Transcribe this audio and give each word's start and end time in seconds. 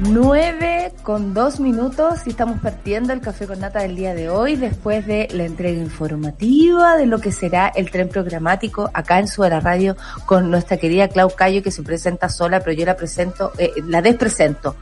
9 0.00 0.92
con 1.02 1.34
2 1.34 1.58
minutos 1.58 2.20
y 2.26 2.30
estamos 2.30 2.60
partiendo 2.60 3.12
el 3.12 3.20
café 3.20 3.48
con 3.48 3.58
nata 3.58 3.80
del 3.80 3.96
día 3.96 4.14
de 4.14 4.28
hoy 4.30 4.54
después 4.54 5.04
de 5.06 5.26
la 5.32 5.44
entrega 5.44 5.80
informativa 5.80 6.96
de 6.96 7.06
lo 7.06 7.18
que 7.18 7.32
será 7.32 7.66
el 7.68 7.90
tren 7.90 8.08
programático 8.08 8.90
acá 8.94 9.18
en 9.18 9.26
Suera 9.26 9.58
Radio 9.58 9.96
con 10.24 10.52
nuestra 10.52 10.76
querida 10.76 11.08
Clau 11.08 11.34
Cayo 11.34 11.64
que 11.64 11.72
se 11.72 11.82
presenta 11.82 12.28
sola 12.28 12.60
pero 12.60 12.72
yo 12.72 12.86
la 12.86 12.96
presento, 12.96 13.52
eh, 13.58 13.72
la 13.86 14.00
despresento. 14.00 14.76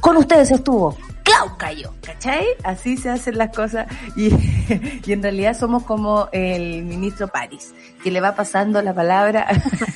Con 0.00 0.16
ustedes 0.16 0.50
estuvo 0.50 0.96
Clau 1.22 1.58
Cayo, 1.58 1.92
¿cachai? 2.00 2.46
Así 2.64 2.96
se 2.96 3.10
hacen 3.10 3.36
las 3.36 3.54
cosas 3.54 3.86
y, 4.16 4.30
y 5.04 5.12
en 5.12 5.22
realidad 5.22 5.54
somos 5.54 5.82
como 5.82 6.30
el 6.32 6.82
ministro 6.84 7.28
París 7.28 7.74
que 8.02 8.10
le 8.10 8.22
va 8.22 8.34
pasando 8.34 8.80
la 8.80 8.94
palabra 8.94 9.46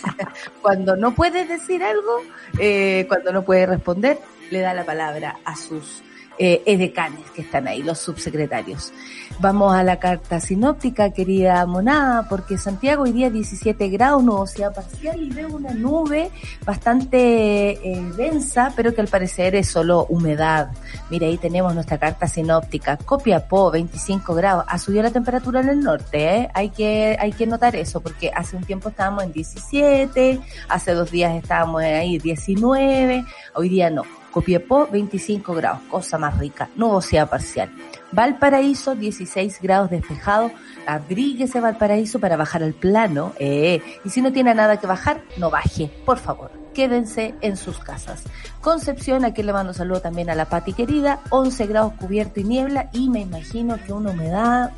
cuando 0.63 0.97
no 0.97 1.15
puede 1.15 1.47
decir 1.47 1.83
algo, 1.83 2.21
eh, 2.59 3.07
cuando 3.09 3.33
no 3.33 3.43
puede 3.43 3.65
responder 3.65 4.19
le 4.51 4.61
da 4.61 4.75
la 4.75 4.85
palabra 4.85 5.37
a 5.45 5.57
sus 5.57 6.03
eh, 6.39 6.63
edecanes 6.67 7.31
que 7.31 7.41
están 7.41 7.67
ahí, 7.67 7.83
los 7.83 7.99
subsecretarios. 7.99 8.93
Vamos 9.41 9.75
a 9.75 9.83
la 9.83 9.99
carta 9.99 10.39
sinóptica, 10.39 11.11
querida 11.11 11.65
monada, 11.65 12.29
porque 12.29 12.59
Santiago 12.59 13.05
hoy 13.05 13.13
día 13.13 13.31
17 13.31 13.89
grados, 13.89 14.23
nubosidad 14.23 14.75
parcial 14.75 15.23
y 15.23 15.31
veo 15.31 15.49
una 15.49 15.73
nube 15.73 16.31
bastante 16.67 17.71
eh, 17.71 18.03
densa, 18.19 18.71
pero 18.77 18.95
que 18.95 19.01
al 19.01 19.09
parecer 19.09 19.55
es 19.55 19.69
solo 19.69 20.05
humedad. 20.11 20.73
Mira, 21.09 21.27
ahí 21.27 21.39
tenemos 21.39 21.75
nuestra 21.75 21.97
carta 21.97 22.29
sinóptica. 22.29 22.99
Copiapó, 22.99 23.71
25 23.71 24.35
grados. 24.35 24.67
Ha 24.69 24.79
subido 24.79 25.05
la 25.05 25.11
temperatura 25.11 25.61
en 25.61 25.71
el 25.71 25.81
norte, 25.81 26.37
¿eh? 26.37 26.51
Hay 26.53 26.69
que, 26.69 27.17
hay 27.19 27.33
que 27.33 27.47
notar 27.47 27.77
eso, 27.77 28.03
porque 28.03 28.31
hace 28.35 28.57
un 28.57 28.65
tiempo 28.65 28.91
estábamos 28.91 29.25
en 29.25 29.33
17, 29.33 30.39
hace 30.69 30.93
dos 30.93 31.11
días 31.11 31.35
estábamos 31.35 31.81
ahí 31.81 32.19
19, 32.19 33.25
hoy 33.55 33.69
día 33.71 33.89
no. 33.89 34.03
Copiapó 34.37 34.87
25 34.93 35.55
grados, 35.55 35.81
cosa 35.89 36.19
más 36.19 36.37
rica, 36.37 36.69
nubosidad 36.77 37.31
parcial. 37.31 37.73
Valparaíso 38.13 38.95
16 38.95 39.63
grados 39.63 39.89
despejado, 39.89 40.51
abríguese 40.87 41.59
Valparaíso 41.59 42.19
para 42.19 42.37
bajar 42.37 42.63
al 42.63 42.75
plano, 42.75 43.33
eh, 43.39 43.81
y 44.05 44.11
si 44.11 44.21
no 44.21 44.35
tiene 44.35 44.55
nada 44.55 44.79
que 44.79 44.87
bajar, 44.87 45.23
no 45.39 45.49
baje, 45.49 45.91
por 46.05 46.19
favor, 46.19 46.51
quédense 46.75 47.35
en 47.41 47.57
sus 47.57 47.79
casas. 47.79 48.25
Concepción, 48.61 49.25
aquí 49.25 49.43
le 49.43 49.55
mando 49.55 49.73
saludo 49.73 50.03
también 50.03 50.29
a 50.29 50.35
la 50.35 50.45
Pati 50.45 50.75
querida, 50.75 51.21
11 51.31 51.67
grados 51.69 51.95
cubierto 51.95 52.39
y 52.39 52.45
niebla, 52.45 52.91
y 52.93 53.09
me 53.09 53.21
imagino 53.21 53.83
que 53.83 53.95
una 53.95 54.11
humedad 54.11 54.71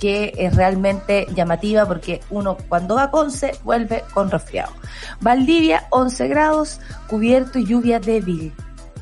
que 0.00 0.34
es 0.36 0.54
realmente 0.54 1.26
llamativa 1.34 1.84
porque 1.84 2.20
uno 2.30 2.56
cuando 2.68 2.94
va 2.94 3.04
a 3.04 3.10
Conce 3.10 3.58
vuelve 3.64 4.04
con 4.14 4.30
resfriado. 4.30 4.72
Valdivia 5.20 5.88
11 5.90 6.28
grados, 6.28 6.80
cubierto 7.08 7.58
y 7.58 7.66
lluvia 7.66 7.98
débil. 7.98 8.52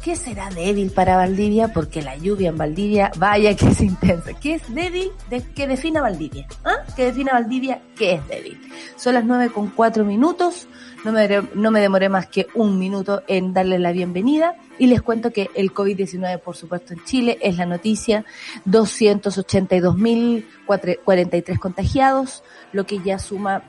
¿Qué 0.03 0.17
será 0.17 0.51
débil 0.51 0.91
para 0.91 1.17
Valdivia? 1.17 1.69
Porque 1.69 2.03
la 2.03 2.17
lluvia 2.17 2.49
en 2.49 2.59
Valdivia, 2.59 3.13
vaya 3.19 3.55
que 3.55 3.69
es 3.69 3.81
intensa. 3.81 4.33
¿Qué 4.35 4.55
es 4.55 4.75
débil? 4.75 5.13
De, 5.31 5.43
que 5.43 5.69
defina 5.69 6.03
Valdivia. 6.03 6.49
¿Ah? 6.65 6.79
Defina 6.97 7.35
Valdivia 7.35 7.81
qué 7.97 8.15
es 8.15 8.27
débil. 8.27 8.61
Son 8.97 9.15
las 9.15 9.25
nueve 9.25 9.53
con 9.53 9.71
cuatro 9.71 10.05
minutos. 10.05 10.67
No 11.05 11.13
me, 11.13 11.29
no 11.55 11.71
me 11.71 11.81
demoré 11.81 12.09
más 12.09 12.27
que 12.27 12.49
un 12.55 12.81
minuto 12.81 13.23
en 13.29 13.55
darles 13.55 13.79
la 13.79 13.93
bienvenida 13.93 14.57
y 14.77 14.89
les 14.89 15.03
cuento 15.03 15.33
que 15.33 15.51
el 15.55 15.73
COVID-19, 15.73 16.41
por 16.41 16.57
supuesto, 16.57 16.95
en 16.95 17.05
Chile 17.05 17.39
es 17.41 17.57
la 17.57 17.67
noticia. 17.67 18.25
282.043 18.67 21.59
contagiados, 21.61 22.43
lo 22.73 22.87
que 22.87 22.99
ya 22.99 23.21
suma 23.21 23.63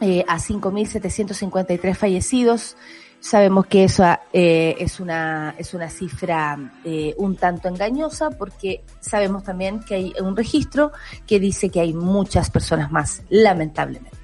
eh, 0.00 0.24
a 0.26 0.38
5.753 0.38 1.94
fallecidos. 1.94 2.76
Sabemos 3.20 3.66
que 3.66 3.84
eso 3.84 4.04
eh, 4.32 4.76
es 4.78 5.00
una 5.00 5.54
es 5.58 5.74
una 5.74 5.90
cifra 5.90 6.56
eh, 6.84 7.14
un 7.18 7.36
tanto 7.36 7.68
engañosa 7.68 8.30
porque 8.30 8.82
sabemos 9.00 9.42
también 9.42 9.80
que 9.80 9.94
hay 9.96 10.14
un 10.20 10.36
registro 10.36 10.92
que 11.26 11.40
dice 11.40 11.68
que 11.68 11.80
hay 11.80 11.92
muchas 11.94 12.50
personas 12.50 12.92
más, 12.92 13.22
lamentablemente. 13.28 14.16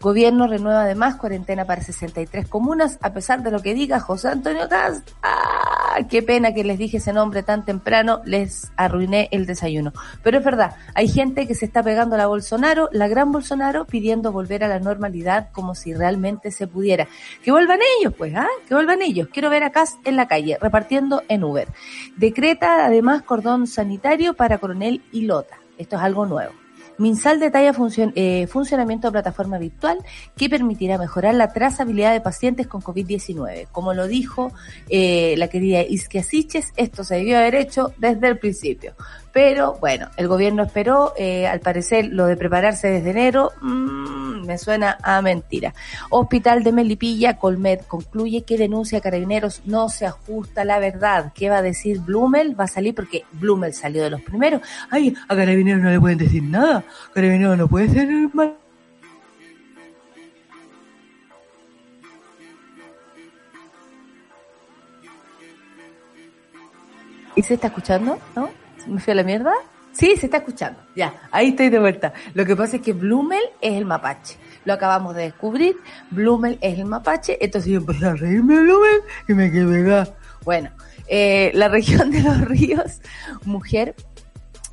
Gobierno 0.00 0.46
renueva 0.46 0.82
además 0.82 1.16
cuarentena 1.16 1.66
para 1.66 1.82
63 1.82 2.48
comunas, 2.48 2.98
a 3.02 3.12
pesar 3.12 3.42
de 3.42 3.50
lo 3.50 3.60
que 3.60 3.74
diga 3.74 4.00
José 4.00 4.28
Antonio 4.28 4.68
Cast. 4.68 5.10
¡Ah! 5.22 5.59
Qué 6.08 6.22
pena 6.22 6.54
que 6.54 6.64
les 6.64 6.78
dije 6.78 6.98
ese 6.98 7.12
nombre 7.12 7.42
tan 7.42 7.64
temprano, 7.64 8.20
les 8.24 8.72
arruiné 8.76 9.28
el 9.32 9.46
desayuno. 9.46 9.92
Pero 10.22 10.38
es 10.38 10.44
verdad, 10.44 10.76
hay 10.94 11.08
gente 11.08 11.46
que 11.46 11.54
se 11.54 11.64
está 11.64 11.82
pegando 11.82 12.14
a 12.14 12.18
la 12.18 12.26
Bolsonaro, 12.26 12.88
la 12.92 13.08
gran 13.08 13.32
Bolsonaro, 13.32 13.86
pidiendo 13.86 14.32
volver 14.32 14.64
a 14.64 14.68
la 14.68 14.78
normalidad 14.78 15.50
como 15.52 15.74
si 15.74 15.94
realmente 15.94 16.50
se 16.50 16.66
pudiera. 16.66 17.08
Que 17.42 17.50
vuelvan 17.50 17.80
ellos, 17.98 18.14
pues, 18.16 18.34
¿ah? 18.34 18.48
Que 18.68 18.74
vuelvan 18.74 19.02
ellos. 19.02 19.28
Quiero 19.32 19.50
ver 19.50 19.62
a 19.64 19.70
Cast 19.70 20.06
en 20.06 20.16
la 20.16 20.28
calle, 20.28 20.58
repartiendo 20.60 21.22
en 21.28 21.44
Uber. 21.44 21.68
Decreta 22.16 22.86
además 22.86 23.22
cordón 23.22 23.66
sanitario 23.66 24.34
para 24.34 24.58
Coronel 24.58 25.02
y 25.12 25.22
Lota. 25.22 25.58
Esto 25.78 25.96
es 25.96 26.02
algo 26.02 26.26
nuevo. 26.26 26.52
Minsal 27.00 27.40
detalla 27.40 27.72
funcion, 27.72 28.12
eh, 28.14 28.46
funcionamiento 28.46 29.08
de 29.08 29.12
plataforma 29.12 29.56
virtual 29.56 29.98
que 30.36 30.50
permitirá 30.50 30.98
mejorar 30.98 31.34
la 31.34 31.50
trazabilidad 31.50 32.12
de 32.12 32.20
pacientes 32.20 32.66
con 32.66 32.82
COVID-19. 32.82 33.68
Como 33.72 33.94
lo 33.94 34.06
dijo 34.06 34.52
eh, 34.90 35.34
la 35.38 35.48
querida 35.48 35.80
Isquia 35.80 36.22
Siches, 36.22 36.74
esto 36.76 37.02
se 37.02 37.14
debió 37.14 37.38
haber 37.38 37.54
hecho 37.54 37.94
desde 37.96 38.28
el 38.28 38.38
principio. 38.38 38.94
Pero 39.32 39.76
bueno, 39.80 40.08
el 40.16 40.26
gobierno 40.26 40.64
esperó, 40.64 41.12
eh, 41.16 41.46
al 41.46 41.60
parecer 41.60 42.06
lo 42.10 42.26
de 42.26 42.36
prepararse 42.36 42.88
desde 42.88 43.10
enero, 43.10 43.52
mmm, 43.60 44.44
me 44.44 44.58
suena 44.58 44.98
a 45.02 45.22
mentira. 45.22 45.72
Hospital 46.10 46.64
de 46.64 46.72
Melipilla, 46.72 47.36
Colmet 47.36 47.86
concluye 47.86 48.42
que 48.42 48.58
denuncia 48.58 48.98
a 48.98 49.00
carabineros 49.00 49.62
no 49.66 49.88
se 49.88 50.06
ajusta 50.06 50.64
la 50.64 50.80
verdad. 50.80 51.32
¿Qué 51.34 51.48
va 51.48 51.58
a 51.58 51.62
decir 51.62 52.00
Blumel? 52.00 52.58
Va 52.58 52.64
a 52.64 52.68
salir 52.68 52.94
porque 52.94 53.24
Blumel 53.32 53.72
salió 53.72 54.02
de 54.02 54.10
los 54.10 54.22
primeros. 54.22 54.62
Ay, 54.90 55.14
a 55.28 55.36
carabineros 55.36 55.80
no 55.80 55.90
le 55.90 56.00
pueden 56.00 56.18
decir 56.18 56.42
nada. 56.42 56.84
Carabineros 57.14 57.56
no 57.56 57.68
puede 57.68 57.88
ser 57.88 58.08
mal. 58.32 58.56
¿Y 67.36 67.42
se 67.42 67.54
está 67.54 67.68
escuchando? 67.68 68.18
¿No? 68.34 68.59
¿Me 68.86 69.00
fui 69.00 69.12
a 69.12 69.16
la 69.16 69.22
mierda? 69.22 69.52
Sí, 69.92 70.16
se 70.16 70.26
está 70.26 70.38
escuchando. 70.38 70.80
Ya, 70.94 71.14
ahí 71.30 71.48
estoy 71.48 71.68
de 71.68 71.78
vuelta. 71.78 72.12
Lo 72.34 72.46
que 72.46 72.54
pasa 72.54 72.76
es 72.76 72.82
que 72.82 72.92
Blumel 72.92 73.42
es 73.60 73.74
el 73.74 73.84
mapache. 73.84 74.36
Lo 74.64 74.72
acabamos 74.72 75.14
de 75.14 75.22
descubrir. 75.22 75.76
Blumel 76.10 76.58
es 76.60 76.78
el 76.78 76.86
mapache. 76.86 77.38
Entonces 77.40 77.72
yo 77.72 77.78
empecé 77.78 78.06
a 78.06 78.14
reírme 78.14 78.54
de 78.54 78.62
Blumel 78.62 79.00
y 79.28 79.34
me 79.34 79.50
quedé 79.50 79.66
pegada. 79.66 80.14
Bueno, 80.44 80.70
eh, 81.08 81.50
la 81.54 81.68
región 81.68 82.10
de 82.10 82.22
los 82.22 82.40
ríos, 82.42 83.00
mujer, 83.44 83.94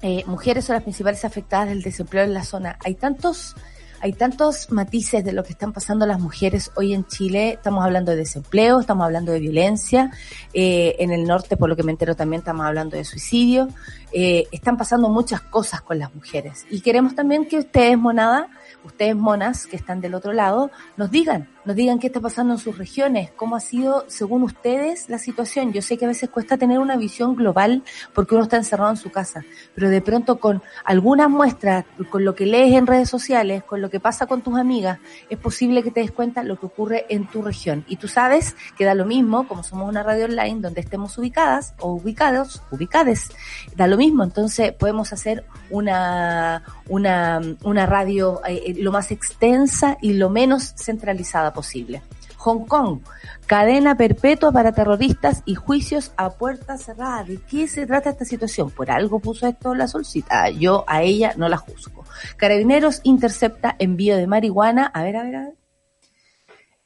eh, 0.02 0.24
mujeres 0.28 0.66
son 0.66 0.76
las 0.76 0.84
principales 0.84 1.26
afectadas 1.26 1.70
del 1.70 1.82
desempleo 1.82 2.24
en 2.24 2.34
la 2.34 2.44
zona. 2.44 2.78
Hay 2.86 2.96
tantos 2.96 3.56
hay 4.00 4.14
tantos 4.14 4.72
matices 4.72 5.24
de 5.24 5.32
lo 5.34 5.44
que 5.44 5.52
están 5.54 5.74
pasando 5.74 6.06
las 6.06 6.20
mujeres 6.20 6.72
hoy 6.76 6.94
en 6.94 7.06
Chile. 7.06 7.54
Estamos 7.54 7.84
hablando 7.84 8.12
de 8.12 8.18
desempleo, 8.18 8.80
estamos 8.80 9.06
hablando 9.06 9.32
de 9.32 9.40
violencia. 9.40 10.12
Eh, 10.54 10.96
en 11.00 11.12
el 11.12 11.26
norte, 11.26 11.58
por 11.58 11.70
lo 11.70 11.76
que 11.76 11.84
me 11.84 11.92
entero, 11.92 12.16
también 12.16 12.40
estamos 12.40 12.66
hablando 12.66 12.98
de 12.98 13.06
suicidio. 13.06 13.68
Eh, 14.12 14.48
están 14.52 14.78
pasando 14.78 15.10
muchas 15.10 15.42
cosas 15.42 15.82
con 15.82 16.00
las 16.00 16.14
mujeres. 16.14 16.66
Y 16.70 16.82
queremos 16.82 17.16
también 17.16 17.46
que 17.46 17.58
ustedes, 17.58 17.98
monada, 17.98 18.48
ustedes 18.84 19.16
monas 19.16 19.66
que 19.66 19.76
están 19.76 20.02
del 20.02 20.16
otro 20.16 20.34
lado, 20.34 20.72
nos 20.96 21.12
digan, 21.12 21.50
nos 21.68 21.76
digan 21.76 22.00
qué 22.00 22.08
está 22.08 22.22
pasando 22.22 22.54
en 22.54 22.60
sus 22.60 22.78
regiones, 22.78 23.30
cómo 23.36 23.58
ha 23.58 23.60
sido, 23.60 24.06
según 24.08 24.44
ustedes, 24.44 25.10
la 25.10 25.20
situación. 25.20 25.74
Yo 25.74 25.82
sé 25.82 25.98
que 25.98 26.06
a 26.06 26.08
veces 26.08 26.30
cuesta 26.30 26.58
tener 26.58 26.80
una 26.80 26.96
visión 26.96 27.36
global 27.36 27.84
porque 28.14 28.36
uno 28.36 28.46
está 28.46 28.56
encerrado 28.56 28.90
en 28.92 28.96
su 28.96 29.12
casa, 29.12 29.44
pero 29.76 29.90
de 29.90 30.00
pronto 30.00 30.40
con 30.40 30.64
algunas 30.86 31.30
muestras, 31.30 31.84
con 32.10 32.24
lo 32.24 32.36
que 32.36 32.46
lees 32.46 32.74
en 32.74 32.88
redes 32.88 33.10
sociales, 33.10 33.66
con 33.66 33.82
lo 33.82 33.90
que 33.90 34.00
pasa 34.00 34.28
con 34.28 34.42
tus 34.42 34.58
amigas, 34.58 35.00
es 35.30 35.38
posible 35.38 35.84
que 35.84 35.92
te 35.92 36.00
des 36.00 36.12
cuenta 36.12 36.42
lo 36.42 36.58
que 36.58 36.68
ocurre 36.68 37.06
en 37.10 37.28
tu 37.28 37.42
región. 37.42 37.84
Y 37.90 37.98
tú 37.98 38.08
sabes 38.08 38.56
que 38.78 38.86
da 38.86 38.94
lo 38.94 39.06
mismo, 39.06 39.46
como 39.46 39.62
somos 39.62 39.90
una 39.90 40.04
radio 40.04 40.24
online 40.24 40.62
donde 40.62 40.80
estemos 40.80 41.18
ubicadas 41.18 41.74
o 41.80 41.92
ubicados, 41.92 42.64
ubicades, 42.72 43.28
da 43.76 43.88
lo 43.88 43.98
mismo. 43.98 44.24
Entonces 44.24 44.72
podemos 44.72 45.12
hacer 45.12 45.44
una, 45.70 46.64
una, 46.88 47.42
una 47.64 47.86
radio 47.86 48.40
eh, 48.48 48.64
eh, 48.68 48.76
lo 48.80 48.94
más 48.94 49.12
extensa 49.12 49.98
y 50.02 50.14
lo 50.14 50.30
menos 50.30 50.74
centralizada 50.78 51.57
posible. 51.58 52.04
Hong 52.38 52.68
Kong, 52.68 53.00
cadena 53.48 53.98
perpetua 53.98 54.52
para 54.52 54.72
terroristas 54.72 55.42
y 55.46 55.56
juicios 55.56 56.12
a 56.16 56.30
puerta 56.30 56.78
cerrada. 56.78 57.24
¿De 57.24 57.42
qué 57.42 57.68
se 57.68 57.88
trata 57.88 58.12
esta 58.12 58.26
situación? 58.26 58.70
Por 58.70 58.92
algo 58.92 59.20
puso 59.20 59.48
esto 59.48 59.74
la 59.74 59.88
solcita. 59.88 60.52
Yo 60.52 60.86
a 60.88 61.02
ella 61.02 61.34
no 61.36 61.50
la 61.50 61.58
juzgo. 61.58 62.04
Carabineros 62.38 63.02
intercepta 63.04 63.76
envío 63.80 64.18
de 64.18 64.28
marihuana. 64.28 64.86
A 64.86 65.02
ver, 65.02 65.18
a 65.18 65.24
ver, 65.24 65.36
a 65.36 65.44
ver. 65.46 65.54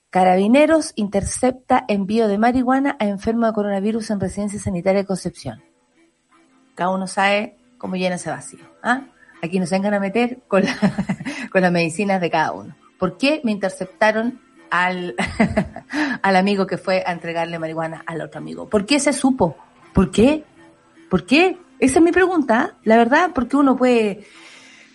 Carabineros 0.09 0.93
intercepta 0.95 1.83
envío 1.89 2.29
de 2.29 2.37
marihuana 2.37 2.95
a 2.97 3.05
enfermo 3.05 3.45
de 3.45 3.53
coronavirus 3.53 4.09
en 4.11 4.21
residencia 4.21 4.59
sanitaria 4.59 5.01
de 5.01 5.05
Concepción. 5.05 5.61
Cada 6.75 6.91
uno 6.91 7.07
sabe 7.07 7.57
cómo 7.77 7.97
llena 7.97 8.15
ese 8.15 8.29
vacío. 8.29 8.65
¿ah? 8.83 9.01
Aquí 9.43 9.59
nos 9.59 9.69
vengan 9.69 9.93
a 9.93 9.99
meter 9.99 10.39
con, 10.47 10.63
con 11.51 11.61
las 11.61 11.71
medicinas 11.73 12.21
de 12.21 12.31
cada 12.31 12.53
uno. 12.53 12.73
¿Por 12.97 13.17
qué 13.17 13.41
me 13.43 13.51
interceptaron 13.51 14.39
al, 14.71 15.15
al 16.23 16.35
amigo 16.35 16.65
que 16.65 16.77
fue 16.77 17.03
a 17.05 17.11
entregarle 17.11 17.59
marihuana 17.59 18.03
al 18.07 18.21
otro 18.21 18.39
amigo? 18.39 18.67
¿Por 18.67 18.87
qué 18.87 18.99
se 18.99 19.13
supo? 19.13 19.55
¿Por 19.93 20.09
qué? 20.09 20.43
¿Por 21.09 21.25
qué? 21.25 21.57
Esa 21.79 21.99
es 21.99 22.03
mi 22.03 22.11
pregunta, 22.11 22.75
la 22.83 22.97
verdad, 22.97 23.31
porque 23.35 23.57
uno 23.57 23.75
puede 23.75 24.25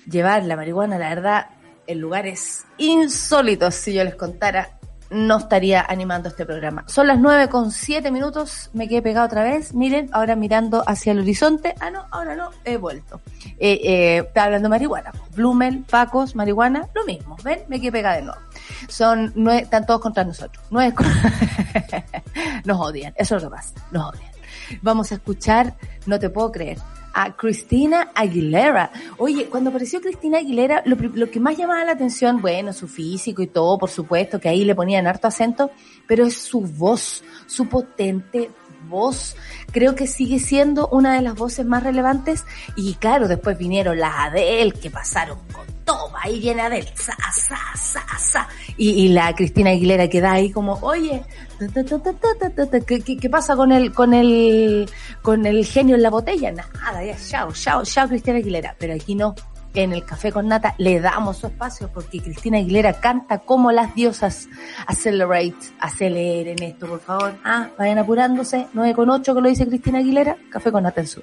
llevar 0.09 0.45
la 0.45 0.57
marihuana, 0.57 0.99
la 0.99 1.09
verdad, 1.09 1.47
en 1.87 2.01
lugares 2.01 2.65
insólitos, 2.79 3.75
si 3.75 3.93
yo 3.93 4.03
les 4.05 4.15
contara 4.15 4.76
no 5.11 5.39
estaría 5.39 5.85
animando 5.89 6.29
este 6.29 6.45
programa. 6.45 6.85
Son 6.87 7.07
las 7.07 7.19
nueve 7.19 7.49
con 7.49 7.71
siete 7.71 8.11
minutos, 8.11 8.71
me 8.73 8.89
quedé 8.89 9.03
pegado 9.03 9.27
otra 9.27 9.43
vez, 9.43 9.75
miren, 9.75 10.09
ahora 10.13 10.37
mirando 10.37 10.83
hacia 10.87 11.13
el 11.13 11.21
horizonte, 11.21 11.75
ah 11.81 11.91
no, 11.91 12.07
ahora 12.11 12.37
no, 12.37 12.51
he 12.65 12.77
vuelto. 12.77 13.21
Eh, 13.59 13.81
eh, 13.85 14.19
está 14.27 14.45
hablando 14.45 14.69
marihuana, 14.69 15.13
Blumel, 15.35 15.85
Pacos, 15.89 16.35
marihuana, 16.35 16.89
lo 16.95 17.05
mismo, 17.05 17.37
ven, 17.45 17.61
me 17.69 17.81
quedé 17.81 17.93
pegado 17.93 18.17
de 18.17 18.23
nuevo. 18.23 18.41
Son, 18.89 19.33
nueve, 19.37 19.63
están 19.63 19.87
todos 19.87 20.01
contra 20.01 20.25
nosotros, 20.25 20.65
nueve 20.71 20.95
nos 22.65 22.81
odian, 22.81 23.13
eso 23.17 23.37
es 23.37 23.43
lo 23.43 23.49
que 23.51 23.57
pasa, 23.57 23.75
nos 23.91 24.15
odian. 24.15 24.36
Vamos 24.83 25.13
a 25.13 25.17
escuchar, 25.17 25.77
no 26.07 26.19
te 26.19 26.31
puedo 26.31 26.53
creer, 26.53 26.79
a 27.17 27.35
Cristina 27.35 28.11
Aguilera. 28.15 28.91
Oye, 29.17 29.47
cuando 29.47 29.71
apareció 29.71 30.03
Cristina 30.03 30.39
Aguilera, 30.39 30.83
lo, 30.85 30.97
lo, 30.97 31.31
que 31.31 31.41
más 31.41 31.57
llamaba 31.57 31.83
la 31.85 31.93
atención, 31.93 32.43
bueno, 32.43 32.75
su 32.75 32.89
físico 32.89 33.41
y 33.41 33.47
todo, 33.47 33.79
por 33.79 33.89
supuesto, 33.89 34.39
que 34.39 34.51
ahí 34.51 34.65
le 34.65 34.75
ponían 34.75 35.07
harto 35.07 35.27
acento, 35.27 35.71
pero 36.07 36.27
es 36.27 36.35
su 36.35 36.61
voz, 36.61 37.25
su 37.47 37.69
potente 37.69 38.51
voz. 38.89 39.37
Creo 39.73 39.95
que 39.95 40.07
sigue 40.07 40.39
siendo 40.39 40.89
una 40.89 41.15
de 41.15 41.23
las 41.23 41.35
voces 41.35 41.67
más 41.67 41.83
relevantes. 41.83 42.45
Y 42.77 42.95
claro, 42.95 43.29
después 43.29 43.59
vinieron 43.59 43.99
las 43.99 44.13
Adele, 44.17 44.73
que 44.73 44.91
pasaron 44.91 45.39
con 45.53 45.67
todo. 45.85 46.11
Ahí 46.23 46.41
viene 46.41 46.63
Adele, 46.63 46.93
sa, 46.95 47.17
sa, 47.33 47.59
sa, 47.77 48.19
sa. 48.19 48.49
Y, 48.77 49.09
la 49.09 49.35
Cristina 49.35 49.71
Aguilera 49.71 50.09
queda 50.09 50.33
ahí 50.33 50.51
como, 50.51 50.79
oye, 50.83 51.23
¿Qué, 51.59 53.03
qué, 53.03 53.17
qué 53.17 53.31
pasa 53.31 53.57
con 53.57 53.73
el, 53.73 53.93
con 53.93 54.13
el, 54.13 54.91
con 55.23 55.47
el 55.47 55.65
genio 55.65 55.97
en 55.97 56.03
la 56.03 56.11
botella? 56.11 56.53
Nada, 56.53 57.03
ya, 57.05 57.17
chao, 57.17 57.53
chao, 57.53 57.83
chao 57.85 58.09
Cristina 58.09 58.37
Aguilera. 58.39 58.75
Pero 58.79 58.95
aquí 58.95 59.15
no, 59.15 59.35
en 59.77 59.93
el 59.93 60.05
Café 60.05 60.33
con 60.33 60.49
Nata 60.49 60.75
le 60.79 61.01
damos 61.01 61.37
su 61.37 61.47
espacio 61.47 61.91
porque 61.93 62.21
Cristina 62.21 62.59
Aguilera 62.59 62.95
canta 62.95 63.39
como 63.39 63.71
las 63.71 63.95
diosas. 63.95 64.49
Accelerate, 64.87 65.55
aceleren 65.79 66.63
esto, 66.63 66.87
por 66.89 67.01
favor. 67.01 67.35
Ah, 67.45 67.69
vayan 67.79 67.99
apurándose. 67.99 68.67
9 68.73 68.95
con 68.95 69.11
8 69.11 69.35
que 69.35 69.41
lo 69.41 69.49
dice 69.49 69.69
Cristina 69.69 69.99
Aguilera. 69.99 70.37
Café 70.51 70.73
con 70.73 70.83
Nata 70.83 71.03
en 71.03 71.07
su 71.07 71.21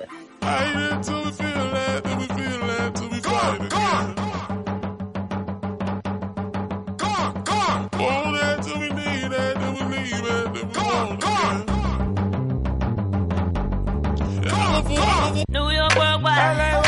New. 15.50 16.83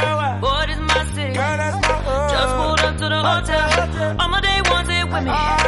All 3.25 4.29
my 4.29 4.39
day 4.39 4.61
ones 4.69 4.87
here 4.87 5.07
with 5.07 5.23
me. 5.23 5.64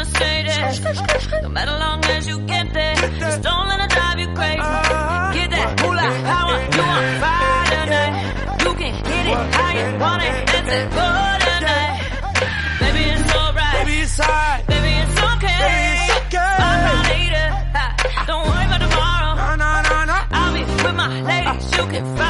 Go 0.00 0.06
get 0.06 0.84
your 0.84 0.94
Mercedes. 0.94 1.42
No 1.42 1.48
matter 1.50 1.72
long 1.72 2.04
as 2.06 2.26
you 2.26 2.40
get 2.46 2.72
there. 2.72 2.94
Just 2.96 3.42
don't 3.42 3.68
let 3.68 3.80
it 3.80 3.90
drive 3.90 4.18
you 4.18 4.28
crazy. 4.34 4.58
Uh-huh. 4.60 5.32
Get 5.34 5.50
that 5.50 5.80
moolah 5.82 6.10
power. 6.24 6.56
You 6.74 6.82
on 6.82 7.20
fire 7.20 7.64
tonight. 7.84 8.14
You 8.64 8.72
can 8.80 8.94
get 9.04 9.26
it 9.26 9.54
how 9.54 9.70
you 9.78 9.98
want 10.00 10.22
it. 10.22 10.34
It's 10.56 10.70
a 10.72 10.82
good 10.96 11.40
tonight. 11.48 12.00
Baby, 12.80 13.02
it's 13.12 13.34
alright. 13.34 13.74
Baby, 13.84 13.96
it's 14.00 14.20
alright. 14.20 14.66
Baby, 14.66 14.92
it's 15.04 15.18
okay. 15.32 15.58
Baby, 15.68 15.84
it's 16.00 16.10
okay. 16.24 16.54
I'll 16.64 16.80
call 16.88 17.02
later. 17.12 17.48
Don't 18.26 18.44
worry 18.48 18.64
about 18.64 18.80
tomorrow. 18.80 19.32
No, 19.36 19.48
no, 19.60 19.70
no, 19.84 19.98
no. 20.10 20.18
I'll 20.30 20.52
be 20.54 20.62
with 20.64 20.96
my 20.96 21.08
ladies. 21.28 21.72
Uh. 21.72 21.76
You 21.76 21.84
can 21.92 22.04
find 22.16 22.29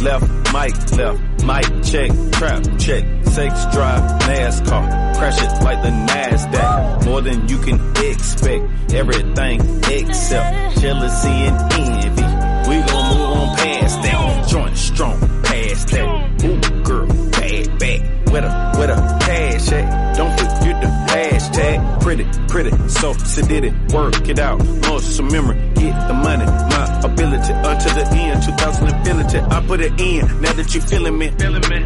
left, 0.00 0.24
mic, 0.52 0.92
left, 0.92 1.44
mic, 1.44 1.84
check, 1.84 2.10
trap, 2.32 2.62
check, 2.78 3.04
sex 3.24 3.66
drive, 3.72 4.02
NASCAR, 4.22 5.16
crash 5.16 5.42
it 5.42 5.62
like 5.62 5.82
the 5.82 5.90
NASDAQ, 5.90 7.04
more 7.04 7.20
than 7.20 7.48
you 7.48 7.58
can 7.58 7.78
expect, 7.96 8.92
everything 8.92 9.60
except 9.90 10.80
jealousy 10.80 11.28
and 11.28 11.72
envy. 11.72 12.70
We 12.70 12.76
gon' 12.86 13.18
move 13.18 13.36
on 13.36 13.56
past 13.56 14.02
that, 14.02 14.48
joint 14.48 14.76
strong, 14.76 15.20
past 15.42 15.88
that, 15.88 16.44
ooh 16.44 16.82
girl, 16.82 17.06
bad, 17.30 17.78
bad, 17.78 18.30
with 18.32 18.44
a, 18.44 18.74
with 18.78 18.90
a 18.90 19.18
cash 19.20 19.72
at, 19.72 19.89
pretty, 22.16 22.24
pretty, 22.48 22.70
so 22.88 23.14
sedated, 23.14 23.92
work 23.92 24.28
it 24.28 24.40
out, 24.40 24.58
muscle 24.88 25.24
memory, 25.26 25.56
get 25.74 25.94
the 26.08 26.14
money, 26.14 26.44
my 26.44 27.00
ability, 27.04 27.52
until 27.52 27.94
the 27.94 28.08
end, 28.16 28.42
2000 28.42 28.88
infinity, 28.88 29.38
I 29.38 29.64
put 29.64 29.80
it 29.80 30.00
in, 30.00 30.26
now 30.40 30.52
that 30.52 30.74
you 30.74 30.80
feeling 30.80 31.16
me, 31.16 31.30
feeling 31.38 31.62
me, 31.70 31.78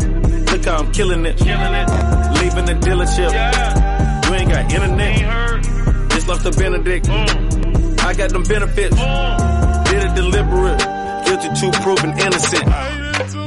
look 0.50 0.64
how 0.64 0.78
I'm 0.78 0.90
killing 0.92 1.26
it, 1.26 1.36
killing 1.36 1.74
it, 1.74 1.88
leaving 2.40 2.64
the 2.64 2.72
dealership, 2.80 3.32
yeah. 3.32 4.26
you 4.26 4.34
ain't 4.34 4.50
got 4.50 4.72
internet, 4.72 5.62
just 6.12 6.26
left 6.26 6.44
the 6.44 6.52
Benedict, 6.52 7.06
I 8.00 8.14
got 8.14 8.30
them 8.30 8.44
benefits, 8.44 8.96
did 8.96 10.04
it 10.04 10.14
deliberate, 10.14 10.80
guilty 11.26 11.48
to 11.60 11.80
proven 11.82 12.18
innocent. 12.18 13.43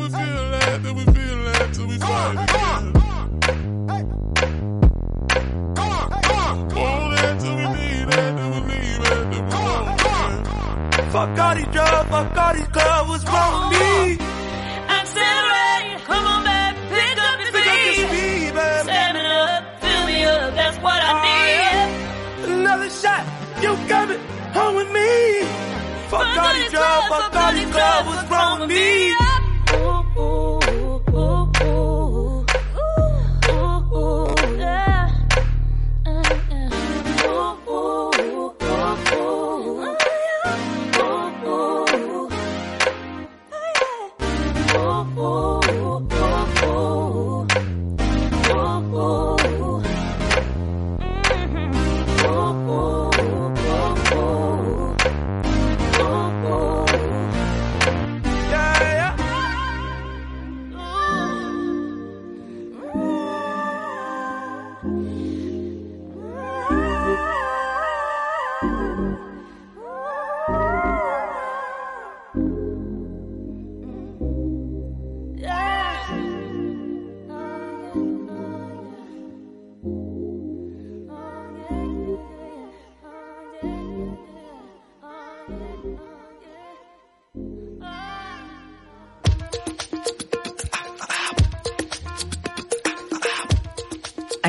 Fuck 11.18 11.40
all 11.40 11.56
these 11.56 11.66
drugs, 11.74 12.10
fuck 12.12 12.38
all 12.38 12.54
these 12.54 12.68
clubs, 12.68 13.10
what's 13.10 13.26
wrong 13.26 13.70
with 13.72 13.80
me? 13.80 14.18
Accelerate, 14.98 16.04
come 16.06 16.26
on 16.34 16.44
back, 16.44 16.76
pick 16.94 17.18
up 17.18 17.40
your 17.42 17.52
Pick 17.54 17.68
up 17.68 17.86
your 17.86 17.94
speed. 17.94 18.08
speed. 18.08 18.54
Me 18.54 19.26
up, 19.26 19.82
fill 19.82 20.06
me 20.06 20.24
up, 20.26 20.54
that's 20.54 20.78
what 20.78 21.02
I 21.02 21.10
Oh, 21.18 22.46
need. 22.46 22.54
Another 22.60 22.90
shot, 22.92 23.26
you 23.64 23.76
coming 23.90 24.20
home 24.54 24.76
with 24.76 24.92
me? 24.92 25.42
Fuck 26.12 26.38
all 26.38 26.54
these 26.54 26.70
drugs, 26.72 27.08
fuck 27.10 27.36
all 27.36 27.52
these 27.52 27.72
clubs, 27.72 28.08
what's 28.10 28.30
wrong 28.30 28.60
with 28.60 28.70
me? 28.70 29.27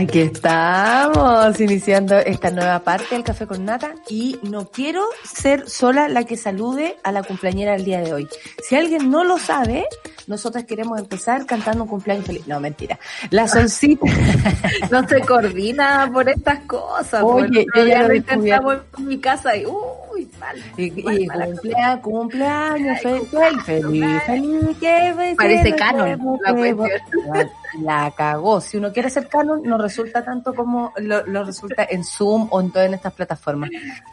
Aquí 0.08 0.20
estamos, 0.20 1.60
iniciando 1.60 2.16
esta 2.16 2.50
nueva 2.50 2.78
parte 2.78 3.14
del 3.14 3.22
Café 3.22 3.46
con 3.46 3.66
Nata 3.66 3.92
y 4.08 4.38
no 4.42 4.70
quiero 4.70 5.04
ser 5.22 5.68
sola 5.68 6.08
la 6.08 6.24
que 6.24 6.38
salude 6.38 6.96
a 7.02 7.12
la 7.12 7.22
cumpleañera 7.22 7.72
del 7.72 7.84
día 7.84 8.00
de 8.00 8.14
hoy. 8.14 8.26
Si 8.66 8.74
alguien 8.74 9.10
no 9.10 9.22
lo 9.22 9.36
sabe, 9.36 9.84
nosotras 10.26 10.64
queremos 10.64 10.98
empezar 10.98 11.44
cantando 11.44 11.82
un 11.84 11.90
cumpleaños 11.90 12.24
feliz. 12.24 12.48
No, 12.48 12.58
mentira. 12.58 12.98
La 13.28 13.46
solcita. 13.46 14.06
no 14.90 15.06
se 15.06 15.20
coordina 15.20 16.08
por 16.10 16.26
estas 16.26 16.60
cosas. 16.60 17.22
Oye, 17.22 17.66
yo 17.76 17.86
ya 17.86 18.08
lo 18.08 18.14
intentamos 18.14 18.78
en 18.96 19.08
mi 19.08 19.18
casa 19.18 19.54
y 19.58 19.66
uy, 19.66 20.26
mal. 20.40 20.56
Y, 20.78 20.90
mal, 21.02 21.20
y 21.20 21.26
mala 21.26 21.46
cumplea, 21.48 22.00
cumpleaños, 22.00 23.00
feliz, 23.02 23.28
feliz, 23.30 23.62
feliz, 23.62 24.22
feliz, 24.24 24.78
que 24.80 25.14
feliz, 25.14 25.36
Parece 25.36 25.74
canon 25.74 26.38
la 26.46 26.54
cuestión. 26.54 27.50
La, 27.80 28.10
cagó. 28.16 28.60
Si 28.60 28.76
uno 28.76 28.92
quiere 28.92 29.10
ser 29.10 29.28
canon, 29.28 29.62
no 29.62 29.78
resulta 29.78 30.24
tanto 30.24 30.54
como 30.54 30.92
lo, 30.98 31.24
lo 31.26 31.44
resulta 31.44 31.86
en 31.88 32.04
Zoom 32.04 32.48
o 32.50 32.60
en 32.60 32.70
todas 32.70 32.92
estas 32.92 33.12
plataformas. 33.12 33.70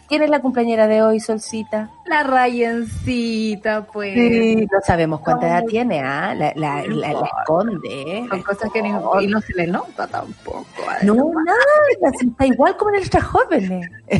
¿Quién 0.08 0.22
es 0.24 0.30
la 0.30 0.40
cumpañera 0.42 0.88
de 0.88 1.02
hoy, 1.02 1.20
Solcita? 1.20 1.90
La 2.06 2.24
rayencita, 2.24 3.86
pues. 3.88 4.14
Sí, 4.14 4.56
no 4.72 4.80
sabemos 4.86 5.20
cuánta 5.22 5.48
edad 5.48 5.64
tiene, 5.66 6.00
¿ah? 6.02 6.34
La, 6.36 6.54
la, 6.56 6.84
la, 6.88 7.14
la 7.14 7.28
esconde, 7.40 7.80
¿eh? 7.90 8.26
Son 8.30 8.42
cosas 8.44 8.72
que 8.72 8.80
y 8.80 9.28
no 9.28 9.42
se 9.42 9.54
le 9.54 9.68
nota 9.68 10.06
tampoco. 10.08 10.66
No, 11.04 11.16
nada, 11.16 12.12
está 12.22 12.46
igual 12.46 12.78
como 12.78 12.92
en 12.92 12.98
nuestras 12.98 13.24
jóvenes. 13.24 13.88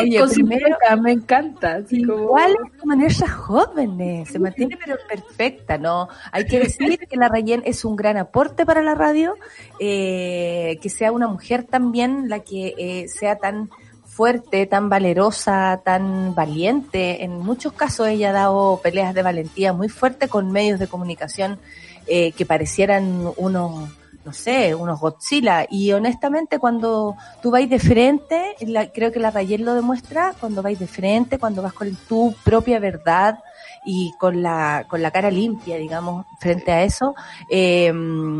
Oye, 0.00 0.18
Con 0.20 0.30
primero, 0.30 0.66
me 1.00 1.12
encanta. 1.12 1.76
así 1.76 2.04
como- 2.04 2.22
igual 2.24 2.54
como 2.78 2.92
en 2.92 3.00
nuestras 3.00 3.30
jóvenes, 3.32 4.28
se 4.28 4.38
mantiene 4.38 4.76
pero 4.82 4.96
perfecta, 5.08 5.78
¿no? 5.78 6.08
Hay 6.32 6.46
que 6.46 6.60
decir 6.60 6.98
que 7.08 7.16
la 7.16 7.28
Es 7.64 7.84
un 7.84 7.96
gran 7.96 8.16
aporte 8.16 8.66
para 8.66 8.82
la 8.82 8.94
radio, 8.94 9.34
eh, 9.80 10.78
que 10.82 10.90
sea 10.90 11.12
una 11.12 11.28
mujer 11.28 11.64
también 11.64 12.28
la 12.28 12.40
que 12.40 12.74
eh, 12.76 13.08
sea 13.08 13.36
tan 13.36 13.70
fuerte, 14.04 14.66
tan 14.66 14.88
valerosa, 14.88 15.80
tan 15.84 16.34
valiente. 16.34 17.22
En 17.24 17.38
muchos 17.38 17.72
casos 17.74 18.08
ella 18.08 18.30
ha 18.30 18.32
dado 18.32 18.80
peleas 18.82 19.14
de 19.14 19.22
valentía 19.22 19.72
muy 19.72 19.88
fuertes 19.88 20.30
con 20.30 20.50
medios 20.50 20.78
de 20.80 20.86
comunicación 20.86 21.58
eh, 22.06 22.32
que 22.32 22.46
parecieran 22.46 23.30
unos, 23.36 23.90
no 24.24 24.32
sé, 24.32 24.74
unos 24.74 25.00
Godzilla. 25.00 25.66
Y 25.70 25.92
honestamente 25.92 26.58
cuando 26.58 27.14
tú 27.42 27.50
vais 27.50 27.68
de 27.68 27.78
frente, 27.78 28.54
la- 28.60 28.90
creo 28.90 29.12
que 29.12 29.20
la 29.20 29.30
Rayel 29.30 29.62
lo 29.64 29.74
demuestra, 29.74 30.34
cuando 30.40 30.62
vais 30.62 30.78
de 30.78 30.86
frente, 30.86 31.38
cuando 31.38 31.60
vas 31.62 31.74
con 31.74 31.94
tu 32.08 32.34
propia 32.42 32.78
verdad 32.78 33.38
y 33.86 34.12
con 34.18 34.42
la, 34.42 34.84
con 34.88 35.00
la 35.00 35.12
cara 35.12 35.30
limpia, 35.30 35.76
digamos, 35.76 36.26
frente 36.40 36.72
a 36.72 36.82
eso, 36.82 37.14
eh, 37.48 37.92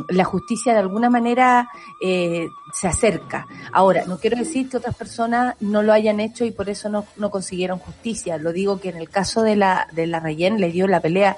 la 0.09 0.25
justicia 0.25 0.73
de 0.73 0.81
alguna 0.81 1.09
manera 1.09 1.69
eh, 2.03 2.49
se 2.75 2.89
acerca. 2.89 3.47
Ahora, 3.73 4.05
no 4.07 4.19
quiero 4.19 4.37
decir 4.37 4.69
que 4.69 4.77
otras 4.77 4.97
personas 4.97 5.55
no 5.61 5.83
lo 5.83 5.93
hayan 5.93 6.19
hecho 6.19 6.45
y 6.45 6.51
por 6.51 6.69
eso 6.69 6.89
no, 6.89 7.07
no 7.17 7.31
consiguieron 7.31 7.79
justicia. 7.79 8.39
Lo 8.39 8.53
digo 8.53 8.81
que 8.81 8.89
en 8.89 8.97
el 8.97 9.09
caso 9.09 9.43
de 9.43 9.57
la, 9.57 9.87
de 9.93 10.07
la 10.07 10.21
Rayen 10.21 10.61
le 10.61 10.73
dio 10.73 10.89
la 10.89 11.01
pelea 11.01 11.37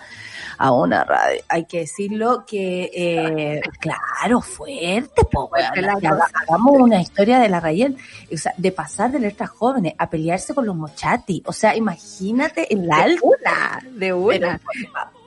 a 0.58 0.72
una 0.72 1.04
radio, 1.04 1.40
hay 1.48 1.64
que 1.66 1.80
decirlo 1.80 2.44
que, 2.46 2.90
eh, 2.92 3.60
claro, 3.78 4.40
fuerte, 4.40 5.24
po, 5.30 5.50
hagamos 5.54 6.80
una 6.80 7.00
historia 7.00 7.38
de 7.38 7.48
la 7.48 7.60
Rayen, 7.60 7.96
o 8.32 8.36
sea, 8.36 8.52
de 8.56 8.72
pasar 8.72 9.12
de 9.12 9.20
letras 9.20 9.50
jóvenes 9.50 9.94
a 9.96 10.10
pelearse 10.10 10.54
con 10.54 10.66
los 10.66 10.74
mochati, 10.74 11.42
o 11.46 11.52
sea, 11.52 11.76
imagínate 11.76 12.72
el 12.72 12.90
alto. 12.90 13.24
Una, 13.24 13.80
de 13.92 14.12
una. 14.12 14.60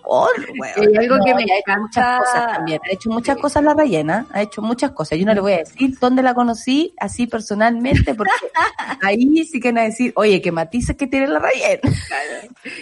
Algo 0.03 1.17
que 1.25 1.35
me 1.35 1.43
ha 1.43 1.57
hecho 1.57 1.79
muchas 1.79 2.19
cosas 2.19 2.53
también. 2.53 2.81
Ha 2.83 2.93
hecho 2.93 3.09
muchas 3.09 3.37
cosas 3.37 3.63
la 3.63 3.73
rellena, 3.73 4.25
ha 4.31 4.41
hecho 4.41 4.61
muchas 4.61 4.91
cosas. 4.91 5.17
Yo 5.19 5.25
no 5.25 5.33
le 5.33 5.41
voy 5.41 5.53
a 5.53 5.57
decir 5.57 5.97
dónde 5.99 6.23
la 6.23 6.33
conocí, 6.33 6.93
así 6.97 7.27
personalmente, 7.27 8.13
porque 8.15 8.31
ahí 9.01 9.43
sí 9.45 9.59
que 9.59 9.69
van 9.71 9.79
a 9.79 9.83
decir, 9.83 10.11
oye, 10.15 10.41
qué 10.41 10.51
matices 10.51 10.95
que 10.95 11.07
tiene 11.07 11.27
la 11.27 11.39
rellena. 11.39 11.81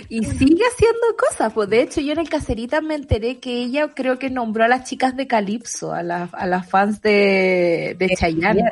Y 0.10 0.24
sigue 0.24 0.64
haciendo 0.66 1.00
cosas. 1.18 1.54
Pues 1.54 1.70
de 1.70 1.82
hecho, 1.82 2.02
yo 2.02 2.14
en 2.14 2.20
el 2.20 2.30
Cacerita 2.30 2.82
me 2.82 2.96
enteré 2.96 3.40
que 3.40 3.54
ella 3.62 3.90
creo 3.94 4.18
que 4.20 4.30
nombró 4.30 4.64
a 4.64 4.68
las 4.68 4.84
chicas 4.86 5.16
de 5.16 5.28
Calypso, 5.28 5.94
a, 5.94 6.04
las 6.04 6.34
a 6.34 6.46
las 6.48 6.68
fans 6.70 7.02
de, 7.02 7.96
de 7.98 8.16
Chayanne. 8.16 8.64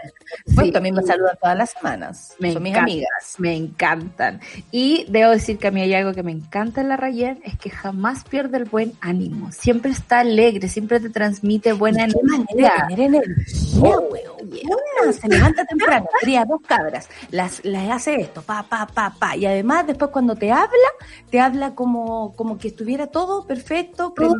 Pues 0.55 0.67
Sí. 0.67 0.71
también 0.73 0.95
me 0.95 1.03
saludan 1.03 1.37
todas 1.41 1.57
las 1.57 1.69
semanas. 1.71 2.35
Me 2.39 2.51
Son 2.53 2.63
mis 2.63 2.75
amigas. 2.75 3.35
Me 3.37 3.55
encantan. 3.55 4.41
Y 4.71 5.05
debo 5.09 5.31
decir 5.31 5.57
que 5.57 5.67
a 5.67 5.71
mí 5.71 5.81
hay 5.81 5.93
algo 5.93 6.13
que 6.13 6.23
me 6.23 6.31
encanta 6.31 6.81
en 6.81 6.89
la 6.89 6.97
Rayen, 6.97 7.39
es 7.43 7.57
que 7.57 7.69
jamás 7.69 8.23
pierde 8.37 8.57
el 8.57 8.65
buen 8.65 8.93
ánimo. 9.01 9.51
Siempre 9.51 9.89
está 9.91 10.19
alegre, 10.19 10.67
siempre 10.67 10.99
te 10.99 11.09
transmite 11.09 11.73
buena 11.73 12.05
¿De 12.05 12.13
qué 12.13 12.19
manera 12.21 12.45
de 12.45 12.53
energía. 12.53 12.87
tener 12.87 12.99
energía, 12.99 13.81
weón? 13.81 14.37
Una 14.47 15.13
se 15.13 15.27
levanta 15.27 15.65
temprano, 15.65 16.07
cría 16.21 16.45
dos 16.45 16.61
cabras, 16.61 17.09
las, 17.31 17.65
las 17.65 17.89
hace 17.89 18.21
esto, 18.21 18.43
pa, 18.43 18.61
pa, 18.61 18.85
pa, 18.85 19.15
pa. 19.17 19.35
Y 19.35 19.47
además 19.47 19.87
después 19.87 20.11
cuando 20.11 20.35
te 20.35 20.51
habla, 20.51 20.89
te 21.31 21.39
habla 21.39 21.73
como, 21.73 22.35
como 22.35 22.59
que 22.59 22.67
estuviera 22.67 23.07
todo 23.07 23.47
perfecto, 23.47 24.13
Todo 24.15 24.35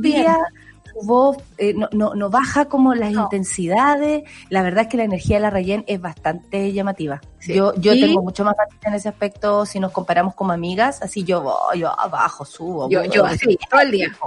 voz 1.03 1.37
eh, 1.57 1.73
no, 1.73 1.87
no, 1.91 2.13
no 2.15 2.29
baja 2.29 2.65
como 2.65 2.93
las 2.95 3.11
No. 3.11 3.23
intensidades. 3.23 4.23
La 4.49 4.61
verdad 4.61 4.83
es 4.83 4.87
que 4.89 4.97
la 4.97 5.03
energía 5.03 5.37
de 5.37 5.41
la 5.41 5.49
Rayen 5.49 5.83
es 5.87 5.99
bastante 6.01 6.71
llamativa. 6.73 7.21
Sí. 7.39 7.53
Yo, 7.53 7.73
yo 7.75 7.93
Y- 7.93 8.01
tengo 8.01 8.21
mucho 8.21 8.43
más 8.43 8.55
en 8.83 8.93
ese 8.93 9.09
aspecto 9.09 9.65
si 9.65 9.79
nos 9.79 9.91
comparamos 9.91 10.33
como 10.35 10.51
amigas, 10.53 11.01
así 11.01 11.23
yo 11.23 11.41
voy, 11.41 11.79
yo 11.79 11.99
abajo, 11.99 12.43
subo. 12.45 12.89
Yo, 12.89 13.03
yo 13.05 13.25
así, 13.25 13.57
todo 13.69 13.81
el 13.81 13.91
día. 13.91 14.07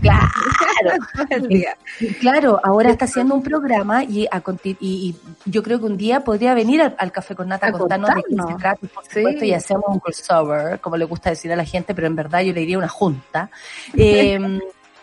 Claro. 0.00 0.28
Todo 1.14 1.26
el 1.30 1.48
día. 1.48 1.76
Y 2.00 2.12
Claro, 2.14 2.60
ahora 2.62 2.90
está 2.90 3.06
haciendo 3.06 3.34
un 3.34 3.42
programa 3.42 4.04
y, 4.04 4.26
a 4.30 4.42
y, 4.62 4.76
y 4.80 5.16
yo 5.46 5.62
creo 5.62 5.78
que 5.80 5.86
un 5.86 5.96
día 5.96 6.20
podría 6.20 6.54
venir 6.54 6.82
al, 6.82 6.94
al 6.98 7.12
Café 7.12 7.34
con 7.34 7.48
Nata 7.48 7.66
a 7.66 7.70
A 7.70 7.72
contarnos 7.72 8.10
de 8.10 8.14
qué 8.16 8.20
se 8.30 8.36
contarnos. 8.36 8.60
trata, 8.60 8.86
por 8.94 9.04
Sí. 9.04 9.10
supuesto, 9.20 9.44
y 9.44 9.52
hacemos 9.52 9.84
un 9.88 9.98
crossover, 9.98 10.80
como 10.80 10.96
le 10.96 11.04
gusta 11.06 11.30
decir 11.30 11.52
a 11.52 11.56
la 11.56 11.64
gente, 11.64 11.94
pero 11.94 12.06
en 12.06 12.14
verdad 12.16 12.40
yo 12.42 12.52
le 12.52 12.60
diría 12.60 12.78
una 12.78 12.88
junta. 12.88 13.50
Eh, 13.96 14.38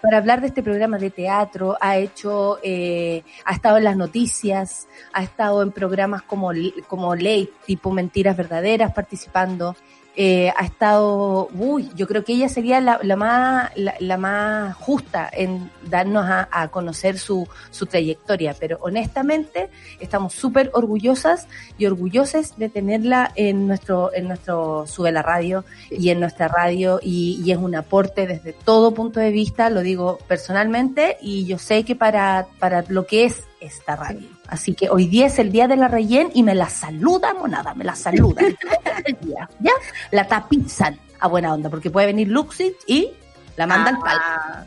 para 0.03 0.17
hablar 0.17 0.41
de 0.41 0.47
este 0.47 0.61
programa 0.61 0.97
de 0.97 1.11
teatro, 1.11 1.77
ha 1.79 1.95
hecho, 1.95 2.59
eh, 2.61 3.23
ha 3.45 3.53
estado 3.53 3.77
en 3.77 3.85
las 3.85 3.95
noticias, 3.95 4.89
ha 5.13 5.23
estado 5.23 5.63
en 5.63 5.71
programas 5.71 6.23
como, 6.23 6.51
como 6.89 7.15
Late, 7.15 7.51
tipo 7.65 7.89
Mentiras 7.89 8.35
Verdaderas, 8.35 8.91
participando. 8.91 9.77
Eh, 10.15 10.51
ha 10.55 10.65
estado, 10.65 11.49
uy, 11.55 11.89
yo 11.95 12.07
creo 12.07 12.23
que 12.23 12.33
ella 12.33 12.47
sería 12.47 12.79
la, 12.81 12.99
la 13.01 13.15
más, 13.15 13.71
la, 13.75 13.95
la 13.99 14.17
más 14.17 14.75
justa 14.75 15.29
en 15.31 15.71
darnos 15.89 16.25
a, 16.25 16.47
a 16.51 16.67
conocer 16.67 17.17
su, 17.17 17.47
su 17.71 17.87
trayectoria, 17.87 18.55
pero 18.59 18.77
honestamente 18.81 19.69
estamos 19.99 20.33
súper 20.33 20.69
orgullosas 20.73 21.47
y 21.77 21.87
orgullosas 21.87 22.57
de 22.57 22.69
tenerla 22.69 23.31
en 23.35 23.67
nuestro, 23.67 24.13
en 24.13 24.27
nuestro 24.27 24.85
Sube 24.85 25.11
la 25.11 25.23
Radio 25.23 25.65
y 25.89 26.09
en 26.09 26.19
nuestra 26.19 26.47
radio 26.47 26.99
y, 27.01 27.41
y 27.43 27.51
es 27.51 27.57
un 27.57 27.75
aporte 27.75 28.27
desde 28.27 28.53
todo 28.53 28.93
punto 28.93 29.19
de 29.19 29.31
vista, 29.31 29.69
lo 29.69 29.81
digo 29.81 30.19
personalmente 30.27 31.17
y 31.21 31.45
yo 31.45 31.57
sé 31.57 31.83
que 31.83 31.95
para, 31.95 32.47
para 32.59 32.83
lo 32.87 33.07
que 33.07 33.25
es 33.25 33.43
esta 33.59 33.95
radio. 33.95 34.32
Así 34.47 34.73
que 34.73 34.89
hoy 34.89 35.07
día 35.07 35.27
es 35.27 35.39
el 35.39 35.51
día 35.51 35.67
de 35.67 35.75
la 35.75 35.87
rellén 35.87 36.29
y 36.33 36.43
me 36.43 36.53
la 36.53 36.69
saluda, 36.69 37.33
monada, 37.33 37.73
me 37.73 37.83
la 37.83 37.95
saluda. 37.95 38.41
el 39.05 39.17
día, 39.21 39.49
¿ya? 39.59 39.71
La 40.11 40.27
tapizan 40.27 40.99
a 41.19 41.27
buena 41.27 41.53
onda, 41.53 41.69
porque 41.69 41.89
puede 41.89 42.07
venir 42.07 42.27
Luxit 42.27 42.75
y 42.85 43.11
la 43.55 43.67
manda 43.67 43.91
al 43.91 43.99
palo. 43.99 44.21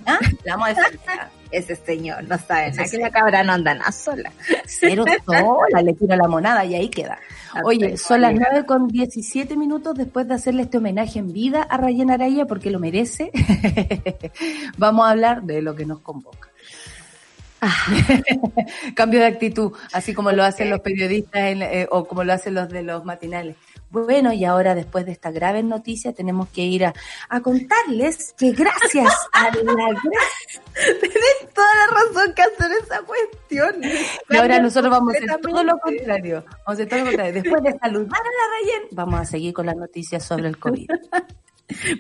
¿ah? 0.07 0.19
La 0.45 0.57
vamos 0.57 0.79
a. 0.79 1.31
Ese 1.51 1.77
señor 1.77 2.25
no 2.25 2.37
sabe 2.39 2.73
nada, 2.73 2.89
que 2.89 2.99
la 2.99 3.11
cabra 3.11 3.45
no 3.45 3.53
anda 3.53 3.73
nada 3.75 3.93
sola. 3.93 4.33
Cero 4.67 5.05
sola, 5.25 5.81
le 5.83 5.93
tira 5.93 6.17
la 6.17 6.27
monada 6.27 6.65
y 6.65 6.75
ahí 6.75 6.89
queda. 6.89 7.19
Oye, 7.65 7.97
son 7.97 8.21
las 8.21 8.35
9 8.35 8.67
con 8.67 8.89
17 8.89 9.57
minutos 9.57 9.95
después 9.95 10.27
de 10.27 10.35
hacerle 10.35 10.63
este 10.63 10.79
homenaje 10.79 11.19
en 11.19 11.33
vida 11.33 11.63
a 11.63 11.77
Rayen 11.77 12.11
Araya 12.11 12.47
porque 12.47 12.71
lo 12.71 12.81
merece. 12.81 13.31
Vamos 14.77 15.07
a 15.07 15.11
hablar 15.11 15.43
de 15.43 15.63
lo 15.63 15.75
que 15.77 15.87
nos 15.87 16.01
convoca. 16.01 16.51
Cambio 18.95 19.21
de 19.21 19.27
actitud, 19.27 19.73
así 19.93 20.15
como 20.15 20.33
lo 20.33 20.43
hacen 20.45 20.71
los 20.71 20.81
periodistas 20.81 21.43
en- 21.43 21.63
eh, 21.63 21.87
o 21.91 22.05
como 22.07 22.25
lo 22.25 22.33
hacen 22.33 22.55
los 22.55 22.69
de 22.69 22.83
los 22.83 23.05
matinales. 23.05 23.57
Bueno, 23.91 24.33
y 24.33 24.45
ahora 24.45 24.75
después 24.75 25.07
de 25.07 25.13
esta 25.13 25.31
grave 25.31 25.63
noticia 25.63 26.13
tenemos 26.13 26.49
que 26.49 26.63
ir 26.63 26.85
a, 26.87 26.95
a 27.29 27.41
contarles 27.41 28.35
que 28.37 28.51
gracias 28.53 29.15
a 29.33 29.45
la 29.45 29.51
Tienes 31.01 31.55
toda 31.55 31.69
la 31.77 31.95
razón 31.95 32.35
que 32.35 32.43
hacer 32.43 32.73
esa 32.83 33.01
cuestión. 33.03 33.77
Y 34.29 34.37
ahora 34.37 34.59
nosotros 34.59 34.91
vamos 34.91 35.15
a 35.15 35.17
hacer 35.19 35.41
todo 35.41 35.63
lo 35.63 35.79
contrario. 35.79 36.45
Vamos 36.47 36.67
a 36.67 36.73
hacer 36.73 36.89
todo 36.89 36.99
lo 37.01 37.05
contrario. 37.07 37.33
Después 37.43 37.63
de 37.63 37.79
saludar 37.79 38.21
a 38.21 38.25
la 38.25 38.75
Rayen, 38.75 38.89
vamos 38.91 39.21
a 39.21 39.25
seguir 39.25 39.55
con 39.55 39.67
las 39.67 39.77
noticias 39.77 40.25
sobre 40.25 40.49
el 40.49 40.59
COVID. 40.59 40.89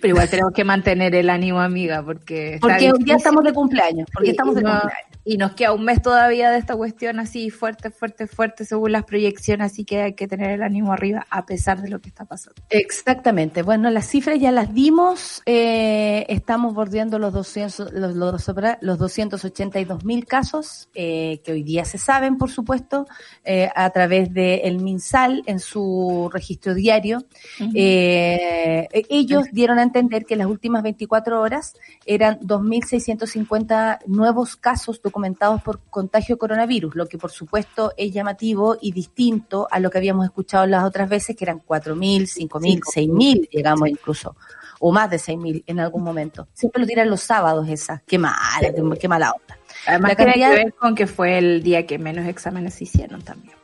Pero 0.01 0.09
igual 0.09 0.29
tenemos 0.31 0.53
que 0.53 0.65
mantener 0.65 1.15
el 1.15 1.29
ánimo, 1.31 1.61
amiga, 1.61 2.03
porque... 2.05 2.59
Porque 2.61 2.93
hoy 2.93 3.03
día 3.03 3.17
estamos 3.17 3.43
de 3.43 3.53
cumpleaños. 3.53 4.09
Porque 4.13 4.27
Sí, 4.27 4.31
estamos 4.33 4.55
de 4.55 4.63
no- 4.63 4.71
cumpleaños. 4.81 5.06
Y 5.29 5.39
nos 5.39 5.55
queda 5.55 5.73
un 5.73 5.85
mes 5.85 6.01
todavía 6.01 6.53
de 6.53 6.59
esta 6.59 6.77
cuestión 6.77 7.19
así 7.19 7.51
fuerte, 7.51 7.91
fuerte, 7.91 8.29
fuerte 8.29 8.65
según 8.65 8.93
las 8.93 9.03
proyecciones, 9.03 9.73
así 9.73 9.85
que 9.85 10.01
hay 10.01 10.15
que 10.15 10.29
tener 10.29 10.53
el 10.53 10.63
ánimo 10.63 10.93
arriba 10.93 11.27
a 11.31 11.45
pesar 11.45 11.83
de 11.83 11.89
lo 11.89 12.01
que 12.01 12.11
está 12.11 12.25
pasando. 12.25 12.63
Exactamente. 12.71 13.63
Bueno, 13.63 13.91
las 13.91 14.07
cifras 14.07 14.39
ya 14.39 14.53
las 14.53 14.73
dimos. 14.73 15.43
Eh, 15.45 16.27
estamos 16.29 16.75
bordeando 16.75 17.19
los 17.19 17.33
200, 17.33 17.93
los, 17.93 18.15
los, 18.15 18.47
los 18.81 18.99
282 18.99 20.05
mil 20.05 20.27
casos 20.27 20.89
eh, 20.95 21.41
que 21.45 21.51
hoy 21.51 21.65
día 21.65 21.85
se 21.85 21.99
saben, 21.99 22.39
por 22.39 22.53
supuesto, 22.53 23.09
eh, 23.45 23.69
a 23.75 23.91
través 23.91 24.33
del 24.33 24.81
MinSal 24.81 25.43
en 25.47 25.59
su 25.59 26.31
registro 26.33 26.73
diario. 26.73 27.27
Ellos 27.75 29.47
dieron 29.51 29.81
a 29.81 29.83
entender 29.83 30.25
que 30.25 30.35
en 30.35 30.39
las 30.39 30.47
últimas 30.47 30.85
24 30.85 31.41
horas 31.41 31.75
eran 32.05 32.39
2.650 32.39 34.05
nuevos 34.07 34.55
casos 34.55 35.03
documentados 35.03 35.16
por 35.65 35.81
contagio 35.91 36.39
coronavirus, 36.39 36.95
lo 36.95 37.07
que 37.07 37.19
por 37.19 37.31
supuesto 37.31 37.93
es 37.97 38.13
llamativo 38.13 38.77
y 38.81 38.93
distinto 38.93 39.67
a 39.71 39.81
lo 39.81 39.91
que 39.91 39.99
habíamos 39.99 40.25
escuchado 40.25 40.67
las 40.67 40.85
otras 40.85 41.09
veces, 41.09 41.37
que 41.37 41.45
eran 41.45 41.63
4.000, 41.67 42.49
5.000, 42.49 42.81
6.000, 42.81 43.49
llegamos 43.51 43.89
incluso, 43.89 44.37
o 44.81 44.93
más 44.93 45.11
de 45.11 45.17
6.000 45.17 45.65
en 45.67 45.81
algún 45.81 46.03
momento. 46.03 46.49
Siempre 46.53 46.81
lo 46.81 46.87
tiran 46.87 47.09
los 47.09 47.21
sábados 47.21 47.69
esas. 47.69 48.03
Qué 48.07 48.19
mala, 48.19 48.73
qué, 49.01 49.09
mala 49.09 49.33
onda. 49.33 49.59
Además, 49.87 50.11
La 50.13 50.17
tiene 50.17 50.35
que 50.35 50.49
ver 50.49 50.75
con 50.75 50.95
que 50.95 51.07
fue 51.07 51.39
el 51.39 51.63
día 51.63 51.87
que 51.87 51.99
menos 51.99 52.27
exámenes 52.27 52.75
se 52.75 52.85
hicieron 52.85 53.23
también. 53.23 53.55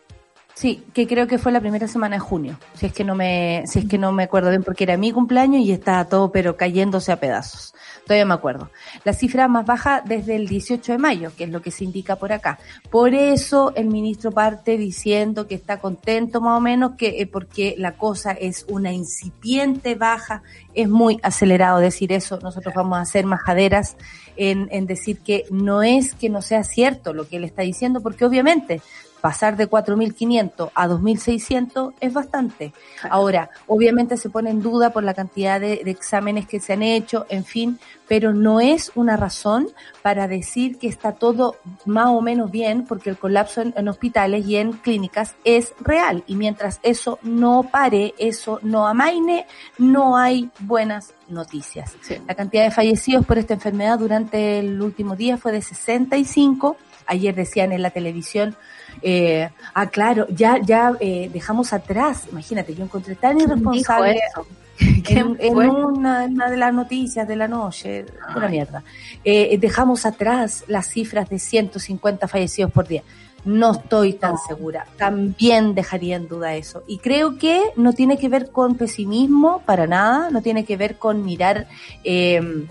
Sí, 0.54 0.84
que 0.92 1.06
creo 1.06 1.26
que 1.26 1.38
fue 1.38 1.50
la 1.50 1.60
primera 1.60 1.88
semana 1.88 2.16
de 2.16 2.20
junio, 2.20 2.58
si 2.74 2.86
es 2.86 2.92
que 2.92 3.04
no 3.04 3.14
me, 3.14 3.64
si 3.66 3.80
es 3.80 3.84
que 3.86 3.96
no 3.96 4.12
me 4.12 4.24
acuerdo 4.24 4.50
bien, 4.50 4.62
porque 4.62 4.84
era 4.84 4.96
mi 4.96 5.10
cumpleaños 5.10 5.62
y 5.62 5.72
estaba 5.72 6.04
todo 6.04 6.30
pero 6.30 6.56
cayéndose 6.56 7.10
a 7.10 7.18
pedazos. 7.18 7.74
Todavía 8.04 8.26
me 8.26 8.34
acuerdo. 8.34 8.70
La 9.04 9.12
cifra 9.12 9.48
más 9.48 9.64
baja 9.64 10.02
desde 10.04 10.34
el 10.34 10.48
18 10.48 10.92
de 10.92 10.98
mayo, 10.98 11.32
que 11.36 11.44
es 11.44 11.50
lo 11.50 11.62
que 11.62 11.70
se 11.70 11.84
indica 11.84 12.16
por 12.16 12.32
acá. 12.32 12.58
Por 12.90 13.14
eso 13.14 13.72
el 13.76 13.86
ministro 13.86 14.32
parte 14.32 14.76
diciendo 14.76 15.46
que 15.46 15.54
está 15.54 15.78
contento 15.78 16.40
más 16.40 16.58
o 16.58 16.60
menos, 16.60 16.96
que 16.96 17.20
eh, 17.20 17.26
porque 17.26 17.74
la 17.78 17.92
cosa 17.92 18.32
es 18.32 18.66
una 18.68 18.92
incipiente 18.92 19.94
baja, 19.94 20.42
es 20.74 20.88
muy 20.88 21.20
acelerado 21.22 21.78
decir 21.78 22.12
eso. 22.12 22.40
Nosotros 22.42 22.74
vamos 22.74 22.98
a 22.98 23.02
hacer 23.02 23.24
majaderas 23.24 23.96
en, 24.36 24.68
en 24.72 24.86
decir 24.86 25.20
que 25.20 25.44
no 25.50 25.82
es 25.82 26.14
que 26.14 26.28
no 26.28 26.42
sea 26.42 26.64
cierto 26.64 27.14
lo 27.14 27.28
que 27.28 27.36
él 27.36 27.44
está 27.44 27.62
diciendo, 27.62 28.00
porque 28.00 28.24
obviamente 28.24 28.82
pasar 29.22 29.56
de 29.56 29.70
4.500 29.70 30.70
a 30.74 30.88
2.600 30.88 31.94
es 32.00 32.12
bastante. 32.12 32.74
Ahora, 33.08 33.48
obviamente 33.66 34.18
se 34.18 34.28
pone 34.28 34.50
en 34.50 34.60
duda 34.60 34.90
por 34.90 35.04
la 35.04 35.14
cantidad 35.14 35.58
de, 35.58 35.80
de 35.82 35.90
exámenes 35.90 36.46
que 36.46 36.60
se 36.60 36.74
han 36.74 36.82
hecho, 36.82 37.24
en 37.30 37.44
fin, 37.44 37.78
pero 38.08 38.34
no 38.34 38.60
es 38.60 38.92
una 38.94 39.16
razón 39.16 39.68
para 40.02 40.28
decir 40.28 40.76
que 40.78 40.88
está 40.88 41.12
todo 41.12 41.56
más 41.86 42.08
o 42.08 42.20
menos 42.20 42.50
bien, 42.50 42.84
porque 42.84 43.08
el 43.08 43.16
colapso 43.16 43.62
en, 43.62 43.72
en 43.76 43.88
hospitales 43.88 44.44
y 44.44 44.56
en 44.56 44.72
clínicas 44.72 45.36
es 45.44 45.72
real. 45.80 46.24
Y 46.26 46.34
mientras 46.34 46.80
eso 46.82 47.18
no 47.22 47.62
pare, 47.70 48.14
eso 48.18 48.58
no 48.62 48.86
amaine, 48.86 49.46
no 49.78 50.16
hay 50.16 50.50
buenas 50.58 51.14
noticias. 51.28 51.94
La 52.26 52.34
cantidad 52.34 52.64
de 52.64 52.70
fallecidos 52.70 53.24
por 53.24 53.38
esta 53.38 53.54
enfermedad 53.54 53.98
durante 53.98 54.58
el 54.58 54.82
último 54.82 55.16
día 55.16 55.38
fue 55.38 55.52
de 55.52 55.62
65. 55.62 56.76
Ayer 57.06 57.34
decían 57.34 57.72
en 57.72 57.82
la 57.82 57.90
televisión, 57.90 58.56
eh, 59.00 59.48
ah, 59.74 59.88
claro, 59.88 60.26
ya, 60.28 60.58
ya 60.58 60.92
eh, 61.00 61.30
dejamos 61.32 61.72
atrás, 61.72 62.24
imagínate, 62.30 62.74
yo 62.74 62.84
encontré 62.84 63.14
tan 63.14 63.40
irresponsable 63.40 64.20
eso? 64.28 64.46
en, 65.08 65.36
en 65.38 65.56
una 65.56 66.50
de 66.50 66.56
las 66.56 66.74
noticias 66.74 67.26
de 67.26 67.36
la 67.36 67.48
noche, 67.48 68.06
una 68.34 68.48
mierda. 68.48 68.82
Eh, 69.24 69.56
dejamos 69.58 70.06
atrás 70.06 70.64
las 70.66 70.88
cifras 70.88 71.28
de 71.28 71.38
150 71.38 72.28
fallecidos 72.28 72.70
por 72.72 72.86
día. 72.86 73.02
No 73.44 73.72
estoy 73.72 74.12
tan 74.14 74.36
segura. 74.38 74.86
También 74.96 75.74
dejaría 75.74 76.16
en 76.16 76.28
duda 76.28 76.54
eso. 76.54 76.84
Y 76.86 76.98
creo 76.98 77.38
que 77.38 77.60
no 77.76 77.92
tiene 77.92 78.16
que 78.16 78.28
ver 78.28 78.50
con 78.50 78.76
pesimismo 78.76 79.62
para 79.66 79.86
nada, 79.86 80.30
no 80.30 80.42
tiene 80.42 80.64
que 80.64 80.76
ver 80.76 80.96
con 80.96 81.24
mirar 81.24 81.66
eh, 82.04 82.66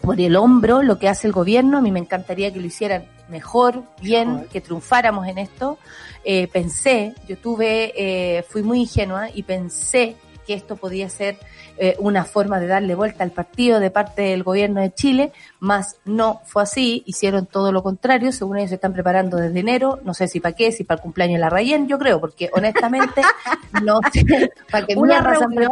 por 0.00 0.20
el 0.20 0.36
hombro 0.36 0.82
lo 0.82 0.98
que 0.98 1.08
hace 1.08 1.26
el 1.26 1.32
gobierno. 1.32 1.78
A 1.78 1.80
mí 1.80 1.90
me 1.90 2.00
encantaría 2.00 2.52
que 2.52 2.60
lo 2.60 2.66
hicieran 2.66 3.04
mejor, 3.28 3.82
bien, 4.02 4.46
que 4.52 4.60
triunfáramos 4.60 5.26
en 5.28 5.38
esto. 5.38 5.78
Eh, 6.24 6.48
pensé, 6.48 7.14
yo 7.28 7.38
tuve, 7.38 7.92
eh, 7.96 8.42
fui 8.42 8.62
muy 8.62 8.80
ingenua 8.80 9.28
y 9.32 9.42
pensé 9.42 10.16
que 10.46 10.54
esto 10.54 10.76
podía 10.76 11.08
ser 11.08 11.38
eh, 11.82 11.96
una 11.98 12.24
forma 12.24 12.60
de 12.60 12.66
darle 12.66 12.94
vuelta 12.94 13.24
al 13.24 13.30
partido 13.30 13.80
de 13.80 13.90
parte 13.90 14.22
del 14.22 14.42
gobierno 14.42 14.82
de 14.82 14.92
Chile, 14.92 15.32
más 15.60 15.96
no 16.04 16.42
fue 16.44 16.62
así, 16.62 17.02
hicieron 17.06 17.46
todo 17.46 17.72
lo 17.72 17.82
contrario, 17.82 18.32
según 18.32 18.58
ellos 18.58 18.68
se 18.68 18.74
están 18.74 18.92
preparando 18.92 19.38
desde 19.38 19.60
enero, 19.60 19.98
no 20.04 20.12
sé 20.12 20.28
si 20.28 20.40
para 20.40 20.54
qué, 20.54 20.72
si 20.72 20.84
para 20.84 20.98
el 20.98 21.02
cumpleaños 21.02 21.36
de 21.36 21.40
la 21.40 21.48
Rayen, 21.48 21.88
yo 21.88 21.98
creo, 21.98 22.20
porque 22.20 22.50
honestamente 22.52 23.22
no 23.82 24.00
sé, 24.12 24.50
para 24.70 24.86
que 24.86 24.94
Una 24.94 25.22
reunión. 25.22 25.70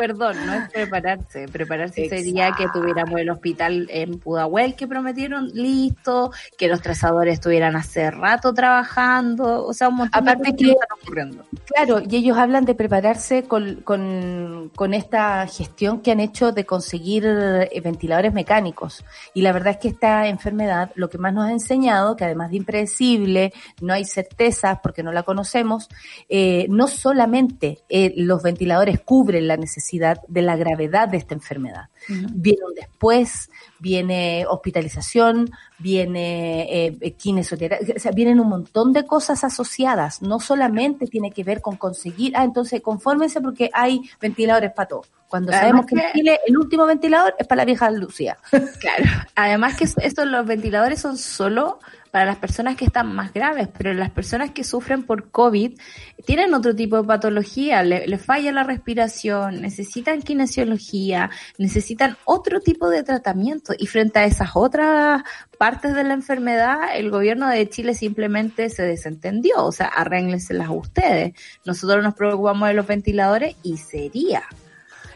Perdón, 0.00 0.46
no 0.46 0.54
es 0.54 0.70
prepararse. 0.70 1.46
Prepararse 1.48 2.08
sería 2.08 2.52
que 2.52 2.66
tuviéramos 2.72 3.20
el 3.20 3.28
hospital 3.28 3.86
en 3.90 4.18
Pudahuel 4.18 4.74
que 4.74 4.86
prometieron 4.86 5.48
listo, 5.52 6.32
que 6.56 6.68
los 6.68 6.80
trazadores 6.80 7.34
estuvieran 7.34 7.76
hace 7.76 8.10
rato 8.10 8.54
trabajando, 8.54 9.66
o 9.66 9.74
sea, 9.74 9.88
un 9.90 9.96
montón 9.96 10.22
Aparte 10.26 10.52
de 10.52 10.56
cosas 10.56 10.58
que- 10.58 10.70
están 10.72 10.98
ocurriendo. 11.02 11.44
Claro, 11.66 12.00
y 12.08 12.16
ellos 12.16 12.38
hablan 12.38 12.64
de 12.64 12.74
prepararse 12.74 13.42
con, 13.42 13.82
con, 13.82 14.70
con 14.74 14.94
esta 14.94 15.46
gestión 15.46 16.00
que 16.00 16.12
han 16.12 16.20
hecho 16.20 16.52
de 16.52 16.64
conseguir 16.64 17.26
eh, 17.26 17.80
ventiladores 17.84 18.32
mecánicos. 18.32 19.04
Y 19.34 19.42
la 19.42 19.52
verdad 19.52 19.72
es 19.74 19.78
que 19.80 19.88
esta 19.88 20.28
enfermedad 20.28 20.92
lo 20.94 21.10
que 21.10 21.18
más 21.18 21.34
nos 21.34 21.44
ha 21.46 21.52
enseñado, 21.52 22.16
que 22.16 22.24
además 22.24 22.50
de 22.52 22.56
impredecible, 22.56 23.52
no 23.82 23.92
hay 23.92 24.06
certezas 24.06 24.78
porque 24.82 25.02
no 25.02 25.12
la 25.12 25.24
conocemos, 25.24 25.90
eh, 26.30 26.64
no 26.70 26.86
solamente 26.88 27.80
eh, 27.90 28.14
los 28.16 28.42
ventiladores 28.42 28.98
cubren 29.00 29.46
la 29.46 29.58
necesidad 29.58 29.89
de 29.98 30.42
la 30.42 30.56
gravedad 30.56 31.08
de 31.08 31.18
esta 31.18 31.34
enfermedad. 31.34 31.88
Viene 32.08 32.60
un 32.66 32.74
después, 32.74 33.50
viene 33.78 34.46
hospitalización, 34.48 35.50
viene 35.78 36.86
eh, 36.86 37.12
kinesioterapia, 37.12 37.94
o 37.96 37.98
sea, 37.98 38.12
vienen 38.12 38.40
un 38.40 38.48
montón 38.48 38.92
de 38.92 39.06
cosas 39.06 39.44
asociadas. 39.44 40.22
No 40.22 40.40
solamente 40.40 41.06
tiene 41.06 41.30
que 41.30 41.44
ver 41.44 41.60
con 41.60 41.76
conseguir, 41.76 42.36
ah, 42.36 42.44
entonces 42.44 42.80
confórmense 42.80 43.40
porque 43.40 43.70
hay 43.72 44.02
ventiladores 44.20 44.72
para 44.72 44.88
todo. 44.88 45.02
Cuando 45.30 45.52
Además 45.52 45.86
sabemos 45.86 45.86
que 45.86 45.94
en 45.94 46.12
Chile 46.12 46.40
el 46.44 46.58
último 46.58 46.86
ventilador 46.86 47.36
es 47.38 47.46
para 47.46 47.60
la 47.60 47.64
vieja 47.64 47.88
Lucía. 47.90 48.36
Claro. 48.80 49.04
Además 49.36 49.76
que 49.76 49.84
estos 49.84 50.26
los 50.26 50.44
ventiladores 50.44 51.00
son 51.00 51.16
solo 51.16 51.78
para 52.10 52.24
las 52.24 52.38
personas 52.38 52.76
que 52.76 52.84
están 52.84 53.14
más 53.14 53.32
graves, 53.32 53.68
pero 53.76 53.94
las 53.94 54.10
personas 54.10 54.50
que 54.50 54.64
sufren 54.64 55.04
por 55.04 55.30
COVID 55.30 55.78
tienen 56.24 56.52
otro 56.54 56.74
tipo 56.74 56.96
de 56.96 57.06
patología, 57.06 57.84
le, 57.84 58.06
le 58.08 58.18
falla 58.18 58.50
la 58.50 58.64
respiración, 58.64 59.60
necesitan 59.60 60.22
kinesiología, 60.22 61.30
necesitan 61.58 62.16
otro 62.24 62.60
tipo 62.60 62.88
de 62.88 63.04
tratamiento 63.04 63.72
y 63.78 63.86
frente 63.86 64.18
a 64.18 64.24
esas 64.24 64.50
otras 64.54 65.22
partes 65.56 65.94
de 65.94 66.02
la 66.02 66.14
enfermedad, 66.14 66.96
el 66.96 67.10
gobierno 67.10 67.48
de 67.48 67.68
Chile 67.68 67.94
simplemente 67.94 68.70
se 68.70 68.82
desentendió, 68.82 69.64
o 69.64 69.72
sea, 69.72 69.86
arréglenselas 69.86 70.70
ustedes. 70.70 71.34
Nosotros 71.64 72.02
nos 72.02 72.14
preocupamos 72.14 72.68
de 72.68 72.74
los 72.74 72.86
ventiladores 72.86 73.54
y 73.62 73.76
sería. 73.76 74.42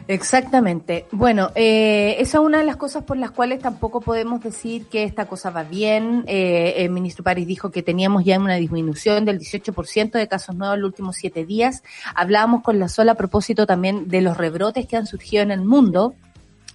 Exactamente. 0.07 1.07
Bueno, 1.11 1.51
eh, 1.55 2.17
esa 2.19 2.37
es 2.37 2.43
una 2.43 2.59
de 2.59 2.63
las 2.63 2.77
cosas 2.77 3.03
por 3.03 3.17
las 3.17 3.31
cuales 3.31 3.59
tampoco 3.59 4.01
podemos 4.01 4.41
decir 4.41 4.85
que 4.85 5.03
esta 5.03 5.25
cosa 5.25 5.49
va 5.49 5.63
bien. 5.63 6.23
Eh, 6.27 6.75
el 6.77 6.91
ministro 6.91 7.23
París 7.23 7.47
dijo 7.47 7.71
que 7.71 7.81
teníamos 7.81 8.23
ya 8.23 8.39
una 8.39 8.55
disminución 8.55 9.25
del 9.25 9.39
18% 9.39 10.11
de 10.11 10.27
casos 10.27 10.55
nuevos 10.55 10.75
en 10.75 10.81
los 10.81 10.89
últimos 10.89 11.15
siete 11.15 11.45
días. 11.45 11.83
Hablábamos 12.13 12.61
con 12.61 12.77
la 12.77 12.87
sola 12.87 13.13
a 13.13 13.15
propósito 13.15 13.65
también 13.65 14.07
de 14.07 14.21
los 14.21 14.37
rebrotes 14.37 14.85
que 14.87 14.95
han 14.95 15.07
surgido 15.07 15.41
en 15.41 15.51
el 15.51 15.61
mundo. 15.61 16.13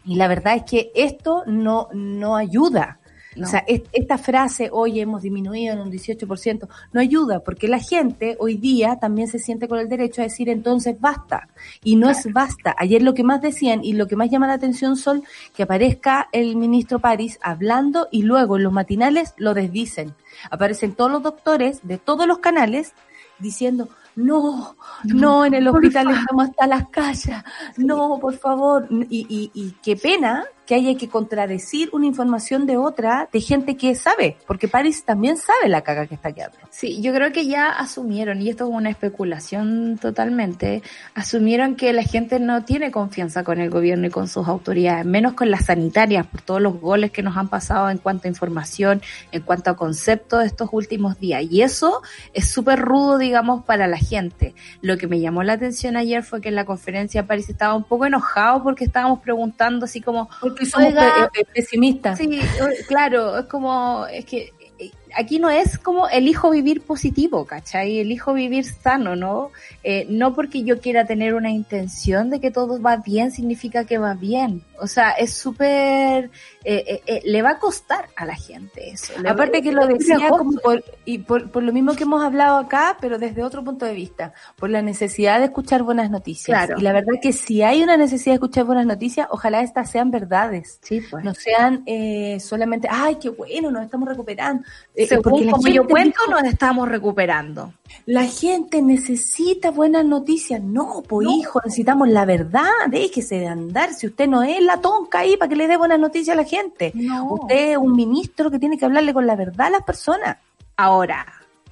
Y 0.04 0.16
la 0.16 0.26
verdad 0.26 0.56
es 0.56 0.64
que 0.64 0.90
esto 0.94 1.44
no, 1.46 1.88
no 1.92 2.36
ayuda. 2.36 2.99
No. 3.36 3.46
O 3.46 3.50
sea, 3.50 3.60
es- 3.68 3.82
esta 3.92 4.18
frase, 4.18 4.70
hoy 4.72 4.98
hemos 5.00 5.22
disminuido 5.22 5.72
en 5.74 5.80
un 5.80 5.90
18%, 5.90 6.68
no 6.92 7.00
ayuda, 7.00 7.40
porque 7.40 7.68
la 7.68 7.78
gente 7.78 8.36
hoy 8.40 8.56
día 8.56 8.96
también 9.00 9.28
se 9.28 9.38
siente 9.38 9.68
con 9.68 9.78
el 9.78 9.88
derecho 9.88 10.20
a 10.20 10.24
decir 10.24 10.48
entonces 10.48 11.00
basta. 11.00 11.48
Y 11.84 11.94
no 11.96 12.10
es 12.10 12.26
basta. 12.32 12.74
Ayer 12.76 13.02
lo 13.02 13.14
que 13.14 13.22
más 13.22 13.40
decían 13.40 13.84
y 13.84 13.92
lo 13.92 14.08
que 14.08 14.16
más 14.16 14.30
llama 14.30 14.46
la 14.48 14.54
atención 14.54 14.96
son 14.96 15.22
que 15.54 15.62
aparezca 15.62 16.28
el 16.32 16.56
ministro 16.56 16.98
París 16.98 17.38
hablando 17.42 18.08
y 18.10 18.22
luego 18.22 18.56
en 18.56 18.64
los 18.64 18.72
matinales 18.72 19.34
lo 19.36 19.54
desdicen. 19.54 20.14
Aparecen 20.50 20.94
todos 20.94 21.10
los 21.12 21.22
doctores 21.22 21.80
de 21.84 21.98
todos 21.98 22.26
los 22.26 22.38
canales 22.38 22.94
diciendo, 23.38 23.88
no, 24.16 24.74
no, 25.04 25.44
en 25.46 25.54
el 25.54 25.68
hospital 25.68 26.10
estamos 26.10 26.48
hasta 26.48 26.66
las 26.66 26.88
calles, 26.88 27.36
no, 27.76 28.18
por 28.20 28.36
favor. 28.36 28.86
Y, 29.08 29.24
y, 29.28 29.50
y 29.54 29.70
qué 29.82 29.96
pena 29.96 30.44
que 30.70 30.76
haya 30.76 30.94
que 30.94 31.08
contradecir 31.08 31.90
una 31.92 32.06
información 32.06 32.64
de 32.64 32.76
otra 32.76 33.28
de 33.32 33.40
gente 33.40 33.76
que 33.76 33.96
sabe, 33.96 34.36
porque 34.46 34.68
París 34.68 35.02
también 35.04 35.36
sabe 35.36 35.68
la 35.68 35.80
caga 35.80 36.06
que 36.06 36.14
está 36.14 36.30
quedando. 36.30 36.58
Sí, 36.70 37.02
yo 37.02 37.12
creo 37.12 37.32
que 37.32 37.48
ya 37.48 37.70
asumieron, 37.70 38.40
y 38.40 38.50
esto 38.50 38.68
es 38.68 38.70
una 38.70 38.88
especulación 38.88 39.98
totalmente, 40.00 40.84
asumieron 41.16 41.74
que 41.74 41.92
la 41.92 42.04
gente 42.04 42.38
no 42.38 42.62
tiene 42.62 42.92
confianza 42.92 43.42
con 43.42 43.58
el 43.60 43.68
gobierno 43.68 44.06
y 44.06 44.10
con 44.10 44.28
sus 44.28 44.46
autoridades, 44.46 45.04
menos 45.04 45.32
con 45.32 45.50
las 45.50 45.64
sanitarias, 45.64 46.24
por 46.24 46.40
todos 46.40 46.62
los 46.62 46.80
goles 46.80 47.10
que 47.10 47.24
nos 47.24 47.36
han 47.36 47.48
pasado 47.48 47.90
en 47.90 47.98
cuanto 47.98 48.28
a 48.28 48.30
información, 48.30 49.02
en 49.32 49.42
cuanto 49.42 49.70
a 49.70 49.76
conceptos 49.76 50.38
de 50.38 50.46
estos 50.46 50.68
últimos 50.70 51.18
días. 51.18 51.42
Y 51.50 51.62
eso 51.62 52.00
es 52.32 52.48
súper 52.48 52.78
rudo, 52.78 53.18
digamos, 53.18 53.64
para 53.64 53.88
la 53.88 53.98
gente. 53.98 54.54
Lo 54.82 54.98
que 54.98 55.08
me 55.08 55.18
llamó 55.18 55.42
la 55.42 55.54
atención 55.54 55.96
ayer 55.96 56.22
fue 56.22 56.40
que 56.40 56.50
en 56.50 56.54
la 56.54 56.64
conferencia 56.64 57.26
París 57.26 57.48
estaba 57.48 57.74
un 57.74 57.82
poco 57.82 58.06
enojado 58.06 58.62
porque 58.62 58.84
estábamos 58.84 59.18
preguntando 59.18 59.86
así 59.86 60.00
como, 60.00 60.30
Porque 60.40 60.59
somos 60.66 60.88
Oiga, 60.88 61.30
pe- 61.32 61.40
eh, 61.40 61.46
pesimistas. 61.54 62.18
Sí, 62.18 62.40
claro, 62.88 63.38
es 63.38 63.46
como, 63.46 64.06
es 64.06 64.24
que 64.24 64.52
eh, 64.78 64.90
aquí 65.16 65.38
no 65.38 65.50
es 65.50 65.78
como 65.78 66.08
elijo 66.08 66.50
vivir 66.50 66.82
positivo, 66.82 67.44
¿cachai? 67.46 67.98
Elijo 68.00 68.32
vivir 68.32 68.64
sano, 68.64 69.16
¿no? 69.16 69.50
Eh, 69.82 70.06
no 70.08 70.34
porque 70.34 70.62
yo 70.62 70.80
quiera 70.80 71.04
tener 71.06 71.34
una 71.34 71.50
intención 71.50 72.30
de 72.30 72.40
que 72.40 72.50
todo 72.50 72.80
va 72.80 72.96
bien, 72.96 73.30
significa 73.32 73.84
que 73.84 73.98
va 73.98 74.14
bien. 74.14 74.62
O 74.82 74.86
sea, 74.86 75.10
es 75.10 75.34
súper, 75.34 76.30
eh, 76.64 76.84
eh, 76.86 77.02
eh, 77.06 77.20
le 77.24 77.42
va 77.42 77.50
a 77.50 77.58
costar 77.58 78.06
a 78.16 78.24
la 78.24 78.34
gente 78.34 78.90
eso. 78.90 79.12
Le 79.18 79.24
va- 79.24 79.30
Aparte 79.32 79.60
que 79.62 79.72
lo 79.72 79.86
decía 79.86 80.18
como 80.30 80.52
por, 80.58 80.82
y 81.04 81.18
por, 81.18 81.50
por 81.50 81.62
lo 81.62 81.72
mismo 81.72 81.94
que 81.94 82.04
hemos 82.04 82.22
hablado 82.22 82.56
acá, 82.56 82.96
pero 83.00 83.18
desde 83.18 83.42
otro 83.42 83.62
punto 83.62 83.84
de 83.84 83.92
vista, 83.92 84.32
por 84.56 84.70
la 84.70 84.80
necesidad 84.80 85.38
de 85.38 85.46
escuchar 85.46 85.82
buenas 85.82 86.10
noticias. 86.10 86.46
Claro. 86.66 86.78
Y 86.78 86.82
la 86.82 86.92
verdad 86.92 87.12
que 87.20 87.32
si 87.32 87.62
hay 87.62 87.82
una 87.82 87.96
necesidad 87.98 88.32
de 88.32 88.36
escuchar 88.36 88.64
buenas 88.64 88.86
noticias, 88.86 89.28
ojalá 89.30 89.60
estas 89.60 89.90
sean 89.90 90.10
verdades. 90.10 90.78
Sí, 90.82 91.02
pues. 91.10 91.24
No 91.24 91.34
sean 91.34 91.82
eh, 91.86 92.38
solamente, 92.40 92.88
ay, 92.90 93.16
qué 93.20 93.28
bueno, 93.28 93.70
nos 93.70 93.84
estamos 93.84 94.08
recuperando. 94.08 94.62
Eh, 95.02 95.06
Según 95.06 95.50
como 95.50 95.68
yo 95.68 95.86
cuento, 95.86 96.20
nos 96.28 96.42
estamos 96.44 96.88
recuperando. 96.88 97.72
La 98.06 98.24
gente 98.24 98.82
necesita 98.82 99.70
buenas 99.70 100.04
noticias. 100.04 100.60
No, 100.62 101.02
pues 101.06 101.28
hijo, 101.30 101.60
necesitamos 101.64 102.08
la 102.08 102.24
verdad. 102.24 102.68
Déjese 102.88 103.38
de 103.38 103.46
andar. 103.48 103.94
Si 103.94 104.06
usted 104.06 104.26
no 104.28 104.42
es 104.42 104.60
la 104.62 104.80
tonca 104.80 105.20
ahí 105.20 105.36
para 105.36 105.48
que 105.48 105.56
le 105.56 105.68
dé 105.68 105.76
buenas 105.76 105.98
noticias 106.00 106.34
a 106.36 106.40
la 106.40 106.46
gente. 106.46 106.92
No. 106.94 107.34
Usted 107.34 107.72
es 107.72 107.76
un 107.76 107.94
ministro 107.96 108.50
que 108.50 108.58
tiene 108.58 108.76
que 108.78 108.84
hablarle 108.84 109.12
con 109.14 109.26
la 109.26 109.36
verdad 109.36 109.68
a 109.68 109.70
las 109.70 109.82
personas. 109.82 110.36
Ahora, 110.76 111.26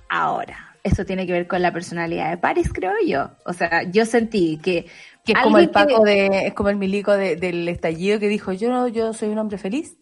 ahora, 0.09 0.75
eso 0.83 1.05
tiene 1.05 1.27
que 1.27 1.33
ver 1.33 1.47
con 1.47 1.63
la 1.63 1.73
personalidad 1.73 2.31
de 2.31 2.37
Paris, 2.39 2.71
creo 2.73 2.93
yo. 3.07 3.31
O 3.45 3.53
sea, 3.53 3.83
yo 3.85 4.05
sentí 4.07 4.59
que... 4.63 4.87
Que 5.25 5.33
es 5.33 5.43
como 5.43 5.59
el 5.59 5.67
que- 5.67 5.73
Paco 5.75 6.03
de, 6.05 6.47
es 6.47 6.55
como 6.55 6.71
el 6.71 6.77
milico 6.77 7.13
de- 7.13 7.37
del 7.37 7.69
estallido 7.69 8.19
que 8.19 8.29
dijo, 8.29 8.53
yo, 8.53 8.89
yo 8.89 9.13
soy 9.13 9.29
un 9.29 9.39
hombre 9.39 9.59
feliz. 9.59 9.97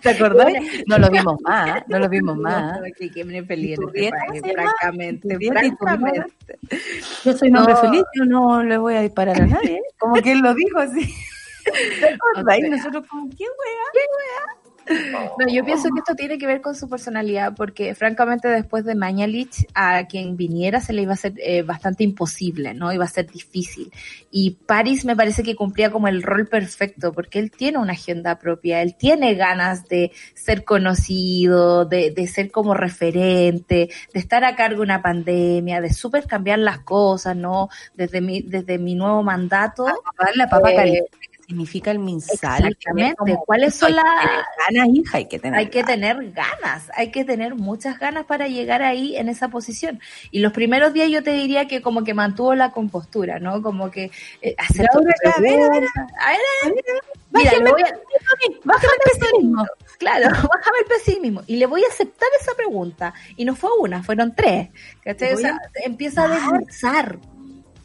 ¿Te 0.00 0.10
acordás? 0.10 0.52
No 0.86 0.98
lo 0.98 1.10
vimos 1.10 1.40
más, 1.42 1.82
no 1.88 1.98
lo 1.98 2.08
vimos 2.08 2.36
más. 2.38 2.80
Que, 2.98 3.24
me 3.24 3.42
peleé 3.42 3.74
en 3.74 3.82
este 3.82 4.10
país, 4.10 4.42
francamente, 4.52 5.38
francamente. 5.48 6.58
Yo 7.24 7.32
soy 7.36 7.48
un 7.48 7.56
hombre 7.56 7.76
feliz, 7.76 8.04
yo 8.14 8.24
no 8.24 8.62
le 8.62 8.78
voy 8.78 8.94
a 8.94 9.02
disparar 9.02 9.40
a 9.40 9.46
nadie. 9.46 9.80
Como 9.98 10.14
que 10.14 10.32
él 10.32 10.40
lo 10.40 10.54
dijo 10.54 10.78
así. 10.78 11.14
¿Te 11.64 12.00
sea. 12.00 12.68
nosotros 12.68 13.06
como, 13.08 13.28
¿qué 13.30 13.44
wea? 13.44 14.61
No, 15.38 15.48
yo 15.48 15.64
pienso 15.64 15.88
que 15.90 16.00
esto 16.00 16.14
tiene 16.14 16.38
que 16.38 16.46
ver 16.46 16.60
con 16.60 16.74
su 16.74 16.88
personalidad, 16.88 17.54
porque 17.54 17.94
francamente 17.94 18.48
después 18.48 18.84
de 18.84 18.94
Mañalich, 18.94 19.66
a 19.74 20.06
quien 20.06 20.36
viniera 20.36 20.80
se 20.80 20.92
le 20.92 21.02
iba 21.02 21.12
a 21.12 21.16
ser 21.16 21.34
eh, 21.38 21.62
bastante 21.62 22.04
imposible, 22.04 22.74
¿no? 22.74 22.92
Iba 22.92 23.04
a 23.04 23.08
ser 23.08 23.30
difícil. 23.30 23.92
Y 24.30 24.52
Paris 24.66 25.04
me 25.04 25.16
parece 25.16 25.42
que 25.42 25.54
cumplía 25.56 25.90
como 25.90 26.08
el 26.08 26.22
rol 26.22 26.46
perfecto, 26.48 27.12
porque 27.12 27.38
él 27.38 27.50
tiene 27.50 27.78
una 27.78 27.92
agenda 27.92 28.38
propia, 28.38 28.82
él 28.82 28.94
tiene 28.96 29.34
ganas 29.34 29.88
de 29.88 30.12
ser 30.34 30.64
conocido, 30.64 31.84
de, 31.84 32.10
de 32.10 32.26
ser 32.26 32.50
como 32.50 32.74
referente, 32.74 33.90
de 34.12 34.20
estar 34.20 34.44
a 34.44 34.56
cargo 34.56 34.78
de 34.78 34.82
una 34.82 35.02
pandemia, 35.02 35.80
de 35.80 35.92
súper 35.92 36.26
cambiar 36.26 36.58
las 36.58 36.80
cosas, 36.80 37.36
¿no? 37.36 37.68
Desde 37.94 38.20
mi, 38.20 38.42
desde 38.42 38.78
mi 38.78 38.94
nuevo 38.94 39.22
mandato. 39.22 39.86
la 40.34 40.48
papa 40.48 40.72
Eh, 40.72 40.76
caliente, 40.76 41.10
significa 41.52 41.90
el 41.90 41.98
minsal. 41.98 42.64
Exactamente. 42.64 43.16
Como- 43.16 43.44
¿Cuáles 43.44 43.74
son 43.74 43.94
las- 43.94 44.04
ganas, 44.04 44.88
hija, 44.94 45.18
hay 45.18 45.26
que 45.26 45.38
tener 45.38 45.58
hay 45.58 45.66
que 45.68 45.82
ganas. 45.82 45.94
tener 45.94 46.32
ganas, 46.32 46.90
hay 46.96 47.10
que 47.10 47.24
tener 47.24 47.54
muchas 47.54 47.98
ganas 47.98 48.24
para 48.24 48.48
llegar 48.48 48.82
ahí 48.82 49.16
en 49.16 49.28
esa 49.28 49.48
posición. 49.48 50.00
Y 50.30 50.40
los 50.40 50.52
primeros 50.52 50.92
días 50.92 51.10
yo 51.10 51.22
te 51.22 51.32
diría 51.32 51.66
que 51.68 51.82
como 51.82 52.04
que 52.04 52.14
mantuvo 52.14 52.54
la 52.54 52.72
compostura, 52.72 53.38
¿no? 53.38 53.60
Como 53.62 53.90
que 53.90 54.10
eh, 54.40 54.54
hacer 54.58 54.86
a 54.92 54.98
ver, 54.98 55.08
a 55.08 55.40
ver, 55.40 55.58
preguntas. 55.58 55.90
A 55.96 56.30
ver, 56.30 56.40
a 56.62 56.66
ver. 56.68 56.74
Mira, 57.34 57.50
Bájame 57.50 57.70
voy 57.70 57.82
a, 57.82 57.86
Bájame 58.64 58.92
el 59.04 59.20
pesimismo. 59.20 59.66
claro, 59.98 60.24
bájame 60.50 60.78
el 60.80 60.86
pesimismo. 60.86 61.42
Y 61.46 61.56
le 61.56 61.66
voy 61.66 61.82
a 61.84 61.88
aceptar 61.88 62.28
esa 62.40 62.54
pregunta. 62.54 63.14
Y 63.36 63.44
no 63.44 63.54
fue 63.54 63.70
una, 63.78 64.02
fueron 64.02 64.34
tres. 64.34 64.68
¿cachai? 65.02 65.28
Te 65.28 65.32
O 65.32 65.34
voy 65.34 65.42
sea, 65.42 65.58
empieza 65.84 66.24
a 66.24 66.28
desglosar 66.28 67.18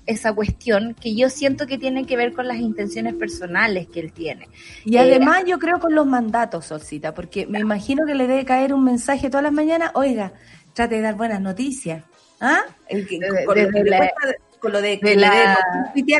esa 0.08 0.34
cuestión 0.34 0.96
que 1.00 1.13
yo 1.15 1.30
siento 1.30 1.67
que 1.67 1.78
tiene 1.78 2.06
que 2.06 2.17
ver 2.17 2.34
con 2.34 2.48
las 2.48 2.58
intenciones 2.58 3.13
personales 3.13 3.88
que 3.88 4.00
él 4.00 4.12
tiene. 4.13 4.48
Y 4.86 4.96
Eh, 4.96 5.00
además 5.02 5.43
yo 5.46 5.60
creo 5.60 5.80
con 5.80 5.93
los 5.93 6.08
mandatos, 6.08 6.65
Solcita, 6.65 7.13
porque 7.13 7.46
me 7.46 7.60
imagino 7.60 8.06
que 8.06 8.15
le 8.15 8.26
debe 8.26 8.46
caer 8.46 8.74
un 8.74 8.84
mensaje 8.84 9.30
todas 9.30 9.43
las 9.43 9.54
mañanas, 9.54 9.91
oiga, 9.93 10.32
trate 10.74 10.96
de 10.96 11.02
dar 11.02 11.15
buenas 11.15 11.41
noticias. 11.41 12.04
¿Ah? 12.39 12.62
El 12.88 13.08
que- 13.08 13.20
con, 13.46 13.58
lo 13.62 13.70
le 13.72 13.84
la- 13.89 13.98
cuesta- 13.98 14.36
con 14.60 14.72
lo 14.72 14.82
de 14.82 15.00
que 15.00 15.10
de 15.10 15.15
le 15.15 15.22
la- 15.22 15.58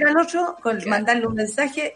al 0.08 0.17
otro, 0.17 0.56
con 0.62 0.78
mandarle 0.88 1.26
un 1.28 1.34
mensaje, 1.36 1.95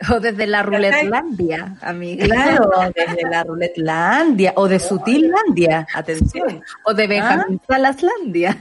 O 0.10 0.18
desde 0.18 0.46
la 0.46 0.62
ruletlandia, 0.62 1.76
amiga. 1.82 2.24
claro, 2.24 2.70
desde 2.94 3.28
la 3.28 3.44
ruletlandia 3.44 4.52
o 4.56 4.66
de 4.66 4.78
sutillandia, 4.78 5.86
atención. 5.94 6.62
O 6.84 6.94
de 6.94 7.06
Benjamín 7.06 7.60
Salaslandia. 7.68 8.56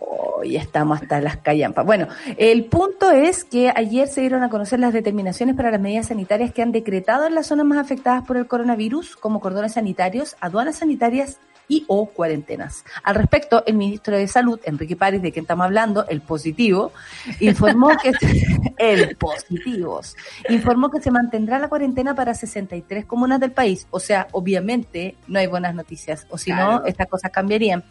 Hoy 0.00 0.56
estamos 0.56 1.02
hasta 1.02 1.20
las 1.20 1.36
callampas. 1.36 1.84
Bueno, 1.84 2.08
el 2.38 2.64
punto 2.64 3.10
es 3.10 3.44
que 3.44 3.72
ayer 3.74 4.08
se 4.08 4.22
dieron 4.22 4.42
a 4.42 4.48
conocer 4.48 4.80
las 4.80 4.94
determinaciones 4.94 5.54
para 5.54 5.70
las 5.70 5.80
medidas 5.80 6.06
sanitarias 6.06 6.52
que 6.52 6.62
han 6.62 6.72
decretado 6.72 7.26
en 7.26 7.34
las 7.34 7.46
zonas 7.46 7.66
más 7.66 7.78
afectadas 7.78 8.24
por 8.24 8.38
el 8.38 8.46
coronavirus, 8.46 9.16
como 9.16 9.40
cordones 9.40 9.72
sanitarios, 9.72 10.36
aduanas 10.40 10.76
sanitarias 10.76 11.38
y 11.68 11.84
o 11.88 12.06
cuarentenas. 12.06 12.84
Al 13.02 13.14
respecto, 13.14 13.64
el 13.66 13.74
ministro 13.74 14.16
de 14.16 14.28
Salud, 14.28 14.60
Enrique 14.64 14.96
París, 14.96 15.22
de 15.22 15.32
quien 15.32 15.44
estamos 15.44 15.64
hablando, 15.64 16.06
el 16.08 16.20
positivo, 16.20 16.92
informó 17.40 17.90
que 18.02 18.12
el 18.78 19.16
positivos, 19.16 20.16
informó 20.48 20.90
que 20.90 21.00
se 21.00 21.10
mantendrá 21.10 21.58
la 21.58 21.68
cuarentena 21.68 22.14
para 22.14 22.34
63 22.34 23.06
comunas 23.06 23.40
del 23.40 23.52
país. 23.52 23.86
O 23.90 24.00
sea, 24.00 24.28
obviamente 24.32 25.16
no 25.26 25.38
hay 25.38 25.46
buenas 25.46 25.74
noticias, 25.74 26.26
o 26.30 26.38
si 26.38 26.50
no, 26.50 26.84
estas 26.84 27.08
cosas 27.08 27.30
cambiarían, 27.30 27.84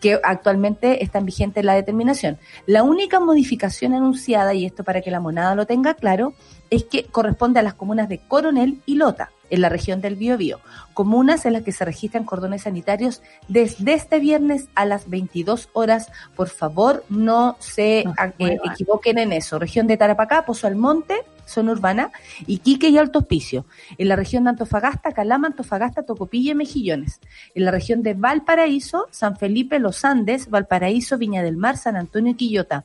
que 0.00 0.20
actualmente 0.22 1.02
están 1.02 1.24
vigentes 1.24 1.64
la 1.64 1.74
determinación. 1.74 2.38
La 2.66 2.82
única 2.82 3.20
modificación 3.20 3.94
anunciada, 3.94 4.54
y 4.54 4.66
esto 4.66 4.84
para 4.84 5.00
que 5.00 5.10
la 5.10 5.20
monada 5.20 5.54
lo 5.54 5.66
tenga 5.66 5.94
claro, 5.94 6.34
es 6.70 6.84
que 6.84 7.04
corresponde 7.04 7.60
a 7.60 7.62
las 7.62 7.74
comunas 7.74 8.08
de 8.08 8.18
Coronel 8.18 8.82
y 8.86 8.96
Lota, 8.96 9.30
en 9.50 9.60
la 9.60 9.68
región 9.68 10.00
del 10.00 10.16
Biobío, 10.16 10.60
comunas 10.94 11.44
en 11.46 11.52
las 11.52 11.62
que 11.62 11.72
se 11.72 11.84
registran 11.84 12.24
cordones 12.24 12.62
sanitarios 12.62 13.22
desde 13.48 13.94
este 13.94 14.18
viernes 14.18 14.68
a 14.74 14.84
las 14.86 15.08
22 15.08 15.68
horas. 15.72 16.10
Por 16.34 16.48
favor, 16.48 17.04
no 17.08 17.56
se 17.60 18.04
No 18.04 18.14
eh, 18.38 18.58
equivoquen 18.64 19.18
en 19.18 19.32
eso. 19.32 19.58
Región 19.58 19.86
de 19.86 19.96
Tarapacá, 19.96 20.44
Pozo 20.44 20.66
Almonte, 20.66 21.14
zona 21.46 21.72
urbana, 21.72 22.10
Iquique 22.46 22.88
y 22.88 22.98
Alto 22.98 23.20
Hospicio. 23.20 23.66
En 23.98 24.08
la 24.08 24.16
región 24.16 24.44
de 24.44 24.50
Antofagasta, 24.50 25.12
Calama, 25.12 25.48
Antofagasta, 25.48 26.02
Tocopilla 26.02 26.52
y 26.52 26.54
Mejillones. 26.54 27.20
En 27.54 27.64
la 27.64 27.70
región 27.70 28.02
de 28.02 28.14
Valparaíso, 28.14 29.08
San 29.10 29.36
Felipe, 29.36 29.78
Los 29.78 30.04
Andes, 30.04 30.50
Valparaíso, 30.50 31.18
Viña 31.18 31.42
del 31.42 31.56
Mar, 31.56 31.76
San 31.76 31.96
Antonio 31.96 32.32
y 32.32 32.36
Quillota. 32.36 32.84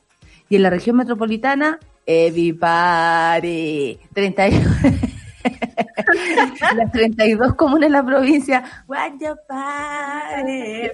Y 0.50 0.56
en 0.56 0.64
la 0.64 0.70
región 0.70 0.98
metropolitana, 0.98 1.80
Evipare. 2.06 4.00
31. 4.14 4.68
Las 6.76 6.92
32 6.92 7.56
comunas 7.56 7.90
de 7.90 7.90
la 7.90 8.06
provincia, 8.06 8.64
Guayapare, 8.88 10.50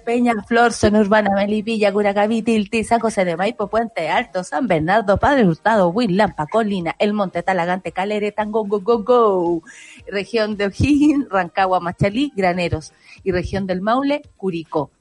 Peñaflor, 0.05 0.73
Zona 0.73 0.99
Urbana, 0.99 1.31
Melipilla, 1.35 1.91
Curacaví, 1.91 2.41
Tilti, 2.41 2.83
de 2.83 3.37
Maipo, 3.37 3.67
Puente 3.67 4.09
Alto, 4.09 4.43
San 4.43 4.67
Bernardo, 4.67 5.17
Padre 5.17 5.45
Hurtado, 5.45 5.89
Huilampa, 5.89 6.47
Colina, 6.47 6.95
El 6.99 7.13
Monte, 7.13 7.43
Talagante, 7.43 7.91
Calere, 7.91 8.31
Tango, 8.31 8.65
Go, 8.65 8.81
Go, 8.81 9.03
Go. 9.03 9.63
Región 10.07 10.57
de 10.57 10.65
O'Higgins, 10.67 11.27
Rancagua, 11.29 11.79
Machalí, 11.79 12.31
Graneros. 12.35 12.93
Y 13.23 13.31
región 13.31 13.67
del 13.67 13.81
Maule, 13.81 14.21
Curicó. 14.37 14.91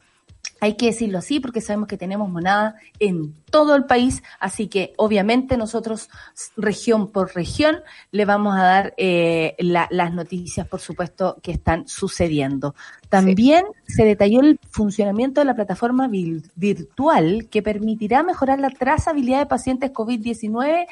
Hay 0.65 0.77
que 0.79 0.87
decirlo 0.87 1.19
así 1.19 1.41
porque 1.41 1.61
sabemos 1.61 1.89
que 1.89 1.99
tenemos 1.99 2.31
monada 2.31 2.77
en 2.99 3.35
todo 3.51 3.77
el 3.77 3.85
país, 3.85 4.23
así 4.41 4.67
que 4.69 4.95
obviamente 4.97 5.59
nosotros, 5.59 6.09
región 6.57 7.13
por 7.13 7.35
región, 7.35 7.77
le 8.13 8.25
vamos 8.25 8.55
a 8.57 8.63
dar 8.63 8.95
eh, 8.97 9.57
la- 9.59 9.89
las 9.91 10.15
noticias, 10.15 10.67
por 10.67 10.81
supuesto, 10.81 11.37
que 11.43 11.53
están 11.53 11.87
sucediendo. 11.87 12.75
También 13.11 13.67
se 13.87 14.05
detalló 14.07 14.41
el 14.41 14.59
funcionamiento 14.71 15.43
de 15.43 15.45
la 15.45 15.55
plataforma 15.55 16.09
virtual 16.09 17.49
que 17.51 17.61
permitirá 17.63 18.23
mejorar 18.23 18.59
la 18.59 18.71
trazabilidad 18.71 19.41
de 19.41 19.47
pacientes 19.47 19.93
COVID-19. 19.93 20.87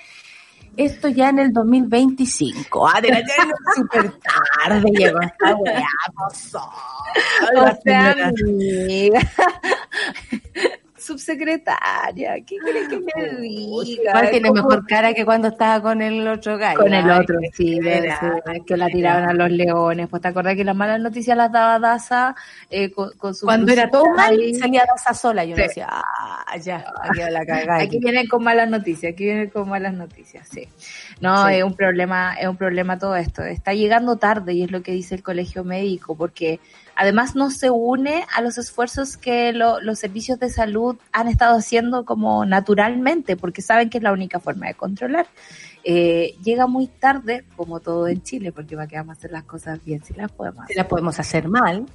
Esto 0.77 1.09
ya 1.09 1.29
en 1.29 1.39
el 1.39 1.53
2025. 1.53 2.89
Ah, 2.89 3.01
de 3.01 3.09
la 3.11 3.23
súper 3.75 4.13
tarde 4.21 4.91
llegó 4.91 5.21
esta 5.21 5.57
weá, 5.57 5.87
pasó. 6.15 6.71
O 7.57 7.83
sea, 7.85 8.29
amiga. 8.29 9.21
Subsecretaria, 11.03 12.35
¿qué 12.47 12.57
crees 12.59 12.89
que 12.89 12.99
me 13.01 13.41
diga? 13.41 13.83
Igual 13.85 14.31
tiene 14.31 14.49
¿Cómo- 14.49 14.63
mejor 14.63 14.87
cara 14.87 15.13
que 15.15 15.25
cuando 15.25 15.49
estaba 15.49 15.83
con 15.83 16.01
el 16.03 16.27
otro 16.27 16.57
gallo. 16.59 16.79
Con 16.81 16.93
el 16.95 17.11
otro, 17.11 17.39
sí, 17.53 17.79
pena. 17.81 18.19
sí, 18.47 18.61
que 18.67 18.77
la 18.77 18.87
tiraban 18.89 19.29
a 19.29 19.33
los 19.33 19.51
leones. 19.51 20.09
Pues 20.09 20.23
te 20.23 20.29
acordás 20.29 20.57
que 20.57 20.65
las 20.65 20.77
malas 20.77 21.01
noticias 21.01 21.37
las 21.37 21.51
daba 21.53 21.79
Daza 21.79 22.35
eh, 22.71 22.91
con, 22.91 23.11
con 23.17 23.35
su 23.35 23.47
Cuando 23.47 23.73
era 23.73 23.89
todo 23.91 24.05
mal, 24.15 24.33
ahí. 24.39 24.55
salía 24.55 24.85
Daza 24.87 25.15
sola. 25.15 25.45
Yo 25.45 25.57
Sí. 25.57 25.63
decía, 25.63 25.89
ah, 25.91 26.57
ya, 26.61 26.85
aquí 27.03 27.21
va 27.21 27.31
la 27.31 27.45
cagada. 27.47 27.83
Aquí 27.83 27.99
vienen 27.99 28.27
con 28.29 28.43
malas 28.45 28.69
noticias, 28.71 29.13
aquí 29.13 29.25
vienen 29.25 29.51
con 29.51 29.69
malas 29.69 29.95
noticias, 29.95 30.49
sí. 30.49 30.69
No, 31.21 31.49
Sí. 31.49 31.55
es 31.55 31.65
un 31.65 31.75
problema, 31.75 32.35
es 32.35 32.47
un 32.49 32.57
problema 32.57 32.99
todo 32.99 33.17
esto. 33.17 33.43
Está 33.43 33.75
llegando 33.75 34.17
tarde 34.17 34.53
y 34.55 34.63
es 34.63 34.71
lo 34.71 34.83
que 34.83 34.93
dice 34.93 35.15
el 35.15 35.23
colegio 35.23 35.65
médico, 35.65 36.17
porque 36.17 36.61
además 36.97 37.35
no 37.37 37.51
se 37.51 37.71
une 37.71 38.25
a 38.35 38.41
los 38.43 38.59
esfuerzos 38.59 39.17
que 39.17 39.53
lo- 39.53 39.81
los 39.81 39.99
servicios 39.99 40.39
de 40.39 40.51
salud 40.51 40.97
han 41.13 41.29
estado 41.29 41.57
haciendo 41.57 42.05
como 42.05 42.45
naturalmente, 42.45 43.37
porque 43.37 43.63
saben 43.63 43.91
que 43.91 43.99
es 43.99 44.05
la 44.05 44.13
única 44.13 44.41
forma 44.41 44.67
de 44.69 44.75
controlar. 44.75 45.27
Eh, 45.85 46.37
llega 46.45 46.67
muy 46.67 46.87
tarde, 46.87 47.45
como 47.57 47.81
todo 47.81 48.07
en 48.09 48.23
Chile, 48.23 48.53
porque 48.53 48.77
va 48.77 48.85
a 48.85 48.87
quedar 48.87 49.09
hacer 49.11 49.33
las 49.33 49.45
cosas 49.45 49.85
bien 49.85 50.03
si 50.05 50.15
las 50.15 50.31
podemos 50.31 50.59
Si 50.67 50.73
hacer. 50.73 50.77
la 50.77 50.89
podemos 50.89 51.19
hacer 51.19 51.49
mal. 51.49 51.87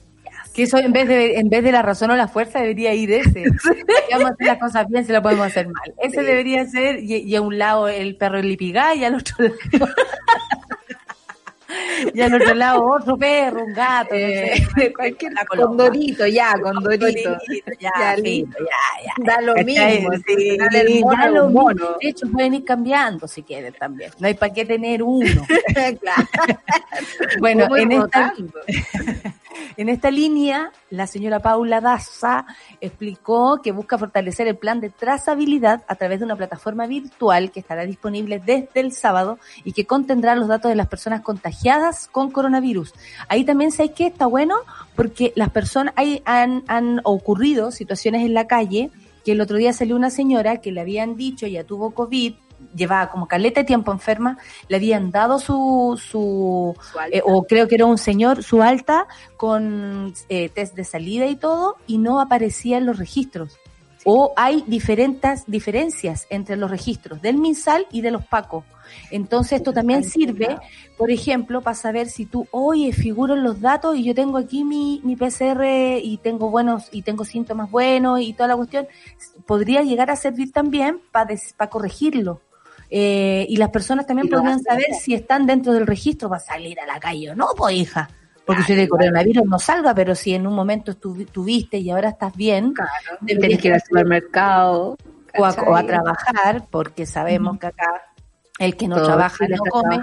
Que 0.54 0.64
eso 0.64 0.78
en 0.78 0.92
vez 0.92 1.08
de 1.08 1.38
en 1.40 1.50
vez 1.50 1.64
de 1.64 1.72
la 1.72 1.82
razón 1.82 2.12
o 2.12 2.16
la 2.16 2.28
fuerza 2.28 2.60
debería 2.60 2.94
ir 2.94 3.12
ese. 3.12 3.46
Si 4.10 4.14
vamos 4.14 4.30
a 4.32 4.34
hacer 4.34 4.48
las 4.48 4.58
cosas 4.60 4.88
bien, 4.88 5.06
se 5.06 5.14
la 5.14 5.22
podemos 5.22 5.46
hacer 5.48 5.68
mal. 5.68 5.94
Ese 6.02 6.20
Sí. 6.20 6.26
debería 6.26 6.66
ser, 6.66 7.00
y, 7.04 7.16
y 7.18 7.36
a 7.36 7.42
un 7.42 7.58
lado 7.58 7.88
el 7.88 8.16
perro 8.18 8.40
el 8.40 8.48
lipigá 8.48 8.94
y 8.96 9.04
al 9.04 9.16
otro 9.16 9.36
lado. 9.40 9.56
y 12.14 12.22
al 12.22 12.34
otro 12.36 12.54
lado 12.56 12.84
otro 12.86 13.18
perro, 13.18 13.64
un 13.66 13.74
gato, 13.74 14.14
no 14.14 14.18
Eh, 14.20 14.94
cualquier 14.96 15.34
La 15.34 15.46
condorito, 15.46 16.26
ya, 16.28 16.54
condorito. 16.62 17.38
Ya, 17.80 17.92
Ya, 18.00 18.16
listo. 18.18 18.58
ya, 18.60 19.04
ya. 19.06 19.14
Da 19.26 19.42
lo 19.42 19.54
mismo. 19.56 20.10
Sí, 20.28 20.58
dale 20.58 20.82
el 20.82 21.00
mono, 21.02 21.18
da 21.18 21.28
lo 21.30 21.50
mono. 21.50 21.74
mismo. 21.74 21.98
De 22.02 22.10
hecho, 22.10 22.28
pueden 22.32 22.54
ir 22.56 22.66
cambiando 22.66 23.28
si 23.28 23.44
quieren 23.44 23.74
también. 23.74 24.12
No 24.20 24.28
hay 24.28 24.34
para 24.34 24.54
qué 24.54 24.66
tener 24.66 25.04
uno. 25.04 25.46
Claro. 26.02 26.28
Bueno, 27.40 27.76
en 27.78 27.92
esta, 27.92 28.34
en 29.78 29.90
esta 29.90 30.12
línea, 30.12 30.72
la 30.90 31.08
señora 31.08 31.40
Paula 31.40 31.82
Daza 31.82 32.46
explicó 32.82 33.62
que 33.62 33.72
busca 33.72 33.98
fortalecer 33.98 34.48
el 34.48 34.58
plan 34.58 34.80
de 34.80 34.90
trazabilidad 34.90 35.84
a 35.88 35.96
través 35.96 36.20
de 36.20 36.26
una 36.26 36.36
plataforma 36.36 36.88
virtual 36.88 37.52
que 37.52 37.60
estará 37.60 37.86
disponible 37.86 38.40
desde 38.44 38.80
el 38.80 38.92
sábado 38.92 39.40
y 39.64 39.74
que 39.74 39.86
contendrá 39.86 40.36
los 40.36 40.48
datos 40.48 40.70
de 40.70 40.76
las 40.76 40.88
personas 40.88 41.22
contagiadas 41.22 41.48
con 42.12 42.32
coronavirus. 42.32 42.94
Ahí 43.28 43.44
también 43.44 43.72
sé 43.72 43.92
que 43.92 44.08
está 44.08 44.26
bueno 44.26 44.56
porque 44.96 45.34
las 45.36 45.50
personas, 45.50 45.94
hay, 45.96 46.22
han, 46.26 46.64
han 46.68 47.02
ocurrido 47.04 47.72
situaciones 47.72 48.26
en 48.26 48.34
la 48.34 48.48
calle 48.48 48.92
que 49.26 49.34
el 49.34 49.42
otro 49.42 49.58
día 49.58 49.74
salió 49.74 49.96
una 49.96 50.10
señora 50.10 50.62
que 50.62 50.72
le 50.72 50.82
habían 50.82 51.18
dicho, 51.18 51.48
ya 51.48 51.64
tuvo 51.64 51.92
COVID, 51.92 52.34
llevaba 52.76 53.10
como 53.10 53.28
caleta 53.28 53.62
de 53.62 53.66
tiempo 53.66 53.92
enferma, 53.92 54.38
le 54.68 54.78
habían 54.78 55.12
dado 55.12 55.40
su, 55.40 56.00
su 56.02 56.76
eh, 57.12 57.22
o 57.24 57.44
creo 57.44 57.68
que 57.68 57.76
era 57.76 57.86
un 57.86 57.98
señor, 57.98 58.44
su 58.44 58.62
alta, 58.62 59.08
con 59.36 60.14
eh, 60.30 60.50
test 60.50 60.76
de 60.76 60.84
salida 60.84 61.26
y 61.26 61.36
todo, 61.36 61.76
y 61.88 61.98
no 61.98 62.20
aparecía 62.20 62.78
en 62.78 62.86
los 62.86 62.98
registros. 62.98 63.58
O 64.06 64.34
hay 64.38 64.64
diferentes 64.68 65.44
diferencias 65.48 66.28
entre 66.30 66.56
los 66.56 66.72
registros 66.72 67.22
del 67.22 67.38
MinSal 67.38 67.88
y 67.92 68.02
de 68.02 68.12
los 68.12 68.26
PACO. 68.26 68.64
Entonces 69.12 69.54
esto 69.60 69.74
también 69.74 70.04
sirve, 70.04 70.58
por 70.98 71.12
ejemplo, 71.12 71.62
para 71.62 71.76
saber 71.76 72.10
si 72.10 72.26
tú, 72.26 72.48
oye, 72.52 72.92
figuro 72.94 73.34
en 73.36 73.44
los 73.44 73.62
datos 73.62 73.96
y 73.98 74.04
yo 74.04 74.14
tengo 74.16 74.38
aquí 74.38 74.64
mi, 74.64 75.02
mi 75.04 75.16
PCR 75.16 75.64
y 76.02 76.18
tengo 76.24 76.50
buenos, 76.50 76.88
y 76.92 77.02
tengo 77.02 77.26
síntomas 77.26 77.70
buenos 77.72 78.20
y 78.22 78.34
toda 78.34 78.48
la 78.50 78.56
cuestión, 78.56 78.88
podría 79.46 79.82
llegar 79.84 80.10
a 80.12 80.16
servir 80.16 80.52
también 80.52 81.00
para 81.12 81.70
corregirlo. 81.70 82.42
Eh, 82.90 83.46
y 83.50 83.58
las 83.58 83.70
personas 83.70 84.06
también 84.08 84.30
podrían 84.30 84.62
saber 84.62 84.86
si 85.00 85.14
están 85.14 85.46
dentro 85.46 85.74
del 85.74 85.86
registro 85.86 86.30
para 86.30 86.40
salir 86.40 86.80
a 86.80 86.86
la 86.86 87.00
calle 87.00 87.32
o 87.32 87.36
no, 87.36 87.48
pues 87.58 87.76
hija. 87.76 88.10
Porque 88.46 88.64
si 88.64 88.76
de 88.76 88.88
coronavirus 88.88 89.44
no 89.46 89.60
salga, 89.60 89.94
pero 89.94 90.16
si 90.16 90.34
en 90.34 90.48
un 90.48 90.56
momento 90.56 90.94
estuvi- 90.94 91.28
tuviste 91.30 91.80
y 91.80 91.90
ahora 91.90 92.08
estás 92.10 92.34
bien, 92.34 92.72
Claro, 92.72 92.92
Tienes 93.26 93.60
que 93.62 93.68
ir 93.68 93.74
al 93.74 93.82
supermercado. 93.82 94.96
o 95.38 95.46
a, 95.46 95.50
o 95.50 95.52
a 95.52 95.54
¿cachai? 95.82 95.86
trabajar, 95.88 96.66
porque 96.72 97.06
sabemos 97.06 97.60
que 97.60 97.68
acá 97.68 98.04
el 98.60 98.76
que 98.76 98.88
no 98.88 98.96
Todo 98.98 99.06
trabaja 99.06 99.48
no 99.48 99.58
come. 99.70 100.00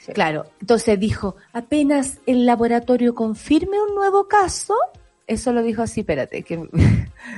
Sí. 0.00 0.12
Claro, 0.12 0.46
entonces 0.60 0.98
dijo, 0.98 1.36
apenas 1.52 2.18
el 2.26 2.46
laboratorio 2.46 3.14
confirme 3.14 3.80
un 3.80 3.94
nuevo 3.94 4.28
caso, 4.28 4.74
eso 5.26 5.52
lo 5.52 5.62
dijo 5.62 5.82
así, 5.82 6.00
espérate, 6.00 6.42
que, 6.42 6.68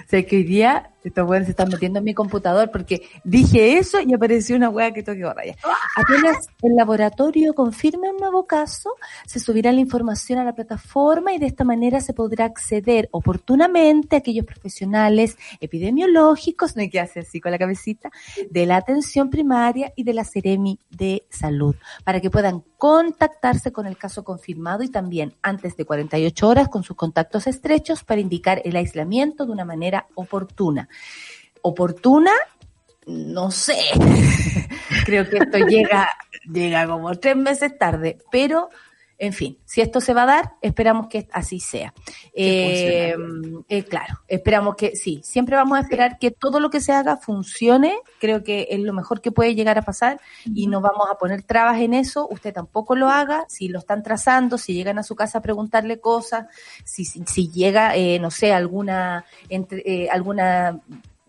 sé 0.09 0.27
que 0.27 0.37
hoy 0.37 0.45
día 0.45 0.93
estos 1.05 1.29
weones 1.29 1.47
se 1.47 1.51
están 1.51 1.69
metiendo 1.69 1.99
en 1.99 2.05
mi 2.05 2.15
computador 2.15 2.71
porque 2.71 3.03
dije 3.25 3.79
eso 3.79 4.01
y 4.01 4.15
apareció 4.15 4.57
una 4.57 4.69
wea 4.69 4.93
que 4.93 5.03
tengo 5.03 5.19
que 5.19 5.25
borrar 5.25 5.47
ya. 5.47 5.57
Apenas 5.97 6.47
el 6.63 6.77
laboratorio 6.77 7.55
confirme 7.55 8.11
un 8.11 8.19
nuevo 8.19 8.47
caso, 8.47 8.95
se 9.27 9.41
subirá 9.41 9.73
la 9.73 9.81
información 9.81 10.39
a 10.39 10.45
la 10.45 10.55
plataforma 10.55 11.33
y 11.33 11.39
de 11.39 11.47
esta 11.47 11.65
manera 11.65 12.01
se 12.01 12.13
podrá 12.13 12.45
acceder 12.45 13.09
oportunamente 13.11 14.17
a 14.17 14.21
aquellos 14.21 14.47
profesionales 14.47 15.37
epidemiológicos, 15.61 16.77
no 16.77 16.83
hay 16.83 16.91
que 16.91 17.01
hacer 17.01 17.25
así 17.25 17.41
con 17.41 17.53
la 17.53 17.59
cabecita, 17.59 18.11
de 18.51 18.67
la 18.67 18.77
atención 18.77 19.31
primaria 19.31 19.93
y 19.97 20.05
de 20.05 20.15
la 20.15 20.25
Seremi 20.25 20.79
de 20.91 21.25
Salud, 21.31 21.75
para 22.05 22.21
que 22.21 22.31
puedan 22.31 22.63
contactarse 22.79 23.73
con 23.73 23.87
el 23.87 23.97
caso 23.97 24.25
confirmado 24.25 24.83
y 24.83 24.89
también 24.89 25.35
antes 25.43 25.77
de 25.77 25.85
48 25.85 26.49
horas 26.49 26.69
con 26.69 26.83
sus 26.83 26.97
contactos 26.97 27.47
estrechos 27.47 28.03
para 28.03 28.21
indicar 28.21 28.61
el 28.65 28.77
aislamiento 28.77 29.47
de 29.47 29.53
una 29.53 29.65
manera 29.65 29.72
oportuna. 30.15 30.89
Oportuna, 31.63 32.33
no 33.07 33.51
sé. 33.51 33.79
Creo 35.05 35.29
que 35.29 35.39
esto 35.39 35.59
llega, 35.59 36.09
llega 36.53 36.87
como 36.87 37.15
tres 37.17 37.37
meses 37.37 37.77
tarde, 37.79 38.19
pero 38.31 38.71
En 39.23 39.33
fin, 39.33 39.57
si 39.65 39.81
esto 39.81 40.01
se 40.01 40.15
va 40.15 40.25
a 40.25 40.27
dar, 40.27 40.55
esperamos 40.63 41.07
que 41.07 41.29
así 41.31 41.61
sea. 41.61 41.95
Eh, 42.35 43.15
eh, 43.69 43.85
claro, 43.85 44.19
esperamos 44.27 44.75
que 44.75 44.97
sí, 44.97 45.21
siempre 45.23 45.55
vamos 45.55 45.79
a 45.79 45.83
esperar 45.83 46.19
que 46.19 46.33
todo 46.33 46.59
lo 46.59 46.71
que 46.71 46.81
se 46.81 46.91
haga 46.91 47.17
funcione, 47.17 47.95
creo 48.19 48.43
que 48.43 48.67
es 48.69 48.81
lo 48.81 48.93
mejor 48.93 49.21
que 49.21 49.31
puede 49.31 49.55
llegar 49.55 49.79
a 49.79 49.83
pasar 49.83 50.21
y 50.45 50.67
no 50.67 50.81
vamos 50.81 51.07
a 51.09 51.19
poner 51.19 51.45
trabas 51.45 51.79
en 51.79 51.95
eso, 51.95 52.27
usted 52.33 52.53
tampoco 52.53 52.97
lo 52.97 53.11
haga, 53.11 53.45
si 53.49 53.69
lo 53.69 53.79
están 53.79 54.03
trazando, 54.03 54.59
si 54.59 54.75
llegan 54.75 54.99
a 54.99 55.05
su 55.05 55.15
casa 55.15 55.39
a 55.39 55.43
preguntarle 55.43 56.01
cosas, 56.01 56.47
si, 56.85 57.05
si, 57.05 57.23
si 57.25 57.49
llega, 57.49 57.95
eh, 57.95 58.19
no 58.19 58.33
sé, 58.33 58.53
alguna, 58.53 59.25
entre, 59.49 59.85
eh, 59.87 60.09
alguna 60.11 60.81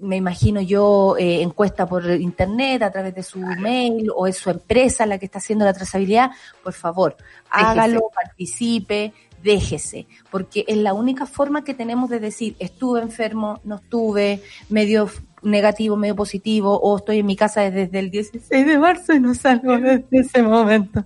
me 0.04 0.18
imagino 0.18 0.62
yo, 0.62 1.16
eh, 1.18 1.42
encuesta 1.42 1.88
por 1.88 2.06
internet 2.06 2.84
a 2.84 2.92
través 2.92 3.16
de 3.16 3.24
su 3.24 3.40
mail 3.40 4.10
o 4.16 4.28
es 4.28 4.38
su 4.38 4.50
empresa 4.50 5.06
la 5.06 5.18
que 5.18 5.26
está 5.26 5.40
haciendo 5.40 5.66
la 5.66 5.74
trazabilidad, 5.74 6.32
por 6.64 6.74
favor, 6.74 7.18
hágalo, 7.50 8.10
participe, 8.14 9.14
déjese, 9.42 10.08
porque 10.32 10.66
es 10.68 10.78
la 10.78 10.94
única 10.94 11.26
forma 11.26 11.64
que 11.64 11.74
tenemos 11.74 12.10
de 12.10 12.20
decir, 12.20 12.56
estuve 12.60 13.02
enfermo, 13.02 13.60
no 13.64 13.76
estuve, 13.76 14.42
medio 14.70 15.10
negativo, 15.44 15.96
medio 15.96 16.16
positivo, 16.16 16.80
o 16.80 16.98
estoy 16.98 17.20
en 17.20 17.26
mi 17.26 17.36
casa 17.36 17.70
desde 17.70 18.00
el 18.00 18.10
16 18.10 18.66
de 18.66 18.78
marzo 18.78 19.14
y 19.14 19.20
no 19.20 19.34
salgo 19.34 19.78
desde 19.78 20.06
ese 20.12 20.42
momento. 20.42 21.06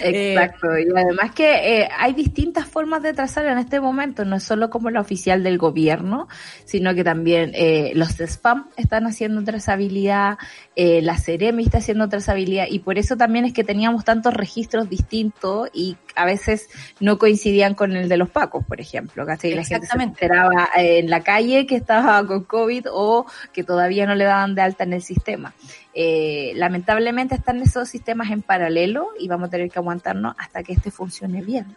Exacto, 0.00 0.78
y 0.78 0.86
además 0.96 1.32
que 1.34 1.82
eh, 1.82 1.88
hay 1.98 2.12
distintas 2.12 2.66
formas 2.66 3.02
de 3.02 3.12
trazar 3.12 3.46
en 3.46 3.58
este 3.58 3.80
momento, 3.80 4.24
no 4.24 4.36
es 4.36 4.42
solo 4.42 4.70
como 4.70 4.90
la 4.90 5.00
oficial 5.00 5.42
del 5.42 5.58
gobierno, 5.58 6.28
sino 6.64 6.94
que 6.94 7.04
también 7.04 7.52
eh, 7.54 7.92
los 7.94 8.20
spam 8.20 8.68
están 8.76 9.06
haciendo 9.06 9.42
trazabilidad, 9.44 10.38
eh, 10.74 11.00
la 11.02 11.18
Ceremi 11.18 11.64
está 11.64 11.78
haciendo 11.78 12.08
trazabilidad, 12.08 12.66
y 12.68 12.80
por 12.80 12.98
eso 12.98 13.16
también 13.16 13.44
es 13.44 13.52
que 13.52 13.64
teníamos 13.64 14.04
tantos 14.04 14.34
registros 14.34 14.88
distintos 14.88 15.68
y 15.72 15.96
a 16.14 16.24
veces 16.24 16.68
no 17.00 17.18
coincidían 17.18 17.74
con 17.74 17.94
el 17.96 18.08
de 18.08 18.16
los 18.16 18.30
pacos, 18.30 18.64
por 18.64 18.80
ejemplo, 18.80 19.24
¿cachai? 19.26 19.50
La 19.50 19.64
gente 19.64 19.86
se 19.86 19.94
Exactamente. 19.94 20.24
enteraba 20.24 20.68
eh, 20.76 20.98
en 20.98 21.10
la 21.10 21.22
calle 21.22 21.66
que 21.66 21.76
estaba 21.76 22.26
con 22.26 22.44
COVID 22.44 22.86
o 22.92 23.26
que 23.52 23.64
todavía 23.76 24.06
no 24.06 24.14
le 24.14 24.24
daban 24.24 24.54
de 24.54 24.62
alta 24.62 24.84
en 24.84 24.94
el 24.94 25.02
sistema. 25.02 25.52
Eh, 25.92 26.52
lamentablemente 26.54 27.34
están 27.34 27.60
esos 27.60 27.90
sistemas 27.90 28.30
en 28.30 28.40
paralelo 28.40 29.08
y 29.20 29.28
vamos 29.28 29.48
a 29.48 29.50
tener 29.50 29.70
que 29.70 29.78
aguantarnos 29.78 30.34
hasta 30.38 30.62
que 30.62 30.72
este 30.72 30.90
funcione 30.90 31.42
bien. 31.42 31.76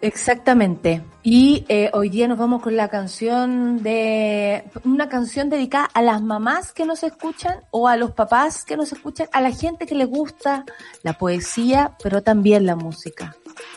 Exactamente. 0.00 1.02
Y 1.22 1.64
eh, 1.68 1.90
hoy 1.92 2.08
día 2.08 2.28
nos 2.28 2.38
vamos 2.38 2.62
con 2.62 2.76
la 2.76 2.88
canción 2.88 3.82
de 3.82 4.64
una 4.84 5.08
canción 5.08 5.48
dedicada 5.48 5.88
a 5.94 6.02
las 6.02 6.22
mamás 6.22 6.72
que 6.72 6.84
nos 6.84 7.02
escuchan 7.02 7.56
o 7.70 7.88
a 7.88 7.96
los 7.96 8.12
papás 8.12 8.64
que 8.64 8.76
nos 8.76 8.92
escuchan, 8.92 9.28
a 9.32 9.40
la 9.40 9.50
gente 9.50 9.86
que 9.86 9.94
le 9.94 10.04
gusta 10.04 10.64
la 11.02 11.14
poesía, 11.14 11.92
pero 12.02 12.22
también 12.22 12.66
la 12.66 12.76
música. 12.76 13.34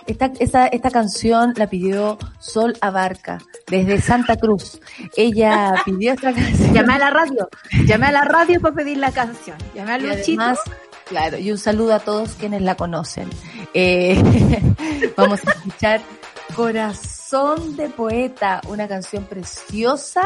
Esta, 0.07 0.31
esta, 0.39 0.67
esta 0.67 0.91
canción 0.91 1.53
la 1.55 1.67
pidió 1.67 2.17
Sol 2.39 2.75
Abarca 2.81 3.39
desde 3.67 4.01
Santa 4.01 4.35
Cruz. 4.35 4.81
Ella 5.15 5.73
pidió 5.85 6.13
esta 6.13 6.33
canción. 6.35 6.73
Llamé 6.73 6.93
a 6.95 6.99
la 6.99 7.09
radio, 7.11 7.49
llamé 7.85 8.07
a 8.07 8.11
la 8.11 8.25
radio 8.25 8.59
para 8.59 8.75
pedir 8.75 8.97
la 8.97 9.11
canción. 9.11 9.57
Llamé 9.73 9.93
a 9.93 9.97
Y 9.99 10.01
Luchito. 10.01 10.41
además, 10.41 10.59
claro, 11.09 11.37
y 11.37 11.51
un 11.51 11.57
saludo 11.57 11.93
a 11.93 11.99
todos 11.99 12.35
quienes 12.35 12.61
la 12.61 12.75
conocen. 12.75 13.29
Eh, 13.73 14.21
vamos 15.17 15.41
a 15.45 15.51
escuchar 15.51 16.01
Corazón 16.55 17.75
de 17.75 17.89
Poeta, 17.89 18.61
una 18.67 18.87
canción 18.87 19.25
preciosa 19.25 20.23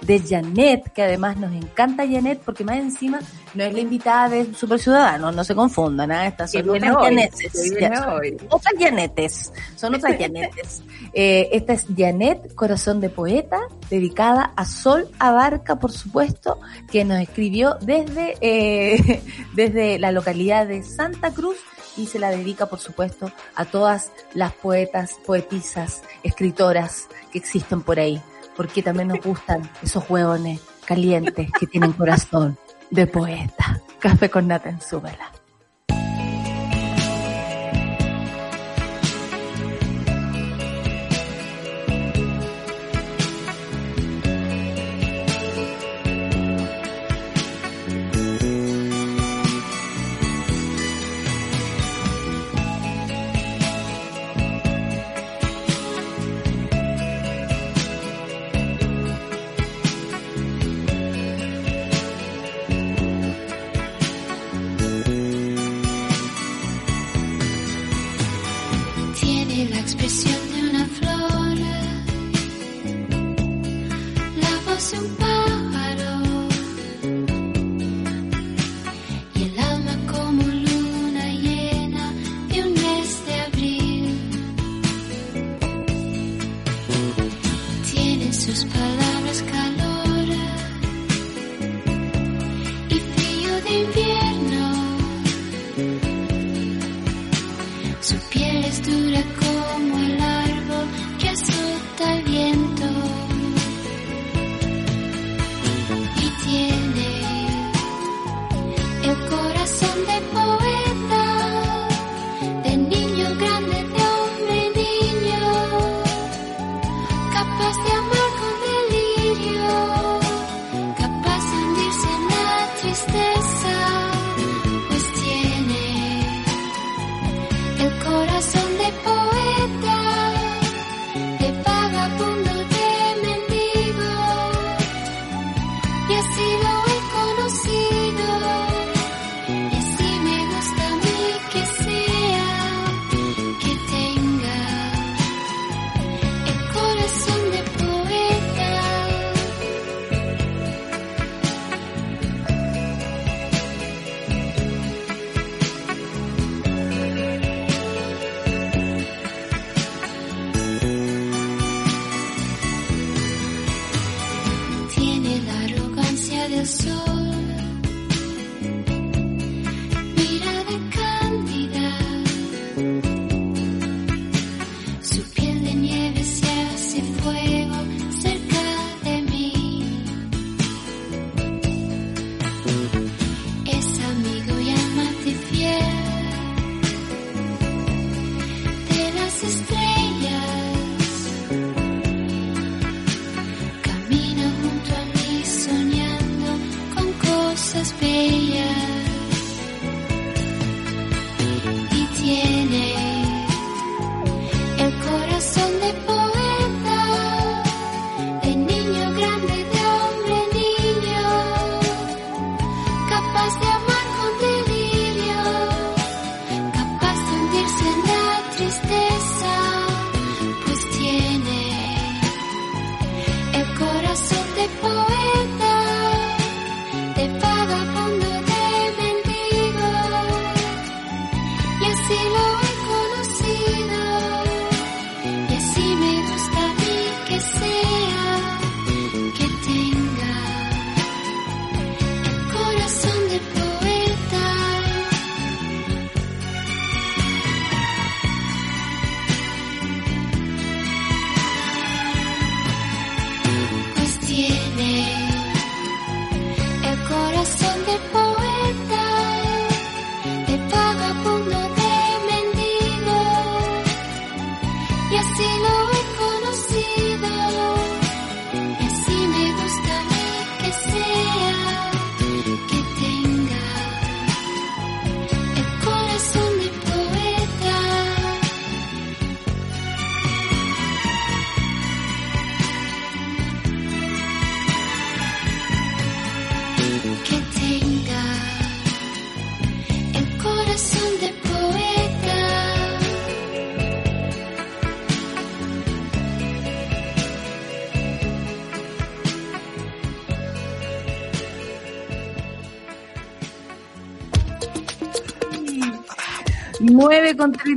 de 0.00 0.20
Janet, 0.20 0.92
que 0.92 1.02
además 1.02 1.36
nos 1.36 1.52
encanta 1.52 2.06
Janet, 2.06 2.40
porque 2.44 2.64
más 2.64 2.78
encima 2.78 3.20
no 3.54 3.64
es 3.64 3.72
la 3.72 3.80
invitada 3.80 4.28
de 4.28 4.54
Super 4.54 4.78
Ciudadano, 4.78 5.30
no 5.32 5.44
se 5.44 5.54
confundan, 5.54 6.10
¿ah? 6.12 6.26
estas 6.26 6.52
son 6.52 6.68
otras 6.68 6.96
hoy, 6.96 7.04
Janetes. 7.04 7.52
son. 7.98 8.48
Otras 8.48 8.74
Janetes, 8.78 9.52
son 9.76 9.94
otras 9.94 10.18
Janetes. 10.18 10.82
Eh, 11.18 11.48
esta 11.52 11.72
es 11.72 11.86
Janet, 11.96 12.54
Corazón 12.54 13.00
de 13.00 13.08
Poeta, 13.08 13.58
dedicada 13.88 14.52
a 14.54 14.66
Sol 14.66 15.08
Abarca, 15.18 15.76
por 15.78 15.90
supuesto, 15.90 16.60
que 16.90 17.06
nos 17.06 17.20
escribió 17.20 17.78
desde, 17.80 18.36
eh, 18.42 19.22
desde 19.54 19.98
la 19.98 20.12
localidad 20.12 20.66
de 20.66 20.82
Santa 20.82 21.30
Cruz 21.30 21.56
y 21.96 22.06
se 22.06 22.18
la 22.18 22.30
dedica, 22.30 22.66
por 22.66 22.80
supuesto, 22.80 23.30
a 23.54 23.64
todas 23.64 24.12
las 24.34 24.52
poetas, 24.52 25.16
poetisas, 25.24 26.02
escritoras 26.22 27.08
que 27.32 27.38
existen 27.38 27.82
por 27.82 27.98
ahí, 27.98 28.20
porque 28.56 28.82
también 28.82 29.08
nos 29.08 29.20
gustan 29.20 29.70
esos 29.82 30.08
hueones 30.08 30.60
calientes 30.84 31.50
que 31.58 31.66
tienen 31.66 31.92
corazón 31.92 32.58
de 32.90 33.06
poeta. 33.06 33.80
Café 33.98 34.30
con 34.30 34.46
nata 34.48 34.68
en. 34.68 35.35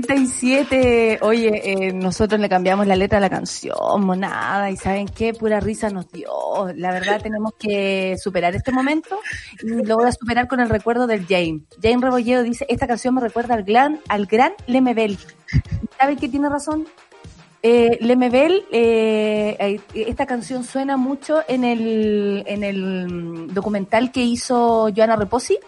37. 0.02 1.20
Oye, 1.22 1.62
eh, 1.64 1.94
nosotros 1.94 2.40
le 2.40 2.50
cambiamos 2.50 2.88
la 2.88 2.96
letra 2.96 3.18
a 3.18 3.22
la 3.22 3.30
canción, 3.30 4.06
monada, 4.06 4.70
y 4.72 4.78
¿saben 4.78 5.08
qué? 5.08 5.34
Pura 5.34 5.60
risa 5.60 5.90
nos 5.90 6.12
dio. 6.12 6.30
La 6.76 6.92
verdad 6.92 7.22
tenemos 7.22 7.54
que 7.60 8.16
superar 8.22 8.56
este 8.56 8.72
momento 8.72 9.20
y 9.62 9.86
lo 9.86 9.98
voy 9.98 10.08
a 10.08 10.12
superar 10.12 10.48
con 10.48 10.60
el 10.60 10.70
recuerdo 10.70 11.08
del 11.08 11.26
Jane. 11.28 11.62
Jane 11.82 12.02
Rebolledo 12.02 12.44
dice, 12.44 12.66
esta 12.70 12.88
canción 12.88 13.16
me 13.16 13.22
recuerda 13.22 13.56
al 13.56 13.64
gran, 13.64 14.00
al 14.08 14.26
gran 14.26 14.54
Lemebel. 14.68 15.18
¿Sabe 15.98 16.16
qué 16.18 16.30
tiene 16.30 16.50
razón? 16.50 16.88
Eh, 17.62 17.98
Lemebel, 18.00 18.66
eh, 18.72 19.58
eh, 19.60 19.82
esta 19.94 20.26
canción 20.26 20.64
suena 20.64 20.96
mucho 20.96 21.42
en 21.48 21.66
el, 21.66 22.44
en 22.48 22.64
el 22.64 23.08
mm, 23.08 23.54
documental 23.54 24.12
que 24.14 24.24
hizo 24.24 24.90
Joana 24.96 25.18
Reposi. 25.18 25.60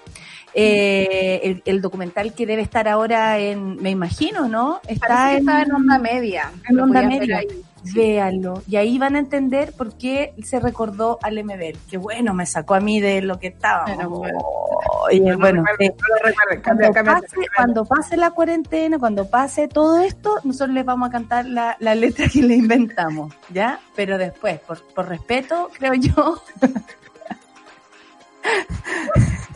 Eh, 0.54 1.40
el, 1.44 1.64
el 1.66 1.82
documental 1.82 2.34
que 2.34 2.46
debe 2.46 2.62
estar 2.62 2.88
ahora 2.88 3.40
en, 3.40 3.78
me 3.78 3.90
imagino, 3.90 4.48
¿no? 4.48 4.82
Está 4.88 5.34
en, 5.34 5.40
estaba 5.40 5.62
en 5.62 5.74
onda 5.74 5.98
media. 5.98 6.52
en 6.68 6.80
onda 6.80 7.02
media. 7.02 7.38
ahí. 7.38 7.48
Véanlo. 7.84 8.62
Y 8.68 8.76
ahí 8.76 8.98
van 8.98 9.16
a 9.16 9.20
entender 9.20 9.74
por 9.74 9.98
qué 9.98 10.34
se 10.44 10.60
recordó 10.60 11.18
al 11.24 11.36
Lemebel. 11.36 11.78
Que 11.90 11.98
bueno, 11.98 12.34
me 12.34 12.46
sacó 12.46 12.76
a 12.76 12.80
mí 12.80 13.00
de 13.00 13.22
lo 13.22 13.40
que 13.40 13.48
estaba. 13.48 13.86
Bueno. 15.38 15.64
Cuando 17.56 17.86
pase 17.86 18.18
la 18.18 18.32
cuarentena, 18.32 19.00
cuando 19.00 19.30
pase 19.30 19.68
todo 19.68 20.00
esto, 20.00 20.36
nosotros 20.44 20.76
les 20.76 20.86
vamos 20.86 21.10
a 21.10 21.12
cantar 21.12 21.46
la, 21.46 21.76
la 21.80 21.96
letra 21.96 22.28
que 22.28 22.44
le 22.44 22.56
inventamos, 22.56 23.34
¿ya? 23.50 23.80
Pero 23.96 24.18
después, 24.18 24.60
por, 24.60 24.82
por 24.94 25.08
respeto, 25.08 25.70
creo 25.78 25.94
yo. 25.96 26.42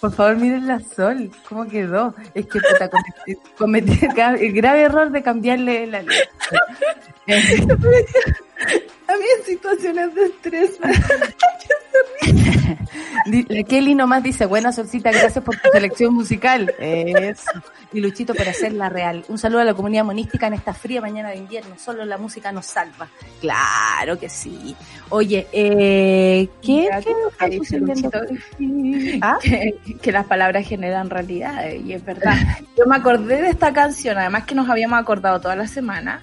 Por 0.00 0.12
favor, 0.12 0.36
miren 0.36 0.66
la 0.66 0.80
sol, 0.80 1.30
cómo 1.48 1.66
quedó. 1.68 2.14
Es 2.34 2.46
que 2.46 2.58
puta, 2.60 2.88
cometí, 2.90 3.34
cometí 3.56 3.92
el 4.06 4.12
gra- 4.12 4.38
el 4.40 4.52
grave 4.52 4.82
error 4.82 5.10
de 5.10 5.22
cambiarle 5.22 5.86
la 5.86 6.02
letra. 6.02 6.28
A 9.08 9.16
mí 9.16 9.24
en 9.38 9.44
situaciones 9.44 10.14
de 10.14 10.24
estrés 10.26 10.78
La 13.48 13.62
Kelly 13.62 13.94
nomás 13.94 14.22
dice, 14.22 14.46
buena 14.46 14.72
solcita, 14.72 15.10
gracias 15.10 15.44
por 15.44 15.56
tu 15.56 15.68
selección 15.72 16.14
musical. 16.14 16.74
Eso. 16.78 17.50
Y 17.92 18.00
Luchito 18.00 18.34
por 18.34 18.48
hacerla 18.48 18.88
real. 18.88 19.24
Un 19.28 19.38
saludo 19.38 19.60
a 19.60 19.64
la 19.64 19.74
comunidad 19.74 20.04
monística 20.04 20.46
en 20.46 20.54
esta 20.54 20.72
fría 20.74 21.00
mañana 21.00 21.30
de 21.30 21.36
invierno. 21.36 21.76
Solo 21.78 22.04
la 22.04 22.18
música 22.18 22.50
nos 22.52 22.66
salva. 22.66 23.08
Claro 23.40 24.18
que 24.18 24.28
sí. 24.28 24.74
Oye, 25.10 25.46
eh, 25.52 26.48
¿qué, 26.62 26.88
Ya, 26.90 27.00
¿qué 27.00 27.04
¿qué 27.04 27.12
está 27.30 27.46
dice 27.46 27.78
sucediendo? 27.78 28.10
¿Ah? 29.22 29.38
que, 29.42 29.76
que 30.00 30.12
las 30.12 30.26
palabras 30.26 30.66
generan 30.66 31.10
realidades 31.10 31.84
y 31.84 31.92
es 31.92 32.04
verdad. 32.04 32.36
Yo 32.76 32.86
me 32.86 32.96
acordé 32.96 33.42
de 33.42 33.50
esta 33.50 33.72
canción, 33.72 34.18
además 34.18 34.44
que 34.44 34.54
nos 34.54 34.68
habíamos 34.68 34.98
acordado 34.98 35.40
toda 35.40 35.54
la 35.56 35.66
semana, 35.68 36.22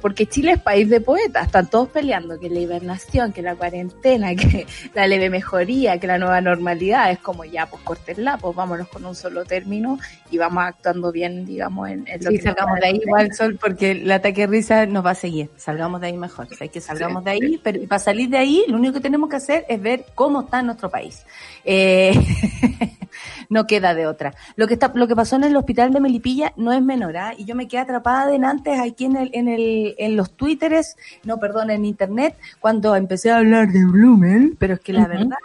porque 0.00 0.26
Chile 0.26 0.52
es 0.52 0.60
país 0.60 0.88
de 0.88 1.00
poetas, 1.00 1.46
están 1.46 1.68
todos 1.68 1.88
peleando 1.88 2.38
que 2.38 2.50
la 2.50 2.60
hibernación, 2.60 3.32
que 3.32 3.42
la 3.42 3.54
cuarentena, 3.54 4.34
que 4.36 4.66
la 4.94 5.06
leve 5.06 5.30
mejoría, 5.30 5.98
que 5.98 6.06
la 6.06 6.18
nueva 6.18 6.40
normalidad, 6.40 7.10
es 7.10 7.18
como 7.18 7.44
ya, 7.44 7.66
pues 7.66 7.82
cortenla, 7.82 8.38
pues 8.38 8.54
vámonos 8.54 8.88
con 8.88 9.04
un 9.04 9.14
solo 9.14 9.44
término 9.44 9.98
y 10.30 10.38
vamos 10.38 10.64
actuando 10.64 11.12
bien, 11.12 11.44
digamos, 11.44 11.88
en, 11.88 12.06
en 12.06 12.24
lo 12.24 12.30
Sí, 12.30 12.36
que 12.36 12.42
salgamos 12.42 12.78
de 12.80 12.86
ahí 12.86 13.00
igual, 13.02 13.32
Sol, 13.34 13.58
porque 13.60 13.92
el 13.92 14.10
ataque 14.10 14.42
de 14.42 14.46
risa 14.46 14.86
nos 14.86 15.04
va 15.04 15.10
a 15.10 15.14
seguir. 15.14 15.50
Salgamos 15.56 16.00
de 16.00 16.08
ahí 16.08 16.16
mejor. 16.16 16.48
O 16.50 16.54
sea, 16.54 16.68
que 16.68 16.80
salgamos 16.80 17.24
de 17.24 17.30
ahí, 17.30 17.60
pero 17.62 17.80
para 17.88 17.98
salir 17.98 18.28
de 18.28 18.38
ahí, 18.38 18.64
lo 18.68 18.76
único 18.76 18.94
que 18.94 19.00
tenemos 19.00 19.28
que 19.28 19.36
hacer 19.36 19.64
es 19.68 19.80
ver 19.80 20.06
cómo 20.14 20.42
está 20.42 20.62
nuestro 20.62 20.90
país. 20.90 21.24
Eh, 21.64 22.12
no 23.48 23.66
queda 23.66 23.94
de 23.94 24.06
otra. 24.06 24.34
Lo 24.56 24.66
que 24.66 24.74
está, 24.74 24.92
lo 24.94 25.08
que 25.08 25.16
pasó 25.16 25.36
en 25.36 25.44
el 25.44 25.56
hospital 25.56 25.92
de 25.92 26.00
Melipilla 26.00 26.52
no 26.56 26.72
es 26.72 26.82
menor, 26.82 27.16
¿ah? 27.16 27.34
Y 27.36 27.44
yo 27.44 27.54
me 27.54 27.68
quedé 27.68 27.80
atrapada 27.80 28.26
de 28.26 28.36
antes 28.44 28.78
aquí 28.80 29.04
en 29.04 29.16
el, 29.16 29.30
en 29.32 29.48
el, 29.48 29.94
en 29.98 30.16
los 30.16 30.32
twitteres, 30.36 30.96
no, 31.24 31.38
perdón, 31.38 31.70
en 31.70 31.84
internet, 31.84 32.36
cuando 32.58 32.96
empecé 32.96 33.30
a 33.30 33.38
hablar 33.38 33.68
de 33.68 33.84
Blumen, 33.84 34.56
pero 34.58 34.74
es 34.74 34.80
que 34.80 34.92
la 34.92 35.06
verdad, 35.06 35.36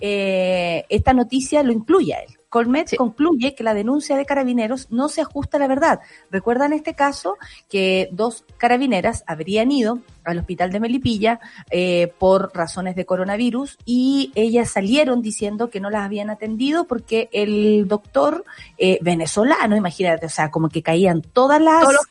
eh, 0.00 0.84
esta 0.88 1.12
noticia 1.12 1.62
lo 1.62 1.72
incluye 1.72 2.14
a 2.14 2.20
él. 2.20 2.37
Colmet 2.48 2.96
concluye 2.96 3.54
que 3.54 3.64
la 3.64 3.74
denuncia 3.74 4.16
de 4.16 4.24
carabineros 4.24 4.90
no 4.90 5.08
se 5.08 5.20
ajusta 5.20 5.56
a 5.56 5.60
la 5.60 5.68
verdad. 5.68 6.00
Recuerdan 6.30 6.72
este 6.72 6.94
caso 6.94 7.36
que 7.68 8.08
dos 8.12 8.44
carabineras 8.56 9.24
habrían 9.26 9.70
ido 9.70 10.00
al 10.24 10.38
hospital 10.38 10.70
de 10.70 10.80
Melipilla 10.80 11.40
eh, 11.70 12.12
por 12.18 12.50
razones 12.54 12.96
de 12.96 13.06
coronavirus 13.06 13.78
y 13.84 14.32
ellas 14.34 14.70
salieron 14.70 15.22
diciendo 15.22 15.70
que 15.70 15.80
no 15.80 15.90
las 15.90 16.04
habían 16.04 16.30
atendido 16.30 16.86
porque 16.86 17.28
el 17.32 17.86
doctor 17.86 18.44
eh, 18.76 18.98
venezolano, 19.02 19.76
imagínate, 19.76 20.26
o 20.26 20.30
sea, 20.30 20.50
como 20.50 20.68
que 20.68 20.82
caían 20.82 21.22
todas 21.22 21.60
las... 21.60 21.80
Todos 21.80 21.94
los 21.94 22.06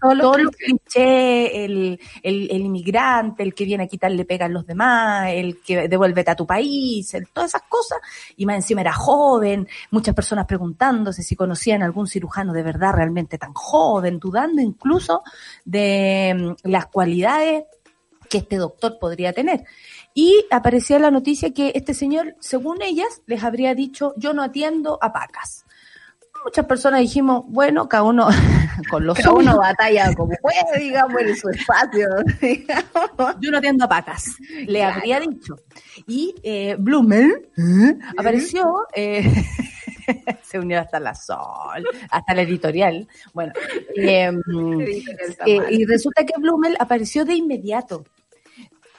todos 0.00 0.16
los 0.16 0.30
clichés. 0.32 0.56
clichés, 0.56 1.50
el, 1.54 2.00
el, 2.22 2.50
el 2.50 2.60
inmigrante, 2.60 3.42
el 3.42 3.54
que 3.54 3.64
viene 3.64 3.84
a 3.84 3.86
quitarle 3.88 4.24
pega 4.24 4.46
a 4.46 4.48
los 4.48 4.66
demás, 4.66 5.28
el 5.32 5.60
que 5.60 5.88
devuélvete 5.88 6.30
a 6.30 6.36
tu 6.36 6.46
país, 6.46 7.12
el- 7.14 7.28
todas 7.28 7.50
esas 7.50 7.62
cosas. 7.68 7.98
Y 8.36 8.46
más 8.46 8.56
encima 8.56 8.80
era 8.82 8.92
joven, 8.92 9.68
muchas 9.90 10.14
personas 10.14 10.46
preguntándose 10.46 11.22
si 11.22 11.36
conocían 11.36 11.82
algún 11.82 12.06
cirujano 12.06 12.52
de 12.52 12.62
verdad 12.62 12.92
realmente 12.94 13.38
tan 13.38 13.52
joven, 13.54 14.18
dudando 14.18 14.60
incluso 14.62 15.22
de 15.64 16.34
mm, 16.64 16.68
las 16.70 16.86
cualidades 16.86 17.64
que 18.28 18.38
este 18.38 18.56
doctor 18.56 18.98
podría 18.98 19.32
tener. 19.32 19.64
Y 20.14 20.44
aparecía 20.50 20.98
la 20.98 21.10
noticia 21.10 21.52
que 21.54 21.72
este 21.74 21.94
señor, 21.94 22.36
según 22.40 22.82
ellas, 22.82 23.22
les 23.26 23.42
habría 23.42 23.74
dicho, 23.74 24.12
yo 24.16 24.32
no 24.34 24.42
atiendo 24.42 24.98
a 25.00 25.12
pacas. 25.12 25.64
Muchas 26.48 26.64
personas 26.64 27.00
dijimos, 27.00 27.44
bueno, 27.46 27.88
cada 27.88 28.04
uno 28.04 28.26
con 28.90 29.04
los 29.04 29.18
Cada 29.18 29.32
uno 29.32 29.58
batalla 29.58 30.14
como 30.14 30.32
puede, 30.40 30.78
digamos, 30.80 31.20
en 31.20 31.36
su 31.36 31.48
espacio. 31.50 32.08
digamos. 32.40 33.36
Yo 33.40 33.50
no 33.50 33.58
atiendo 33.58 33.84
a 33.84 33.88
pacas, 33.88 34.24
le 34.66 34.82
habría 34.82 35.20
dicho. 35.20 35.56
Y 36.06 36.34
eh, 36.42 36.76
Blumel 36.78 37.50
¿eh? 37.56 37.98
apareció, 38.16 38.86
eh, 38.94 39.30
se 40.42 40.58
unió 40.58 40.80
hasta 40.80 40.98
la 40.98 41.14
Sol, 41.14 41.86
hasta 42.10 42.34
la 42.34 42.42
editorial. 42.42 43.06
Bueno, 43.34 43.52
eh, 43.94 44.32
eh, 45.46 45.60
y 45.70 45.84
resulta 45.84 46.24
que 46.24 46.40
Blumel 46.40 46.76
apareció 46.80 47.26
de 47.26 47.34
inmediato, 47.34 48.04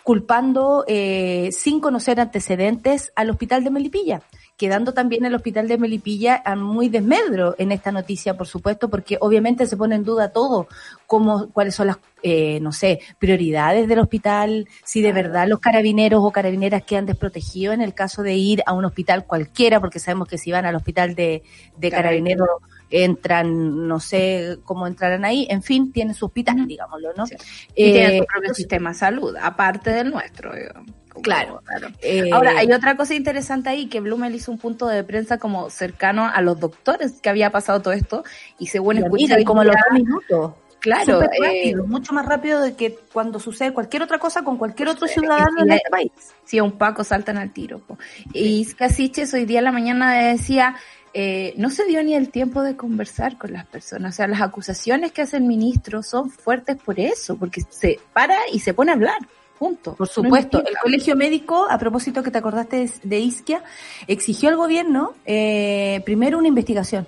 culpando, 0.04 0.86
eh, 0.88 1.50
sin 1.52 1.80
conocer 1.80 2.20
antecedentes, 2.20 3.12
al 3.16 3.32
hospital 3.32 3.64
de 3.64 3.72
Melipilla 3.72 4.22
quedando 4.60 4.94
también 4.94 5.24
el 5.24 5.34
hospital 5.34 5.70
de 5.70 5.78
Melipilla 5.78 6.42
a 6.46 6.54
muy 6.58 6.90
desmedro 6.90 7.56
en 7.58 7.72
esta 7.72 7.94
noticia, 7.94 8.36
por 8.36 8.46
supuesto, 8.46 8.90
porque 8.90 9.18
obviamente 9.22 9.66
se 9.66 9.78
pone 9.78 9.96
en 9.96 10.04
duda 10.04 10.34
todo, 10.34 10.68
como 11.08 11.50
cuáles 11.52 11.76
son 11.76 11.88
las, 11.88 11.98
eh, 12.22 12.60
no 12.60 12.74
sé, 12.74 13.00
prioridades 13.20 13.88
del 13.88 14.00
hospital, 14.00 14.68
si 14.84 15.02
de 15.02 15.14
verdad 15.14 15.48
los 15.48 15.62
carabineros 15.62 16.20
o 16.22 16.32
carabineras 16.32 16.84
quedan 16.84 17.06
desprotegidos 17.06 17.74
en 17.74 17.82
el 17.82 17.94
caso 17.94 18.22
de 18.22 18.36
ir 18.36 18.62
a 18.66 18.74
un 18.74 18.84
hospital 18.84 19.26
cualquiera, 19.26 19.80
porque 19.80 20.00
sabemos 20.00 20.28
que 20.28 20.38
si 20.38 20.52
van 20.52 20.66
al 20.66 20.76
hospital 20.76 21.16
de, 21.16 21.42
de 21.78 21.90
carabineros 21.90 22.50
entran, 22.90 23.88
no 23.88 24.02
sé 24.02 24.58
cómo 24.66 24.88
entrarán 24.88 25.24
ahí, 25.24 25.48
en 25.50 25.64
fin, 25.64 25.94
tienen 25.94 26.16
su 26.16 26.26
hospital, 26.26 26.68
digámoslo, 26.68 27.14
¿no? 27.16 27.26
Sí. 27.28 27.36
Y 27.76 27.94
tiene 27.94 28.18
Eh, 28.18 28.20
su 28.20 28.26
propio 28.26 28.54
sistema 28.54 28.90
de 28.90 28.96
salud, 28.96 29.36
aparte 29.42 29.92
del 29.92 30.12
nuestro. 30.12 30.54
digamos. 30.54 30.99
Como- 31.22 31.62
Claro. 31.62 31.62
eh, 32.02 32.30
Ahora, 32.32 32.58
hay 32.58 32.72
otra 32.72 32.96
cosa 32.98 33.14
interesante 33.14 33.70
ahí, 33.70 33.88
que 33.88 34.00
Blumel 34.00 34.34
hizo 34.36 34.52
un 34.52 34.58
punto 34.58 34.88
de 34.88 35.04
prensa 35.04 35.38
como 35.38 35.70
cercano 35.70 36.26
a 36.34 36.42
los 36.42 36.60
doctores 36.60 37.20
que 37.22 37.30
había 37.30 37.52
pasado 37.52 37.82
todo 37.82 37.94
esto, 37.94 38.24
y 38.58 38.68
según 38.68 38.98
y 38.98 39.02
amiga, 39.04 39.38
como 39.46 39.64
los 39.64 39.76
dos 39.76 39.94
minutos. 39.94 40.54
Claro, 40.80 41.22
eh, 41.22 41.28
rápido, 41.42 41.86
mucho 41.88 42.14
más 42.14 42.26
rápido 42.26 42.62
de 42.62 42.74
que 42.76 42.98
cuando 43.12 43.38
sucede 43.42 43.74
cualquier 43.74 44.02
otra 44.02 44.18
cosa 44.18 44.44
con 44.44 44.58
cualquier 44.58 44.88
otro 44.88 45.08
ciudadano 45.08 45.64
en 45.64 45.72
este 45.74 45.90
país. 45.90 46.12
si 46.46 46.58
a 46.58 46.64
un 46.64 46.72
Paco 46.78 47.04
saltan 47.04 47.38
al 47.38 47.52
tiro. 47.52 47.80
po. 47.80 47.98
Y 48.34 48.66
Casiches 48.76 49.34
hoy 49.34 49.44
día 49.44 49.60
en 49.60 49.66
la 49.66 49.74
mañana 49.74 50.14
decía, 50.14 50.76
eh, 51.14 51.54
no 51.58 51.70
se 51.70 51.84
dio 51.86 52.02
ni 52.02 52.14
el 52.16 52.30
tiempo 52.30 52.62
de 52.64 52.78
conversar 52.78 53.38
con 53.38 53.52
las 53.52 53.66
personas. 53.66 54.14
O 54.14 54.16
sea, 54.16 54.28
las 54.28 54.40
acusaciones 54.42 55.12
que 55.12 55.24
hace 55.24 55.36
el 55.36 55.44
ministro 55.44 56.02
son 56.02 56.30
fuertes 56.30 56.78
por 56.78 56.98
eso, 56.98 57.36
porque 57.36 57.62
se 57.70 58.00
para 58.14 58.38
y 58.54 58.60
se 58.60 58.74
pone 58.74 58.92
a 58.92 58.96
hablar. 58.96 59.18
Punto. 59.60 59.94
Por 59.96 60.08
No 60.08 60.14
supuesto, 60.14 60.60
el 60.66 60.78
colegio 60.82 61.16
médico, 61.18 61.68
a 61.70 61.78
propósito 61.78 62.24
que 62.24 62.32
te 62.32 62.38
acordaste 62.38 62.78
de- 62.78 62.92
de 63.04 63.20
Isquia, 63.20 63.62
exigió 64.08 64.48
al 64.50 64.56
gobierno 64.56 65.14
eh, 65.26 66.02
primero 66.06 66.38
una 66.38 66.48
investigación. 66.48 67.06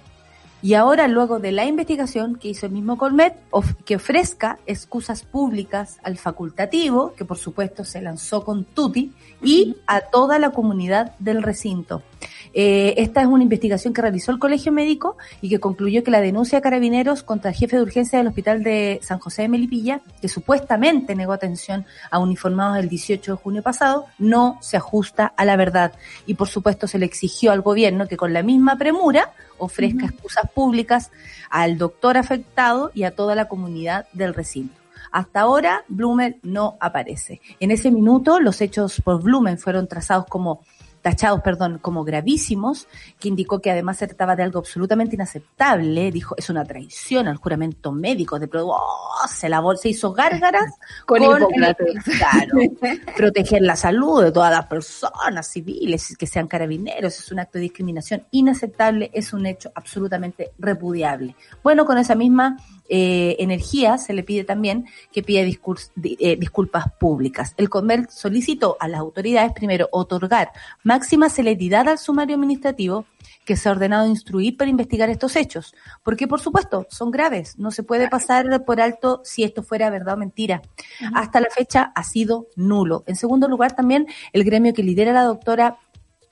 Y 0.61 0.75
ahora, 0.75 1.07
luego 1.07 1.39
de 1.39 1.51
la 1.51 1.65
investigación 1.65 2.35
que 2.35 2.49
hizo 2.49 2.67
el 2.67 2.71
mismo 2.71 2.97
Colmet, 2.97 3.35
of- 3.49 3.73
que 3.83 3.95
ofrezca 3.95 4.59
excusas 4.67 5.23
públicas 5.23 5.97
al 6.03 6.17
facultativo, 6.17 7.13
que 7.15 7.25
por 7.25 7.37
supuesto 7.37 7.83
se 7.83 8.01
lanzó 8.01 8.43
con 8.43 8.63
Tuti, 8.65 9.11
y 9.43 9.77
a 9.87 10.01
toda 10.01 10.37
la 10.37 10.51
comunidad 10.51 11.13
del 11.17 11.41
recinto. 11.41 12.03
Eh, 12.53 12.93
esta 12.97 13.21
es 13.21 13.27
una 13.27 13.41
investigación 13.43 13.93
que 13.93 14.01
realizó 14.01 14.31
el 14.31 14.37
Colegio 14.37 14.71
Médico 14.71 15.17
y 15.41 15.49
que 15.49 15.59
concluyó 15.59 16.03
que 16.03 16.11
la 16.11 16.21
denuncia 16.21 16.57
de 16.59 16.61
carabineros 16.61 17.23
contra 17.23 17.49
el 17.51 17.55
jefe 17.55 17.77
de 17.77 17.81
urgencia 17.81 18.19
del 18.19 18.27
Hospital 18.27 18.61
de 18.61 18.99
San 19.01 19.19
José 19.19 19.43
de 19.43 19.47
Melipilla, 19.47 20.01
que 20.21 20.27
supuestamente 20.27 21.15
negó 21.15 21.33
atención 21.33 21.85
a 22.11 22.19
uniformados 22.19 22.77
el 22.77 22.89
18 22.89 23.31
de 23.31 23.37
junio 23.37 23.63
pasado, 23.63 24.05
no 24.19 24.57
se 24.61 24.77
ajusta 24.77 25.33
a 25.35 25.45
la 25.45 25.55
verdad. 25.55 25.93
Y 26.27 26.35
por 26.35 26.49
supuesto 26.49 26.85
se 26.87 26.99
le 26.99 27.05
exigió 27.05 27.51
al 27.51 27.61
gobierno 27.61 28.07
que 28.07 28.17
con 28.17 28.33
la 28.33 28.43
misma 28.43 28.77
premura 28.77 29.31
ofrezca 29.61 30.05
excusas 30.05 30.49
públicas 30.51 31.11
al 31.49 31.77
doctor 31.77 32.17
afectado 32.17 32.91
y 32.93 33.03
a 33.03 33.15
toda 33.15 33.35
la 33.35 33.47
comunidad 33.47 34.07
del 34.13 34.33
recinto. 34.33 34.75
Hasta 35.11 35.41
ahora, 35.41 35.83
Blumen 35.89 36.39
no 36.41 36.77
aparece. 36.79 37.41
En 37.59 37.71
ese 37.71 37.91
minuto, 37.91 38.39
los 38.39 38.61
hechos 38.61 39.01
por 39.01 39.21
Blumen 39.21 39.57
fueron 39.57 39.87
trazados 39.87 40.25
como 40.27 40.61
tachados, 41.01 41.41
perdón, 41.41 41.79
como 41.81 42.03
gravísimos, 42.03 42.87
que 43.19 43.27
indicó 43.27 43.59
que 43.59 43.71
además 43.71 43.97
se 43.97 44.07
trataba 44.07 44.35
de 44.35 44.43
algo 44.43 44.59
absolutamente 44.59 45.15
inaceptable, 45.15 46.11
dijo, 46.11 46.35
es 46.37 46.49
una 46.49 46.63
traición 46.63 47.27
al 47.27 47.37
juramento 47.37 47.91
médico, 47.91 48.39
de 48.39 48.47
pro- 48.47 48.67
oh, 48.67 49.27
se 49.27 49.49
lavó, 49.49 49.75
se 49.75 49.89
hizo 49.89 50.13
gárgaras 50.13 50.73
Con 51.05 51.23
con 51.23 51.37
Hipócrates. 51.41 52.03
claro, 52.17 52.57
proteger 53.15 53.61
la 53.61 53.75
salud 53.75 54.23
de 54.23 54.31
todas 54.31 54.51
las 54.51 54.67
personas 54.67 55.47
civiles, 55.47 56.15
que 56.17 56.27
sean 56.27 56.47
carabineros, 56.47 57.17
es 57.19 57.31
un 57.31 57.39
acto 57.39 57.57
de 57.57 57.63
discriminación 57.63 58.25
inaceptable, 58.31 59.09
es 59.13 59.33
un 59.33 59.45
hecho 59.45 59.71
absolutamente 59.75 60.51
repudiable. 60.59 61.35
Bueno, 61.63 61.85
con 61.85 61.97
esa 61.97 62.15
misma 62.15 62.57
eh, 62.93 63.37
energía 63.39 63.97
se 63.97 64.11
le 64.11 64.21
pide 64.21 64.43
también 64.43 64.85
que 65.13 65.23
pida 65.23 65.39
eh, 65.39 66.35
disculpas 66.37 66.91
públicas. 66.99 67.53
El 67.55 67.69
Comer 67.69 68.07
solicitó 68.11 68.75
a 68.81 68.89
las 68.89 68.99
autoridades 68.99 69.53
primero 69.53 69.87
otorgar 69.93 70.51
máxima 70.83 71.29
celeridad 71.29 71.87
al 71.87 71.97
sumario 71.97 72.35
administrativo 72.35 73.05
que 73.45 73.55
se 73.55 73.69
ha 73.69 73.71
ordenado 73.71 74.07
instruir 74.07 74.57
para 74.57 74.69
investigar 74.69 75.09
estos 75.09 75.37
hechos, 75.37 75.73
porque 76.03 76.27
por 76.27 76.41
supuesto 76.41 76.85
son 76.89 77.11
graves, 77.11 77.57
no 77.57 77.71
se 77.71 77.83
puede 77.83 78.09
pasar 78.09 78.65
por 78.65 78.81
alto 78.81 79.21
si 79.23 79.43
esto 79.43 79.63
fuera 79.63 79.89
verdad 79.89 80.15
o 80.15 80.17
mentira. 80.17 80.61
Hasta 81.13 81.39
la 81.39 81.47
fecha 81.49 81.93
ha 81.95 82.03
sido 82.03 82.47
nulo. 82.57 83.05
En 83.07 83.15
segundo 83.15 83.47
lugar, 83.47 83.73
también 83.73 84.05
el 84.33 84.43
gremio 84.43 84.73
que 84.73 84.83
lidera 84.83 85.13
la 85.13 85.23
doctora 85.23 85.79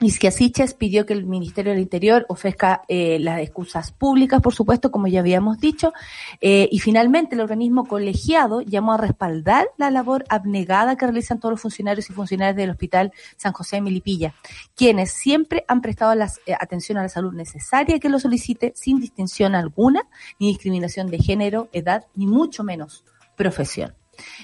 Isquia 0.02 0.30
Siches 0.30 0.72
pidió 0.72 1.04
que 1.04 1.12
el 1.12 1.26
Ministerio 1.26 1.72
del 1.72 1.82
Interior 1.82 2.24
ofrezca 2.28 2.82
eh, 2.88 3.18
las 3.18 3.40
excusas 3.40 3.92
públicas, 3.92 4.40
por 4.40 4.54
supuesto, 4.54 4.90
como 4.90 5.08
ya 5.08 5.20
habíamos 5.20 5.58
dicho, 5.58 5.92
eh, 6.40 6.68
y 6.72 6.78
finalmente 6.78 7.34
el 7.34 7.42
organismo 7.42 7.84
colegiado 7.84 8.62
llamó 8.62 8.94
a 8.94 8.96
respaldar 8.96 9.68
la 9.76 9.90
labor 9.90 10.24
abnegada 10.30 10.96
que 10.96 11.04
realizan 11.04 11.38
todos 11.38 11.52
los 11.52 11.60
funcionarios 11.60 12.08
y 12.08 12.14
funcionarias 12.14 12.56
del 12.56 12.70
Hospital 12.70 13.12
San 13.36 13.52
José 13.52 13.76
de 13.76 13.82
Milipilla, 13.82 14.34
quienes 14.74 15.10
siempre 15.12 15.64
han 15.68 15.82
prestado 15.82 16.14
la 16.14 16.32
atención 16.58 16.96
a 16.96 17.02
la 17.02 17.10
salud 17.10 17.34
necesaria 17.34 17.98
que 17.98 18.08
lo 18.08 18.18
solicite 18.18 18.72
sin 18.74 19.00
distinción 19.00 19.54
alguna, 19.54 20.08
ni 20.38 20.48
discriminación 20.48 21.10
de 21.10 21.18
género, 21.18 21.68
edad, 21.72 22.06
ni 22.14 22.26
mucho 22.26 22.64
menos 22.64 23.04
profesión. 23.36 23.99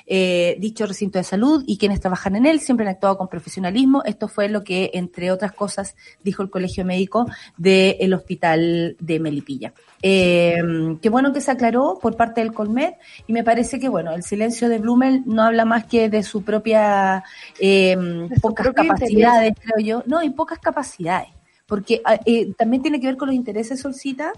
Eh, 0.06 0.56
dicho 0.58 0.86
recinto 0.86 1.18
de 1.18 1.24
salud 1.24 1.64
y 1.66 1.78
quienes 1.78 2.00
trabajan 2.00 2.36
en 2.36 2.46
él 2.46 2.60
siempre 2.60 2.86
han 2.86 2.92
actuado 2.92 3.18
con 3.18 3.28
profesionalismo. 3.28 4.02
Esto 4.04 4.28
fue 4.28 4.48
lo 4.48 4.64
que, 4.64 4.90
entre 4.94 5.30
otras 5.30 5.52
cosas, 5.52 5.96
dijo 6.22 6.42
el 6.42 6.50
Colegio 6.50 6.84
Médico 6.84 7.26
del 7.56 8.12
Hospital 8.14 8.96
de 9.00 9.20
Melipilla. 9.20 9.72
Eh, 10.02 10.56
qué 11.00 11.08
bueno 11.08 11.32
que 11.32 11.40
se 11.40 11.50
aclaró 11.50 11.98
por 12.00 12.16
parte 12.16 12.40
del 12.40 12.52
Colmed 12.52 12.94
y 13.26 13.32
me 13.32 13.42
parece 13.42 13.80
que, 13.80 13.88
bueno, 13.88 14.12
el 14.12 14.22
silencio 14.22 14.68
de 14.68 14.78
Blumel 14.78 15.22
no 15.26 15.42
habla 15.42 15.64
más 15.64 15.86
que 15.86 16.08
de 16.08 16.22
su 16.22 16.42
propia 16.42 17.24
eh, 17.58 17.96
su 18.34 18.40
pocas 18.40 18.68
capacidades, 18.72 19.54
creo 19.60 19.84
yo. 19.84 20.02
No, 20.06 20.22
y 20.22 20.30
pocas 20.30 20.58
capacidades. 20.58 21.28
Porque 21.66 22.00
ah, 22.04 22.20
eh, 22.24 22.54
también 22.56 22.82
tiene 22.82 23.00
que 23.00 23.08
ver 23.08 23.16
con 23.16 23.26
los 23.26 23.34
intereses, 23.34 23.80
Solcita, 23.80 24.32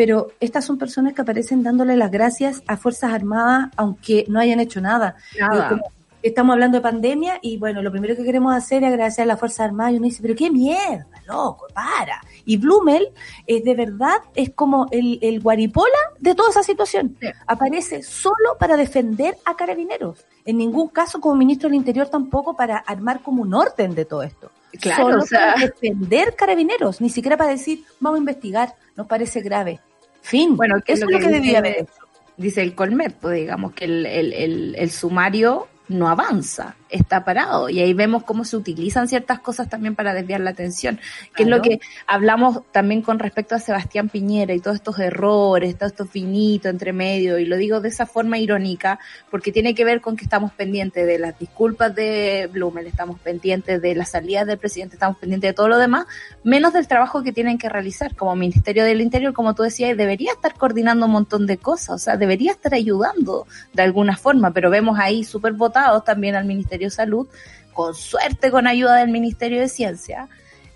pero 0.00 0.28
estas 0.40 0.64
son 0.64 0.78
personas 0.78 1.12
que 1.12 1.20
aparecen 1.20 1.62
dándole 1.62 1.94
las 1.94 2.10
gracias 2.10 2.62
a 2.66 2.78
Fuerzas 2.78 3.12
Armadas, 3.12 3.68
aunque 3.76 4.24
no 4.28 4.40
hayan 4.40 4.58
hecho 4.58 4.80
nada. 4.80 5.14
Nada. 5.38 5.72
Eh, 5.74 5.90
Estamos 6.22 6.54
hablando 6.54 6.78
de 6.78 6.82
pandemia 6.82 7.38
y 7.42 7.58
bueno, 7.58 7.82
lo 7.82 7.90
primero 7.90 8.16
que 8.16 8.24
queremos 8.24 8.54
hacer 8.54 8.82
es 8.82 8.88
agradecer 8.88 9.24
a 9.24 9.26
las 9.26 9.38
Fuerzas 9.38 9.60
Armadas 9.60 9.92
y 9.92 9.96
uno 9.96 10.04
dice, 10.06 10.22
pero 10.22 10.34
qué 10.34 10.50
mierda, 10.50 11.06
loco, 11.26 11.66
para. 11.74 12.18
Y 12.46 12.56
Blumel 12.56 13.08
es 13.46 13.62
de 13.62 13.74
verdad, 13.74 14.16
es 14.34 14.50
como 14.54 14.86
el, 14.90 15.18
el 15.20 15.40
guaripola 15.40 15.98
de 16.18 16.34
toda 16.34 16.48
esa 16.48 16.62
situación. 16.62 17.14
Sí. 17.20 17.28
Aparece 17.46 18.02
solo 18.02 18.56
para 18.58 18.78
defender 18.78 19.36
a 19.44 19.54
carabineros. 19.54 20.24
En 20.46 20.56
ningún 20.56 20.88
caso 20.88 21.20
como 21.20 21.34
ministro 21.34 21.68
del 21.68 21.76
Interior 21.76 22.08
tampoco 22.08 22.56
para 22.56 22.78
armar 22.78 23.20
como 23.20 23.42
un 23.42 23.52
orden 23.52 23.94
de 23.94 24.06
todo 24.06 24.22
esto. 24.22 24.50
Claro, 24.80 25.02
Solo 25.04 25.22
o 25.24 25.26
sea- 25.26 25.54
para 25.56 25.66
defender 25.66 26.34
carabineros, 26.36 27.02
ni 27.02 27.10
siquiera 27.10 27.36
para 27.36 27.50
decir, 27.50 27.84
vamos 27.98 28.16
a 28.16 28.20
investigar, 28.20 28.74
nos 28.96 29.06
parece 29.06 29.40
grave. 29.42 29.80
Fin. 30.22 30.56
Bueno, 30.56 30.80
que 30.84 30.92
eso 30.92 31.06
es 31.06 31.12
lo 31.12 31.18
que, 31.18 31.28
debía 31.28 31.58
haber 31.58 31.82
hecho. 31.82 31.92
Dice 32.36 32.62
el 32.62 32.74
Colmet, 32.74 33.14
pues 33.16 33.36
digamos 33.36 33.72
que 33.72 33.84
el, 33.84 34.06
el, 34.06 34.32
el, 34.32 34.74
el 34.78 34.90
sumario 34.90 35.68
no 35.88 36.08
avanza, 36.08 36.76
está 36.90 37.24
parado. 37.24 37.68
Y 37.68 37.80
ahí 37.80 37.94
vemos 37.94 38.24
cómo 38.24 38.44
se 38.44 38.56
utilizan 38.56 39.08
ciertas 39.08 39.40
cosas 39.40 39.68
también 39.68 39.94
para 39.94 40.14
desviar 40.14 40.40
la 40.40 40.50
atención, 40.50 41.00
que 41.34 41.44
es 41.44 41.48
lo 41.48 41.62
que 41.62 41.80
hablamos 42.06 42.62
también 42.72 43.02
con 43.02 43.18
respecto 43.18 43.54
a 43.54 43.58
Sebastián 43.58 44.08
Piñera 44.08 44.54
y 44.54 44.60
todos 44.60 44.76
estos 44.76 44.98
errores, 44.98 45.76
todo 45.76 45.88
esto 45.88 46.06
finito 46.06 46.68
entre 46.68 46.92
medio, 46.92 47.38
y 47.38 47.46
lo 47.46 47.56
digo 47.56 47.80
de 47.80 47.88
esa 47.88 48.06
forma 48.06 48.38
irónica, 48.38 48.98
porque 49.30 49.52
tiene 49.52 49.74
que 49.74 49.84
ver 49.84 50.00
con 50.00 50.16
que 50.16 50.24
estamos 50.24 50.52
pendientes 50.52 51.06
de 51.06 51.18
las 51.18 51.38
disculpas 51.38 51.94
de 51.94 52.48
Blumel, 52.52 52.86
estamos 52.86 53.18
pendientes 53.20 53.80
de 53.80 53.94
las 53.94 54.10
salidas 54.10 54.46
del 54.46 54.58
presidente, 54.58 54.96
estamos 54.96 55.18
pendientes 55.18 55.50
de 55.50 55.54
todo 55.54 55.68
lo 55.68 55.78
demás, 55.78 56.06
menos 56.44 56.72
del 56.72 56.86
trabajo 56.88 57.22
que 57.22 57.32
tienen 57.32 57.58
que 57.58 57.68
realizar 57.68 58.14
como 58.16 58.34
Ministerio 58.36 58.84
del 58.84 59.00
Interior, 59.00 59.32
como 59.32 59.54
tú 59.54 59.62
decías, 59.62 59.96
debería 59.96 60.32
estar 60.32 60.54
coordinando 60.54 61.06
un 61.06 61.12
montón 61.12 61.46
de 61.46 61.58
cosas, 61.58 61.90
o 61.90 61.98
sea, 61.98 62.16
debería 62.16 62.52
estar 62.52 62.74
ayudando 62.74 63.46
de 63.72 63.82
alguna 63.82 64.16
forma, 64.16 64.52
pero 64.52 64.70
vemos 64.70 64.98
ahí 64.98 65.24
súper 65.24 65.52
votados 65.52 66.04
también 66.04 66.34
al 66.34 66.44
Ministerio 66.44 66.79
Salud, 66.88 67.28
con 67.74 67.94
suerte 67.94 68.50
con 68.50 68.66
ayuda 68.66 68.96
del 68.96 69.10
Ministerio 69.10 69.60
de 69.60 69.68
Ciencia, 69.68 70.28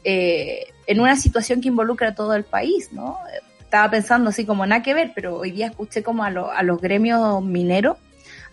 eh, 0.04 0.66
en 0.86 1.00
una 1.00 1.16
situación 1.16 1.62
que 1.62 1.68
involucra 1.68 2.08
a 2.10 2.14
todo 2.14 2.34
el 2.34 2.44
país, 2.44 2.92
¿no? 2.92 3.16
estaba 3.60 3.90
pensando 3.90 4.30
así 4.30 4.44
como 4.44 4.66
nada 4.66 4.82
que 4.82 4.92
ver, 4.94 5.12
pero 5.14 5.36
hoy 5.38 5.50
día 5.50 5.66
escuché 5.68 6.02
como 6.02 6.22
a, 6.22 6.30
lo- 6.30 6.50
a 6.52 6.62
los 6.62 6.80
gremios 6.80 7.42
mineros 7.42 7.96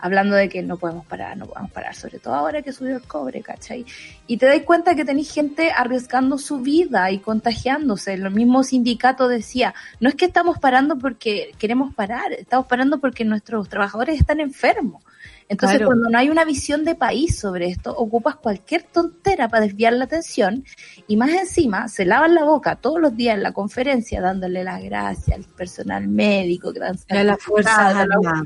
hablando 0.01 0.35
de 0.35 0.49
que 0.49 0.61
no 0.63 0.77
podemos 0.77 1.05
parar, 1.05 1.37
no 1.37 1.45
podemos 1.45 1.71
parar, 1.71 1.95
sobre 1.95 2.19
todo 2.19 2.33
ahora 2.33 2.61
que 2.61 2.73
subió 2.73 2.95
el 2.97 3.03
cobre, 3.03 3.41
¿cachai? 3.41 3.85
Y 4.27 4.37
te 4.37 4.45
das 4.47 4.61
cuenta 4.63 4.95
que 4.95 5.05
tenéis 5.05 5.31
gente 5.31 5.71
arriesgando 5.71 6.37
su 6.37 6.59
vida 6.59 7.09
y 7.11 7.19
contagiándose. 7.19 8.13
El 8.13 8.29
mismo 8.31 8.63
sindicato 8.63 9.27
decía, 9.27 9.73
no 9.99 10.09
es 10.09 10.15
que 10.15 10.25
estamos 10.25 10.59
parando 10.59 10.97
porque 10.97 11.51
queremos 11.59 11.93
parar, 11.93 12.31
estamos 12.33 12.65
parando 12.67 12.99
porque 12.99 13.23
nuestros 13.25 13.69
trabajadores 13.69 14.19
están 14.19 14.39
enfermos. 14.39 15.03
Entonces, 15.49 15.79
Claro. 15.79 15.87
cuando 15.89 16.09
no 16.09 16.17
hay 16.17 16.29
una 16.29 16.45
visión 16.45 16.85
de 16.85 16.95
país 16.95 17.37
sobre 17.37 17.65
esto, 17.67 17.93
ocupas 17.93 18.37
cualquier 18.37 18.83
tontera 18.83 19.49
para 19.49 19.65
desviar 19.65 19.91
la 19.91 20.05
atención 20.05 20.63
y 21.09 21.17
más 21.17 21.29
encima 21.31 21.89
se 21.89 22.05
lavan 22.05 22.33
la 22.35 22.45
boca 22.45 22.77
todos 22.77 23.01
los 23.01 23.13
días 23.17 23.35
en 23.35 23.43
la 23.43 23.51
conferencia 23.51 24.21
dándole 24.21 24.63
las 24.63 24.81
gracias 24.81 25.35
al 25.37 25.43
personal 25.43 26.07
médico, 26.07 26.71
que 26.71 26.79
dan- 26.79 26.97
Y 27.09 27.17
a 27.17 27.23
las 27.25 27.39
Fuerzas 27.43 27.77
a 27.77 27.93
la- 27.93 28.15
Armadas. 28.15 28.43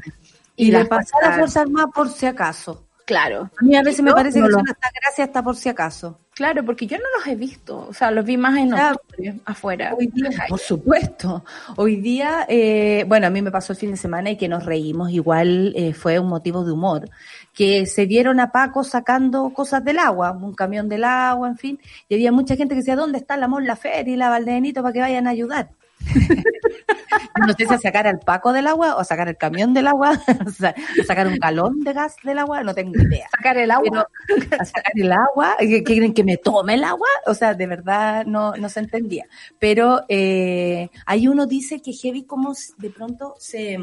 Y 0.55 0.67
Y, 0.67 0.71
le 0.71 0.85
pasar 0.85 1.23
a 1.23 1.33
Fuerzas 1.37 1.63
Armadas 1.63 1.91
por 1.93 2.09
si 2.09 2.25
acaso. 2.25 2.85
Claro. 3.05 3.51
A 3.61 3.63
mí 3.63 3.75
a 3.75 3.83
veces 3.83 4.01
me 4.01 4.11
parece 4.11 4.39
no 4.39 4.47
que 4.47 4.53
son 4.53 4.67
hasta 4.67 4.89
gracias 4.99 5.27
hasta 5.27 5.43
por 5.43 5.55
si 5.55 5.69
acaso. 5.69 6.19
Claro, 6.33 6.65
porque 6.65 6.87
yo 6.87 6.97
no 6.97 7.03
los 7.17 7.27
he 7.27 7.35
visto, 7.35 7.85
o 7.87 7.93
sea, 7.93 8.09
los 8.11 8.25
vi 8.25 8.35
más 8.35 8.57
en 8.57 8.71
Ya. 8.71 8.93
octubre, 8.93 9.35
afuera. 9.45 9.93
Hoy 9.97 10.07
día, 10.07 10.29
por 10.49 10.59
supuesto. 10.59 11.45
Hoy 11.77 11.97
día, 11.97 12.45
eh, 12.49 13.05
bueno, 13.07 13.27
a 13.27 13.29
mí 13.29 13.41
me 13.43 13.51
pasó 13.51 13.73
el 13.73 13.79
fin 13.79 13.91
de 13.91 13.97
semana 13.97 14.31
y 14.31 14.37
que 14.37 14.49
nos 14.49 14.65
reímos, 14.65 15.11
igual 15.11 15.71
eh, 15.77 15.93
fue 15.93 16.19
un 16.19 16.27
motivo 16.27 16.65
de 16.65 16.71
humor, 16.73 17.07
que 17.53 17.85
se 17.85 18.05
vieron 18.07 18.39
a 18.39 18.51
Paco 18.51 18.83
sacando 18.83 19.51
cosas 19.51 19.85
del 19.85 19.99
agua, 19.99 20.31
un 20.31 20.55
camión 20.55 20.89
del 20.89 21.03
agua, 21.05 21.47
en 21.47 21.57
fin, 21.57 21.79
y 22.09 22.15
había 22.15 22.31
mucha 22.31 22.55
gente 22.55 22.73
que 22.73 22.79
decía, 22.79 22.95
¿dónde 22.95 23.19
está 23.19 23.37
la 23.37 23.47
Mon 23.47 23.65
Lafer 23.65 24.07
y 24.07 24.15
la 24.17 24.29
Valdenito 24.29 24.81
para 24.81 24.93
que 24.93 24.99
vayan 25.01 25.27
a 25.27 25.29
ayudar? 25.29 25.69
no 27.47 27.53
sé 27.53 27.65
si 27.67 27.73
a 27.73 27.77
sacar 27.79 28.07
al 28.07 28.19
Paco 28.19 28.53
del 28.53 28.67
agua 28.67 28.95
o 28.95 28.99
a 28.99 29.03
sacar 29.03 29.27
el 29.27 29.37
camión 29.37 29.73
del 29.73 29.87
agua, 29.87 30.19
o 30.47 31.03
sacar 31.03 31.27
un 31.27 31.37
galón 31.37 31.81
de 31.81 31.93
gas 31.93 32.15
del 32.23 32.39
agua, 32.39 32.63
no 32.63 32.73
tengo 32.73 32.93
idea. 33.01 33.27
Sacar 33.35 33.57
el 33.57 33.71
agua. 33.71 34.07
Pero 34.27 34.47
a 34.59 34.65
sacar 34.65 34.93
el 34.95 35.11
agua, 35.11 35.55
¿que 35.59 35.83
quieren 35.83 36.13
que 36.13 36.23
me 36.23 36.37
tome 36.37 36.75
el 36.75 36.83
agua? 36.83 37.07
O 37.25 37.33
sea, 37.33 37.53
de 37.53 37.67
verdad 37.67 38.25
no, 38.25 38.55
no 38.55 38.69
se 38.69 38.79
entendía. 38.79 39.25
Pero 39.59 40.03
eh, 40.07 40.89
ahí 41.05 41.27
uno 41.27 41.45
dice 41.45 41.81
que 41.81 41.93
heavy 41.93 42.23
como 42.23 42.53
de 42.77 42.89
pronto 42.89 43.35
se 43.39 43.77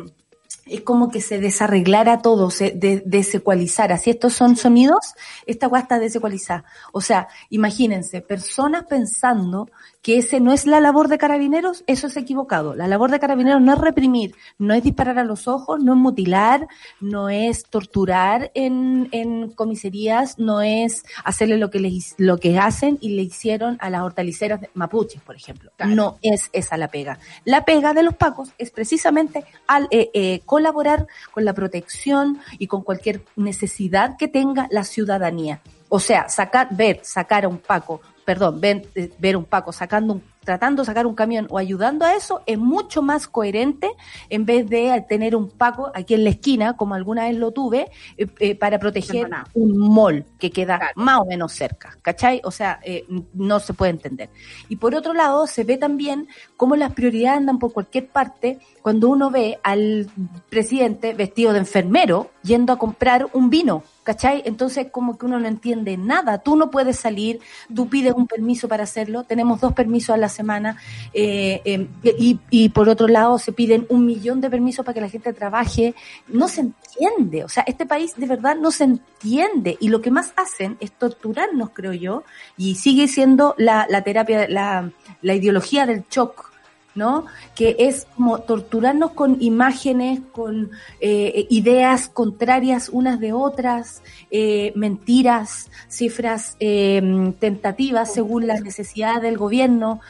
es 0.66 0.82
como 0.82 1.10
que 1.10 1.20
se 1.20 1.40
desarreglara 1.40 2.22
todo, 2.22 2.50
se 2.50 2.70
de, 2.70 3.02
desecualizara. 3.04 3.98
Si 3.98 4.10
estos 4.10 4.32
son 4.34 4.56
sonidos, 4.56 5.14
esta 5.46 5.66
agua 5.66 5.80
está 5.80 5.98
desecualizada. 5.98 6.64
O 6.92 7.00
sea, 7.00 7.28
imagínense, 7.50 8.20
personas 8.20 8.84
pensando 8.84 9.68
que 10.02 10.18
ese 10.18 10.40
no 10.40 10.52
es 10.52 10.66
la 10.66 10.80
labor 10.80 11.06
de 11.06 11.16
carabineros, 11.16 11.84
eso 11.86 12.08
es 12.08 12.16
equivocado. 12.16 12.74
La 12.74 12.88
labor 12.88 13.12
de 13.12 13.20
carabineros 13.20 13.62
no 13.62 13.72
es 13.72 13.78
reprimir, 13.78 14.34
no 14.58 14.74
es 14.74 14.82
disparar 14.82 15.18
a 15.20 15.24
los 15.24 15.46
ojos, 15.46 15.80
no 15.82 15.92
es 15.92 15.98
mutilar, 15.98 16.66
no 17.00 17.28
es 17.28 17.64
torturar 17.66 18.50
en, 18.54 19.08
en 19.12 19.50
comisarías, 19.52 20.40
no 20.40 20.60
es 20.60 21.04
hacerle 21.24 21.56
lo 21.56 21.70
que 21.70 21.78
les, 21.78 22.14
lo 22.18 22.38
que 22.38 22.58
hacen 22.58 22.98
y 23.00 23.10
le 23.10 23.22
hicieron 23.22 23.78
a 23.80 23.90
las 23.90 24.02
hortaliceras 24.02 24.60
de- 24.60 24.70
mapuches, 24.74 25.22
por 25.22 25.36
ejemplo. 25.36 25.70
Claro. 25.76 25.94
No 25.94 26.18
es 26.20 26.50
esa 26.52 26.76
la 26.76 26.88
pega. 26.88 27.20
La 27.44 27.64
pega 27.64 27.94
de 27.94 28.02
los 28.02 28.14
pacos 28.16 28.50
es 28.58 28.72
precisamente 28.72 29.44
al 29.68 29.86
eh, 29.92 30.10
eh, 30.14 30.40
colaborar 30.44 31.06
con 31.30 31.44
la 31.44 31.52
protección 31.52 32.40
y 32.58 32.66
con 32.66 32.82
cualquier 32.82 33.24
necesidad 33.36 34.16
que 34.16 34.26
tenga 34.26 34.66
la 34.72 34.82
ciudadanía. 34.82 35.60
O 35.88 36.00
sea, 36.00 36.28
sacar, 36.28 36.68
ver, 36.74 37.00
sacar 37.02 37.44
a 37.44 37.48
un 37.48 37.58
paco, 37.58 38.00
perdón, 38.24 38.60
ver, 38.60 38.88
eh, 38.94 39.10
ver 39.18 39.36
un 39.36 39.44
paco 39.44 39.72
sacando 39.72 40.14
un, 40.14 40.22
tratando 40.44 40.82
de 40.82 40.86
sacar 40.86 41.06
un 41.06 41.14
camión 41.14 41.46
o 41.50 41.58
ayudando 41.58 42.04
a 42.04 42.14
eso 42.14 42.42
es 42.46 42.58
mucho 42.58 43.02
más 43.02 43.28
coherente 43.28 43.90
en 44.28 44.44
vez 44.44 44.68
de 44.68 45.04
tener 45.08 45.36
un 45.36 45.48
paco 45.50 45.90
aquí 45.94 46.14
en 46.14 46.24
la 46.24 46.30
esquina, 46.30 46.76
como 46.76 46.94
alguna 46.94 47.24
vez 47.28 47.36
lo 47.36 47.52
tuve, 47.52 47.90
eh, 48.16 48.26
eh, 48.40 48.54
para 48.54 48.78
proteger 48.78 49.28
un 49.54 49.78
mall 49.78 50.24
que 50.38 50.50
queda 50.50 50.78
Claro. 50.78 50.92
más 50.96 51.20
o 51.20 51.24
menos 51.24 51.52
cerca, 51.52 51.96
¿cachai? 52.02 52.40
O 52.44 52.50
sea, 52.50 52.80
eh, 52.82 53.06
no 53.34 53.60
se 53.60 53.74
puede 53.74 53.90
entender. 53.92 54.30
Y 54.68 54.76
por 54.76 54.94
otro 54.94 55.12
lado, 55.14 55.46
se 55.46 55.64
ve 55.64 55.76
también 55.76 56.28
cómo 56.56 56.76
las 56.76 56.92
prioridades 56.92 57.38
andan 57.38 57.58
por 57.58 57.72
cualquier 57.72 58.08
parte 58.08 58.58
cuando 58.82 59.08
uno 59.08 59.30
ve 59.30 59.58
al 59.62 60.08
presidente 60.48 61.14
vestido 61.14 61.52
de 61.52 61.60
enfermero 61.60 62.30
yendo 62.42 62.72
a 62.72 62.78
comprar 62.78 63.28
un 63.32 63.50
vino, 63.50 63.84
¿cachai? 64.02 64.42
Entonces 64.44 64.88
como 64.90 65.16
que 65.16 65.26
uno 65.26 65.38
no 65.38 65.46
entiende 65.46 65.96
nada. 65.96 66.38
Tú 66.38 66.56
no 66.56 66.70
puedes 66.70 66.98
salir, 66.98 67.40
tú 67.72 67.88
pides 67.88 68.12
un 68.14 68.26
permiso 68.26 68.66
para 68.68 68.82
hacerlo, 68.82 69.22
tenemos 69.24 69.60
dos 69.60 69.72
permisos 69.72 70.14
a 70.14 70.18
la 70.18 70.28
semana 70.32 70.76
eh, 71.14 71.62
eh, 71.64 71.88
y, 72.18 72.40
y 72.50 72.68
por 72.70 72.88
otro 72.88 73.06
lado 73.06 73.38
se 73.38 73.52
piden 73.52 73.86
un 73.88 74.04
millón 74.04 74.40
de 74.40 74.50
permisos 74.50 74.84
para 74.84 74.94
que 74.94 75.00
la 75.00 75.08
gente 75.08 75.32
trabaje. 75.32 75.94
No 76.26 76.48
se 76.48 76.62
entiende, 76.62 77.44
o 77.44 77.48
sea, 77.48 77.62
este 77.68 77.86
país 77.86 78.14
de 78.16 78.26
verdad 78.26 78.56
no 78.56 78.72
se 78.72 78.84
entiende 78.84 79.76
y 79.80 79.88
lo 79.88 80.02
que 80.02 80.10
más 80.10 80.32
hacen 80.36 80.76
es 80.80 80.90
torturarnos, 80.92 81.70
creo 81.70 81.92
yo, 81.92 82.24
y 82.56 82.74
sigue 82.74 83.06
siendo 83.06 83.54
la, 83.58 83.86
la 83.88 84.02
terapia, 84.02 84.48
la, 84.48 84.90
la 85.20 85.34
ideología 85.34 85.86
del 85.86 86.04
shock. 86.10 86.51
¿No? 86.94 87.26
Que 87.54 87.76
es 87.78 88.06
como 88.16 88.40
torturarnos 88.40 89.12
con 89.12 89.40
imágenes, 89.40 90.20
con 90.32 90.70
eh, 91.00 91.46
ideas 91.50 92.08
contrarias 92.08 92.88
unas 92.88 93.20
de 93.20 93.32
otras, 93.32 94.02
eh, 94.30 94.72
mentiras, 94.76 95.70
cifras 95.88 96.56
eh, 96.60 97.32
tentativas 97.38 98.12
según 98.12 98.46
las 98.46 98.62
necesidades 98.62 99.22
del 99.22 99.38
gobierno. 99.38 100.00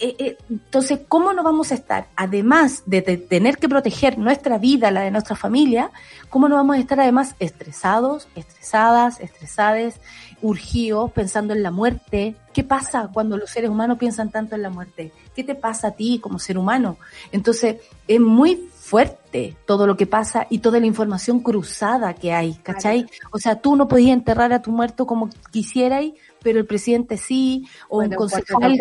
Eh, 0.00 0.16
eh, 0.18 0.36
entonces, 0.50 1.00
¿cómo 1.06 1.32
no 1.32 1.44
vamos 1.44 1.70
a 1.70 1.74
estar, 1.74 2.08
además 2.16 2.82
de 2.86 3.00
te- 3.00 3.16
tener 3.16 3.58
que 3.58 3.68
proteger 3.68 4.18
nuestra 4.18 4.58
vida, 4.58 4.90
la 4.90 5.02
de 5.02 5.10
nuestra 5.12 5.36
familia, 5.36 5.90
cómo 6.30 6.48
no 6.48 6.56
vamos 6.56 6.76
a 6.76 6.80
estar 6.80 6.98
además 6.98 7.36
estresados, 7.38 8.26
estresadas, 8.34 9.20
estresades, 9.20 10.00
urgidos, 10.42 11.12
pensando 11.12 11.54
en 11.54 11.62
la 11.62 11.70
muerte? 11.70 12.34
¿Qué 12.52 12.64
pasa 12.64 13.08
cuando 13.12 13.36
los 13.36 13.50
seres 13.50 13.70
humanos 13.70 13.98
piensan 13.98 14.30
tanto 14.30 14.56
en 14.56 14.62
la 14.62 14.70
muerte? 14.70 15.12
¿Qué 15.34 15.44
te 15.44 15.54
pasa 15.54 15.88
a 15.88 15.90
ti 15.92 16.18
como 16.18 16.38
ser 16.40 16.58
humano? 16.58 16.98
Entonces, 17.30 17.76
es 18.08 18.20
muy 18.20 18.68
fuerte 18.74 19.56
todo 19.64 19.86
lo 19.86 19.96
que 19.96 20.06
pasa 20.06 20.46
y 20.50 20.58
toda 20.58 20.80
la 20.80 20.86
información 20.86 21.38
cruzada 21.40 22.14
que 22.14 22.32
hay, 22.32 22.54
¿cachai? 22.54 23.06
O 23.30 23.38
sea, 23.38 23.60
tú 23.60 23.76
no 23.76 23.88
podías 23.88 24.12
enterrar 24.12 24.52
a 24.52 24.60
tu 24.60 24.72
muerto 24.72 25.06
como 25.06 25.30
quisieras, 25.50 26.04
pero 26.42 26.58
el 26.58 26.66
presidente 26.66 27.16
sí, 27.16 27.66
o 27.88 27.98
un 27.98 28.10
Puede 28.10 28.10
un 28.10 28.16
concejal 28.16 28.78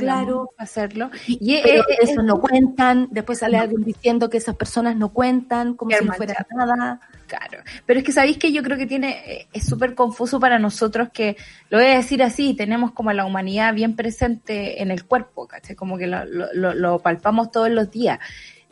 Claro. 0.00 0.50
hacerlo. 0.58 1.10
y, 1.26 1.60
pero 1.62 1.82
eh, 1.82 1.96
eso 2.02 2.22
no 2.22 2.40
cuentan, 2.40 3.08
después 3.10 3.38
sale 3.38 3.56
alguien 3.58 3.84
diciendo 3.84 4.28
que 4.30 4.38
esas 4.38 4.56
personas 4.56 4.96
no 4.96 5.10
cuentan, 5.10 5.74
como 5.74 5.90
Qué 5.90 5.98
si 5.98 6.04
no 6.04 6.12
fuera 6.14 6.46
nada. 6.54 7.00
Claro, 7.26 7.58
pero 7.86 8.00
es 8.00 8.04
que 8.04 8.12
sabéis 8.12 8.36
que 8.36 8.52
yo 8.52 8.62
creo 8.62 8.76
que 8.76 8.86
tiene, 8.86 9.22
eh, 9.26 9.48
es 9.52 9.64
súper 9.66 9.94
confuso 9.94 10.38
para 10.38 10.58
nosotros 10.58 11.08
que, 11.12 11.36
lo 11.70 11.78
voy 11.78 11.86
a 11.86 11.96
decir 11.96 12.22
así, 12.22 12.54
tenemos 12.54 12.92
como 12.92 13.12
la 13.12 13.24
humanidad 13.24 13.72
bien 13.74 13.96
presente 13.96 14.82
en 14.82 14.90
el 14.90 15.04
cuerpo, 15.04 15.48
¿cachai? 15.48 15.74
Como 15.74 15.96
que 15.96 16.06
lo, 16.06 16.24
lo- 16.26 16.74
lo 16.74 16.98
palpamos 16.98 17.50
todos 17.50 17.70
los 17.70 17.90
días. 17.90 18.18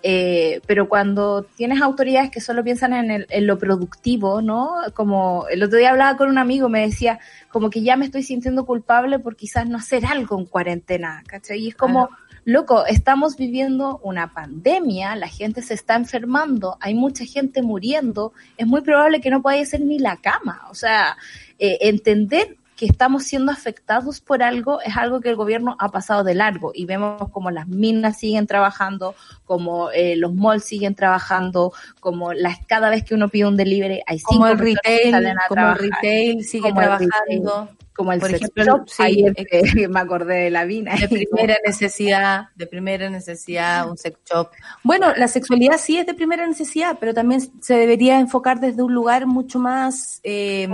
Eh, 0.04 0.60
pero 0.66 0.88
cuando 0.88 1.44
tienes 1.56 1.80
autoridades 1.80 2.30
que 2.30 2.40
solo 2.40 2.64
piensan 2.64 2.92
en, 2.92 3.10
el- 3.10 3.26
en 3.30 3.46
lo 3.46 3.56
productivo, 3.58 4.42
¿no? 4.42 4.72
Como 4.94 5.46
el 5.48 5.62
otro 5.62 5.78
día 5.78 5.90
hablaba 5.90 6.16
con 6.16 6.28
un 6.28 6.38
amigo, 6.38 6.68
me 6.68 6.80
decía, 6.80 7.20
como 7.50 7.70
que 7.70 7.82
ya 7.82 7.96
me 7.96 8.04
estoy 8.04 8.22
sintiendo 8.24 8.66
culpable 8.66 9.18
por 9.20 9.36
quizás 9.36 9.68
no 9.68 9.78
hacer 9.78 10.04
algo 10.06 10.38
en 10.38 10.46
cuarentena, 10.46 11.22
¿cachai? 11.26 11.60
Y 11.60 11.68
es 11.68 11.76
como, 11.76 12.08
loco, 12.44 12.84
estamos 12.86 13.36
viviendo 13.36 14.00
una 14.02 14.32
pandemia, 14.34 15.14
la 15.14 15.28
gente 15.28 15.62
se 15.62 15.74
está 15.74 15.94
enfermando, 15.94 16.76
hay 16.80 16.94
mucha 16.94 17.24
gente 17.24 17.62
muriendo, 17.62 18.32
es 18.56 18.66
muy 18.66 18.80
probable 18.80 19.20
que 19.20 19.30
no 19.30 19.40
pueda 19.42 19.60
hacer 19.62 19.80
ni 19.82 20.00
la 20.00 20.16
cama. 20.16 20.62
O 20.70 20.74
sea, 20.74 21.16
eh, 21.60 21.78
entender 21.82 22.56
que 22.76 22.86
estamos 22.86 23.24
siendo 23.24 23.52
afectados 23.52 24.20
por 24.20 24.42
algo 24.42 24.80
es 24.80 24.96
algo 24.96 25.20
que 25.20 25.28
el 25.28 25.36
gobierno 25.36 25.76
ha 25.78 25.90
pasado 25.90 26.24
de 26.24 26.34
largo. 26.34 26.72
Y 26.74 26.86
vemos 26.86 27.30
como 27.30 27.50
las 27.50 27.68
minas 27.68 28.18
siguen 28.18 28.46
trabajando, 28.46 29.14
como 29.44 29.90
eh, 29.90 30.16
los 30.16 30.34
malls 30.34 30.64
siguen 30.64 30.94
trabajando, 30.94 31.72
como 32.00 32.32
las 32.32 32.64
cada 32.66 32.90
vez 32.90 33.04
que 33.04 33.14
uno 33.14 33.28
pide 33.28 33.46
un 33.46 33.56
delivery 33.56 34.02
hay 34.06 34.18
cinco 34.18 34.32
Como 34.32 34.46
el 34.48 34.58
personas 34.58 34.80
que 34.82 34.90
retail, 34.90 35.10
salen 35.12 35.38
a 35.38 35.48
como 35.48 35.68
el 35.68 35.74
retail 35.76 36.44
sigue 36.44 36.70
Como 36.70 36.80
el 36.80 36.86
trabajando. 36.86 37.68
Como 37.94 38.12
el 38.12 38.20
Por 38.20 38.30
sex 38.30 38.40
ejemplo, 38.42 38.64
shop, 38.64 38.88
sí, 38.88 39.24
ex- 39.36 39.72
que 39.74 39.88
me 39.88 40.00
acordé 40.00 40.44
de 40.44 40.50
la 40.50 40.64
vina. 40.64 40.94
de 40.96 41.08
primera 41.08 41.56
necesidad, 41.66 42.46
de 42.54 42.66
primera 42.66 43.10
necesidad, 43.10 43.88
un 43.90 43.96
sex 43.98 44.18
shop. 44.30 44.48
Bueno, 44.82 45.12
la 45.16 45.28
sexualidad 45.28 45.78
sí 45.78 45.98
es 45.98 46.06
de 46.06 46.14
primera 46.14 46.46
necesidad, 46.46 46.96
pero 46.98 47.12
también 47.14 47.40
se 47.60 47.74
debería 47.74 48.18
enfocar 48.18 48.60
desde 48.60 48.82
un 48.82 48.94
lugar 48.94 49.26
mucho 49.26 49.58
más 49.58 50.20
eh, 50.22 50.68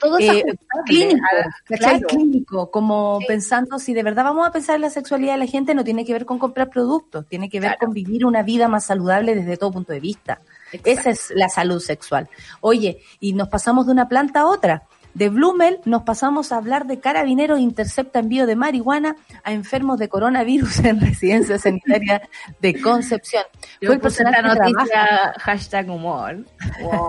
Todo 0.00 0.18
es 0.18 0.24
eh, 0.26 0.28
ajustable 0.30 0.84
clínico, 0.86 1.26
claro. 1.66 2.06
Clínico, 2.08 2.70
como 2.70 3.18
Sí. 3.20 3.26
pensando 3.26 3.78
si 3.78 3.94
de 3.94 4.02
verdad 4.02 4.24
vamos 4.24 4.46
a 4.46 4.52
pensar 4.52 4.76
en 4.76 4.82
la 4.82 4.90
sexualidad 4.90 5.32
de 5.32 5.38
la 5.38 5.46
gente, 5.46 5.74
no 5.74 5.84
tiene 5.84 6.04
que 6.04 6.12
ver 6.12 6.24
con 6.26 6.38
comprar 6.38 6.70
productos, 6.70 7.26
tiene 7.26 7.48
que 7.50 7.60
ver 7.60 7.70
Claro. 7.70 7.86
con 7.86 7.94
vivir 7.94 8.24
una 8.24 8.42
vida 8.42 8.68
más 8.68 8.84
saludable 8.84 9.34
desde 9.34 9.56
todo 9.56 9.72
punto 9.72 9.92
de 9.92 10.00
vista. 10.00 10.40
Exacto. 10.72 10.90
Esa 10.90 11.10
es 11.10 11.32
la 11.34 11.48
salud 11.48 11.80
sexual. 11.80 12.28
Oye, 12.60 13.00
y 13.18 13.32
nos 13.32 13.48
pasamos 13.48 13.86
de 13.86 13.92
una 13.92 14.08
planta 14.08 14.40
a 14.40 14.46
otra. 14.46 14.84
De 15.14 15.28
Blumel 15.28 15.80
nos 15.84 16.02
pasamos 16.02 16.52
a 16.52 16.56
hablar 16.56 16.86
de 16.86 17.00
carabineros 17.00 17.58
intercepta 17.58 18.20
envío 18.20 18.46
de 18.46 18.56
marihuana 18.56 19.16
a 19.42 19.52
enfermos 19.52 19.98
de 19.98 20.08
coronavirus 20.08 20.78
en 20.80 21.00
residencia 21.00 21.58
sanitaria 21.58 22.22
de 22.60 22.80
Concepción. 22.80 23.44
Fue 23.84 23.94
el 23.94 24.00
personal 24.00 24.34
que 24.34 24.72
trabaja 24.72 25.32
hashtag 25.38 25.90
humor. 25.90 26.44
Wow. 26.82 27.08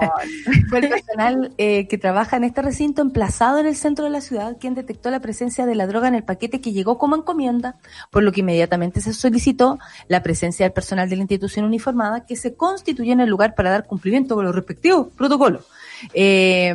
fue 0.69 0.79
el 0.79 0.89
personal 0.89 1.53
eh, 1.57 1.87
que 1.87 1.97
trabaja 1.97 2.37
en 2.37 2.43
este 2.43 2.61
recinto 2.61 3.01
emplazado 3.01 3.59
en 3.59 3.67
el 3.67 3.75
centro 3.75 4.05
de 4.05 4.11
la 4.11 4.21
ciudad 4.21 4.57
quien 4.59 4.73
detectó 4.73 5.11
la 5.11 5.19
presencia 5.19 5.65
de 5.65 5.75
la 5.75 5.87
droga 5.87 6.07
en 6.07 6.15
el 6.15 6.23
paquete 6.23 6.59
que 6.59 6.71
llegó 6.71 6.97
como 6.97 7.15
encomienda, 7.15 7.75
por 8.09 8.23
lo 8.23 8.31
que 8.31 8.41
inmediatamente 8.41 9.01
se 9.01 9.13
solicitó 9.13 9.79
la 10.07 10.23
presencia 10.23 10.65
del 10.65 10.73
personal 10.73 11.09
de 11.09 11.15
la 11.17 11.21
institución 11.21 11.65
uniformada 11.65 12.25
que 12.25 12.35
se 12.35 12.55
constituyó 12.55 13.13
en 13.13 13.19
el 13.19 13.29
lugar 13.29 13.53
para 13.55 13.69
dar 13.69 13.85
cumplimiento 13.85 14.35
con 14.35 14.45
los 14.45 14.55
respectivos 14.55 15.07
protocolos. 15.15 15.65
Eh, 16.13 16.73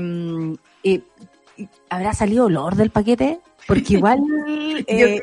eh, 0.88 1.02
¿Habrá 1.88 2.12
salido 2.12 2.46
olor 2.46 2.76
del 2.76 2.90
paquete? 2.90 3.40
Porque 3.66 3.94
igual... 3.94 4.20
eh, 4.86 5.20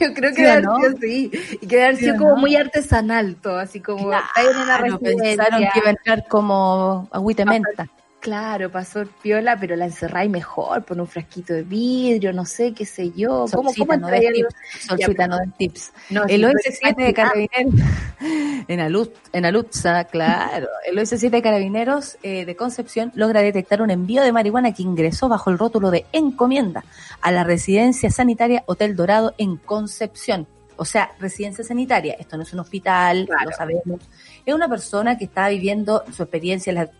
Yo 0.00 0.14
creo 0.14 0.30
que 0.30 0.36
¿sí 0.36 0.42
o 0.42 0.44
debe 0.44 0.50
haber 0.50 0.64
no? 0.64 0.76
sido 0.76 0.96
sí. 1.00 1.30
Y 1.60 1.66
que 1.66 1.82
haber 1.82 1.96
¿Sí 1.96 2.04
sido 2.04 2.16
como 2.16 2.36
muy 2.36 2.56
artesanal 2.56 3.36
todo, 3.36 3.58
así 3.58 3.80
como 3.80 4.08
claro, 4.08 4.98
pensaron 4.98 5.60
que 5.72 5.78
iba 5.78 5.88
a 5.88 5.90
entrar 5.90 6.28
como 6.28 7.08
agüita 7.10 7.44
menta. 7.44 7.88
Claro, 8.26 8.72
pasó 8.72 9.02
el 9.02 9.06
piola, 9.06 9.56
pero 9.56 9.76
la 9.76 9.84
encerráis 9.84 10.28
mejor, 10.28 10.82
por 10.82 11.00
un 11.00 11.06
frasquito 11.06 11.54
de 11.54 11.62
vidrio, 11.62 12.32
no 12.32 12.44
sé, 12.44 12.72
qué 12.72 12.84
sé 12.84 13.12
yo. 13.12 13.46
¿Cómo, 13.52 13.68
Solcita, 13.72 13.86
cómo 13.86 13.96
no 13.98 14.08
de 14.08 14.18
tips. 14.18 14.54
Solcita, 14.84 15.28
no 15.28 15.38
de 15.38 15.46
tips. 15.56 15.92
No, 16.10 16.24
el 16.24 16.28
sí, 16.28 16.80
pero 16.80 16.96
OS7 16.96 17.06
de 17.06 17.14
Carabineros, 17.14 17.74
en, 18.66 18.80
Alut, 18.80 19.14
en 19.32 19.44
Alutza, 19.44 20.04
claro, 20.06 20.66
el 20.88 20.98
OS7 20.98 21.30
de 21.30 21.40
Carabineros 21.40 22.18
eh, 22.24 22.44
de 22.44 22.56
Concepción 22.56 23.12
logra 23.14 23.42
detectar 23.42 23.80
un 23.80 23.92
envío 23.92 24.24
de 24.24 24.32
marihuana 24.32 24.74
que 24.74 24.82
ingresó 24.82 25.28
bajo 25.28 25.50
el 25.50 25.58
rótulo 25.58 25.92
de 25.92 26.04
encomienda 26.10 26.82
a 27.20 27.30
la 27.30 27.44
residencia 27.44 28.10
sanitaria 28.10 28.64
Hotel 28.66 28.96
Dorado 28.96 29.36
en 29.38 29.56
Concepción. 29.56 30.48
O 30.74 30.84
sea, 30.84 31.12
residencia 31.20 31.62
sanitaria, 31.62 32.16
esto 32.18 32.36
no 32.36 32.42
es 32.42 32.52
un 32.52 32.58
hospital, 32.58 33.26
Claro. 33.26 33.50
lo 33.50 33.56
sabemos. 33.56 34.00
Es 34.44 34.52
una 34.52 34.68
persona 34.68 35.16
que 35.16 35.26
está 35.26 35.48
viviendo 35.48 36.02
su 36.10 36.24
experiencia, 36.24 36.72
la, 36.72 36.90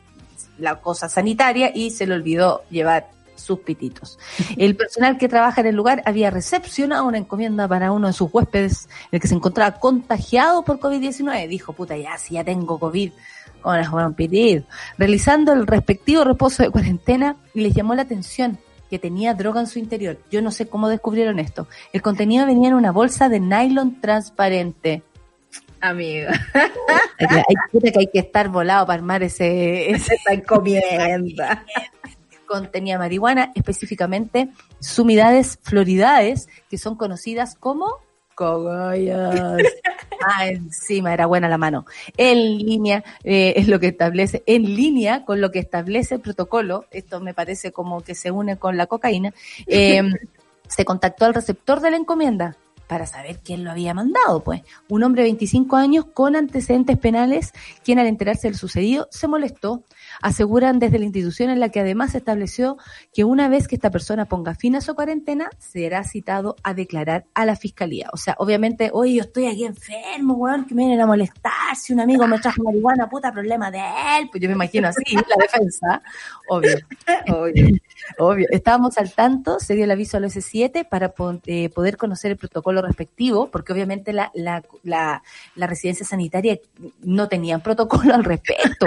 la 0.58 0.80
cosa 0.80 1.08
sanitaria 1.08 1.70
y 1.74 1.90
se 1.90 2.06
le 2.06 2.14
olvidó 2.14 2.62
llevar 2.70 3.08
sus 3.36 3.60
pititos. 3.60 4.18
El 4.56 4.76
personal 4.76 5.18
que 5.18 5.28
trabaja 5.28 5.60
en 5.60 5.68
el 5.68 5.76
lugar 5.76 6.02
había 6.06 6.30
recepcionado 6.30 7.06
una 7.06 7.18
encomienda 7.18 7.68
para 7.68 7.92
uno 7.92 8.08
de 8.08 8.12
sus 8.12 8.32
huéspedes, 8.32 8.88
el 9.12 9.20
que 9.20 9.28
se 9.28 9.34
encontraba 9.34 9.78
contagiado 9.78 10.62
por 10.64 10.80
COVID-19. 10.80 11.48
Dijo, 11.48 11.72
puta, 11.72 11.96
ya, 11.96 12.16
si 12.18 12.34
ya 12.34 12.44
tengo 12.44 12.78
COVID, 12.78 13.12
¿cómo 13.60 13.76
les 13.76 13.90
voy 13.90 14.02
a 14.02 14.08
pedir? 14.10 14.64
Realizando 14.98 15.52
el 15.52 15.66
respectivo 15.66 16.24
reposo 16.24 16.62
de 16.62 16.70
cuarentena, 16.70 17.36
les 17.54 17.74
llamó 17.74 17.94
la 17.94 18.02
atención 18.02 18.58
que 18.88 18.98
tenía 18.98 19.34
droga 19.34 19.60
en 19.60 19.66
su 19.66 19.78
interior. 19.78 20.18
Yo 20.30 20.42
no 20.42 20.50
sé 20.50 20.68
cómo 20.68 20.88
descubrieron 20.88 21.38
esto. 21.38 21.66
El 21.92 22.02
contenido 22.02 22.46
venía 22.46 22.68
en 22.68 22.74
una 22.74 22.92
bolsa 22.92 23.28
de 23.28 23.40
nylon 23.40 24.00
transparente. 24.00 25.02
Amiga, 25.88 26.32
Hay, 27.18 27.80
que 27.80 27.98
hay 27.98 28.06
que 28.08 28.18
estar 28.18 28.48
volado 28.48 28.86
para 28.86 28.98
armar 28.98 29.22
ese, 29.22 29.90
esta 29.90 30.32
encomienda. 30.32 31.64
contenía 32.46 32.98
marihuana, 32.98 33.52
específicamente 33.54 34.48
sumidades 34.80 35.58
floridades, 35.62 36.48
que 36.70 36.78
son 36.78 36.96
conocidas 36.96 37.54
como 37.54 37.98
cogollos. 38.34 39.34
Ah, 40.28 40.48
encima 40.48 41.12
era 41.12 41.26
buena 41.26 41.46
la 41.46 41.58
mano. 41.58 41.84
En 42.16 42.56
línea, 42.56 43.04
eh, 43.22 43.52
es 43.56 43.68
lo 43.68 43.78
que 43.78 43.88
establece, 43.88 44.42
en 44.46 44.64
línea 44.64 45.26
con 45.26 45.42
lo 45.42 45.50
que 45.50 45.58
establece 45.58 46.14
el 46.14 46.20
protocolo, 46.22 46.86
esto 46.90 47.20
me 47.20 47.34
parece 47.34 47.70
como 47.70 48.00
que 48.00 48.14
se 48.14 48.30
une 48.30 48.56
con 48.56 48.78
la 48.78 48.86
cocaína, 48.86 49.34
eh, 49.66 50.02
se 50.66 50.84
contactó 50.86 51.26
al 51.26 51.34
receptor 51.34 51.80
de 51.80 51.90
la 51.90 51.98
encomienda 51.98 52.56
para 52.86 53.06
saber 53.06 53.40
quién 53.42 53.64
lo 53.64 53.70
había 53.70 53.94
mandado, 53.94 54.42
pues. 54.42 54.62
Un 54.88 55.02
hombre 55.02 55.22
de 55.22 55.28
25 55.28 55.76
años 55.76 56.04
con 56.12 56.36
antecedentes 56.36 56.98
penales, 56.98 57.52
quien 57.84 57.98
al 57.98 58.06
enterarse 58.06 58.48
del 58.48 58.56
sucedido 58.56 59.08
se 59.10 59.28
molestó. 59.28 59.84
Aseguran 60.26 60.80
desde 60.80 60.98
la 60.98 61.04
institución 61.04 61.50
en 61.50 61.60
la 61.60 61.68
que 61.68 61.78
además 61.78 62.10
se 62.10 62.18
estableció 62.18 62.78
que 63.14 63.22
una 63.22 63.48
vez 63.48 63.68
que 63.68 63.76
esta 63.76 63.92
persona 63.92 64.24
ponga 64.24 64.56
fin 64.56 64.74
a 64.74 64.80
su 64.80 64.96
cuarentena, 64.96 65.50
será 65.58 66.02
citado 66.02 66.56
a 66.64 66.74
declarar 66.74 67.26
a 67.32 67.46
la 67.46 67.54
fiscalía. 67.54 68.08
O 68.12 68.16
sea, 68.16 68.34
obviamente, 68.38 68.90
oye, 68.92 69.14
yo 69.14 69.22
estoy 69.22 69.46
aquí 69.46 69.64
enfermo, 69.64 70.34
weón, 70.34 70.64
que 70.64 70.74
me 70.74 70.82
vienen 70.82 71.00
a 71.00 71.06
molestar, 71.06 71.76
si 71.76 71.92
un 71.92 72.00
amigo 72.00 72.26
me 72.26 72.40
trajo 72.40 72.60
marihuana, 72.64 73.08
puta, 73.08 73.30
problema 73.30 73.70
de 73.70 73.78
él. 73.78 74.28
Pues 74.28 74.42
yo 74.42 74.48
me 74.48 74.56
imagino 74.56 74.88
así, 74.88 75.02
la 75.14 75.36
defensa, 75.38 76.02
obvio. 76.48 76.76
Oye, 77.36 77.80
Obvio, 78.18 78.46
estábamos 78.50 78.98
al 78.98 79.12
tanto, 79.12 79.58
se 79.58 79.74
dio 79.74 79.84
el 79.84 79.90
aviso 79.90 80.16
al 80.16 80.24
S7 80.24 80.88
para 80.88 81.12
eh, 81.46 81.68
poder 81.70 81.96
conocer 81.96 82.30
el 82.32 82.36
protocolo 82.36 82.82
respectivo, 82.82 83.50
porque 83.50 83.72
obviamente 83.72 84.12
la, 84.12 84.30
la, 84.34 84.62
la, 84.82 85.22
la 85.54 85.66
residencia 85.66 86.06
sanitaria 86.06 86.58
no 87.02 87.28
tenían 87.28 87.62
protocolo 87.62 88.14
al 88.14 88.24
respecto. 88.24 88.86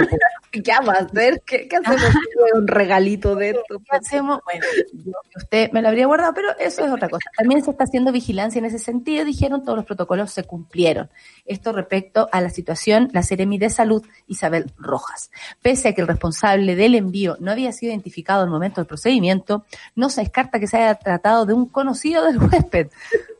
¿qué 0.50 0.62
vamos 0.78 0.94
a 0.94 0.98
hacer? 1.04 1.29
¿Qué, 1.46 1.68
qué 1.68 1.76
hacemos 1.76 2.00
un 2.54 2.66
regalito 2.66 3.34
de 3.36 3.50
esto? 3.50 3.78
¿Qué 3.78 3.96
hacemos? 3.96 4.40
Bueno, 4.44 4.64
yo- 4.92 5.12
usted 5.36 5.70
me 5.72 5.82
lo 5.82 5.88
habría 5.88 6.06
guardado, 6.06 6.32
pero 6.34 6.48
eso 6.58 6.84
es 6.84 6.92
otra 6.92 7.08
cosa. 7.08 7.30
También 7.36 7.62
se 7.64 7.70
está 7.70 7.84
haciendo 7.84 8.12
vigilancia 8.12 8.58
en 8.58 8.64
ese 8.64 8.78
sentido, 8.78 9.24
dijeron, 9.24 9.64
todos 9.64 9.76
los 9.76 9.86
protocolos 9.86 10.30
se 10.32 10.44
cumplieron. 10.44 11.10
Esto 11.46 11.72
respecto 11.72 12.28
a 12.32 12.40
la 12.40 12.50
situación, 12.50 13.08
la 13.12 13.22
Seremi 13.22 13.58
de 13.58 13.70
Salud, 13.70 14.04
Isabel 14.26 14.72
Rojas. 14.78 15.30
Pese 15.62 15.88
a 15.88 15.94
que 15.94 16.00
el 16.00 16.06
responsable 16.08 16.76
del 16.76 16.94
envío 16.94 17.36
no 17.40 17.50
había 17.52 17.72
sido 17.72 17.92
identificado 17.92 18.42
al 18.42 18.50
momento 18.50 18.80
del 18.80 18.86
procedimiento, 18.86 19.64
no 19.94 20.08
se 20.10 20.22
descarta 20.22 20.58
que 20.60 20.66
se 20.66 20.76
haya 20.78 20.94
tratado 20.96 21.46
de 21.46 21.52
un 21.54 21.66
conocido 21.66 22.24
del 22.24 22.38
huésped, 22.38 22.88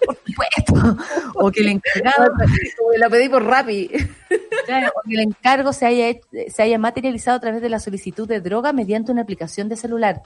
por 0.07 0.17
supuesto, 0.25 0.97
o 1.35 1.51
que 1.51 1.61
el 1.61 1.69
encargado 1.69 2.33
la 2.99 3.09
pedí 3.09 3.29
por 3.29 3.45
Rappi. 3.45 3.91
Claro, 4.67 4.93
o 4.97 5.09
que 5.09 5.15
el 5.15 5.21
encargo 5.21 5.73
se 5.73 5.87
haya, 5.87 6.09
hecho- 6.09 6.27
se 6.49 6.63
haya 6.63 6.79
materializado 6.79 7.37
a 7.37 7.41
través 7.41 7.63
de 7.63 7.69
la 7.69 7.79
solicitud 7.81 8.27
de 8.29 8.41
droga 8.41 8.73
mediante 8.73 9.13
una 9.13 9.23
aplicación 9.23 9.69
de 9.69 9.77
celular. 9.77 10.23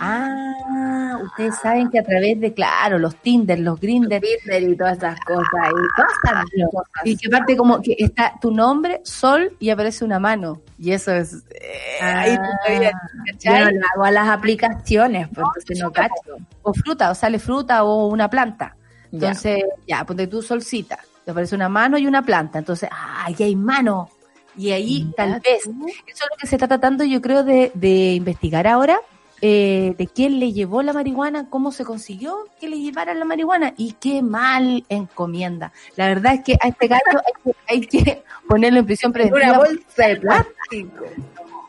Ah, 0.00 1.18
ustedes 1.22 1.54
saben 1.62 1.88
que 1.90 2.00
a 2.00 2.02
través 2.02 2.40
de, 2.40 2.52
claro, 2.52 2.98
los 2.98 3.14
Tinder, 3.16 3.58
los 3.60 3.78
Grindr, 3.80 4.20
Tinder 4.20 4.62
y 4.70 4.76
todas 4.76 4.98
esas 4.98 5.18
cosas. 5.20 5.46
Y 5.46 5.96
todas 5.96 6.12
esas 6.24 6.44
cosas. 6.72 6.90
y 7.04 7.16
que 7.16 7.28
aparte 7.28 7.56
como 7.56 7.80
que 7.80 7.94
está 7.98 8.34
tu 8.40 8.50
nombre, 8.50 9.00
sol, 9.04 9.56
y 9.60 9.70
aparece 9.70 10.04
una 10.04 10.18
mano. 10.18 10.60
Y 10.78 10.90
eso 10.90 11.12
es... 11.12 11.34
eh, 11.50 12.02
ahí 12.02 12.36
tú 12.36 12.42
sabías, 12.66 12.92
Yo 13.38 13.52
no 13.52 13.70
lo 13.70 13.80
hago 13.94 14.04
a 14.04 14.10
las 14.10 14.28
aplicaciones, 14.28 15.28
pues 15.28 15.46
entonces 15.46 15.78
no 15.78 15.92
cacho. 15.92 16.36
O 16.62 16.74
fruta, 16.74 17.10
o 17.10 17.14
sale 17.14 17.38
fruta 17.38 17.84
o 17.84 18.08
una 18.08 18.28
planta. 18.28 18.76
Entonces, 19.12 19.64
ya, 19.86 20.04
ponte 20.04 20.26
tú 20.26 20.42
solcita, 20.42 20.98
te 21.24 21.30
aparece 21.30 21.54
una 21.54 21.68
mano 21.68 21.98
y 21.98 22.06
una 22.06 22.22
planta. 22.22 22.58
Entonces, 22.58 22.88
ah, 22.92 23.24
aquí 23.26 23.42
hay 23.42 23.56
mano. 23.56 24.10
Y 24.56 24.70
ahí 24.70 25.12
tal 25.16 25.40
vez, 25.40 25.66
eso 25.66 25.70
es 25.70 26.28
lo 26.30 26.36
que 26.38 26.46
se 26.46 26.56
está 26.56 26.66
tratando, 26.66 27.04
yo 27.04 27.20
creo, 27.20 27.44
de, 27.44 27.70
de 27.74 28.14
investigar 28.14 28.66
ahora, 28.66 28.98
eh, 29.42 29.94
de 29.98 30.06
quién 30.06 30.40
le 30.40 30.54
llevó 30.54 30.82
la 30.82 30.94
marihuana, 30.94 31.50
cómo 31.50 31.70
se 31.70 31.84
consiguió 31.84 32.48
que 32.58 32.68
le 32.68 32.78
llevaran 32.78 33.18
la 33.18 33.26
marihuana 33.26 33.74
y 33.76 33.92
qué 34.00 34.22
mal 34.22 34.86
encomienda. 34.88 35.72
La 35.96 36.08
verdad 36.08 36.34
es 36.34 36.40
que 36.42 36.56
a 36.58 36.68
este 36.68 36.88
gallo 36.88 37.02
hay 37.26 37.42
que, 37.42 37.56
hay 37.68 37.80
que 37.86 38.22
ponerlo 38.48 38.78
en 38.78 38.86
prisión 38.86 39.12
preventiva. 39.12 39.46
Una 39.46 39.58
bolsa 39.58 40.06
de 40.08 40.16
plástico. 40.16 41.04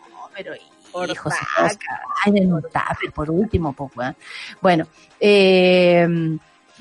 No, 0.10 0.30
pero 0.34 0.54
hijo, 0.56 1.30
caen 2.24 2.38
en 2.38 2.54
un 2.54 2.62
tupper, 2.62 3.12
por 3.14 3.30
último, 3.30 3.74
pues. 3.74 4.16
Bueno, 4.62 4.88
eh, 5.20 6.08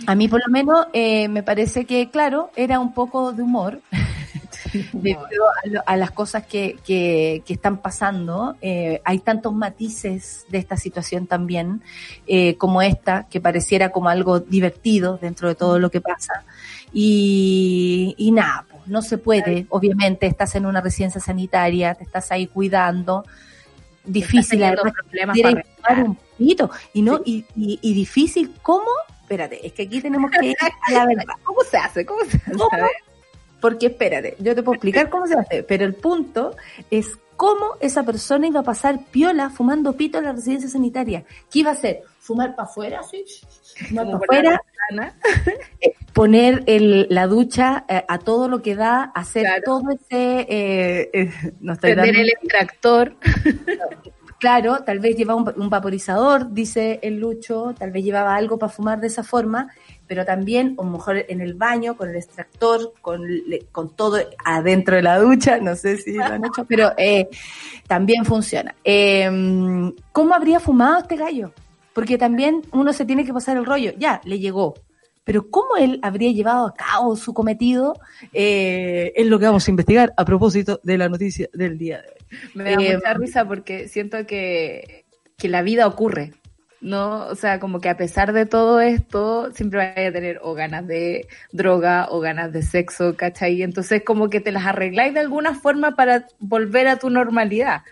a 0.07 0.15
mí 0.15 0.29
por 0.29 0.41
lo 0.47 0.53
menos 0.53 0.87
eh, 0.93 1.29
me 1.29 1.43
parece 1.43 1.85
que, 1.85 2.11
claro, 2.11 2.51
era 2.57 2.79
un 2.81 2.93
poco 2.93 3.33
de 3.33 3.43
humor 3.43 3.81
debido 4.93 5.49
a, 5.49 5.67
lo- 5.69 5.83
a 5.87 5.97
las 5.97 6.11
cosas 6.11 6.47
que, 6.47 6.77
que, 6.85 7.43
que 7.47 7.55
están 7.55 7.79
pasando. 7.79 8.57
Eh, 8.61 9.01
hay 9.05 9.21
tantos 9.21 9.55
matices 9.55 10.45
de 10.49 10.59
esta 10.59 10.77
situación 10.77 11.27
también, 11.27 11.83
eh, 12.27 12.57
como 12.57 12.83
esta, 12.83 13.27
que 13.31 13.41
pareciera 13.41 13.91
como 13.91 14.09
algo 14.09 14.41
divertido 14.41 15.19
dentro 15.21 15.49
de 15.49 15.55
todo 15.55 15.79
lo 15.79 15.91
que 15.91 16.01
pasa. 16.01 16.45
Y, 16.93 18.15
y 18.19 18.33
nada, 18.33 18.65
pues, 18.71 18.87
no 18.87 19.03
se 19.03 19.19
puede. 19.19 19.67
Obviamente, 19.71 20.27
estás 20.27 20.55
en 20.55 20.67
una 20.67 20.81
residencia 20.81 21.21
sanitaria, 21.21 21.95
te 21.95 22.05
estás 22.05 22.31
ahí 22.33 22.47
cuidando. 22.47 23.25
Difícil, 24.05 24.61
problemas 24.93 25.37
para 25.83 26.05
un 26.05 26.19
pito. 26.39 26.71
Y 26.95 27.03
no, 27.03 27.21
y, 27.25 27.45
y, 27.57 27.79
y 27.83 27.95
difícil, 27.95 28.53
¿cómo? 28.63 28.91
Espérate, 29.27 29.67
es 29.67 29.73
que 29.73 29.83
aquí 29.83 30.01
tenemos 30.01 30.31
que 30.31 30.47
ir 30.47 30.57
a 30.61 30.93
la 30.93 31.05
verdad. 31.05 31.25
¿Cómo 31.43 31.61
se 31.63 31.77
hace? 31.77 32.07
¿Cómo 32.07 32.25
se 32.25 32.37
hace? 32.37 32.87
Porque 33.61 33.87
espérate, 33.87 34.37
yo 34.39 34.55
te 34.55 34.63
puedo 34.63 34.75
explicar 34.77 35.11
cómo 35.11 35.27
se 35.27 35.35
hace, 35.35 35.65
pero 35.65 35.85
el 35.85 35.95
punto 35.95 36.55
es 36.93 37.19
cómo 37.37 37.73
esa 37.81 38.05
persona 38.05 38.47
iba 38.47 38.61
a 38.61 38.63
pasar 38.63 39.01
piola 39.11 39.51
fumando 39.51 39.95
pito 39.95 40.19
en 40.19 40.25
la 40.27 40.33
residencia 40.33 40.69
sanitaria. 40.71 41.25
¿Qué 41.51 41.59
iba 41.59 41.71
a 41.71 41.75
hacer? 41.75 42.03
¿Fumar 42.21 42.55
para 42.55 42.69
afuera? 42.69 43.03
Sí. 43.03 43.25
Fumar 43.89 44.05
para 44.07 44.17
afuera, 44.19 44.63
ventana. 44.91 45.17
poner 46.13 46.63
el, 46.67 47.09
la 47.11 47.27
ducha 47.27 47.85
eh, 47.89 48.05
a 48.07 48.19
todo 48.19 48.49
lo 48.49 48.63
que 48.63 48.77
da, 48.77 49.03
hacer 49.15 49.43
Claro. 49.43 49.63
todo 49.65 49.83
ese... 49.91 50.41
eh, 50.49 51.11
eh, 51.13 51.31
no 51.61 51.73
estoy 51.73 51.93
Prender 51.95 52.15
dando- 52.15 52.21
el 52.23 52.29
extractor. 52.31 53.17
Claro, 54.39 54.83
tal 54.85 54.99
vez 54.99 55.17
llevaba 55.17 55.41
un, 55.41 55.53
un 55.57 55.71
vaporizador, 55.71 56.53
dice 56.53 56.99
el 57.03 57.19
Lucho, 57.19 57.75
tal 57.79 57.91
vez 57.91 58.05
llevaba 58.05 58.37
algo 58.37 58.59
para 58.59 58.71
fumar 58.71 59.01
de 59.01 59.07
esa 59.07 59.23
forma, 59.23 59.71
pero 60.07 60.25
también, 60.25 60.75
o 60.77 60.85
mejor 60.85 61.25
en 61.29 61.41
el 61.41 61.55
baño, 61.55 61.97
con 61.97 62.11
el 62.11 62.17
extractor, 62.17 62.93
con, 63.01 63.23
con 63.73 63.95
todo 63.95 64.19
adentro 64.45 64.97
de 64.97 65.03
la 65.03 65.19
ducha, 65.19 65.59
no 65.59 65.75
sé 65.75 65.97
si 65.97 66.15
lo 66.15 66.25
han 66.25 66.45
hecho, 66.45 66.65
pero 66.65 66.93
eh, 66.97 67.29
también 67.87 68.25
funciona. 68.25 68.75
Eh, 68.85 69.93
¿Cómo 70.13 70.35
habría 70.35 70.61
fumado 70.61 70.99
este 70.99 71.17
gallo? 71.17 71.53
Porque 71.93 72.19
también 72.19 72.63
uno 72.73 72.93
se 72.93 73.07
tiene 73.07 73.25
que 73.25 73.33
pasar 73.33 73.57
el 73.57 73.65
rollo, 73.65 73.93
ya, 73.99 74.21
le 74.25 74.39
llegó. 74.39 74.75
Pero 75.25 75.51
¿cómo 75.51 75.77
él 75.77 75.99
habría 76.03 76.31
llevado 76.31 76.67
a 76.67 76.75
cabo 76.75 77.17
su 77.17 77.35
cometido? 77.35 77.99
Eh, 78.33 79.13
es 79.17 79.27
lo 79.27 79.41
que 79.41 79.47
vamos 79.47 79.67
a 79.67 79.71
investigar 79.71 80.15
a 80.17 80.25
propósito 80.25 80.79
de 80.85 80.99
la 80.99 81.09
noticia 81.09 81.49
del 81.53 81.77
día 81.79 82.01
de 82.01 82.09
hoy. 82.09 82.16
Me 82.55 82.65
da 82.65 82.71
Eh, 82.81 82.95
mucha 82.97 83.15
risa 83.15 83.45
porque 83.47 83.89
siento 83.89 84.27
que, 84.27 85.05
que 85.37 85.49
la 85.49 85.63
vida 85.63 85.87
ocurre, 85.87 86.35
¿no? 86.81 87.27
O 87.27 87.35
sea, 87.35 87.59
como 87.61 87.81
que 87.81 87.89
a 87.89 87.97
pesar 87.97 88.33
de 88.33 88.47
todo 88.47 88.81
esto, 88.81 89.53
siempre 89.53 89.79
vaya 89.95 90.09
a 90.09 90.13
tener 90.13 90.41
o 90.43 90.55
ganas 90.55 90.87
de 90.87 91.27
droga 91.53 92.09
o 92.11 92.21
ganas 92.21 92.53
de 92.53 92.63
sexo, 92.63 93.17
¿cachai? 93.17 93.63
Entonces 93.63 94.03
como 94.05 94.29
que 94.31 94.41
te 94.41 94.53
las 94.53 94.67
arregláis 94.67 95.15
de 95.15 95.21
alguna 95.21 95.55
forma 95.55 95.97
para 95.97 96.27
volver 96.39 96.89
a 96.89 96.99
tu 96.99 97.11
normalidad. 97.11 97.83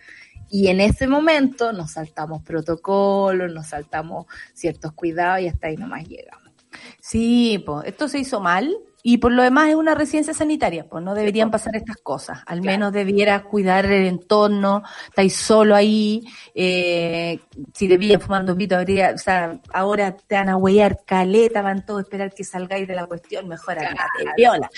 Y 0.51 0.69
en 0.69 0.81
ese 0.81 1.07
momento 1.09 1.73
nos 1.73 1.93
saltamos 1.93 2.43
protocolos, 2.43 3.53
nos 3.53 3.69
saltamos 3.69 4.27
ciertos 4.53 4.93
cuidados 4.93 5.41
y 5.41 5.49
hasta 5.49 5.69
ahí 5.69 5.77
nomás 5.77 6.07
llegamos. 6.09 6.53
Sí, 7.01 7.63
pues 7.65 7.87
esto 7.87 8.09
se 8.09 8.19
hizo 8.21 8.41
mal 8.41 8.75
y 9.07 9.19
por 9.19 9.33
lo 9.33 9.43
demás 9.43 9.69
es 9.69 9.75
una 9.75 9.95
residencia 9.95 10.33
sanitaria, 10.33 10.87
pues 10.89 11.05
no 11.05 11.15
deberían 11.15 11.51
pasar 11.51 11.77
estas 11.77 11.99
cosas. 11.99 12.39
Al 12.47 12.63
menos 12.63 12.91
debieras 12.91 13.43
cuidar 13.43 13.85
el 13.85 14.07
entorno, 14.07 14.83
estáis 15.09 15.37
solo 15.37 15.77
ahí, 15.77 16.25
eh, 16.55 17.39
si 17.75 17.87
te 17.87 17.99
pillan 17.99 18.19
fumando 18.23 18.53
un 18.53 18.59
pito, 18.59 18.77
habría, 18.77 19.13
o 19.15 19.19
sea, 19.19 19.61
ahora 19.75 20.17
te 20.17 20.35
van 20.37 20.49
a 20.49 20.57
huellar 20.57 21.01
caleta, 21.05 21.61
van 21.61 21.85
todos 21.85 21.99
a 21.99 22.03
esperar 22.05 22.33
que 22.33 22.45
salgáis 22.45 22.89
de 22.89 22.95
la 22.95 23.05
cuestión, 23.07 23.47
mejor 23.47 23.79
andate, 23.79 24.25
viola. 24.39 24.71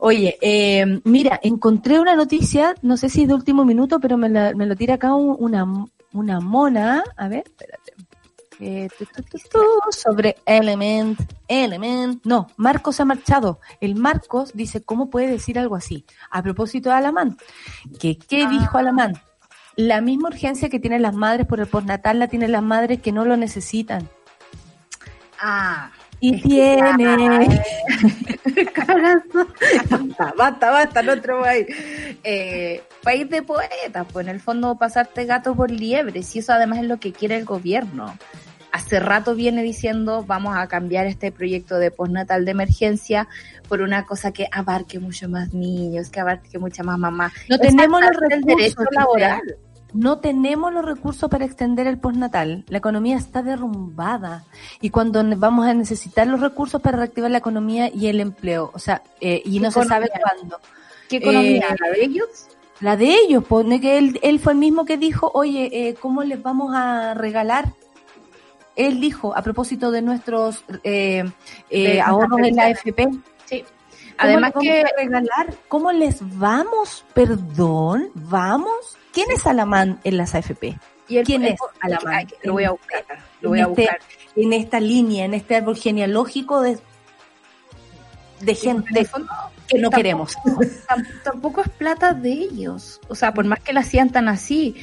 Oye, 0.00 0.36
eh, 0.40 1.00
mira, 1.04 1.38
encontré 1.40 2.00
una 2.00 2.16
noticia, 2.16 2.74
no 2.82 2.96
sé 2.96 3.08
si 3.08 3.22
es 3.22 3.28
de 3.28 3.34
último 3.34 3.64
minuto, 3.64 4.00
pero 4.00 4.16
me, 4.16 4.28
la- 4.28 4.52
me 4.52 4.66
lo 4.66 4.74
tira 4.74 4.94
acá 4.94 5.14
un- 5.14 5.36
una, 5.38 5.64
una 6.12 6.40
mona, 6.40 7.04
a 7.16 7.28
ver, 7.28 7.44
espérate. 7.46 7.92
Eh, 8.60 8.88
tu, 8.98 9.06
tu, 9.06 9.22
tu, 9.22 9.60
sobre 9.90 10.36
Element, 10.44 11.18
Element. 11.48 12.22
No, 12.26 12.46
Marcos 12.56 13.00
ha 13.00 13.04
marchado. 13.06 13.58
El 13.80 13.94
Marcos 13.96 14.52
dice, 14.54 14.82
¿cómo 14.82 15.08
puede 15.08 15.28
decir 15.28 15.58
algo 15.58 15.76
así? 15.76 16.04
A 16.30 16.42
propósito 16.42 16.90
de 16.90 16.96
Alamán. 16.96 17.38
¿Qué, 17.98 18.18
qué 18.18 18.46
dijo 18.46 18.76
Alamán? 18.76 19.14
La 19.76 20.00
misma 20.02 20.28
urgencia 20.28 20.68
que 20.68 20.78
tienen 20.78 21.00
las 21.02 21.14
madres 21.14 21.46
por 21.46 21.58
el 21.60 21.66
postnatal 21.68 22.18
la 22.18 22.28
tienen 22.28 22.52
las 22.52 22.62
madres 22.62 23.00
que 23.00 23.12
no 23.12 23.24
lo 23.24 23.36
necesitan. 23.38 24.06
Ah, 25.40 25.90
Y 26.20 26.42
que- 26.42 26.82
tiene... 26.96 27.62
basta, 29.90 30.34
basta, 30.36 30.70
basta, 30.70 31.02
no 31.02 31.12
otro 31.12 31.40
país. 31.40 31.66
Eh, 32.24 32.82
país 33.02 33.28
de 33.30 33.42
poetas, 33.42 34.06
pues 34.12 34.26
en 34.26 34.34
el 34.34 34.40
fondo 34.40 34.76
pasarte 34.76 35.24
gato 35.24 35.54
por 35.54 35.70
liebre, 35.70 36.22
si 36.22 36.40
eso 36.40 36.52
además 36.52 36.80
es 36.80 36.84
lo 36.86 36.98
que 36.98 37.12
quiere 37.12 37.36
el 37.36 37.44
gobierno. 37.46 38.16
Hace 38.80 38.98
rato 38.98 39.34
viene 39.34 39.62
diciendo 39.62 40.24
vamos 40.26 40.56
a 40.56 40.66
cambiar 40.66 41.06
este 41.06 41.30
proyecto 41.30 41.76
de 41.76 41.90
postnatal 41.90 42.46
de 42.46 42.52
emergencia 42.52 43.28
por 43.68 43.82
una 43.82 44.06
cosa 44.06 44.32
que 44.32 44.48
abarque 44.50 44.98
mucho 44.98 45.28
más 45.28 45.52
niños, 45.52 46.08
que 46.08 46.18
abarque 46.18 46.58
mucha 46.58 46.82
más 46.82 46.98
mamá. 46.98 47.30
No 47.50 47.58
tenemos 47.58 48.00
los 48.00 48.16
recursos 48.16 48.46
derecho 48.46 48.82
laboral. 48.90 49.42
No 49.92 50.18
tenemos 50.20 50.72
los 50.72 50.82
recursos 50.82 51.28
para 51.28 51.44
extender 51.44 51.86
el 51.88 51.98
postnatal. 51.98 52.64
La 52.68 52.78
economía 52.78 53.18
está 53.18 53.42
derrumbada. 53.42 54.44
Y 54.80 54.88
cuando 54.88 55.22
vamos 55.36 55.66
a 55.66 55.74
necesitar 55.74 56.26
los 56.26 56.40
recursos 56.40 56.80
para 56.80 56.96
reactivar 56.96 57.30
la 57.30 57.38
economía 57.38 57.90
y 57.94 58.06
el 58.06 58.18
empleo. 58.20 58.70
O 58.72 58.78
sea, 58.78 59.02
eh, 59.20 59.42
y 59.44 59.58
¿Qué 59.58 59.60
no 59.60 59.70
se 59.70 59.84
sabe 59.84 60.08
cuándo. 60.08 60.58
¿Qué 61.06 61.16
economía? 61.16 61.66
Eh, 61.70 61.76
¿La 61.78 61.90
de 61.90 62.02
ellos? 62.02 62.28
La 62.80 62.96
de 62.96 63.14
ellos, 63.14 63.44
pone 63.44 63.78
que 63.78 63.98
él, 63.98 64.18
él 64.22 64.40
fue 64.40 64.54
el 64.54 64.58
mismo 64.58 64.86
que 64.86 64.96
dijo, 64.96 65.30
oye, 65.34 65.68
eh, 65.70 65.94
¿cómo 66.00 66.22
les 66.22 66.42
vamos 66.42 66.72
a 66.74 67.12
regalar? 67.12 67.74
Él 68.76 69.00
dijo, 69.00 69.36
a 69.36 69.42
propósito 69.42 69.90
de 69.90 70.00
nuestros 70.02 70.64
eh, 70.84 71.24
eh, 71.70 71.82
De 71.94 72.00
ahorros 72.00 72.38
en 72.40 72.56
la 72.56 72.66
AFP, 72.66 73.08
Sí. 73.46 73.62
¿cómo 73.62 73.68
Además 74.18 74.52
que 74.60 74.84
regalar? 74.96 75.54
¿Cómo 75.68 75.92
les 75.92 76.18
vamos? 76.38 77.04
Perdón, 77.14 78.10
¿vamos? 78.14 78.96
¿Quién 79.12 79.30
es 79.32 79.46
Alamán 79.46 80.00
en 80.04 80.16
las 80.16 80.34
AFP? 80.34 80.78
y 81.08 81.16
el- 81.18 81.26
¿Quién 81.26 81.42
el- 81.44 81.54
es 81.54 81.60
Alamán? 81.80 82.28
Lo 82.44 82.52
voy 82.52 82.64
a 82.64 82.70
buscar. 82.70 83.04
Lo 83.40 83.48
en 83.48 83.50
voy 83.50 83.58
a 83.58 83.62
este- 83.64 83.82
buscar. 83.82 83.98
En 84.36 84.52
esta 84.52 84.78
línea, 84.78 85.24
en 85.24 85.34
este 85.34 85.56
árbol 85.56 85.76
genealógico 85.76 86.60
de, 86.60 86.78
de 88.40 88.52
En 88.52 88.56
gente 88.56 89.06
que 89.68 89.78
no 89.78 89.90
tampoco- 89.90 89.96
queremos. 89.96 90.36
tam- 90.88 91.22
tampoco 91.24 91.60
es 91.62 91.68
plata 91.70 92.12
de 92.14 92.30
ellos. 92.32 93.00
O 93.08 93.14
sea, 93.14 93.34
por 93.34 93.44
más 93.44 93.60
que 93.60 93.72
la 93.72 93.82
sientan 93.82 94.28
así, 94.28 94.76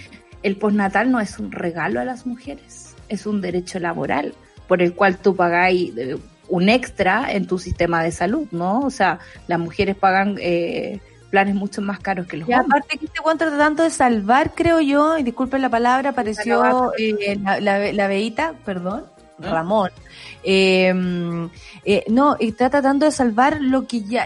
el 0.44 0.58
postnatal 0.58 1.12
no 1.12 1.20
es 1.20 1.40
un 1.40 1.52
regalo 1.52 2.00
a 2.00 2.06
las 2.06 2.26
mujeres, 2.26 2.87
es 3.10 3.26
un 3.26 3.42
derecho 3.42 3.80
laboral 3.80 4.34
por 4.68 4.82
el 4.82 4.94
cual 4.94 5.18
tú 5.18 5.36
pagáis 5.36 5.96
eh, 5.98 6.18
un 6.50 6.70
extra 6.70 7.32
en 7.32 7.46
tu 7.48 7.58
sistema 7.60 8.04
de 8.04 8.12
salud, 8.12 8.48
¿no? 8.52 8.82
O 8.82 8.90
sea, 8.90 9.20
las 9.48 9.60
mujeres 9.60 9.96
pagan 9.96 10.38
eh, 10.40 11.00
planes 11.30 11.56
mucho 11.56 11.82
más 11.82 12.00
caros 12.00 12.26
que 12.28 12.38
los 12.38 12.48
Y 12.48 12.54
hombres. 12.54 12.68
aparte 12.70 12.98
que 12.98 13.06
este 13.06 13.20
Juan 13.20 13.38
trata 13.38 13.58
tanto 13.58 13.84
de 13.84 13.90
salvar, 13.90 14.52
creo 14.56 14.80
yo, 14.82 15.18
y 15.18 15.24
disculpen 15.24 15.62
la 15.62 15.70
palabra, 15.70 16.12
apareció 16.12 16.94
eh, 16.98 17.38
la, 17.42 17.60
la, 17.60 17.92
la 17.92 18.08
Beita, 18.08 18.54
perdón, 18.66 19.06
Ramón. 19.40 19.92
Eh, 20.44 20.94
eh, 21.84 22.06
no, 22.10 22.38
y 22.40 22.52
trata 22.54 22.82
tanto 22.82 23.06
de 23.06 23.12
salvar 23.12 23.58
lo 23.62 23.86
que 23.88 24.02
ya, 24.02 24.26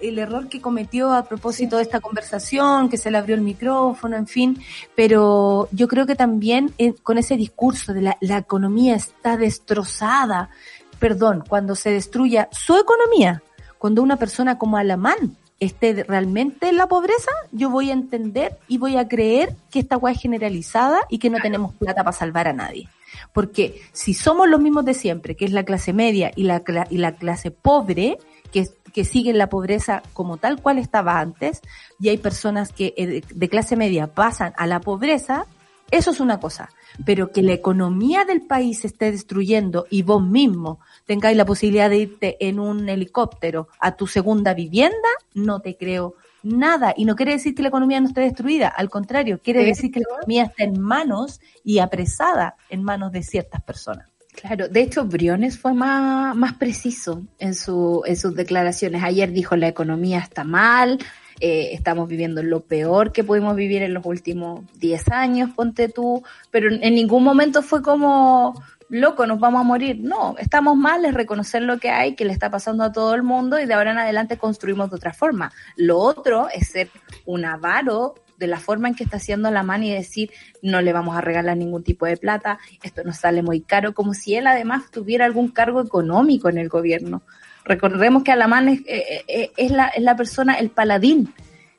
el, 0.00 0.18
error 0.18 0.48
que 0.48 0.60
cometió 0.60 1.12
a 1.12 1.24
propósito 1.24 1.76
de 1.76 1.82
esta 1.82 2.00
conversación, 2.00 2.88
que 2.88 2.98
se 2.98 3.10
le 3.10 3.18
abrió 3.18 3.34
el 3.34 3.40
micrófono, 3.42 4.16
en 4.16 4.26
fin, 4.26 4.62
pero 4.94 5.68
yo 5.72 5.88
creo 5.88 6.06
que 6.06 6.16
también 6.16 6.72
eh, 6.78 6.94
con 7.02 7.18
ese 7.18 7.36
discurso 7.36 7.92
de 7.92 8.02
la, 8.02 8.16
la 8.20 8.38
economía 8.38 8.96
está 8.96 9.36
destrozada, 9.36 10.50
perdón, 10.98 11.44
cuando 11.48 11.74
se 11.74 11.90
destruya 11.90 12.48
su 12.52 12.76
economía, 12.76 13.42
cuando 13.78 14.02
una 14.02 14.16
persona 14.16 14.58
como 14.58 14.76
Alamán 14.76 15.36
esté 15.60 16.04
realmente 16.04 16.70
en 16.70 16.76
la 16.78 16.88
pobreza, 16.88 17.30
yo 17.52 17.68
voy 17.70 17.90
a 17.90 17.92
entender 17.92 18.58
y 18.66 18.78
voy 18.78 18.96
a 18.96 19.06
creer 19.06 19.54
que 19.70 19.78
esta 19.80 19.98
weá 19.98 20.14
es 20.14 20.20
generalizada 20.20 21.00
y 21.10 21.18
que 21.18 21.30
no 21.30 21.38
tenemos 21.38 21.74
plata 21.74 22.02
para 22.02 22.16
salvar 22.16 22.48
a 22.48 22.54
nadie. 22.54 22.88
Porque 23.32 23.82
si 23.92 24.14
somos 24.14 24.48
los 24.48 24.60
mismos 24.60 24.86
de 24.86 24.94
siempre, 24.94 25.36
que 25.36 25.44
es 25.44 25.52
la 25.52 25.64
clase 25.64 25.92
media 25.92 26.32
y 26.34 26.44
la, 26.44 26.62
y 26.88 26.98
la 26.98 27.14
clase 27.14 27.50
pobre, 27.50 28.18
que, 28.50 28.68
que 28.92 29.04
siguen 29.04 29.38
la 29.38 29.48
pobreza 29.48 30.02
como 30.12 30.36
tal 30.36 30.60
cual 30.60 30.78
estaba 30.78 31.20
antes, 31.20 31.60
y 31.98 32.08
hay 32.08 32.18
personas 32.18 32.72
que 32.72 32.94
eh, 32.96 33.22
de- 33.34 33.48
clase 33.48 33.76
media 33.76 34.08
pasan 34.08 34.52
a 34.56 34.66
la 34.66 34.80
pobreza, 34.80 35.46
eso 35.90 36.10
es 36.10 36.20
una 36.20 36.38
cosa. 36.40 36.70
Pero 37.06 37.30
que 37.30 37.42
la 37.42 37.52
economía 37.52 38.24
del 38.24 38.42
país 38.42 38.80
se 38.80 38.88
esté 38.88 39.12
destruyendo 39.12 39.86
y 39.90 40.02
vos 40.02 40.22
mismo 40.22 40.80
tengáis 41.06 41.36
la 41.36 41.44
posibilidad 41.44 41.88
de 41.88 41.98
irte 41.98 42.36
en 42.40 42.58
un 42.58 42.88
helicóptero 42.88 43.68
a 43.78 43.92
tu 43.96 44.06
segunda 44.06 44.54
vivienda, 44.54 45.08
no 45.34 45.60
te 45.60 45.76
creo 45.76 46.14
nada. 46.42 46.92
Y 46.96 47.04
no 47.04 47.14
quiere 47.16 47.32
decir 47.32 47.54
que 47.54 47.62
la 47.62 47.68
economía 47.68 48.00
no 48.00 48.08
esté 48.08 48.22
destruida, 48.22 48.68
al 48.68 48.90
contrario, 48.90 49.40
quiere 49.42 49.60
De 49.60 49.66
decir 49.66 49.92
que 49.92 50.00
la 50.00 50.06
economía 50.10 50.44
está 50.44 50.64
en 50.64 50.80
manos 50.80 51.40
y 51.64 51.78
apresada 51.78 52.56
en 52.70 52.82
manos 52.82 53.12
de 53.12 53.22
ciertas 53.22 53.62
personas. 53.62 54.08
Claro, 54.32 54.68
de 54.68 54.80
hecho 54.80 55.04
Briones 55.04 55.58
fue 55.58 55.74
más, 55.74 56.36
más 56.36 56.54
preciso 56.54 57.22
en, 57.38 57.54
su, 57.54 58.02
en 58.06 58.16
sus 58.16 58.34
declaraciones. 58.34 59.02
Ayer 59.02 59.32
dijo 59.32 59.56
la 59.56 59.68
economía 59.68 60.20
está 60.20 60.44
mal, 60.44 60.98
eh, 61.40 61.70
estamos 61.72 62.06
viviendo 62.06 62.42
lo 62.42 62.60
peor 62.60 63.12
que 63.12 63.24
pudimos 63.24 63.56
vivir 63.56 63.82
en 63.82 63.94
los 63.94 64.04
últimos 64.04 64.64
10 64.78 65.08
años, 65.10 65.50
ponte 65.56 65.88
tú, 65.88 66.22
pero 66.50 66.70
en, 66.70 66.94
ningún 66.94 67.24
momento 67.24 67.62
fue 67.62 67.82
como, 67.82 68.62
loco, 68.90 69.26
nos 69.26 69.40
vamos 69.40 69.62
a 69.62 69.64
morir. 69.64 69.98
No, 70.00 70.36
estamos 70.38 70.76
mal, 70.76 71.04
es 71.06 71.14
reconocer 71.14 71.62
lo 71.62 71.78
que 71.78 71.90
hay, 71.90 72.14
que 72.14 72.26
le 72.26 72.32
está 72.32 72.50
pasando 72.50 72.84
a 72.84 72.92
todo 72.92 73.14
el 73.14 73.22
mundo 73.22 73.58
y 73.58 73.64
de 73.64 73.72
ahora 73.72 73.92
en 73.92 73.98
adelante 73.98 74.36
construimos 74.36 74.90
de 74.90 74.96
otra 74.96 75.14
forma. 75.14 75.50
Lo 75.76 75.98
otro 75.98 76.48
es 76.52 76.68
ser 76.68 76.90
un 77.24 77.46
avaro 77.46 78.14
de 78.40 78.46
la 78.48 78.58
forma 78.58 78.88
en 78.88 78.94
que 78.96 79.04
está 79.04 79.18
haciendo 79.18 79.50
la 79.50 79.62
mano 79.62 79.84
y 79.84 79.92
decir 79.92 80.32
no 80.62 80.80
le 80.80 80.92
vamos 80.92 81.16
a 81.16 81.20
regalar 81.20 81.56
ningún 81.56 81.84
tipo 81.84 82.06
de 82.06 82.16
plata, 82.16 82.58
esto 82.82 83.04
nos 83.04 83.18
sale 83.18 83.42
muy 83.42 83.60
caro, 83.60 83.94
como 83.94 84.14
si 84.14 84.34
él 84.34 84.46
además 84.46 84.90
tuviera 84.90 85.26
algún 85.26 85.48
cargo 85.48 85.80
económico 85.82 86.48
en 86.48 86.58
el 86.58 86.68
gobierno. 86.68 87.22
Recordemos 87.64 88.24
que 88.24 88.32
Alamán 88.32 88.68
es, 88.70 88.80
eh, 88.86 89.24
eh, 89.28 89.52
es, 89.56 89.70
la, 89.70 89.88
es 89.88 90.02
la 90.02 90.16
persona, 90.16 90.54
el 90.54 90.70
paladín, 90.70 91.32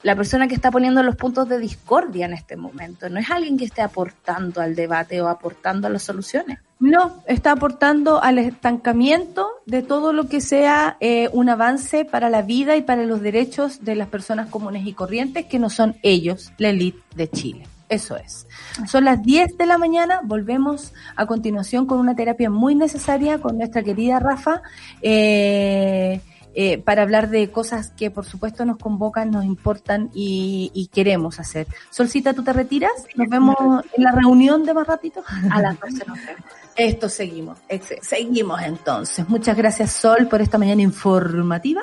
la 0.03 0.15
persona 0.15 0.47
que 0.47 0.55
está 0.55 0.71
poniendo 0.71 1.01
los 1.01 1.15
puntos 1.15 1.49
de 1.49 1.57
discordia 1.57 2.27
en 2.27 2.33
este 2.33 2.55
momento. 2.55 3.09
No 3.09 3.19
es 3.19 3.29
alguien 3.29 3.57
que 3.57 3.65
esté 3.65 3.81
aportando 3.81 4.61
al 4.61 4.75
debate 4.75 5.19
o 5.21 5.27
aportando 5.27 5.87
a 5.87 5.89
las 5.89 6.03
soluciones. 6.03 6.59
No, 6.81 7.21
está 7.27 7.51
aportando 7.51 8.23
al 8.23 8.39
estancamiento 8.39 9.47
de 9.67 9.83
todo 9.83 10.13
lo 10.13 10.27
que 10.27 10.41
sea 10.41 10.97
eh, 10.99 11.29
un 11.31 11.47
avance 11.47 12.05
para 12.05 12.31
la 12.31 12.41
vida 12.41 12.75
y 12.75 12.81
para 12.81 13.05
los 13.05 13.21
derechos 13.21 13.85
de 13.85 13.93
las 13.93 14.07
personas 14.07 14.49
comunes 14.49 14.87
y 14.87 14.93
corrientes 14.93 15.45
que 15.45 15.59
no 15.59 15.69
son 15.69 15.95
ellos, 16.01 16.51
la 16.57 16.69
élite 16.69 16.99
de 17.15 17.29
Chile. 17.29 17.67
Eso 17.87 18.17
es. 18.17 18.47
Son 18.87 19.05
las 19.05 19.21
10 19.21 19.59
de 19.59 19.65
la 19.67 19.77
mañana, 19.77 20.21
volvemos 20.23 20.91
a 21.15 21.27
continuación 21.27 21.85
con 21.85 21.99
una 21.99 22.15
terapia 22.15 22.49
muy 22.49 22.73
necesaria 22.73 23.37
con 23.37 23.59
nuestra 23.59 23.83
querida 23.83 24.17
Rafa. 24.17 24.63
Eh, 25.03 26.19
eh, 26.53 26.79
para 26.79 27.03
hablar 27.03 27.29
de 27.29 27.49
cosas 27.49 27.91
que 27.91 28.11
por 28.11 28.25
supuesto 28.25 28.65
nos 28.65 28.77
convocan, 28.77 29.31
nos 29.31 29.45
importan 29.45 30.09
y, 30.15 30.71
y 30.73 30.87
queremos 30.87 31.39
hacer. 31.39 31.67
Solcita, 31.91 32.33
¿tú 32.33 32.43
te 32.43 32.51
retiras? 32.51 32.91
Nos 33.15 33.29
vemos 33.29 33.55
en 33.95 34.03
la 34.03 34.11
reunión 34.11 34.65
de 34.65 34.73
más 34.73 34.87
ratito. 34.87 35.23
A 35.49 35.61
las 35.61 35.79
12 35.79 36.05
nos 36.07 36.17
vemos. 36.25 36.60
Esto 36.75 37.09
seguimos, 37.09 37.57
seguimos 38.01 38.61
entonces. 38.61 39.27
Muchas 39.27 39.57
gracias 39.57 39.91
Sol 39.91 40.27
por 40.27 40.41
esta 40.41 40.57
mañana 40.57 40.81
informativa. 40.81 41.81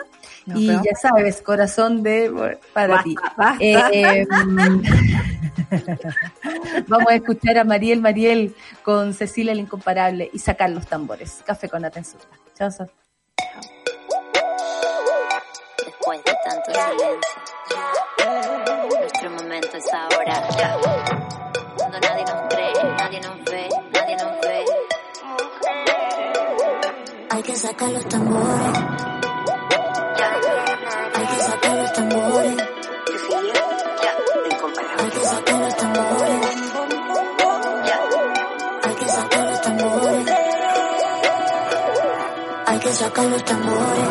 Y 0.54 0.66
ya 0.68 0.94
sabes, 1.00 1.42
corazón 1.42 2.02
de 2.02 2.58
para 2.72 2.94
Basta, 2.94 3.04
ti. 3.04 3.14
basta. 3.36 3.56
Eh, 3.60 4.26
mm, 4.26 4.82
vamos 6.88 7.06
a 7.10 7.14
escuchar 7.16 7.58
a 7.58 7.64
Mariel 7.64 8.00
Mariel 8.00 8.54
con 8.82 9.12
Cecilia 9.12 9.52
el 9.52 9.60
Incomparable 9.60 10.30
y 10.32 10.38
sacar 10.38 10.70
los 10.70 10.86
tambores. 10.86 11.42
Café 11.44 11.68
con 11.68 11.84
Atenzuta. 11.84 12.26
Chao, 12.56 12.70
Sol. 12.70 12.90
Después 15.84 16.24
de 16.24 16.34
tanto 16.44 16.72
silencio, 16.72 17.18
nuestro 18.98 19.30
momento 19.30 19.76
es 19.76 19.92
ahora. 19.92 20.97
Que 27.48 27.56
sacar 27.56 27.90
los 27.90 28.06
tambores. 28.06 28.78
Hay 31.14 31.26
que 31.26 31.40
sacar 31.40 31.76
los 31.78 31.92
tambores. 31.94 32.56
Hay 34.98 35.10
que 35.10 35.20
sacar 35.24 35.60
los 35.60 35.76
tambores. 35.76 36.46
Hay 38.82 38.94
que 38.96 39.08
sacar 39.08 39.46
los 39.48 39.62
tambores. 39.62 40.26
Hay 42.66 42.78
que 42.80 42.92
sacar 42.92 43.24
los 43.24 43.44
tambores. 43.46 44.08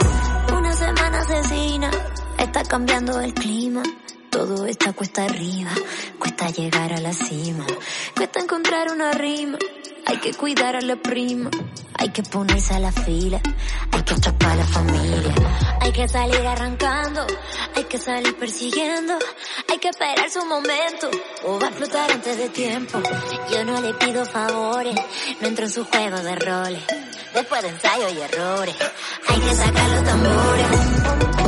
Una 0.58 0.74
semana 0.74 1.20
asesina, 1.20 1.92
está 2.40 2.64
cambiando 2.64 3.22
el 3.22 3.36
clima. 3.36 3.84
Todo 4.32 4.66
está 4.66 4.94
cuesta 4.94 5.26
arriba, 5.26 5.72
cuesta 6.18 6.50
llegar 6.50 6.92
a 6.92 7.00
la 7.00 7.14
cima, 7.14 7.66
cuesta 8.16 8.40
encontrar 8.40 8.92
una 8.92 9.12
rima. 9.12 9.60
Hay 10.06 10.18
que 10.18 10.34
cuidar 10.34 10.76
a 10.76 10.82
la 10.82 10.96
prima, 10.96 11.50
hay 11.98 12.10
que 12.10 12.24
ponerse 12.24 12.74
a 12.74 12.80
la 12.80 12.92
fila, 12.92 13.42
hay 13.92 14.04
que 14.04 14.14
atrapar 14.14 14.52
a 14.52 14.56
la 14.56 14.66
familia, 14.66 15.34
hay 15.82 15.92
que 15.92 16.08
salir 16.08 16.46
arrancando, 16.46 17.26
hay 17.76 17.84
que 17.86 17.98
salir 17.98 18.36
persiguiendo, 18.38 19.18
hay 19.70 19.78
que 19.80 19.90
esperar 19.90 20.30
su 20.30 20.46
momento 20.46 21.10
o 21.46 21.60
va 21.60 21.68
a 21.68 21.72
flotar 21.72 22.12
antes 22.12 22.38
de 22.38 22.50
tiempo. 22.50 23.02
Yo 23.52 23.66
no 23.66 23.82
le 23.82 23.94
pido 23.96 24.26
favores, 24.26 24.96
no 25.42 25.48
entro 25.48 25.66
en 25.66 25.72
su 25.72 25.86
juego 25.86 26.18
de 26.18 26.36
roles, 26.36 26.84
después 27.34 27.62
de 27.62 27.70
ensayo 27.70 28.10
y 28.10 28.22
errores, 28.22 28.76
hay 29.28 29.40
que 29.40 29.56
sacar 29.56 29.90
los 29.90 30.04
tambores. 30.04 31.47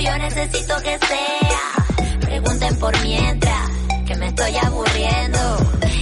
Yo 0.00 0.16
necesito 0.18 0.76
que 0.82 0.98
sea. 0.98 2.18
Pregunten 2.20 2.76
por 2.78 3.02
mientras, 3.02 3.70
que 4.06 4.14
me 4.16 4.26
estoy 4.28 4.56
aburriendo. 4.56 5.38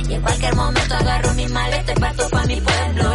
Y 0.09 0.15
en 0.15 0.23
cualquier 0.23 0.55
momento 0.55 0.95
agarro 0.95 1.35
mi 1.35 1.47
maleta 1.49 1.93
y 1.93 1.95
parto 1.97 2.29
pa' 2.29 2.45
mi 2.45 2.61
pueblo. 2.61 3.15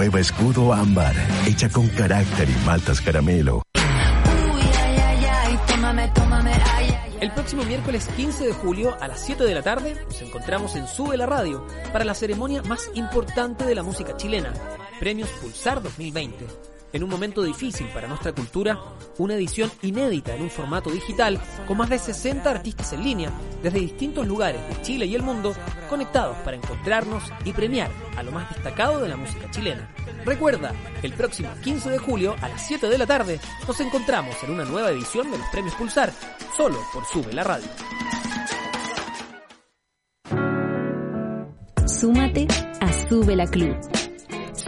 Nueva 0.00 0.20
Escudo 0.20 0.72
Ámbar, 0.72 1.14
hecha 1.46 1.68
con 1.68 1.86
carácter 1.88 2.48
y 2.48 2.64
maltas 2.64 3.02
caramelo. 3.02 3.62
El 7.20 7.30
próximo 7.32 7.64
miércoles 7.64 8.08
15 8.16 8.46
de 8.46 8.52
julio 8.54 8.96
a 8.98 9.08
las 9.08 9.20
7 9.20 9.44
de 9.44 9.54
la 9.54 9.60
tarde 9.60 10.02
nos 10.06 10.22
encontramos 10.22 10.74
en 10.76 10.86
Sube 10.86 11.18
la 11.18 11.26
Radio 11.26 11.66
para 11.92 12.06
la 12.06 12.14
ceremonia 12.14 12.62
más 12.62 12.90
importante 12.94 13.66
de 13.66 13.74
la 13.74 13.82
música 13.82 14.16
chilena, 14.16 14.54
Premios 14.98 15.28
Pulsar 15.42 15.82
2020. 15.82 16.46
En 16.92 17.04
un 17.04 17.10
momento 17.10 17.42
difícil 17.42 17.86
para 17.94 18.08
nuestra 18.08 18.32
cultura, 18.32 18.78
una 19.18 19.34
edición 19.34 19.70
inédita 19.82 20.34
en 20.34 20.42
un 20.42 20.50
formato 20.50 20.90
digital 20.90 21.40
con 21.66 21.76
más 21.76 21.88
de 21.88 21.98
60 21.98 22.50
artistas 22.50 22.92
en 22.92 23.04
línea 23.04 23.30
desde 23.62 23.78
distintos 23.78 24.26
lugares 24.26 24.60
de 24.68 24.82
Chile 24.82 25.06
y 25.06 25.14
el 25.14 25.22
mundo 25.22 25.54
conectados 25.88 26.36
para 26.38 26.56
encontrarnos 26.56 27.22
y 27.44 27.52
premiar 27.52 27.90
a 28.16 28.22
lo 28.22 28.32
más 28.32 28.48
destacado 28.50 29.00
de 29.00 29.08
la 29.08 29.16
música 29.16 29.50
chilena. 29.50 29.88
Recuerda, 30.24 30.72
el 31.02 31.12
próximo 31.12 31.50
15 31.62 31.90
de 31.90 31.98
julio 31.98 32.34
a 32.40 32.48
las 32.48 32.66
7 32.66 32.88
de 32.88 32.98
la 32.98 33.06
tarde 33.06 33.40
nos 33.66 33.80
encontramos 33.80 34.34
en 34.42 34.50
una 34.50 34.64
nueva 34.64 34.90
edición 34.90 35.30
de 35.30 35.38
los 35.38 35.46
Premios 35.48 35.74
Pulsar, 35.76 36.12
solo 36.56 36.78
por 36.92 37.04
Sube 37.06 37.32
la 37.32 37.44
Radio. 37.44 37.68
A 42.80 43.34
la 43.36 43.46
Club. 43.46 44.09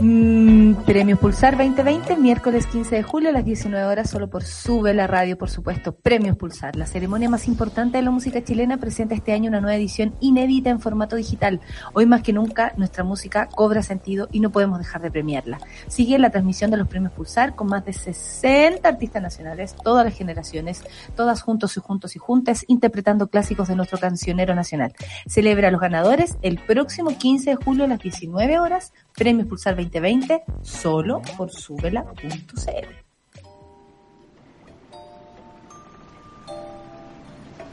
Mm, 0.00 0.84
Premios 0.86 1.18
Pulsar 1.18 1.54
2020, 1.58 2.16
miércoles 2.16 2.66
15 2.66 2.96
de 2.96 3.02
julio 3.02 3.28
a 3.28 3.32
las 3.32 3.44
19 3.44 3.84
horas, 3.84 4.08
solo 4.08 4.30
por 4.30 4.42
Sube 4.42 4.94
la 4.94 5.06
Radio, 5.06 5.36
por 5.36 5.50
supuesto. 5.50 5.94
Premios 5.94 6.38
Pulsar, 6.38 6.76
la 6.76 6.86
ceremonia 6.86 7.28
más 7.28 7.46
importante 7.46 7.98
de 7.98 8.02
la 8.02 8.10
música 8.10 8.42
chilena, 8.42 8.78
presenta 8.78 9.14
este 9.14 9.34
año 9.34 9.50
una 9.50 9.60
nueva 9.60 9.76
edición 9.76 10.14
inédita 10.20 10.70
en 10.70 10.80
formato 10.80 11.14
digital. 11.14 11.60
Hoy 11.92 12.06
más 12.06 12.22
que 12.22 12.32
nunca, 12.32 12.72
nuestra 12.78 13.04
música 13.04 13.50
cobra 13.54 13.82
sentido 13.82 14.28
y 14.32 14.40
no 14.40 14.50
podemos 14.50 14.78
dejar 14.78 15.02
de 15.02 15.10
premiarla. 15.10 15.58
Sigue 15.88 16.18
la 16.18 16.30
transmisión 16.30 16.70
de 16.70 16.78
los 16.78 16.88
Premios 16.88 17.12
Pulsar 17.12 17.54
con 17.54 17.66
más 17.66 17.84
de 17.84 17.92
60 17.92 18.88
artistas 18.88 19.22
nacionales, 19.22 19.76
todas 19.84 20.06
las 20.06 20.16
generaciones, 20.16 20.82
todas 21.14 21.42
juntos 21.42 21.76
y 21.76 21.80
juntos 21.80 22.16
y 22.16 22.18
juntas, 22.18 22.64
interpretando 22.66 23.28
clásicos 23.28 23.68
de 23.68 23.76
nuestro 23.76 23.98
cancionero 23.98 24.54
nacional. 24.54 24.94
Celebra 25.26 25.68
a 25.68 25.70
los 25.70 25.82
ganadores 25.82 26.38
el 26.40 26.58
próximo 26.58 27.10
15 27.10 27.50
de 27.50 27.56
julio 27.56 27.84
a 27.84 27.88
las 27.88 27.98
19 27.98 28.58
horas, 28.58 28.94
Premios 29.14 29.46
Pulsar 29.46 29.76
2020, 29.76 30.42
solo 30.62 31.22
por 31.36 31.50
subela.cl. 31.50 33.02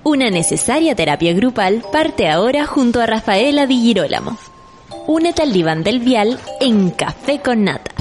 Una 0.04 0.30
necesaria 0.30 0.96
terapia 0.96 1.34
grupal 1.34 1.84
parte 1.92 2.30
ahora 2.30 2.66
junto 2.66 3.02
a 3.02 3.06
Rafaela 3.06 3.66
Di 3.66 3.80
Girolamo. 3.82 4.38
Únete 5.08 5.42
al 5.44 5.52
diván 5.54 5.84
del 5.84 6.00
vial 6.00 6.40
en 6.62 6.90
Café 6.92 7.40
con 7.42 7.64
Nata. 7.64 7.92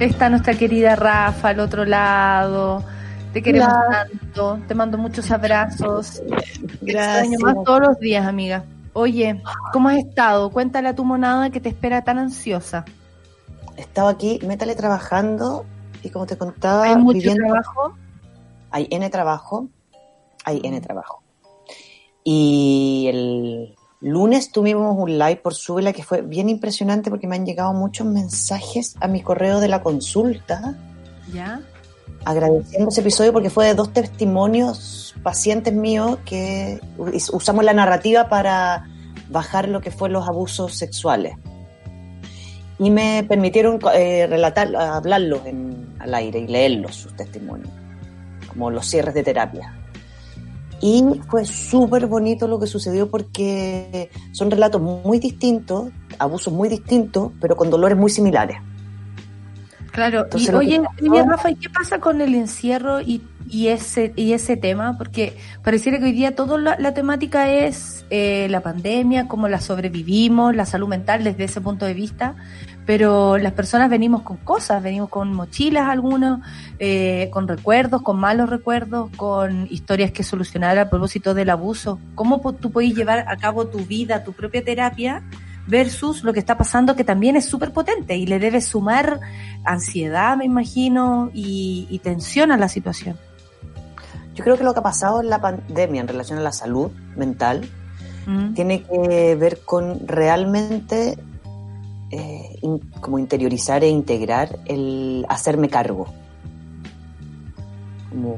Está 0.00 0.28
nuestra 0.28 0.54
querida 0.54 0.94
Rafa 0.94 1.50
al 1.50 1.60
otro 1.60 1.84
lado. 1.84 2.84
Te 3.32 3.42
queremos 3.42 3.68
Hola. 3.68 4.06
tanto. 4.10 4.58
Te 4.66 4.74
mando 4.74 4.98
muchos 4.98 5.30
abrazos. 5.30 6.20
Te 6.84 6.92
Gracias. 6.92 7.24
extraño 7.24 7.38
más 7.40 7.64
todos 7.64 7.80
los 7.80 7.98
días, 7.98 8.26
amiga. 8.26 8.64
Oye, 8.98 9.42
¿cómo 9.74 9.90
has 9.90 9.98
estado? 9.98 10.48
Cuéntale 10.50 10.88
a 10.88 10.94
tu 10.94 11.04
monada 11.04 11.50
que 11.50 11.60
te 11.60 11.68
espera 11.68 12.02
tan 12.02 12.18
ansiosa. 12.18 12.86
Estaba 13.76 14.08
aquí, 14.08 14.40
métale 14.46 14.74
trabajando 14.74 15.66
y 16.02 16.08
como 16.08 16.24
te 16.24 16.38
contaba, 16.38 16.84
¿Hay 16.84 16.96
mucho 16.96 17.18
viviendo- 17.18 17.44
trabajo? 17.44 17.94
Hay 18.70 18.88
N 18.90 19.10
trabajo, 19.10 19.68
hay 20.46 20.60
N 20.64 20.80
trabajo. 20.80 21.22
Y 22.24 23.06
el 23.10 23.74
lunes 24.00 24.50
tuvimos 24.50 24.96
un 24.98 25.18
live 25.18 25.36
por 25.36 25.52
Súbela 25.54 25.92
que 25.92 26.02
fue 26.02 26.22
bien 26.22 26.48
impresionante 26.48 27.10
porque 27.10 27.26
me 27.26 27.36
han 27.36 27.44
llegado 27.44 27.74
muchos 27.74 28.06
mensajes 28.06 28.96
a 29.00 29.08
mi 29.08 29.20
correo 29.22 29.60
de 29.60 29.68
la 29.68 29.82
consulta 29.82 30.74
¿Ya? 31.32 31.60
Agradeciendo 32.26 32.90
ese 32.90 33.00
episodio 33.02 33.32
porque 33.32 33.50
fue 33.50 33.66
de 33.66 33.74
dos 33.74 33.92
testimonios 33.92 35.14
pacientes 35.22 35.72
míos 35.72 36.18
que 36.24 36.80
us- 36.98 37.30
usamos 37.32 37.64
la 37.64 37.72
narrativa 37.72 38.28
para 38.28 38.88
bajar 39.30 39.68
lo 39.68 39.80
que 39.80 39.92
fue 39.92 40.08
los 40.10 40.26
abusos 40.28 40.74
sexuales. 40.74 41.36
Y 42.78 42.90
me 42.90 43.24
permitieron 43.26 43.78
eh, 43.94 44.26
relatar, 44.26 44.74
hablarlos 44.76 45.40
al 46.00 46.14
aire 46.14 46.40
y 46.40 46.48
leerlos, 46.48 46.96
sus 46.96 47.14
testimonios, 47.16 47.70
como 48.48 48.70
los 48.70 48.86
cierres 48.86 49.14
de 49.14 49.22
terapia. 49.22 49.72
Y 50.82 51.02
fue 51.30 51.46
súper 51.46 52.06
bonito 52.06 52.48
lo 52.48 52.58
que 52.58 52.66
sucedió 52.66 53.08
porque 53.08 54.10
son 54.32 54.50
relatos 54.50 54.82
muy 54.82 55.18
distintos, 55.20 55.90
abusos 56.18 56.52
muy 56.52 56.68
distintos, 56.68 57.30
pero 57.40 57.56
con 57.56 57.70
dolores 57.70 57.96
muy 57.96 58.10
similares. 58.10 58.58
Claro, 59.96 60.24
Entonces, 60.24 60.50
y 60.50 60.52
lo 60.52 60.60
que 60.60 60.66
oye, 60.66 60.82
oye, 61.10 61.22
Rafa, 61.22 61.50
¿y 61.50 61.54
qué 61.54 61.70
pasa 61.70 62.00
con 62.00 62.20
el 62.20 62.34
encierro 62.34 63.00
y, 63.00 63.22
y 63.48 63.68
ese 63.68 64.12
y 64.14 64.34
ese 64.34 64.58
tema? 64.58 64.98
Porque 64.98 65.38
pareciera 65.64 65.98
que 65.98 66.04
hoy 66.04 66.12
día 66.12 66.34
toda 66.34 66.58
la, 66.58 66.76
la 66.78 66.92
temática 66.92 67.50
es 67.50 68.04
eh, 68.10 68.46
la 68.50 68.60
pandemia, 68.60 69.26
cómo 69.26 69.48
la 69.48 69.58
sobrevivimos, 69.58 70.54
la 70.54 70.66
salud 70.66 70.86
mental 70.86 71.24
desde 71.24 71.44
ese 71.44 71.62
punto 71.62 71.86
de 71.86 71.94
vista, 71.94 72.34
pero 72.84 73.38
las 73.38 73.54
personas 73.54 73.88
venimos 73.88 74.20
con 74.20 74.36
cosas, 74.36 74.82
venimos 74.82 75.08
con 75.08 75.32
mochilas 75.32 75.88
algunos, 75.88 76.40
eh, 76.78 77.30
con 77.32 77.48
recuerdos, 77.48 78.02
con 78.02 78.20
malos 78.20 78.50
recuerdos, 78.50 79.08
con 79.16 79.66
historias 79.70 80.10
que 80.12 80.22
solucionar 80.22 80.78
a 80.78 80.90
propósito 80.90 81.32
del 81.32 81.48
abuso. 81.48 81.98
¿Cómo 82.14 82.54
tú 82.54 82.70
puedes 82.70 82.94
llevar 82.94 83.20
a 83.28 83.38
cabo 83.38 83.68
tu 83.68 83.78
vida, 83.78 84.24
tu 84.24 84.34
propia 84.34 84.62
terapia? 84.62 85.22
Versus 85.66 86.22
lo 86.24 86.32
que 86.32 86.38
está 86.40 86.56
pasando 86.56 86.94
que 86.94 87.04
también 87.04 87.36
es 87.36 87.46
súper 87.46 87.72
potente 87.72 88.16
y 88.16 88.26
le 88.26 88.38
debe 88.38 88.60
sumar 88.60 89.20
ansiedad, 89.64 90.36
me 90.36 90.44
imagino, 90.44 91.30
y, 91.34 91.86
y 91.90 91.98
tensión 91.98 92.52
a 92.52 92.56
la 92.56 92.68
situación. 92.68 93.16
Yo 94.34 94.44
creo 94.44 94.56
que 94.56 94.64
lo 94.64 94.72
que 94.74 94.80
ha 94.80 94.82
pasado 94.82 95.20
en 95.20 95.30
la 95.30 95.40
pandemia 95.40 96.00
en 96.02 96.08
relación 96.08 96.38
a 96.38 96.42
la 96.42 96.52
salud 96.52 96.90
mental 97.16 97.68
Mm. 98.28 98.54
tiene 98.54 98.82
que 98.82 99.36
ver 99.36 99.60
con 99.64 100.04
realmente 100.04 101.16
eh, 102.10 102.58
in- 102.60 102.80
como 103.00 103.20
interiorizar 103.20 103.84
e 103.84 103.88
integrar 103.88 104.58
el 104.64 105.24
hacerme 105.28 105.68
cargo. 105.68 106.06
Como 108.10 108.36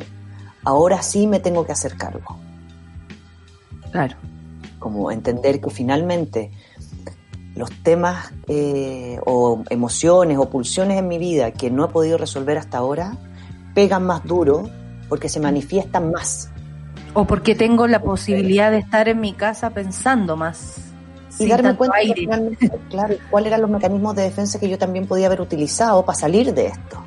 ahora 0.62 1.00
sí 1.00 1.26
me 1.26 1.40
tengo 1.40 1.64
que 1.64 1.72
hacer 1.72 1.96
cargo. 1.96 2.36
Claro. 3.90 4.16
Como 4.78 5.10
entender 5.10 5.58
que 5.60 5.70
finalmente 5.70 6.50
los 7.58 7.70
temas 7.82 8.32
eh, 8.46 9.18
o 9.26 9.62
emociones 9.68 10.38
o 10.38 10.48
pulsiones 10.48 10.98
en 10.98 11.08
mi 11.08 11.18
vida 11.18 11.50
que 11.50 11.70
no 11.70 11.84
he 11.84 11.88
podido 11.88 12.16
resolver 12.16 12.56
hasta 12.56 12.78
ahora 12.78 13.16
pegan 13.74 14.04
más 14.04 14.24
duro 14.24 14.70
porque 15.08 15.28
se 15.28 15.40
manifiestan 15.40 16.10
más. 16.10 16.50
O 17.14 17.24
porque 17.26 17.54
tengo 17.54 17.86
la 17.86 18.00
posibilidad 18.00 18.70
de 18.70 18.78
estar 18.78 19.08
en 19.08 19.20
mi 19.20 19.32
casa 19.32 19.70
pensando 19.70 20.36
más. 20.36 20.76
Y 21.38 21.48
darme 21.48 21.76
cuenta, 21.76 21.96
realmente, 22.14 22.70
claro, 22.90 23.14
cuáles 23.30 23.48
eran 23.48 23.62
los 23.62 23.70
mecanismos 23.70 24.14
de 24.16 24.22
defensa 24.22 24.58
que 24.58 24.68
yo 24.68 24.78
también 24.78 25.06
podía 25.06 25.26
haber 25.26 25.40
utilizado 25.40 26.04
para 26.04 26.18
salir 26.18 26.52
de 26.52 26.66
esto. 26.66 27.02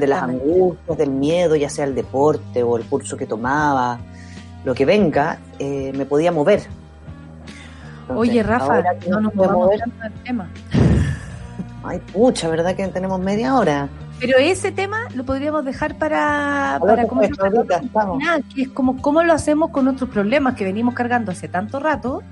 De 0.00 0.06
las 0.06 0.22
angustias, 0.22 0.96
del 0.96 1.10
miedo, 1.10 1.54
ya 1.54 1.68
sea 1.68 1.84
el 1.84 1.94
deporte 1.94 2.62
o 2.62 2.76
el 2.76 2.84
curso 2.84 3.16
que 3.16 3.26
tomaba, 3.26 3.98
lo 4.64 4.74
que 4.74 4.84
venga, 4.84 5.38
eh, 5.58 5.92
me 5.94 6.06
podía 6.06 6.32
mover. 6.32 6.62
Entonces, 8.10 8.30
Oye, 8.30 8.42
Rafa, 8.42 8.82
no 9.08 9.20
nos 9.20 9.34
mover, 9.34 9.78
tanto 9.78 10.02
del 10.02 10.12
tema. 10.24 10.50
Ay, 11.82 11.98
pucha, 12.12 12.48
¿verdad 12.48 12.74
que 12.76 12.86
tenemos 12.88 13.20
media 13.20 13.54
hora? 13.54 13.88
Pero 14.20 14.36
ese 14.36 14.70
tema 14.70 15.08
lo 15.14 15.24
podríamos 15.24 15.64
dejar 15.64 15.96
para, 15.96 16.78
para 16.80 17.06
¿cómo 17.06 17.22
llama? 17.22 17.36
ahorita, 17.40 17.82
que 18.54 18.62
es 18.62 18.68
como 18.68 19.00
cómo 19.00 19.22
lo 19.22 19.32
hacemos 19.32 19.70
con 19.70 19.86
nuestros 19.86 20.10
problemas 20.10 20.56
que 20.56 20.64
venimos 20.64 20.94
cargando 20.94 21.32
hace 21.32 21.48
tanto 21.48 21.80
rato 21.80 22.22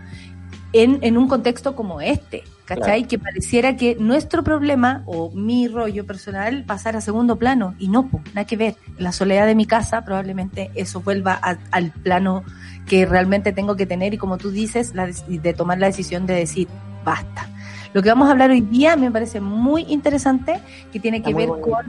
en, 0.75 0.99
en 1.01 1.17
un 1.17 1.29
contexto 1.29 1.75
como 1.75 2.03
este, 2.03 2.45
¿cachai? 2.69 3.01
Claro. 3.05 3.09
Que 3.09 3.19
pareciera 3.19 3.77
que 3.77 3.97
nuestro 3.99 4.45
problema 4.45 5.03
o 5.07 5.31
mi 5.32 5.66
rollo 5.69 6.05
personal 6.07 6.65
pasara 6.66 6.99
a 6.99 7.01
segundo 7.01 7.36
plano 7.36 7.74
y 7.78 7.89
no, 7.89 8.09
pues, 8.09 8.23
nada 8.35 8.47
que 8.47 8.57
ver. 8.57 8.77
En 8.99 9.05
la 9.05 9.12
soledad 9.12 9.47
de 9.47 9.55
mi 9.55 9.65
casa 9.66 10.05
probablemente 10.05 10.70
eso 10.74 11.01
vuelva 11.01 11.39
a- 11.43 11.57
al 11.70 11.90
plano 11.93 12.45
que 12.86 13.07
realmente 13.07 13.53
tengo 13.53 13.74
que 13.74 13.86
tener 13.86 14.12
y 14.15 14.19
como 14.19 14.36
tú 14.39 14.51
dices, 14.51 14.95
la 14.95 15.07
de, 15.07 15.15
de 15.40 15.55
tomar 15.55 15.78
la 15.78 15.86
decisión 15.86 16.27
de 16.27 16.35
decir, 16.35 16.69
basta. 17.05 17.49
Lo 17.95 18.03
que 18.03 18.11
vamos 18.11 18.28
a 18.28 18.32
hablar 18.32 18.51
hoy 18.51 18.61
día 18.61 18.97
me 18.97 19.11
parece 19.11 19.40
muy 19.40 19.82
interesante, 19.89 20.61
que 20.93 21.01
tiene 21.01 21.23
que 21.23 21.31
Está 21.31 21.39
ver 21.39 21.49
con 21.49 21.86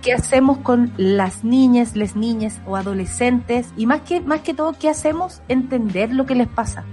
qué 0.00 0.14
hacemos 0.14 0.58
con 0.58 0.92
las 0.96 1.44
niñas, 1.44 1.94
les 1.94 2.16
niñas 2.16 2.60
o 2.66 2.76
adolescentes 2.76 3.68
y 3.76 3.84
más 3.86 4.00
que 4.00 4.20
más 4.22 4.40
que 4.40 4.54
todo 4.54 4.72
qué 4.72 4.88
hacemos 4.88 5.42
entender 5.48 6.10
lo 6.14 6.24
que 6.24 6.34
les 6.34 6.48
pasa 6.48 6.84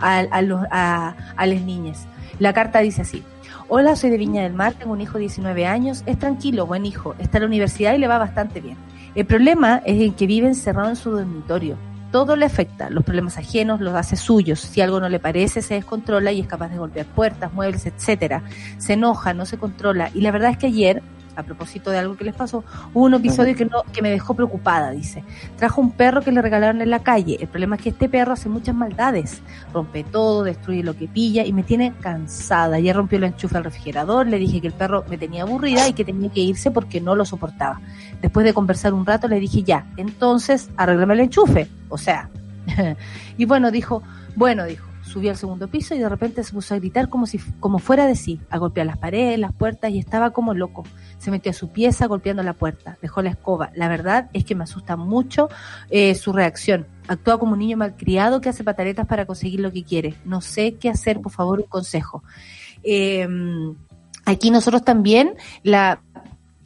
a, 0.00 0.20
a 0.20 0.40
los 0.42 0.62
a, 0.70 1.14
a 1.36 1.46
las 1.46 1.60
niñas. 1.60 2.06
La 2.38 2.52
carta 2.52 2.80
dice 2.80 3.02
así: 3.02 3.22
Hola, 3.68 3.96
soy 3.96 4.10
de 4.10 4.18
Viña 4.18 4.42
del 4.42 4.52
Mar, 4.52 4.74
tengo 4.74 4.92
un 4.92 5.00
hijo 5.00 5.14
de 5.14 5.20
19 5.20 5.66
años, 5.66 6.02
es 6.06 6.18
tranquilo, 6.18 6.66
buen 6.66 6.84
hijo, 6.86 7.14
está 7.18 7.38
en 7.38 7.42
la 7.42 7.48
universidad 7.48 7.94
y 7.94 7.98
le 7.98 8.08
va 8.08 8.18
bastante 8.18 8.60
bien. 8.60 8.76
El 9.14 9.24
problema 9.24 9.80
es 9.86 10.00
en 10.02 10.12
que 10.12 10.26
vive 10.26 10.46
encerrado 10.46 10.90
en 10.90 10.96
su 10.96 11.10
dormitorio. 11.10 11.76
Todo 12.12 12.36
le 12.36 12.46
afecta, 12.46 12.90
los 12.90 13.02
problemas 13.02 13.38
ajenos 13.38 13.80
los 13.80 13.94
hace 13.94 14.16
suyos. 14.16 14.60
Si 14.60 14.80
algo 14.80 15.00
no 15.00 15.08
le 15.08 15.18
parece, 15.18 15.62
se 15.62 15.74
descontrola 15.74 16.32
y 16.32 16.40
es 16.40 16.46
capaz 16.46 16.68
de 16.68 16.78
golpear 16.78 17.06
puertas, 17.06 17.52
muebles, 17.52 17.86
etcétera. 17.86 18.42
Se 18.78 18.92
enoja, 18.92 19.34
no 19.34 19.46
se 19.46 19.58
controla. 19.58 20.10
Y 20.14 20.20
la 20.20 20.30
verdad 20.30 20.50
es 20.50 20.58
que 20.58 20.66
ayer, 20.66 21.02
a 21.36 21.42
propósito 21.42 21.90
de 21.90 21.98
algo 21.98 22.16
que 22.16 22.24
les 22.24 22.34
pasó, 22.34 22.64
hubo 22.92 23.04
un 23.04 23.14
episodio 23.14 23.54
que, 23.54 23.66
no, 23.66 23.82
que 23.92 24.02
me 24.02 24.10
dejó 24.10 24.34
preocupada, 24.34 24.90
dice. 24.90 25.22
Trajo 25.56 25.80
un 25.80 25.92
perro 25.92 26.22
que 26.22 26.32
le 26.32 26.42
regalaron 26.42 26.80
en 26.80 26.90
la 26.90 27.00
calle. 27.00 27.36
El 27.40 27.48
problema 27.48 27.76
es 27.76 27.82
que 27.82 27.88
este 27.90 28.08
perro 28.08 28.32
hace 28.32 28.48
muchas 28.48 28.74
maldades. 28.74 29.42
Rompe 29.72 30.04
todo, 30.04 30.42
destruye 30.42 30.82
lo 30.82 30.96
que 30.96 31.08
pilla 31.08 31.44
y 31.44 31.52
me 31.52 31.62
tiene 31.62 31.92
cansada. 32.00 32.78
Ya 32.80 32.92
rompió 32.92 33.18
el 33.18 33.24
enchufe 33.24 33.54
del 33.54 33.64
refrigerador, 33.64 34.26
le 34.26 34.38
dije 34.38 34.60
que 34.60 34.68
el 34.68 34.72
perro 34.72 35.04
me 35.08 35.18
tenía 35.18 35.42
aburrida 35.42 35.86
y 35.88 35.92
que 35.92 36.04
tenía 36.04 36.30
que 36.30 36.40
irse 36.40 36.70
porque 36.70 37.00
no 37.00 37.14
lo 37.14 37.24
soportaba. 37.24 37.80
Después 38.20 38.44
de 38.44 38.54
conversar 38.54 38.94
un 38.94 39.04
rato 39.04 39.28
le 39.28 39.38
dije 39.38 39.62
ya, 39.62 39.86
entonces 39.96 40.70
arréglame 40.76 41.14
el 41.14 41.20
enchufe. 41.20 41.68
O 41.88 41.98
sea, 41.98 42.28
y 43.36 43.44
bueno, 43.44 43.70
dijo, 43.70 44.02
bueno, 44.34 44.64
dijo, 44.64 44.85
subió 45.16 45.30
al 45.30 45.38
segundo 45.38 45.66
piso 45.68 45.94
y 45.94 45.98
de 45.98 46.10
repente 46.10 46.44
se 46.44 46.52
puso 46.52 46.74
a 46.74 46.76
gritar 46.76 47.08
como 47.08 47.24
si 47.24 47.38
como 47.58 47.78
fuera 47.78 48.06
de 48.06 48.16
sí, 48.16 48.38
a 48.50 48.58
golpear 48.58 48.86
las 48.86 48.98
paredes, 48.98 49.38
las 49.38 49.50
puertas 49.50 49.90
y 49.90 49.98
estaba 49.98 50.32
como 50.34 50.52
loco. 50.52 50.84
Se 51.16 51.30
metió 51.30 51.52
a 51.52 51.54
su 51.54 51.70
pieza 51.70 52.06
golpeando 52.06 52.42
la 52.42 52.52
puerta, 52.52 52.98
dejó 53.00 53.22
la 53.22 53.30
escoba. 53.30 53.70
La 53.74 53.88
verdad 53.88 54.28
es 54.34 54.44
que 54.44 54.54
me 54.54 54.64
asusta 54.64 54.94
mucho 54.96 55.48
eh, 55.88 56.14
su 56.16 56.34
reacción. 56.34 56.86
Actúa 57.08 57.38
como 57.38 57.54
un 57.54 57.60
niño 57.60 57.78
malcriado 57.78 58.42
que 58.42 58.50
hace 58.50 58.62
pataletas 58.62 59.06
para 59.06 59.24
conseguir 59.24 59.60
lo 59.60 59.72
que 59.72 59.84
quiere. 59.84 60.16
No 60.26 60.42
sé 60.42 60.74
qué 60.74 60.90
hacer, 60.90 61.22
por 61.22 61.32
favor, 61.32 61.60
un 61.60 61.66
consejo. 61.66 62.22
Eh, 62.82 63.26
aquí 64.26 64.50
nosotros 64.50 64.84
también 64.84 65.32
la 65.62 66.02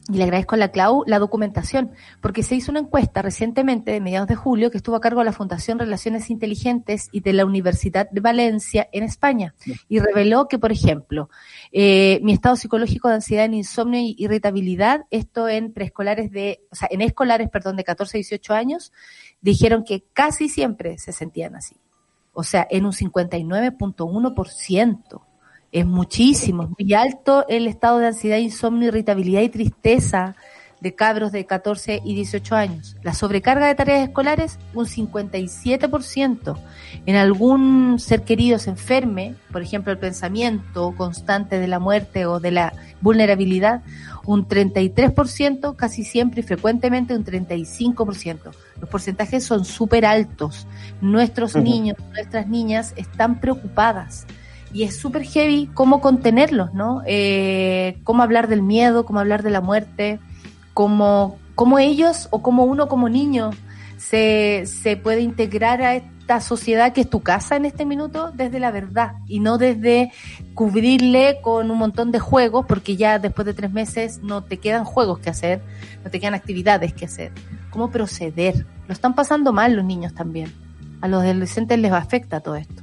y 0.09 0.15
le 0.15 0.25
agradezco 0.25 0.55
a 0.55 0.59
la 0.59 0.71
Clau 0.71 1.05
la 1.07 1.19
documentación, 1.19 1.93
porque 2.21 2.43
se 2.43 2.55
hizo 2.55 2.71
una 2.71 2.81
encuesta 2.81 3.23
recientemente, 3.23 3.93
de 3.93 4.01
mediados 4.01 4.29
de 4.29 4.35
julio, 4.35 4.71
que 4.71 4.79
estuvo 4.79 4.97
a 4.97 5.01
cargo 5.01 5.21
de 5.21 5.27
la 5.27 5.33
Fundación 5.33 5.79
Relaciones 5.79 6.31
Inteligentes 6.31 7.09
y 7.13 7.21
de 7.21 7.33
la 7.33 7.45
Universidad 7.45 8.11
de 8.11 8.21
Valencia 8.21 8.89
en 8.93 9.05
España, 9.05 9.55
y 9.89 10.01
reveló 10.01 10.49
que, 10.49 10.59
por 10.59 10.73
ejemplo, 10.73 11.31
eh, 11.73 12.19
mi 12.23 12.33
estado 12.33 12.57
psicológico 12.57 13.09
de 13.09 13.15
ansiedad, 13.15 13.45
en 13.45 13.55
insomnio 13.55 14.01
y 14.01 14.17
irritabilidad, 14.19 15.07
esto 15.11 15.49
en 15.49 15.73
preescolares 15.73 16.33
de, 16.33 16.61
o 16.71 16.75
sea, 16.75 16.89
en 16.91 17.03
escolares, 17.03 17.49
perdón, 17.51 17.77
de 17.77 17.85
14 17.85 18.17
a 18.17 18.19
18 18.19 18.55
años, 18.55 18.93
dijeron 19.41 19.85
que 19.85 20.05
casi 20.13 20.49
siempre 20.49 20.99
se 20.99 21.13
sentían 21.13 21.55
así. 21.55 21.77
O 22.33 22.43
sea, 22.43 22.67
en 22.71 22.87
un 22.87 22.93
59.1%. 22.93 25.30
Es 25.73 25.87
muchísimo, 25.87 26.65
es 26.65 26.71
muy 26.79 26.95
alto 26.95 27.47
el 27.49 27.69
estado 27.69 27.99
de 27.99 28.09
ansiedad, 28.09 28.39
insomnio, 28.39 28.89
irritabilidad 28.89 29.43
y 29.43 29.49
tristeza 29.49 30.35
de 30.81 30.95
cabros 30.95 31.31
de 31.31 31.47
14 31.47 32.01
y 32.05 32.15
18 32.15 32.57
años. 32.57 32.97
La 33.03 33.15
sobrecarga 33.15 33.67
de 33.67 33.75
tareas 33.75 34.09
escolares, 34.09 34.59
un 34.75 34.87
57%. 34.87 36.59
En 37.07 37.17
algún 37.17 37.99
ser 37.99 38.23
querido 38.23 38.59
se 38.59 38.71
enferme, 38.71 39.35
por 39.53 39.63
ejemplo, 39.63 39.93
el 39.93 39.99
pensamiento 39.99 40.93
constante 40.97 41.59
de 41.59 41.69
la 41.69 41.79
muerte 41.79 42.27
o 42.27 42.41
de 42.41 42.51
la 42.51 42.73
vulnerabilidad, 43.01 43.83
un 44.25 44.49
33%, 44.49 45.77
casi 45.77 46.03
siempre 46.03 46.41
y 46.41 46.45
frecuentemente 46.45 47.15
un 47.15 47.25
35%. 47.25 48.39
Los 48.81 48.91
porcentajes 48.91 49.45
son 49.45 49.65
súper 49.65 50.05
altos. 50.05 50.67
Nuestros 51.01 51.55
niños, 51.55 51.97
nuestras 52.13 52.49
niñas 52.49 52.93
están 52.97 53.39
preocupadas 53.41 54.27
y 54.73 54.85
es 54.85 54.97
súper 54.97 55.25
heavy 55.25 55.69
cómo 55.75 56.01
contenerlos, 56.01 56.73
¿no? 56.75 57.03
Eh, 57.07 57.99
cómo 58.05 58.23
hablar 58.23 58.49
del 58.49 58.63
miedo, 58.63 59.05
cómo 59.05 59.21
hablar 59.21 59.43
de 59.43 59.51
la 59.51 59.61
muerte, 59.61 60.21
cómo, 60.75 61.39
cómo 61.55 61.79
ellos 61.79 62.29
o 62.31 62.43
cómo 62.43 62.65
uno 62.65 62.89
como 62.89 63.09
niño 63.09 63.51
se, 63.97 64.65
se 64.67 64.97
puede 64.97 65.21
integrar 65.21 65.83
a 65.83 65.97
esta 65.97 66.41
sociedad 66.41 66.93
que 66.93 67.01
es 67.03 67.11
tu 67.11 67.21
casa 67.21 67.57
en 67.57 67.65
este 67.65 67.85
minuto 67.85 68.31
desde 68.33 68.61
la 68.61 68.71
verdad 68.71 69.15
y 69.27 69.41
no 69.41 69.59
desde 69.59 70.13
cubrirle 70.55 71.41
con 71.43 71.71
un 71.71 71.79
montón 71.79 72.13
de 72.13 72.21
juegos 72.21 72.67
porque 72.67 72.97
ya 72.97 73.19
después 73.19 73.47
de 73.47 73.55
tres 73.55 73.73
meses 73.73 74.21
no 74.23 74.45
te 74.45 74.59
quedan 74.59 74.85
juegos 74.85 75.19
que 75.19 75.31
hacer, 75.31 75.61
no 76.05 76.11
te 76.11 76.21
quedan 76.21 76.35
actividades 76.35 76.93
que 76.95 77.07
hacer. 77.07 77.33
¿Cómo 77.71 77.91
proceder? 77.91 78.67
Lo 78.87 78.93
están 78.93 79.15
pasando 79.15 79.53
mal 79.53 79.75
los 79.75 79.85
niños 79.85 80.15
también. 80.15 80.53
A 81.01 81.09
los 81.09 81.23
adolescentes 81.23 81.79
les 81.79 81.93
afecta 81.93 82.41
todo 82.41 82.57
esto. 82.57 82.83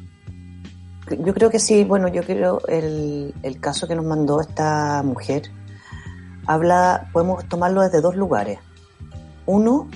Yo 1.10 1.34
creo 1.34 1.50
que 1.50 1.60
sí, 1.60 1.84
bueno, 1.84 2.08
yo 2.08 2.24
creo 2.24 2.62
el, 2.68 3.34
el 3.44 3.60
caso 3.60 3.88
que 3.88 3.96
nos 3.96 4.06
mandó 4.06 4.42
esta 4.42 5.02
mujer 5.04 5.44
habla, 6.48 7.10
podemos 7.12 7.48
tomarlo 7.48 7.82
desde 7.82 8.02
dos 8.02 8.16
lugares. 8.16 8.60
Uno, 9.46 9.88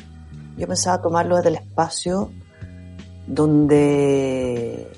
yo 0.58 0.68
pensaba 0.68 1.02
tomarlo 1.02 1.38
desde 1.38 1.50
el 1.50 1.56
espacio 1.56 2.32
donde, 3.26 4.92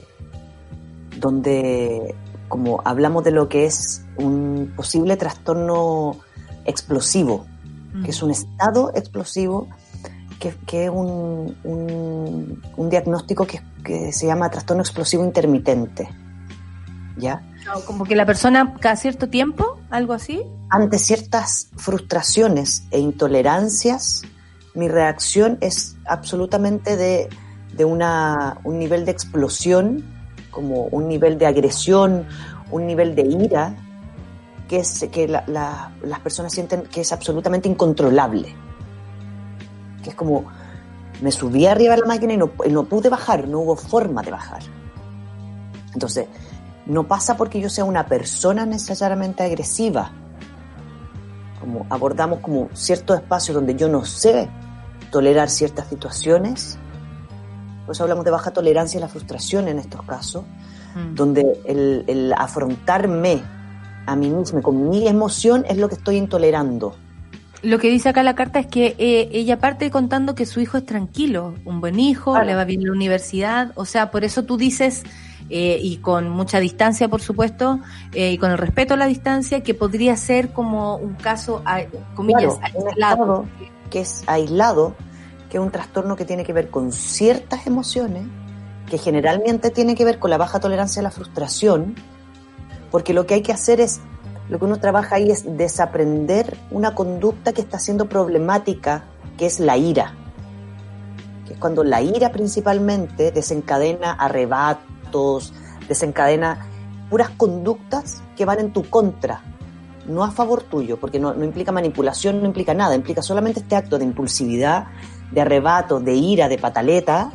donde 1.19 2.15
como 2.47 2.81
hablamos 2.83 3.23
de 3.23 3.31
lo 3.31 3.47
que 3.47 3.65
es 3.65 4.03
un 4.17 4.73
posible 4.75 5.15
trastorno 5.15 6.17
explosivo, 6.65 7.45
que 8.03 8.09
es 8.09 8.23
un 8.23 8.31
estado 8.31 8.91
explosivo, 8.95 9.67
que, 10.43 10.53
que 10.65 10.85
es 10.85 10.89
un, 10.89 11.55
un, 11.63 12.61
un 12.75 12.89
diagnóstico 12.89 13.47
que, 13.47 13.61
que 13.81 14.11
se 14.11 14.27
llama 14.27 14.49
trastorno 14.49 14.83
explosivo 14.83 15.23
intermitente. 15.23 16.09
¿Ya? 17.15 17.41
Como 17.85 18.03
que 18.03 18.15
la 18.15 18.25
persona 18.25 18.73
cada 18.81 18.97
cierto 18.97 19.29
tiempo, 19.29 19.79
algo 19.89 20.11
así. 20.11 20.43
Ante 20.69 20.99
ciertas 20.99 21.69
frustraciones 21.77 22.83
e 22.91 22.99
intolerancias, 22.99 24.23
mi 24.73 24.89
reacción 24.89 25.59
es 25.61 25.95
absolutamente 26.05 26.97
de, 26.97 27.29
de 27.77 27.85
una, 27.85 28.57
un 28.65 28.79
nivel 28.79 29.05
de 29.05 29.11
explosión, 29.11 30.03
como 30.51 30.87
un 30.87 31.07
nivel 31.07 31.37
de 31.37 31.45
agresión, 31.45 32.25
un 32.69 32.85
nivel 32.85 33.15
de 33.15 33.21
ira, 33.21 33.75
que, 34.67 34.79
es, 34.79 35.07
que 35.09 35.27
la, 35.27 35.45
la, 35.47 35.93
las 36.03 36.19
personas 36.19 36.51
sienten 36.51 36.81
que 36.83 37.01
es 37.01 37.13
absolutamente 37.13 37.69
incontrolable. 37.69 38.53
Que 40.03 40.11
es 40.11 40.15
como, 40.15 40.45
me 41.21 41.31
subí 41.31 41.65
arriba 41.65 41.95
de 41.95 42.01
la 42.01 42.07
máquina 42.07 42.33
y 42.33 42.37
no, 42.37 42.51
y 42.65 42.69
no 42.69 42.83
pude 42.83 43.09
bajar, 43.09 43.47
no 43.47 43.59
hubo 43.59 43.75
forma 43.75 44.21
de 44.21 44.31
bajar. 44.31 44.61
Entonces, 45.93 46.27
no 46.85 47.07
pasa 47.07 47.37
porque 47.37 47.59
yo 47.59 47.69
sea 47.69 47.85
una 47.85 48.05
persona 48.05 48.65
necesariamente 48.65 49.43
agresiva. 49.43 50.11
Como 51.59 51.85
abordamos 51.89 52.39
como 52.39 52.69
ciertos 52.73 53.17
espacios 53.17 53.55
donde 53.55 53.75
yo 53.75 53.87
no 53.87 54.03
sé 54.05 54.49
tolerar 55.11 55.49
ciertas 55.49 55.87
situaciones. 55.87 56.77
Por 57.85 57.95
eso 57.95 58.03
hablamos 58.03 58.25
de 58.25 58.31
baja 58.31 58.51
tolerancia 58.51 58.97
y 58.97 59.01
la 59.01 59.07
frustración 59.07 59.67
en 59.67 59.79
estos 59.79 60.01
casos. 60.03 60.43
Mm. 60.95 61.15
donde 61.15 61.61
el, 61.65 62.03
el 62.07 62.33
afrontarme 62.33 63.41
a 64.05 64.15
mí 64.15 64.29
misma 64.29 64.61
con 64.61 64.89
mi 64.89 65.07
emoción 65.07 65.65
es 65.67 65.77
lo 65.77 65.89
que 65.89 65.95
estoy 65.95 66.17
intolerando. 66.17 66.95
Lo 67.63 67.79
que 67.79 67.89
dice 67.89 68.09
acá 68.09 68.23
la 68.23 68.35
carta 68.35 68.59
es 68.59 68.67
que 68.67 68.95
eh, 68.97 69.29
ella 69.31 69.57
parte 69.57 69.89
contando 69.89 70.35
que 70.35 70.45
su 70.45 70.59
hijo 70.59 70.77
es 70.77 70.85
tranquilo, 70.85 71.55
un 71.65 71.79
buen 71.79 71.97
hijo, 71.99 72.31
Claro. 72.33 72.45
le 72.45 72.55
va 72.55 72.65
bien 72.65 72.81
en 72.81 72.87
la 72.87 72.93
universidad, 72.93 73.71
o 73.75 73.85
sea, 73.85 74.11
por 74.11 74.25
eso 74.25 74.43
tú 74.43 74.57
dices, 74.57 75.03
eh, 75.49 75.79
y 75.81 75.97
con 75.97 76.29
mucha 76.29 76.59
distancia, 76.59 77.07
por 77.07 77.21
supuesto, 77.21 77.79
eh, 78.11 78.33
y 78.33 78.37
con 78.37 78.51
el 78.51 78.57
respeto 78.57 78.95
a 78.95 78.97
la 78.97 79.05
distancia, 79.05 79.61
que 79.63 79.73
podría 79.73 80.17
ser 80.17 80.49
como 80.51 80.97
un 80.97 81.13
caso, 81.13 81.61
a- 81.65 81.83
comillas, 82.15 82.57
Claro, 82.57 82.85
aislado. 82.89 83.45
que 83.89 84.01
es 84.01 84.23
aislado, 84.27 84.95
que 85.49 85.55
es 85.57 85.63
un 85.63 85.71
trastorno 85.71 86.17
que 86.17 86.25
tiene 86.25 86.43
que 86.43 86.51
ver 86.51 86.69
con 86.69 86.91
ciertas 86.91 87.65
emociones, 87.65 88.23
que 88.89 88.97
generalmente 88.97 89.69
tiene 89.69 89.95
que 89.95 90.03
ver 90.03 90.19
con 90.19 90.29
la 90.31 90.37
baja 90.37 90.59
tolerancia 90.59 90.99
a 90.99 91.03
la 91.03 91.11
frustración, 91.11 91.95
porque 92.91 93.13
lo 93.13 93.25
que 93.25 93.35
hay 93.35 93.41
que 93.41 93.53
hacer 93.53 93.79
es, 93.79 94.01
lo 94.49 94.59
que 94.59 94.65
uno 94.65 94.79
trabaja 94.79 95.15
ahí 95.15 95.31
es 95.31 95.57
desaprender 95.57 96.57
una 96.71 96.95
conducta 96.95 97.53
que 97.53 97.61
está 97.61 97.79
siendo 97.79 98.07
problemática, 98.07 99.05
que 99.37 99.45
es 99.45 99.59
la 99.59 99.77
ira. 99.77 100.13
Que 101.47 101.53
es 101.53 101.59
cuando 101.59 101.83
la 101.83 102.01
ira 102.01 102.31
principalmente 102.31 103.31
desencadena 103.31 104.11
arrebatos, 104.11 105.53
desencadena 105.87 106.67
puras 107.09 107.29
conductas 107.29 108.21
que 108.35 108.45
van 108.45 108.59
en 108.59 108.73
tu 108.73 108.89
contra, 108.89 109.41
no 110.07 110.23
a 110.23 110.31
favor 110.31 110.63
tuyo, 110.63 110.99
porque 110.99 111.19
no, 111.19 111.33
no 111.33 111.45
implica 111.45 111.71
manipulación, 111.71 112.41
no 112.41 112.47
implica 112.47 112.73
nada, 112.73 112.95
implica 112.95 113.21
solamente 113.21 113.61
este 113.61 113.75
acto 113.75 113.97
de 113.97 114.05
impulsividad, 114.05 114.87
de 115.31 115.41
arrebato, 115.41 115.99
de 115.99 116.13
ira, 116.13 116.49
de 116.49 116.57
pataleta, 116.57 117.31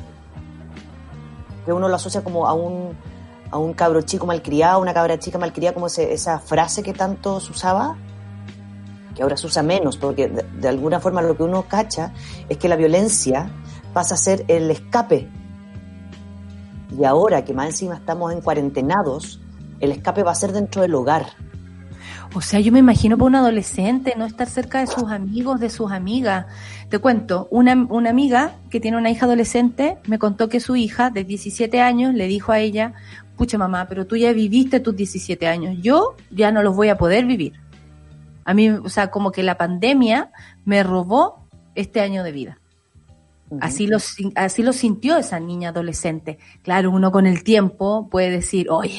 que 1.65 1.73
uno 1.73 1.89
lo 1.89 1.95
asocia 1.95 2.23
como 2.23 2.47
a 2.47 2.55
un, 2.55 2.97
a 3.51 3.59
un 3.59 3.73
cabro 3.73 4.03
chico 4.03 4.27
malcriado, 4.27 4.81
una 4.81 4.95
cabra 4.95 5.19
chica 5.19 5.39
malcriada, 5.39 5.75
como 5.75 5.87
esa 5.87 6.39
frase 6.39 6.83
que 6.83 6.93
tanto 6.93 7.41
se 7.41 7.53
usaba, 7.53 7.97
que 9.15 9.23
ahora 9.23 9.37
se 9.37 9.47
usa 9.47 9.63
menos, 9.63 9.97
porque 9.97 10.29
de, 10.29 10.43
de 10.43 10.69
alguna 10.69 11.01
forma 11.01 11.23
lo 11.23 11.37
que 11.37 11.43
uno 11.43 11.63
cacha 11.63 12.13
es 12.49 12.59
que 12.59 12.69
la 12.69 12.77
violencia 12.77 13.51
pasa 13.93 14.15
a 14.15 14.19
ser 14.19 14.45
el 14.49 14.71
escape. 14.71 15.29
Y 16.97 17.05
ahora 17.05 17.45
que 17.45 17.53
más 17.53 17.67
encima 17.67 17.97
estamos 17.97 18.33
en 18.33 18.41
cuarentenados, 18.41 19.41
el 19.81 19.93
escape 19.93 20.23
va 20.23 20.33
a 20.33 20.35
ser 20.35 20.53
dentro 20.53 20.83
del 20.83 20.95
hogar. 20.95 21.27
O 22.35 22.43
sea, 22.43 22.61
yo 22.61 22.73
me 22.73 22.79
imagino 22.79 23.17
para 23.17 23.27
un 23.27 23.35
adolescente 23.37 24.15
no 24.17 24.27
estar 24.27 24.49
cerca 24.49 24.81
de 24.81 24.87
sus 24.87 25.11
amigos, 25.11 25.61
de 25.61 25.71
sus 25.71 25.91
amigas. 25.91 26.47
Te 26.91 26.99
cuento, 26.99 27.49
una, 27.51 27.75
una 27.89 28.11
amiga 28.11 28.57
que 28.71 28.81
tiene 28.81 28.99
una 28.99 29.11
hija 29.11 29.25
adolescente 29.25 29.97
me 30.07 30.19
contó 30.19 30.49
que 30.49 30.61
su 30.61 30.77
hija 30.77 31.11
de 31.11 31.25
17 31.25 31.81
años 31.81 32.15
le 32.15 32.27
dijo 32.27 32.53
a 32.53 32.59
ella, 32.59 32.95
pucha 33.39 33.57
mamá, 33.57 33.87
pero 33.89 34.07
tú 34.07 34.17
ya 34.17 34.33
viviste 34.35 34.81
tus 34.81 34.95
17 34.95 35.47
años, 35.47 35.79
yo 35.81 36.17
ya 36.31 36.53
no 36.53 36.63
los 36.63 36.77
voy 36.77 36.91
a 36.91 36.99
poder 36.99 37.25
vivir. 37.25 37.55
A 38.45 38.53
mí, 38.53 38.69
o 38.69 38.89
sea, 38.91 39.11
como 39.11 39.33
que 39.33 39.43
la 39.43 39.57
pandemia 39.57 40.31
me 40.67 40.83
robó 40.83 41.47
este 41.75 42.01
año 42.01 42.23
de 42.23 42.33
vida. 42.33 42.59
Así 43.61 43.87
lo, 43.87 43.97
así 44.35 44.63
lo 44.63 44.75
sintió 44.75 45.17
esa 45.17 45.41
niña 45.41 45.71
adolescente. 45.71 46.39
Claro, 46.63 46.91
uno 46.91 47.11
con 47.11 47.27
el 47.27 47.43
tiempo 47.43 48.09
puede 48.11 48.31
decir, 48.31 48.69
oye, 48.71 48.99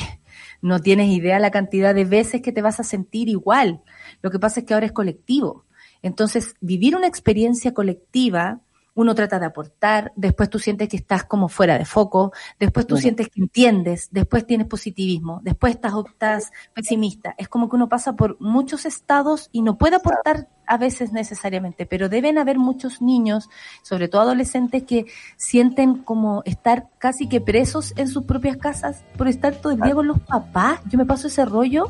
no 0.61 0.79
tienes 0.79 1.09
idea 1.09 1.39
la 1.39 1.51
cantidad 1.51 1.93
de 1.93 2.05
veces 2.05 2.41
que 2.41 2.51
te 2.51 2.61
vas 2.61 2.79
a 2.79 2.83
sentir 2.83 3.29
igual. 3.29 3.81
Lo 4.21 4.31
que 4.31 4.39
pasa 4.39 4.59
es 4.59 4.65
que 4.65 4.73
ahora 4.73 4.87
es 4.87 4.91
colectivo. 4.91 5.65
Entonces, 6.01 6.55
vivir 6.61 6.95
una 6.95 7.07
experiencia 7.07 7.73
colectiva, 7.73 8.61
uno 8.99 9.15
trata 9.15 9.39
de 9.39 9.45
aportar, 9.45 10.11
después 10.17 10.49
tú 10.49 10.59
sientes 10.59 10.89
que 10.89 10.97
estás 10.97 11.23
como 11.23 11.47
fuera 11.47 11.77
de 11.77 11.85
foco, 11.85 12.33
después 12.59 12.85
tú 12.85 12.97
sientes 12.97 13.29
que 13.29 13.39
entiendes, 13.39 14.09
después 14.11 14.45
tienes 14.45 14.67
positivismo, 14.67 15.39
después 15.41 15.75
estás, 15.75 15.93
estás 16.05 16.51
pesimista. 16.73 17.33
Es 17.37 17.47
como 17.47 17.69
que 17.69 17.77
uno 17.77 17.87
pasa 17.87 18.17
por 18.17 18.35
muchos 18.41 18.85
estados 18.85 19.47
y 19.53 19.61
no 19.61 19.77
puede 19.77 19.95
aportar 19.95 20.49
a 20.67 20.77
veces 20.77 21.13
necesariamente, 21.13 21.85
pero 21.85 22.09
deben 22.09 22.37
haber 22.37 22.59
muchos 22.59 23.01
niños, 23.01 23.49
sobre 23.83 24.09
todo 24.09 24.23
adolescentes, 24.23 24.83
que 24.83 25.05
sienten 25.37 26.03
como 26.03 26.43
estar 26.43 26.89
casi 26.97 27.29
que 27.29 27.39
presos 27.39 27.93
en 27.95 28.09
sus 28.09 28.25
propias 28.25 28.57
casas 28.57 29.05
por 29.17 29.29
estar 29.29 29.55
todo 29.55 29.71
el 29.71 29.79
día 29.79 29.95
con 29.95 30.07
los 30.07 30.19
papás. 30.19 30.81
Yo 30.89 30.97
me 30.97 31.05
paso 31.05 31.27
ese 31.27 31.45
rollo 31.45 31.89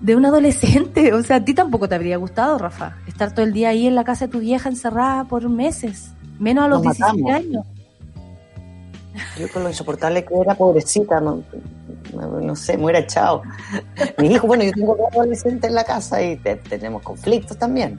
de 0.00 0.16
un 0.16 0.24
adolescente. 0.26 1.12
O 1.14 1.22
sea, 1.22 1.36
a 1.36 1.44
ti 1.44 1.54
tampoco 1.54 1.88
te 1.88 1.94
habría 1.94 2.16
gustado, 2.16 2.58
Rafa, 2.58 2.96
estar 3.06 3.32
todo 3.32 3.44
el 3.44 3.52
día 3.52 3.70
ahí 3.70 3.86
en 3.86 3.94
la 3.94 4.04
casa 4.04 4.26
de 4.26 4.32
tu 4.32 4.40
vieja 4.40 4.68
encerrada 4.68 5.24
por 5.24 5.48
meses, 5.48 6.10
menos 6.38 6.64
a 6.64 6.68
los 6.68 6.82
Nos 6.82 6.96
17 6.96 7.22
matamos. 7.22 7.46
años. 7.46 7.66
Yo 9.38 9.48
con 9.50 9.62
lo 9.62 9.68
insoportable 9.70 10.24
que 10.24 10.34
era, 10.34 10.54
pobrecita, 10.54 11.20
no, 11.20 11.42
no- 12.14 12.40
no 12.40 12.56
sé, 12.56 12.76
me 12.76 12.84
hubiera 12.84 12.98
echado. 13.00 13.42
Mi 14.18 14.28
hijo, 14.32 14.46
bueno, 14.46 14.64
yo 14.64 14.72
tengo 14.72 14.94
dos 14.94 15.06
adolescentes 15.12 15.68
en 15.70 15.74
la 15.74 15.84
casa 15.84 16.22
y 16.22 16.36
te- 16.36 16.56
tenemos 16.56 17.02
conflictos 17.02 17.56
también. 17.58 17.98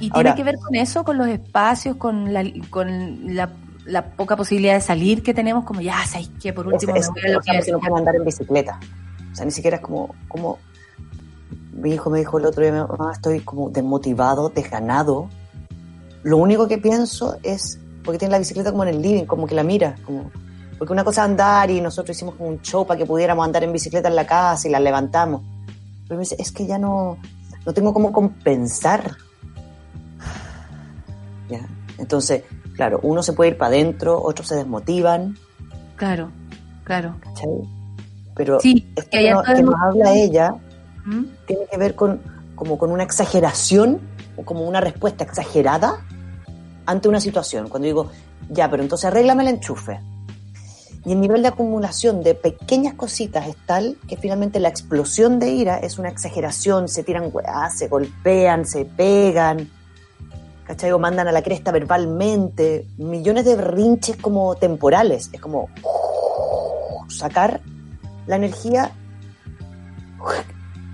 Y 0.00 0.08
Ahora- 0.14 0.34
tiene 0.34 0.36
que 0.36 0.44
ver 0.44 0.56
con 0.62 0.74
eso, 0.74 1.04
con 1.04 1.18
los 1.18 1.28
espacios, 1.28 1.96
con 1.96 2.32
la, 2.32 2.42
con 2.70 3.34
la, 3.36 3.50
la 3.84 4.06
poca 4.10 4.36
posibilidad 4.36 4.74
de 4.74 4.80
salir 4.80 5.22
que 5.22 5.34
tenemos, 5.34 5.64
como 5.64 5.80
ya, 5.82 6.04
¿sabes 6.06 6.30
qué? 6.40 6.52
Por 6.54 6.66
Es, 6.68 6.72
último, 6.74 6.96
es, 6.96 7.06
me 7.14 7.20
voy 7.20 7.30
a 7.30 7.32
la 7.34 7.38
o 7.38 7.42
sea, 7.42 7.72
no 7.72 7.78
pueden 7.80 7.96
andar 7.98 8.16
en 8.16 8.24
bicicleta. 8.24 8.80
O 9.32 9.34
sea, 9.36 9.44
ni 9.44 9.50
siquiera 9.50 9.76
es 9.76 9.82
como, 9.82 10.14
como 10.28 10.58
mi 11.76 11.92
hijo 11.92 12.10
me 12.10 12.18
dijo 12.18 12.38
el 12.38 12.46
otro 12.46 12.62
día, 12.62 12.72
mamá, 12.86 13.12
estoy 13.12 13.40
como 13.40 13.70
desmotivado, 13.70 14.48
desganado. 14.48 15.28
Lo 16.22 16.38
único 16.38 16.66
que 16.68 16.78
pienso 16.78 17.36
es, 17.42 17.78
porque 18.04 18.18
tiene 18.18 18.32
la 18.32 18.38
bicicleta 18.38 18.70
como 18.70 18.84
en 18.84 18.90
el 18.90 19.02
living, 19.02 19.24
como 19.24 19.46
que 19.46 19.54
la 19.54 19.62
mira, 19.62 19.94
como, 20.04 20.30
porque 20.78 20.92
una 20.92 21.04
cosa 21.04 21.22
es 21.22 21.24
andar 21.30 21.70
y 21.70 21.80
nosotros 21.80 22.16
hicimos 22.16 22.34
como 22.34 22.48
un 22.50 22.60
show 22.62 22.86
para 22.86 22.98
que 22.98 23.06
pudiéramos 23.06 23.44
andar 23.44 23.62
en 23.64 23.72
bicicleta 23.72 24.08
en 24.08 24.16
la 24.16 24.26
casa 24.26 24.66
y 24.68 24.70
la 24.70 24.80
levantamos. 24.80 25.42
Pero 26.04 26.16
me 26.16 26.20
dice, 26.20 26.36
es 26.38 26.52
que 26.52 26.66
ya 26.66 26.78
no, 26.78 27.18
no 27.64 27.72
tengo 27.72 27.92
cómo 27.92 28.12
compensar. 28.12 29.16
Ya. 31.48 31.60
Entonces, 31.98 32.42
claro, 32.74 33.00
uno 33.02 33.22
se 33.22 33.32
puede 33.32 33.50
ir 33.50 33.58
para 33.58 33.68
adentro, 33.68 34.20
otros 34.22 34.48
se 34.48 34.56
desmotivan. 34.56 35.36
Claro, 35.96 36.30
claro. 36.84 37.16
¿cachai? 37.20 37.48
Pero 38.34 38.60
Sí, 38.60 38.92
esto 38.96 39.10
que 39.10 39.30
no- 39.30 39.42
que 39.42 39.62
nos 39.62 39.74
habla 39.80 40.14
ella 40.14 40.54
Tiene 41.46 41.66
que 41.70 41.76
ver 41.78 41.94
con 41.94 42.20
como 42.56 42.78
con 42.78 42.90
una 42.90 43.04
exageración 43.04 44.00
o 44.36 44.42
como 44.42 44.66
una 44.66 44.80
respuesta 44.80 45.22
exagerada 45.22 46.04
ante 46.86 47.08
una 47.08 47.20
situación. 47.20 47.68
Cuando 47.68 47.86
digo, 47.86 48.10
ya, 48.48 48.68
pero 48.68 48.82
entonces 48.82 49.04
arréglame 49.04 49.42
el 49.44 49.50
enchufe. 49.50 50.00
Y 51.04 51.12
el 51.12 51.20
nivel 51.20 51.42
de 51.42 51.48
acumulación 51.48 52.24
de 52.24 52.34
pequeñas 52.34 52.94
cositas 52.94 53.46
es 53.46 53.56
tal 53.64 53.96
que 54.08 54.16
finalmente 54.16 54.58
la 54.58 54.68
explosión 54.68 55.38
de 55.38 55.50
ira 55.50 55.78
es 55.78 55.98
una 55.98 56.08
exageración, 56.08 56.88
se 56.88 57.04
tiran 57.04 57.30
se 57.72 57.86
golpean, 57.86 58.66
se 58.66 58.84
pegan, 58.84 59.70
¿cachai? 60.64 60.90
O 60.90 60.98
mandan 60.98 61.28
a 61.28 61.32
la 61.32 61.42
cresta 61.42 61.70
verbalmente, 61.70 62.88
millones 62.96 63.44
de 63.44 63.54
berrinches 63.54 64.16
como 64.16 64.56
temporales, 64.56 65.30
es 65.32 65.40
como 65.40 65.68
sacar 67.08 67.60
la 68.26 68.34
energía 68.34 68.90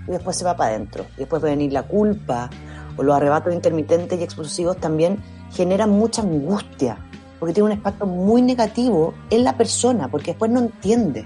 y 0.07 0.11
después 0.11 0.35
se 0.35 0.45
va 0.45 0.55
para 0.55 0.71
adentro. 0.71 1.05
Y 1.15 1.19
después 1.19 1.41
va 1.43 1.47
a 1.47 1.51
venir 1.51 1.73
la 1.73 1.83
culpa 1.83 2.49
o 2.97 3.03
los 3.03 3.15
arrebatos 3.15 3.53
intermitentes 3.53 4.19
y 4.19 4.23
explosivos 4.23 4.77
también 4.77 5.19
generan 5.51 5.91
mucha 5.91 6.21
angustia, 6.21 6.97
porque 7.39 7.53
tiene 7.53 7.67
un 7.67 7.75
impacto 7.77 8.05
muy 8.05 8.41
negativo 8.41 9.13
en 9.29 9.43
la 9.43 9.57
persona, 9.57 10.09
porque 10.09 10.31
después 10.31 10.51
no 10.51 10.59
entiende. 10.59 11.25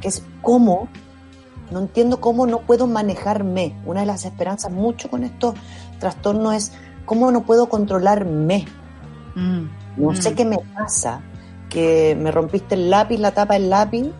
Que 0.00 0.08
es 0.08 0.22
cómo, 0.42 0.88
no 1.70 1.80
entiendo 1.80 2.20
cómo 2.20 2.46
no 2.46 2.60
puedo 2.60 2.86
manejarme. 2.86 3.74
Una 3.84 4.00
de 4.00 4.06
las 4.06 4.24
esperanzas 4.24 4.70
mucho 4.70 5.10
con 5.10 5.24
estos 5.24 5.54
trastornos 5.98 6.54
es 6.54 6.72
cómo 7.04 7.30
no 7.30 7.44
puedo 7.44 7.68
controlarme. 7.68 8.66
Mm, 9.34 9.66
No 9.96 10.10
mm. 10.10 10.16
sé 10.16 10.34
qué 10.34 10.44
me 10.44 10.58
pasa, 10.74 11.20
que 11.68 12.16
me 12.20 12.30
rompiste 12.30 12.74
el 12.74 12.90
lápiz, 12.90 13.18
la 13.18 13.32
tapa 13.32 13.54
del 13.54 13.70
lápiz. 13.70 14.12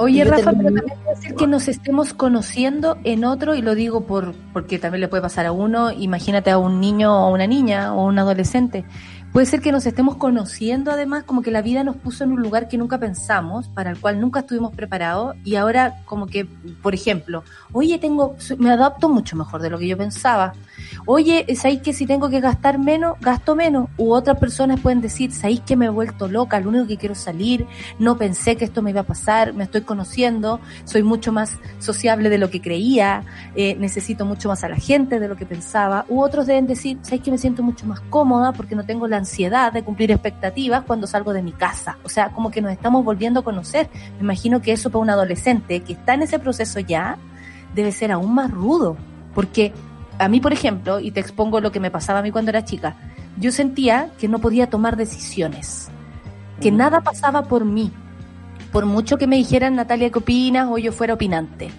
Oye, 0.00 0.24
Rafa, 0.24 0.52
pero 0.52 0.72
también 0.74 0.98
puede 1.04 1.16
ser 1.20 1.34
que 1.34 1.46
nos 1.46 1.68
estemos 1.68 2.14
conociendo 2.14 2.96
en 3.04 3.24
otro, 3.24 3.54
y 3.54 3.60
lo 3.60 3.74
digo 3.74 4.06
por 4.06 4.34
porque 4.54 4.78
también 4.78 5.02
le 5.02 5.08
puede 5.08 5.22
pasar 5.22 5.44
a 5.44 5.52
uno, 5.52 5.92
imagínate 5.92 6.50
a 6.50 6.56
un 6.56 6.80
niño 6.80 7.26
o 7.26 7.34
una 7.34 7.46
niña 7.46 7.92
o 7.92 8.06
un 8.06 8.18
adolescente. 8.18 8.86
Puede 9.30 9.44
ser 9.44 9.60
que 9.60 9.72
nos 9.72 9.84
estemos 9.84 10.16
conociendo 10.16 10.90
además, 10.90 11.24
como 11.24 11.42
que 11.42 11.50
la 11.50 11.60
vida 11.60 11.84
nos 11.84 11.96
puso 11.96 12.24
en 12.24 12.32
un 12.32 12.40
lugar 12.42 12.66
que 12.66 12.78
nunca 12.78 12.98
pensamos, 12.98 13.68
para 13.68 13.90
el 13.90 14.00
cual 14.00 14.18
nunca 14.20 14.40
estuvimos 14.40 14.74
preparados, 14.74 15.36
y 15.44 15.56
ahora 15.56 16.02
como 16.06 16.26
que, 16.26 16.46
por 16.82 16.94
ejemplo, 16.94 17.44
oye, 17.72 17.98
tengo, 17.98 18.36
me 18.56 18.70
adapto 18.70 19.10
mucho 19.10 19.36
mejor 19.36 19.60
de 19.60 19.68
lo 19.68 19.78
que 19.78 19.86
yo 19.86 19.98
pensaba. 19.98 20.54
Oye, 21.06 21.46
¿sabéis 21.56 21.82
que 21.82 21.92
si 21.92 22.06
tengo 22.06 22.30
que 22.30 22.40
gastar 22.40 22.78
menos, 22.78 23.18
gasto 23.20 23.54
menos? 23.56 23.88
U 23.96 24.12
otras 24.12 24.38
personas 24.38 24.80
pueden 24.80 25.00
decir, 25.00 25.32
¿sabéis 25.32 25.60
que 25.60 25.76
me 25.76 25.86
he 25.86 25.90
vuelto 25.90 26.28
loca? 26.28 26.60
Lo 26.60 26.68
único 26.68 26.86
que 26.86 26.96
quiero 26.96 27.12
es 27.12 27.20
salir, 27.20 27.66
no 27.98 28.16
pensé 28.16 28.56
que 28.56 28.64
esto 28.64 28.82
me 28.82 28.90
iba 28.90 29.00
a 29.00 29.04
pasar, 29.04 29.54
me 29.54 29.64
estoy 29.64 29.82
conociendo, 29.82 30.60
soy 30.84 31.02
mucho 31.02 31.32
más 31.32 31.58
sociable 31.78 32.30
de 32.30 32.38
lo 32.38 32.50
que 32.50 32.60
creía, 32.60 33.24
eh, 33.54 33.76
necesito 33.76 34.24
mucho 34.24 34.48
más 34.48 34.64
a 34.64 34.68
la 34.68 34.76
gente 34.76 35.20
de 35.20 35.28
lo 35.28 35.36
que 35.36 35.46
pensaba. 35.46 36.04
U 36.08 36.20
otros 36.20 36.46
deben 36.46 36.66
decir, 36.66 36.98
¿sabéis 37.02 37.22
que 37.22 37.30
me 37.30 37.38
siento 37.38 37.62
mucho 37.62 37.86
más 37.86 38.00
cómoda 38.00 38.52
porque 38.52 38.74
no 38.74 38.84
tengo 38.84 39.06
la 39.06 39.16
ansiedad 39.16 39.72
de 39.72 39.82
cumplir 39.82 40.10
expectativas 40.10 40.84
cuando 40.84 41.06
salgo 41.06 41.32
de 41.32 41.42
mi 41.42 41.52
casa. 41.52 41.98
O 42.04 42.08
sea, 42.08 42.30
como 42.30 42.50
que 42.50 42.62
nos 42.62 42.72
estamos 42.72 43.04
volviendo 43.04 43.40
a 43.40 43.44
conocer. 43.44 43.88
Me 44.16 44.20
imagino 44.22 44.60
que 44.60 44.72
eso 44.72 44.90
para 44.90 45.02
un 45.02 45.10
adolescente 45.10 45.80
que 45.80 45.92
está 45.92 46.14
en 46.14 46.22
ese 46.22 46.38
proceso 46.38 46.80
ya 46.80 47.18
debe 47.74 47.92
ser 47.92 48.12
aún 48.12 48.34
más 48.34 48.50
rudo. 48.50 48.96
Porque 49.34 49.72
a 50.20 50.28
mí, 50.28 50.40
por 50.40 50.52
ejemplo, 50.52 51.00
y 51.00 51.10
te 51.10 51.20
expongo 51.20 51.60
lo 51.60 51.72
que 51.72 51.80
me 51.80 51.90
pasaba 51.90 52.18
a 52.18 52.22
mí 52.22 52.30
cuando 52.30 52.50
era 52.50 52.64
chica, 52.64 52.94
yo 53.38 53.50
sentía 53.50 54.10
que 54.18 54.28
no 54.28 54.38
podía 54.38 54.68
tomar 54.68 54.96
decisiones, 54.96 55.88
que 56.60 56.70
nada 56.70 57.00
pasaba 57.00 57.44
por 57.44 57.64
mí, 57.64 57.90
por 58.70 58.84
mucho 58.84 59.16
que 59.16 59.26
me 59.26 59.36
dijeran 59.36 59.76
Natalia, 59.76 60.10
¿qué 60.10 60.18
opinas? 60.18 60.68
o 60.70 60.76
yo 60.76 60.92
fuera 60.92 61.14
opinante. 61.14 61.70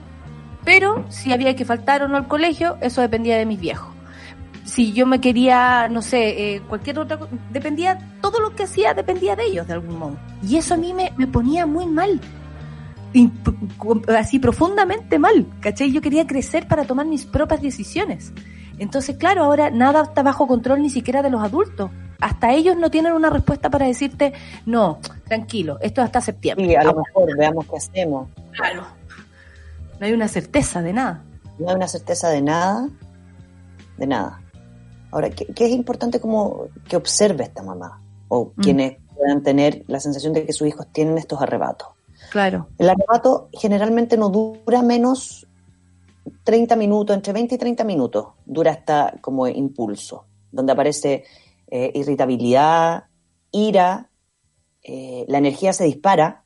Pero 0.65 1.05
si 1.09 1.31
había 1.31 1.55
que 1.55 1.65
faltar 1.65 2.01
o 2.01 2.07
no 2.07 2.17
al 2.17 2.27
colegio, 2.27 2.77
eso 2.81 3.01
dependía 3.01 3.37
de 3.37 3.45
mis 3.45 3.59
viejos. 3.59 3.93
Si 4.65 4.91
yo 4.91 5.05
me 5.05 5.21
quería, 5.21 5.87
no 5.89 6.01
sé, 6.01 6.55
eh, 6.55 6.61
cualquier 6.67 6.97
otra 6.99 7.17
cosa, 7.17 7.31
dependía, 7.51 7.97
todo 8.21 8.39
lo 8.39 8.55
que 8.55 8.63
hacía 8.63 8.93
dependía 8.93 9.35
de 9.35 9.45
ellos 9.45 9.67
de 9.67 9.73
algún 9.73 9.99
modo. 9.99 10.17
Y 10.41 10.57
eso 10.57 10.73
a 10.73 10.77
mí 10.77 10.93
me, 10.93 11.11
me 11.17 11.27
ponía 11.27 11.65
muy 11.65 11.85
mal. 11.85 12.19
Y 13.13 13.29
así 14.17 14.39
profundamente 14.39 15.19
mal, 15.19 15.45
¿cachai? 15.59 15.91
Yo 15.91 16.01
quería 16.01 16.25
crecer 16.25 16.67
para 16.67 16.85
tomar 16.85 17.05
mis 17.05 17.25
propias 17.25 17.61
decisiones. 17.61 18.31
Entonces, 18.79 19.17
claro, 19.17 19.43
ahora 19.43 19.69
nada 19.69 20.03
está 20.03 20.23
bajo 20.23 20.47
control 20.47 20.81
ni 20.81 20.89
siquiera 20.89 21.21
de 21.21 21.29
los 21.29 21.41
adultos. 21.43 21.91
Hasta 22.19 22.53
ellos 22.53 22.77
no 22.77 22.89
tienen 22.89 23.13
una 23.13 23.29
respuesta 23.29 23.69
para 23.69 23.85
decirte, 23.85 24.33
no, 24.65 24.99
tranquilo, 25.27 25.77
esto 25.81 26.01
es 26.01 26.05
hasta 26.05 26.21
septiembre. 26.21 26.67
Sí, 26.67 26.75
a 26.75 26.83
lo 26.83 26.95
mejor 26.95 27.37
veamos 27.37 27.65
qué 27.67 27.77
hacemos. 27.77 28.29
Claro. 28.51 28.83
No 29.99 30.05
hay 30.05 30.13
una 30.13 30.27
certeza 30.27 30.81
de 30.81 30.93
nada. 30.93 31.23
No 31.59 31.69
hay 31.69 31.75
una 31.75 31.87
certeza 31.87 32.29
de 32.29 32.41
nada, 32.41 32.89
de 33.97 34.07
nada. 34.07 34.41
Ahora, 35.11 35.29
¿qué, 35.29 35.45
qué 35.47 35.65
es 35.65 35.71
importante 35.71 36.19
como 36.19 36.65
que 36.87 36.95
observe 36.95 37.43
esta 37.43 37.61
mamá? 37.63 38.01
O 38.29 38.53
Mm. 38.55 38.61
quienes 38.61 38.97
puedan 39.15 39.43
tener 39.43 39.83
la 39.87 39.99
sensación 39.99 40.33
de 40.33 40.45
que 40.45 40.53
sus 40.53 40.67
hijos 40.67 40.87
tienen 40.91 41.17
estos 41.17 41.41
arrebatos. 41.41 41.89
Claro. 42.31 42.69
El 42.77 42.89
arrebato 42.89 43.49
generalmente 43.51 44.15
no 44.15 44.29
dura 44.29 44.81
menos 44.81 45.45
30 46.45 46.77
minutos, 46.77 47.13
entre 47.15 47.33
20 47.33 47.55
y 47.55 47.57
30 47.57 47.83
minutos, 47.83 48.27
dura 48.45 48.71
hasta 48.71 49.15
como 49.19 49.47
impulso, 49.47 50.25
donde 50.49 50.71
aparece 50.71 51.25
eh, 51.67 51.91
irritabilidad, 51.93 53.03
ira, 53.51 54.09
eh, 54.81 55.25
la 55.27 55.39
energía 55.39 55.73
se 55.73 55.83
dispara, 55.83 56.45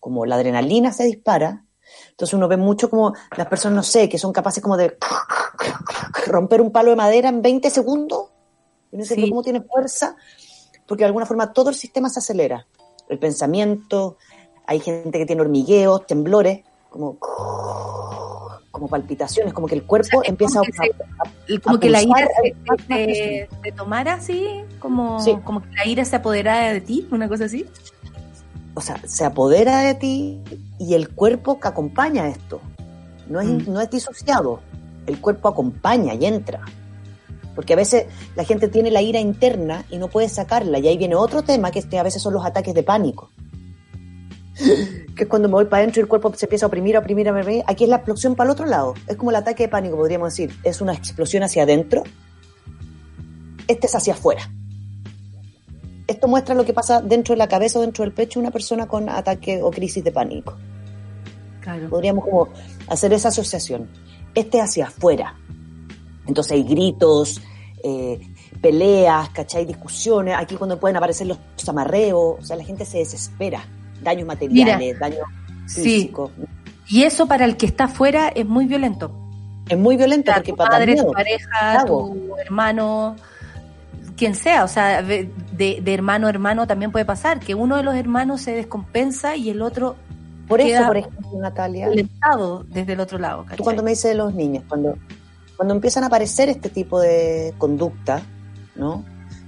como 0.00 0.26
la 0.26 0.34
adrenalina 0.34 0.92
se 0.92 1.04
dispara. 1.04 1.64
Entonces 2.10 2.34
uno 2.34 2.48
ve 2.48 2.56
mucho 2.56 2.90
como 2.90 3.14
las 3.36 3.46
personas, 3.46 3.76
no 3.76 3.82
sé, 3.84 4.08
que 4.08 4.18
son 4.18 4.32
capaces 4.32 4.62
como 4.62 4.76
de 4.76 4.96
romper 6.26 6.60
un 6.60 6.72
palo 6.72 6.90
de 6.90 6.96
madera 6.96 7.28
en 7.28 7.40
20 7.40 7.70
segundos. 7.70 8.30
Y 8.90 8.96
no 8.96 9.04
sé 9.04 9.14
Sí. 9.14 9.28
cómo 9.30 9.42
tiene 9.42 9.60
fuerza, 9.60 10.16
porque 10.86 11.02
de 11.04 11.06
alguna 11.06 11.26
forma 11.26 11.52
todo 11.52 11.70
el 11.70 11.76
sistema 11.76 12.08
se 12.08 12.18
acelera. 12.18 12.66
El 13.08 13.18
pensamiento, 13.18 14.16
hay 14.66 14.80
gente 14.80 15.18
que 15.18 15.26
tiene 15.26 15.42
hormigueos, 15.42 16.06
temblores, 16.06 16.60
como, 16.90 17.18
como 18.70 18.88
palpitaciones, 18.88 19.52
como 19.52 19.66
que 19.66 19.74
el 19.74 19.82
cuerpo 19.84 20.22
empieza 20.24 20.60
como 20.60 20.70
que 20.72 20.78
a, 20.78 20.84
se- 20.84 21.56
a- 21.56 21.60
Como 21.62 21.76
a 21.76 21.80
que 21.80 21.90
la 21.90 22.02
ira 22.02 22.28
que 22.88 23.48
se 23.62 23.72
tomara 23.72 24.14
así, 24.14 24.64
como, 24.78 25.20
Sí. 25.20 25.36
como 25.44 25.60
que 25.62 25.68
la 25.76 25.86
ira 25.86 26.04
se 26.04 26.16
apoderara 26.16 26.72
de 26.72 26.80
ti, 26.80 27.06
una 27.10 27.28
cosa 27.28 27.44
así. 27.44 27.66
o 28.76 28.80
sea, 28.80 29.00
se 29.06 29.24
apodera 29.24 29.82
de 29.82 29.94
ti 29.94 30.40
y 30.80 30.94
el 30.94 31.08
cuerpo 31.10 31.60
que 31.60 31.68
acompaña 31.68 32.26
esto. 32.26 32.60
No 33.28 33.40
es, 33.40 33.46
Mm. 33.46 33.72
no 33.72 33.80
es 33.80 33.88
disociado, 33.88 34.58
el 35.06 35.20
cuerpo 35.20 35.46
acompaña 35.48 36.12
y 36.14 36.24
entra. 36.26 36.60
Porque 37.54 37.72
a 37.72 37.76
veces 37.76 38.06
la 38.36 38.44
gente 38.44 38.68
tiene 38.68 38.90
la 38.90 39.02
ira 39.02 39.20
interna 39.20 39.84
y 39.90 39.98
no 39.98 40.08
puede 40.08 40.28
sacarla. 40.28 40.78
Y 40.78 40.88
ahí 40.88 40.98
viene 40.98 41.14
otro 41.14 41.42
tema 41.42 41.70
que 41.70 41.98
a 41.98 42.02
veces 42.02 42.22
son 42.22 42.34
los 42.34 42.44
ataques 42.44 42.74
de 42.74 42.82
pánico. 42.82 43.30
que 45.16 45.24
es 45.24 45.28
cuando 45.28 45.48
me 45.48 45.54
voy 45.54 45.64
para 45.66 45.82
adentro 45.82 46.00
y 46.00 46.02
el 46.02 46.08
cuerpo 46.08 46.32
se 46.34 46.46
empieza 46.46 46.66
a 46.66 46.68
oprimir, 46.68 46.96
a 46.96 47.00
oprimir, 47.00 47.28
a 47.28 47.32
oprimir. 47.32 47.64
Aquí 47.66 47.84
es 47.84 47.90
la 47.90 47.96
explosión 47.96 48.34
para 48.34 48.48
el 48.48 48.52
otro 48.52 48.66
lado. 48.66 48.94
Es 49.06 49.16
como 49.16 49.30
el 49.30 49.36
ataque 49.36 49.64
de 49.64 49.68
pánico, 49.68 49.96
podríamos 49.96 50.32
decir. 50.32 50.54
Es 50.62 50.80
una 50.80 50.94
explosión 50.94 51.42
hacia 51.42 51.64
adentro. 51.64 52.04
Este 53.66 53.86
es 53.86 53.94
hacia 53.94 54.14
afuera. 54.14 54.50
Esto 56.06 56.28
muestra 56.28 56.54
lo 56.54 56.64
que 56.64 56.74
pasa 56.74 57.00
dentro 57.00 57.34
de 57.34 57.38
la 57.38 57.48
cabeza 57.48 57.78
o 57.78 57.82
dentro 57.82 58.04
del 58.04 58.12
pecho 58.12 58.38
de 58.38 58.44
una 58.44 58.50
persona 58.50 58.86
con 58.86 59.08
ataque 59.08 59.62
o 59.62 59.70
crisis 59.70 60.04
de 60.04 60.12
pánico. 60.12 60.56
Claro. 61.60 61.88
Podríamos 61.88 62.24
como 62.24 62.48
hacer 62.88 63.12
esa 63.14 63.28
asociación. 63.28 63.88
Este 64.34 64.60
hacia 64.60 64.86
afuera. 64.86 65.36
Entonces 66.26 66.52
hay 66.52 66.62
gritos, 66.64 67.40
eh, 67.82 68.20
peleas, 68.60 69.28
¿cachai? 69.30 69.64
Discusiones. 69.66 70.36
Aquí 70.38 70.56
cuando 70.56 70.78
pueden 70.78 70.96
aparecer 70.96 71.26
los 71.26 71.38
amarreos. 71.68 72.36
O 72.40 72.42
sea, 72.42 72.56
la 72.56 72.64
gente 72.64 72.84
se 72.84 72.98
desespera. 72.98 73.64
Daños 74.02 74.26
materiales, 74.26 74.98
daños 74.98 75.20
Sí. 75.66 75.82
físicos. 75.82 76.30
Y 76.88 77.04
eso 77.04 77.26
para 77.26 77.44
el 77.44 77.56
que 77.56 77.66
está 77.66 77.84
afuera 77.84 78.28
es 78.28 78.46
muy 78.46 78.66
violento. 78.66 79.10
Es 79.68 79.78
muy 79.78 79.96
violento 79.96 80.30
O 80.30 80.34
sea, 80.34 80.42
porque 80.42 80.52
tu 80.52 80.86
miedo. 80.86 81.06
tu 81.06 81.12
pareja, 81.12 81.84
tu 81.86 82.36
hermano, 82.36 83.16
quien 84.16 84.34
sea, 84.34 84.64
o 84.64 84.68
sea, 84.68 85.02
de, 85.02 85.30
hermano 85.86 86.26
a 86.26 86.30
hermano 86.30 86.66
también 86.66 86.92
puede 86.92 87.04
pasar, 87.04 87.40
que 87.40 87.54
uno 87.54 87.76
de 87.76 87.82
los 87.82 87.94
hermanos 87.94 88.42
se 88.42 88.54
descompensa 88.54 89.36
y 89.36 89.48
el 89.50 89.62
otro 89.62 89.96
Por 90.46 90.60
eso, 90.60 90.86
por 90.86 90.98
ejemplo, 90.98 91.30
Natalia, 91.40 91.86
violentado 91.86 92.64
desde 92.68 92.92
el 92.92 93.00
otro 93.00 93.18
lado. 93.18 93.42
Tú 93.42 93.48
¿cachai? 93.48 93.64
cuando 93.64 93.82
me 93.82 93.90
dices 93.90 94.10
de 94.10 94.16
los 94.16 94.34
niños, 94.34 94.64
cuando, 94.68 94.94
cuando 95.56 95.74
empiezan 95.74 96.04
a 96.04 96.06
aparecer 96.06 96.48
este 96.48 96.68
tipo 96.68 97.00
de 97.00 97.54
conducta, 97.58 98.22
¿no? 98.74 99.04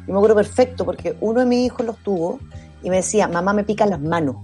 Yo 0.06 0.12
me 0.12 0.18
acuerdo 0.18 0.36
perfecto 0.36 0.84
porque 0.84 1.16
uno 1.20 1.40
de 1.40 1.46
mis 1.46 1.66
hijos 1.66 1.84
los 1.84 1.96
tuvo 1.98 2.38
y 2.82 2.90
me 2.90 2.96
decía, 2.96 3.26
mamá 3.26 3.52
me 3.52 3.64
pican 3.64 3.90
las 3.90 4.00
manos. 4.00 4.36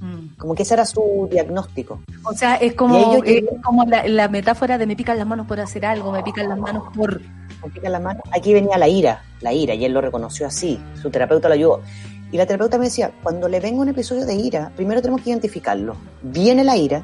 Mm. 0.00 0.36
Como 0.36 0.54
que 0.54 0.62
ese 0.62 0.74
era 0.74 0.84
su 0.84 1.28
diagnóstico. 1.30 2.00
O 2.24 2.32
sea, 2.32 2.56
es 2.56 2.74
como, 2.74 3.22
es 3.24 3.44
como 3.62 3.84
la, 3.84 4.06
la 4.08 4.28
metáfora 4.28 4.78
de 4.78 4.86
me 4.86 4.96
pican 4.96 5.18
las 5.18 5.26
manos 5.26 5.46
por 5.46 5.60
hacer 5.60 5.86
algo, 5.86 6.12
me 6.12 6.22
pican 6.22 6.48
las 6.48 6.58
manos 6.58 6.84
por... 6.94 7.20
Me 7.20 7.70
pican 7.70 7.92
las 7.92 8.02
manos. 8.02 8.22
Aquí 8.32 8.52
venía 8.52 8.78
la 8.78 8.86
ira, 8.86 9.22
la 9.40 9.52
ira, 9.52 9.74
y 9.74 9.84
él 9.84 9.92
lo 9.92 10.00
reconoció 10.00 10.46
así. 10.46 10.78
Su 11.00 11.10
terapeuta 11.10 11.48
lo 11.48 11.54
ayudó. 11.54 11.82
Y 12.30 12.36
la 12.36 12.46
terapeuta 12.46 12.78
me 12.78 12.84
decía, 12.84 13.10
cuando 13.22 13.48
le 13.48 13.58
venga 13.58 13.80
un 13.80 13.88
episodio 13.88 14.26
de 14.26 14.34
ira, 14.34 14.70
primero 14.76 15.00
tenemos 15.00 15.22
que 15.22 15.30
identificarlo. 15.30 15.96
Viene 16.22 16.62
la 16.62 16.76
ira 16.76 17.02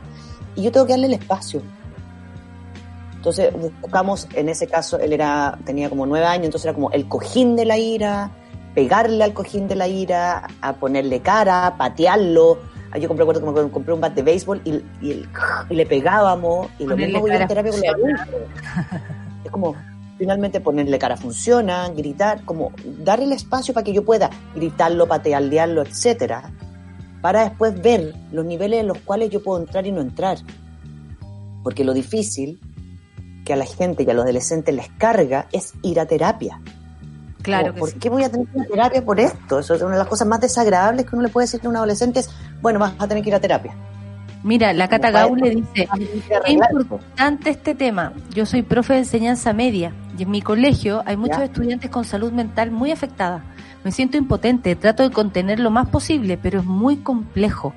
y 0.55 0.63
yo 0.63 0.71
tengo 0.71 0.87
que 0.87 0.93
darle 0.93 1.07
el 1.07 1.15
espacio. 1.15 1.63
Entonces 3.25 3.55
buscamos, 3.81 4.29
en 4.35 4.51
ese 4.51 4.67
caso, 4.67 4.99
él 4.99 5.15
era, 5.15 5.57
tenía 5.65 5.89
como 5.89 6.05
nueve 6.05 6.27
años, 6.27 6.45
entonces 6.45 6.67
era 6.67 6.75
como 6.75 6.91
el 6.91 7.09
cojín 7.09 7.57
de 7.57 7.65
la 7.65 7.79
ira, 7.79 8.31
pegarle 8.75 9.25
al 9.25 9.33
cojín 9.33 9.67
de 9.67 9.77
la 9.77 9.89
ira, 9.89 10.47
a 10.61 10.75
ponerle 10.75 11.21
cara, 11.21 11.75
patearlo. 11.79 12.59
Ah, 12.93 12.99
Yo 12.99 13.09
compré, 13.09 13.23
recuerdo 13.25 13.55
que 13.55 13.63
me 13.63 13.71
compré 13.71 13.95
un 13.95 14.01
bat 14.03 14.13
de 14.13 14.21
béisbol 14.21 14.61
y, 14.67 14.73
y, 15.01 15.11
el- 15.13 15.29
y 15.71 15.75
le 15.75 15.87
pegábamos, 15.87 16.69
y 16.79 16.85
lo 16.85 16.99
mismo 16.99 17.21
voy 17.21 17.31
cara 17.31 17.47
terapia 17.47 17.73
con. 17.73 17.81
Es 19.43 19.51
como, 19.51 19.75
finalmente 20.19 20.61
ponerle 20.61 20.99
cara 20.99 21.17
funciona, 21.17 21.89
gritar, 21.97 22.45
como 22.45 22.73
darle 22.99 23.25
el 23.25 23.33
espacio 23.33 23.73
para 23.73 23.85
que 23.85 23.95
yo 23.95 24.05
pueda 24.05 24.29
gritarlo, 24.55 25.07
patearlo, 25.09 25.81
etcétera, 25.81 26.53
para 27.23 27.45
después 27.45 27.81
ver 27.81 28.13
los 28.33 28.45
niveles 28.45 28.81
en 28.81 28.89
los 28.89 28.99
cuales 28.99 29.31
yo 29.31 29.43
puedo 29.43 29.59
entrar 29.61 29.87
y 29.87 29.93
no 29.93 30.03
entrar. 30.03 30.37
Porque 31.63 31.85
lo 31.85 31.95
difícil 31.95 32.61
que 33.45 33.53
a 33.53 33.57
la 33.57 33.67
gente 33.67 34.03
y 34.05 34.11
a 34.11 34.15
los 34.15 34.25
adolescentes 34.25 34.75
les 34.75 34.89
carga 34.99 35.47
es 35.53 35.75
ir 35.83 36.01
a 36.01 36.07
terapia. 36.07 36.61
Claro 37.43 37.65
Como, 37.67 37.75
que 37.75 37.81
¿Por 37.81 37.91
sí. 37.91 37.99
qué 37.99 38.09
voy 38.09 38.25
a 38.25 38.31
tener 38.31 38.47
que 38.47 38.59
ir 38.59 38.65
a 38.65 38.69
terapia 38.69 39.05
por 39.05 39.21
esto? 39.21 39.59
Eso 39.59 39.75
es 39.75 39.83
una 39.83 39.93
de 39.93 39.99
las 39.99 40.09
cosas 40.09 40.27
más 40.27 40.41
desagradables 40.41 41.05
que 41.05 41.15
uno 41.15 41.23
le 41.25 41.29
puede 41.29 41.45
decir 41.47 41.61
a 41.65 41.69
un 41.69 41.77
adolescente 41.77 42.21
es, 42.21 42.31
bueno, 42.63 42.79
vas 42.79 42.95
a 42.99 43.07
tener 43.07 43.23
que 43.23 43.29
ir 43.29 43.35
a 43.35 43.41
terapia. 43.41 43.75
Mira, 44.43 44.73
la 44.75 44.89
Cata 44.89 45.11
Gaul 45.11 45.41
le 45.41 45.51
dice, 45.57 45.89
qué 46.45 46.53
importante 46.53 47.49
este 47.51 47.75
tema. 47.75 48.13
Yo 48.35 48.45
soy 48.45 48.63
profe 48.63 48.93
de 48.95 48.99
enseñanza 49.01 49.53
media 49.55 49.93
y 50.19 50.23
en 50.25 50.31
mi 50.31 50.43
colegio 50.43 51.03
hay 51.07 51.17
muchos 51.17 51.39
Ya. 51.39 51.45
estudiantes 51.45 51.91
con 51.91 52.05
salud 52.05 52.31
mental 52.31 52.71
muy 52.71 52.91
afectada. 52.93 53.43
Me 53.85 53.91
siento 53.93 54.17
impotente, 54.19 54.77
trato 54.77 55.03
de 55.03 55.11
contener 55.11 55.61
lo 55.61 55.71
más 55.71 55.89
posible, 55.89 56.39
pero 56.39 56.61
es 56.61 56.65
muy 56.67 56.97
complejo. 56.99 57.73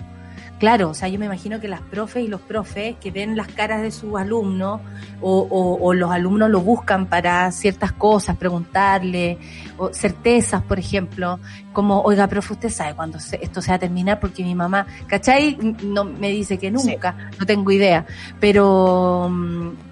Claro, 0.59 0.89
o 0.89 0.93
sea, 0.95 1.07
yo 1.07 1.19
me 1.19 1.27
imagino 1.27 1.59
que 1.59 1.67
las 1.67 1.81
profes 1.81 2.23
y 2.25 2.27
los 2.27 2.41
profes 2.41 2.95
que 2.99 3.11
ven 3.11 3.38
las 3.38 3.47
caras 3.47 3.84
de 3.84 3.91
sus 3.91 4.15
alumnos 4.15 4.81
o, 5.21 5.39
o- 5.41 5.77
o 5.85 5.93
los 5.93 6.09
alumnos 6.09 6.49
lo 6.49 6.61
buscan 6.61 7.05
para 7.05 7.51
ciertas 7.51 7.91
cosas, 7.91 8.38
preguntarle, 8.38 9.38
o 9.77 9.93
certezas, 9.93 10.63
por 10.63 10.79
ejemplo, 10.79 11.39
como, 11.73 12.01
oiga, 12.01 12.25
profe, 12.25 12.53
usted 12.53 12.69
sabe 12.71 12.95
cuándo 12.95 13.19
se- 13.19 13.38
esto 13.39 13.61
se 13.61 13.69
va 13.69 13.75
a 13.75 13.79
terminar 13.79 14.19
porque 14.19 14.43
mi 14.43 14.55
mamá, 14.55 14.88
¿cachai? 15.05 15.55
No, 15.84 16.03
me 16.05 16.29
dice 16.29 16.57
que 16.57 16.71
nunca, 16.71 17.15
no 17.39 17.45
tengo 17.45 17.69
idea, 17.69 18.07
pero, 18.39 19.31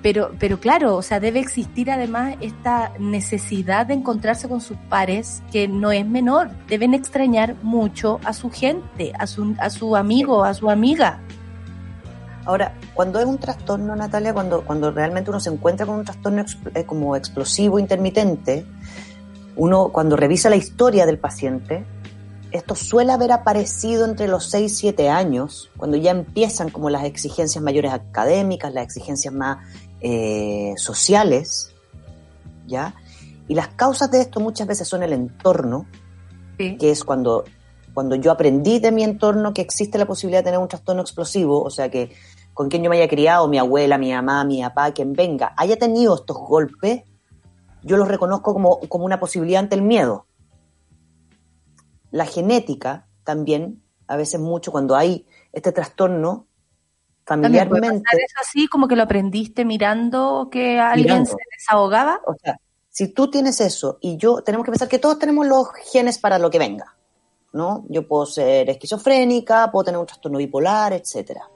pero, 0.02 0.32
pero 0.40 0.60
claro, 0.60 0.96
o 0.96 1.04
sea, 1.04 1.20
debe 1.20 1.42
existir 1.42 1.92
además 1.92 2.38
esta 2.42 2.92
necesidad 2.98 3.86
de 3.86 3.94
encontrarse 3.94 4.50
con 4.50 4.62
sus 4.62 4.78
pares 4.90 5.44
que 5.52 5.68
no 5.68 5.92
es 5.92 6.08
menor, 6.08 6.50
deben 6.68 6.96
extrañar 6.96 7.56
mucho 7.62 8.20
a 8.24 8.34
su 8.34 8.50
gente, 8.50 9.14
a 9.20 9.28
su, 9.28 9.54
a 9.60 9.70
su 9.70 9.96
amigo, 9.96 10.44
a 10.44 10.55
su 10.56 10.70
amiga. 10.70 11.20
Ahora, 12.46 12.76
cuando 12.94 13.20
es 13.20 13.26
un 13.26 13.38
trastorno, 13.40 13.96
Natalia, 13.96 14.34
cuando, 14.34 14.62
cuando 14.64 14.92
realmente 14.92 15.30
uno 15.32 15.40
se 15.40 15.50
encuentra 15.50 15.86
con 15.86 15.96
un 15.96 16.06
trastorno 16.06 16.42
ex- 16.42 16.58
eh, 16.76 16.86
como 16.86 17.16
explosivo 17.16 17.80
intermitente, 17.80 18.66
uno 19.56 19.90
cuando 19.90 20.16
revisa 20.16 20.50
la 20.50 20.56
historia 20.56 21.06
del 21.06 21.18
paciente, 21.18 21.86
esto 22.52 22.76
suele 22.76 23.12
haber 23.12 23.32
aparecido 23.32 24.06
entre 24.06 24.28
los 24.28 24.50
6 24.50 24.72
y 24.72 24.76
7 24.76 25.10
años, 25.10 25.72
cuando 25.76 25.98
ya 25.98 26.12
empiezan 26.12 26.70
como 26.70 26.90
las 26.90 27.04
exigencias 27.06 27.64
mayores 27.64 27.92
académicas, 27.92 28.74
las 28.74 28.84
exigencias 28.86 29.34
más 29.34 29.58
eh, 30.02 30.74
sociales, 30.78 31.74
¿ya? 32.68 32.94
Y 33.48 33.56
las 33.56 33.70
causas 33.70 34.12
de 34.12 34.22
esto 34.22 34.40
muchas 34.40 34.68
veces 34.68 34.88
son 34.88 35.02
el 35.04 35.14
entorno, 35.14 35.86
Sí. 36.58 36.78
que 36.78 36.92
es 36.92 37.04
cuando, 37.04 37.44
cuando 37.96 38.16
yo 38.16 38.30
aprendí 38.30 38.80
de 38.80 38.92
mi 38.92 39.04
entorno 39.04 39.54
que 39.54 39.62
existe 39.62 39.98
la 39.98 40.06
posibilidad 40.06 40.42
de 40.42 40.44
tener 40.44 40.60
un 40.60 40.68
trastorno 40.68 41.02
explosivo, 41.02 41.64
o 41.64 41.70
sea 41.70 41.90
que 41.90 42.14
con 42.54 42.70
quien 42.70 42.84
yo 42.84 42.90
me 42.90 42.98
haya 42.98 43.08
criado, 43.08 43.48
mi 43.48 43.58
abuela, 43.58 43.98
mi 43.98 44.12
mamá, 44.12 44.44
mi 44.44 44.62
papá, 44.62 44.92
quien 44.92 45.14
venga, 45.14 45.54
haya 45.56 45.78
tenido 45.78 46.14
estos 46.14 46.38
golpes, 46.38 47.04
yo 47.84 47.96
los 47.96 48.10
reconozco 48.10 48.54
como, 48.54 48.82
como 48.82 49.06
una 49.06 49.20
posibilidad 49.20 49.62
ante 49.62 49.76
el 49.76 49.82
miedo. 49.82 50.28
La 52.12 52.26
genética 52.26 53.08
también, 53.24 53.82
a 54.08 54.18
veces 54.18 54.42
mucho, 54.42 54.74
cuando 54.74 54.98
hay 54.98 55.26
este 55.54 55.72
trastorno 55.72 56.48
familiarmente, 57.26 58.04
eso 58.12 58.36
así, 58.42 58.68
como 58.68 58.90
que 58.90 58.98
lo 58.98 59.04
aprendiste 59.04 59.64
mirando 59.64 60.50
que 60.52 60.82
alguien 60.82 61.08
Mirando. 61.08 61.30
se 61.30 61.38
desahogaba. 61.58 62.20
o 62.28 62.36
sea, 62.36 62.60
si 62.90 63.14
tú 63.14 63.30
tienes 63.30 63.62
eso 63.62 64.00
y 64.02 64.18
yo, 64.18 64.42
tenemos 64.42 64.66
que 64.66 64.72
pensar 64.72 64.90
que 64.90 65.00
todos 65.00 65.18
tenemos 65.18 65.48
los 65.48 65.70
genes 65.92 66.18
para 66.18 66.40
lo 66.40 66.50
que 66.50 66.60
venga, 66.60 66.96
¿no? 67.56 67.86
Yo 67.90 68.08
puedo 68.08 68.26
ser 68.26 68.70
esquizofrénica, 68.70 69.72
puedo 69.72 69.86
tener 69.86 70.00
un 70.00 70.06
trastorno 70.06 70.38
bipolar, 70.38 70.94
etcétera. 70.94 71.50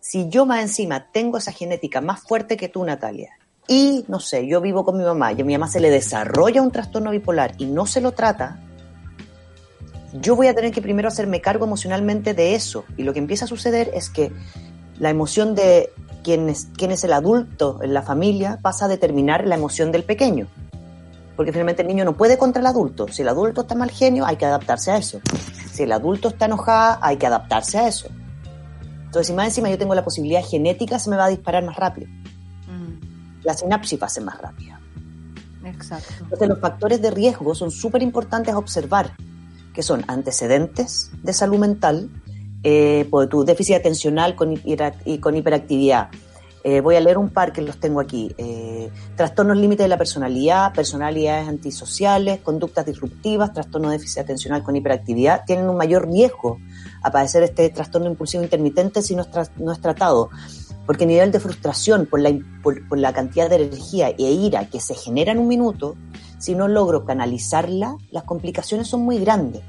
Si 0.00 0.28
yo 0.28 0.44
más 0.44 0.60
encima 0.60 1.10
tengo 1.10 1.38
esa 1.38 1.52
genética 1.52 2.00
más 2.00 2.20
fuerte 2.20 2.56
que 2.56 2.68
tú, 2.68 2.84
Natalia, 2.84 3.38
y 3.66 4.04
no 4.08 4.18
sé, 4.18 4.46
yo 4.46 4.60
vivo 4.60 4.84
con 4.84 4.96
mi 4.96 5.04
mamá 5.04 5.32
y 5.32 5.40
a 5.40 5.44
mi 5.44 5.52
mamá 5.52 5.68
se 5.68 5.80
le 5.80 5.90
desarrolla 5.90 6.62
un 6.62 6.72
trastorno 6.72 7.10
bipolar 7.10 7.54
y 7.58 7.66
no 7.66 7.86
se 7.86 8.00
lo 8.00 8.12
trata, 8.12 8.60
yo 10.12 10.36
voy 10.36 10.48
a 10.48 10.54
tener 10.54 10.72
que 10.72 10.82
primero 10.82 11.08
hacerme 11.08 11.40
cargo 11.40 11.66
emocionalmente 11.66 12.34
de 12.34 12.54
eso. 12.54 12.84
Y 12.96 13.02
lo 13.02 13.12
que 13.12 13.18
empieza 13.18 13.44
a 13.44 13.48
suceder 13.48 13.90
es 13.94 14.10
que 14.10 14.32
la 14.98 15.10
emoción 15.10 15.54
de 15.54 15.90
quién 16.24 16.48
es, 16.48 16.68
quién 16.76 16.90
es 16.90 17.04
el 17.04 17.12
adulto 17.12 17.78
en 17.82 17.94
la 17.94 18.02
familia 18.02 18.58
pasa 18.60 18.86
a 18.86 18.88
determinar 18.88 19.46
la 19.46 19.54
emoción 19.54 19.92
del 19.92 20.04
pequeño. 20.04 20.48
Porque 21.38 21.52
finalmente 21.52 21.82
el 21.82 21.88
niño 21.88 22.04
no 22.04 22.14
puede 22.16 22.36
contra 22.36 22.58
el 22.58 22.66
adulto. 22.66 23.06
Si 23.06 23.22
el 23.22 23.28
adulto 23.28 23.60
está 23.60 23.76
mal 23.76 23.92
genio, 23.92 24.26
hay 24.26 24.34
que 24.36 24.44
adaptarse 24.44 24.90
a 24.90 24.96
eso. 24.96 25.20
Si 25.72 25.84
el 25.84 25.92
adulto 25.92 26.28
está 26.30 26.46
enojada, 26.46 26.98
hay 27.00 27.16
que 27.16 27.26
adaptarse 27.28 27.78
a 27.78 27.86
eso. 27.86 28.08
Entonces, 29.04 29.28
si 29.28 29.32
más 29.32 29.46
encima 29.46 29.70
yo 29.70 29.78
tengo 29.78 29.94
la 29.94 30.02
posibilidad 30.02 30.44
genética, 30.44 30.98
se 30.98 31.08
me 31.08 31.16
va 31.16 31.26
a 31.26 31.28
disparar 31.28 31.64
más 31.64 31.76
rápido. 31.76 32.08
La 33.44 33.54
sinapsis 33.54 34.02
va 34.02 34.06
a 34.08 34.10
ser 34.10 34.24
más 34.24 34.36
rápida. 34.42 34.80
Exacto. 35.64 36.12
Entonces, 36.24 36.48
los 36.48 36.58
factores 36.58 37.00
de 37.00 37.12
riesgo 37.12 37.54
son 37.54 37.70
súper 37.70 38.02
importantes 38.02 38.52
a 38.52 38.58
observar, 38.58 39.12
que 39.72 39.84
son 39.84 40.04
antecedentes 40.08 41.12
de 41.22 41.32
salud 41.32 41.58
mental, 41.58 42.10
eh, 42.64 43.06
por 43.10 43.28
tu 43.28 43.44
déficit 43.44 43.76
atencional 43.76 44.34
con, 44.34 44.56
hiper- 44.56 44.96
y 45.04 45.18
con 45.18 45.36
hiperactividad. 45.36 46.08
Eh, 46.64 46.80
voy 46.80 46.96
a 46.96 47.00
leer 47.00 47.18
un 47.18 47.30
par 47.30 47.52
que 47.52 47.62
los 47.62 47.78
tengo 47.78 48.00
aquí. 48.00 48.34
Eh, 48.36 48.90
trastornos 49.16 49.56
límite 49.56 49.84
de 49.84 49.88
la 49.88 49.96
personalidad, 49.96 50.74
personalidades 50.74 51.48
antisociales, 51.48 52.40
conductas 52.40 52.84
disruptivas, 52.84 53.52
trastorno 53.52 53.90
de 53.90 53.98
déficit 53.98 54.18
atencional 54.18 54.62
con 54.62 54.74
hiperactividad, 54.74 55.44
tienen 55.46 55.68
un 55.68 55.76
mayor 55.76 56.08
riesgo 56.08 56.58
a 57.02 57.10
padecer 57.10 57.42
este 57.44 57.68
trastorno 57.70 58.08
impulsivo 58.08 58.42
intermitente 58.42 59.02
si 59.02 59.14
no 59.14 59.22
es, 59.22 59.30
tra- 59.30 59.50
no 59.56 59.72
es 59.72 59.80
tratado. 59.80 60.30
Porque 60.84 61.04
el 61.04 61.08
nivel 61.10 61.30
de 61.30 61.38
frustración 61.38 62.06
por 62.06 62.18
la, 62.20 62.32
por, 62.62 62.86
por 62.88 62.98
la 62.98 63.12
cantidad 63.12 63.48
de 63.48 63.56
energía 63.56 64.08
e 64.08 64.22
ira 64.32 64.68
que 64.68 64.80
se 64.80 64.94
genera 64.94 65.32
en 65.32 65.38
un 65.38 65.46
minuto, 65.46 65.96
si 66.38 66.54
no 66.54 66.66
logro 66.66 67.04
canalizarla, 67.04 67.96
las 68.10 68.24
complicaciones 68.24 68.88
son 68.88 69.02
muy 69.02 69.18
grandes. 69.18 69.62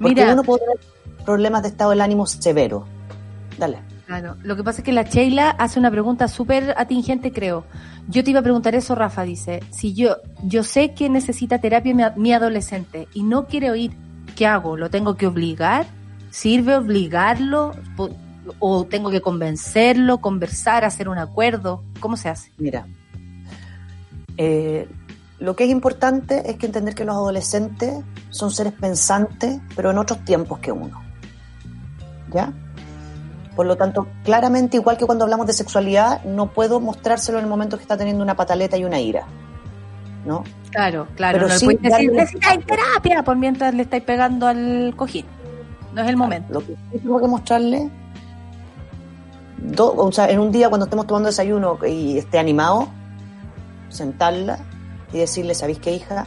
Porque 0.00 0.16
Mira. 0.16 0.32
uno 0.32 0.42
puede 0.42 0.60
tener 0.64 1.24
problemas 1.24 1.62
de 1.62 1.68
estado 1.68 1.90
del 1.90 2.00
ánimo 2.00 2.26
severo. 2.26 2.84
Dale. 3.56 3.78
Claro, 4.08 4.38
lo 4.42 4.56
que 4.56 4.64
pasa 4.64 4.78
es 4.78 4.84
que 4.84 4.92
la 4.92 5.02
Sheila 5.02 5.50
hace 5.50 5.78
una 5.78 5.90
pregunta 5.90 6.28
súper 6.28 6.74
atingente, 6.78 7.30
creo. 7.30 7.66
Yo 8.08 8.24
te 8.24 8.30
iba 8.30 8.40
a 8.40 8.42
preguntar 8.42 8.74
eso, 8.74 8.94
Rafa, 8.94 9.22
dice, 9.22 9.60
si 9.68 9.92
yo, 9.92 10.16
yo 10.42 10.64
sé 10.64 10.94
que 10.94 11.10
necesita 11.10 11.58
terapia 11.58 12.14
mi, 12.16 12.32
adolescente 12.32 13.06
y 13.12 13.22
no 13.22 13.46
quiere 13.46 13.70
oír, 13.70 13.92
¿qué 14.34 14.46
hago? 14.46 14.78
¿Lo 14.78 14.88
tengo 14.88 15.16
que 15.16 15.26
obligar? 15.26 15.84
¿Sirve 16.30 16.74
obligarlo? 16.76 17.72
¿O 18.58 18.86
tengo 18.86 19.10
que 19.10 19.20
convencerlo, 19.20 20.22
conversar, 20.22 20.86
hacer 20.86 21.10
un 21.10 21.18
acuerdo? 21.18 21.84
¿Cómo 22.00 22.16
se 22.16 22.30
hace? 22.30 22.50
Mira, 22.56 22.86
eh, 24.38 24.88
lo 25.38 25.54
que 25.54 25.64
es 25.64 25.70
importante 25.70 26.50
es 26.50 26.56
que 26.56 26.64
entender 26.64 26.94
que 26.94 27.04
los 27.04 27.14
adolescentes 27.14 28.02
son 28.30 28.50
seres 28.52 28.72
pensantes, 28.72 29.60
pero 29.76 29.90
en 29.90 29.98
otros 29.98 30.24
tiempos 30.24 30.60
que 30.60 30.72
uno. 30.72 30.98
¿Ya? 32.32 32.54
Por 33.58 33.66
lo 33.66 33.76
tanto, 33.76 34.06
claramente, 34.22 34.76
igual 34.76 34.96
que 34.96 35.04
cuando 35.04 35.24
hablamos 35.24 35.44
de 35.48 35.52
sexualidad, 35.52 36.22
no 36.22 36.46
puedo 36.52 36.78
mostrárselo 36.78 37.38
en 37.38 37.44
el 37.44 37.50
momento 37.50 37.76
que 37.76 37.82
está 37.82 37.96
teniendo 37.96 38.22
una 38.22 38.36
pataleta 38.36 38.76
y 38.76 38.84
una 38.84 39.00
ira. 39.00 39.24
¿No? 40.24 40.44
Claro, 40.70 41.08
claro. 41.16 41.38
Pero 41.38 41.48
no 41.48 41.58
sí 41.58 41.66
decir, 41.82 42.12
necesitáis 42.12 42.64
terapia 42.64 43.24
por 43.24 43.36
mientras 43.36 43.74
le 43.74 43.82
estáis 43.82 44.04
pegando 44.04 44.46
al 44.46 44.94
cojín. 44.94 45.26
No 45.92 46.02
es 46.02 46.08
el 46.08 46.16
momento. 46.16 46.52
Lo 46.52 46.60
que 46.64 46.76
tengo 47.00 47.18
que 47.20 47.26
mostrarle, 47.26 47.90
do- 49.56 49.92
o 49.96 50.12
sea, 50.12 50.30
en 50.30 50.38
un 50.38 50.52
día 50.52 50.68
cuando 50.68 50.84
estemos 50.84 51.08
tomando 51.08 51.26
desayuno 51.26 51.78
y 51.84 52.16
esté 52.16 52.38
animado, 52.38 52.86
sentarla 53.88 54.60
y 55.12 55.18
decirle, 55.18 55.54
¿sabéis 55.56 55.80
qué, 55.80 55.94
hija? 55.96 56.26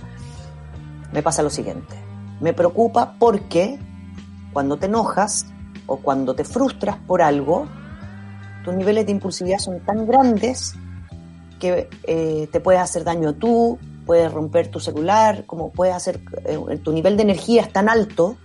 Me 1.14 1.24
pasa 1.24 1.44
lo 1.44 1.49
siguiente. 1.49 1.95
Me 2.41 2.52
preocupa 2.52 3.14
porque 3.18 3.80
cuando 4.52 4.76
te 4.76 4.88
enojas 4.88 5.45
o 5.91 5.97
cuando 5.97 6.34
te 6.34 6.45
frustras 6.45 6.97
por 7.05 7.22
algo, 7.22 7.68
tus 8.63 8.73
niveles 8.73 9.05
de 9.05 9.11
impulsividad 9.11 9.59
son 9.59 9.81
tan 9.81 10.07
grandes 10.07 10.73
que 11.59 11.89
eh, 12.03 12.47
te 12.49 12.59
puedes 12.61 12.81
hacer 12.81 13.03
daño 13.03 13.34
tú, 13.34 13.77
puedes 14.05 14.31
romper 14.31 14.69
tu 14.69 14.80
celular, 14.80 15.45
como 15.45 15.69
puedes 15.69 15.93
hacer, 15.93 16.22
eh, 16.45 16.77
tu 16.81 16.93
nivel 16.93 17.18
de 17.18 17.23
energía 17.23 17.61
es 17.61 17.73
tan 17.73 17.89
alto 17.89 18.38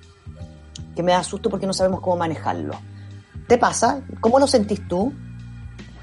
que 0.97 1.05
me 1.05 1.13
da 1.13 1.23
susto 1.23 1.49
porque 1.49 1.67
no 1.67 1.73
sabemos 1.73 2.01
cómo 2.01 2.17
manejarlo. 2.17 2.75
¿Te 3.47 3.59
pasa? 3.59 4.03
¿Cómo 4.21 4.41
lo 4.41 4.49
sentís 4.49 4.87
tú 4.89 5.13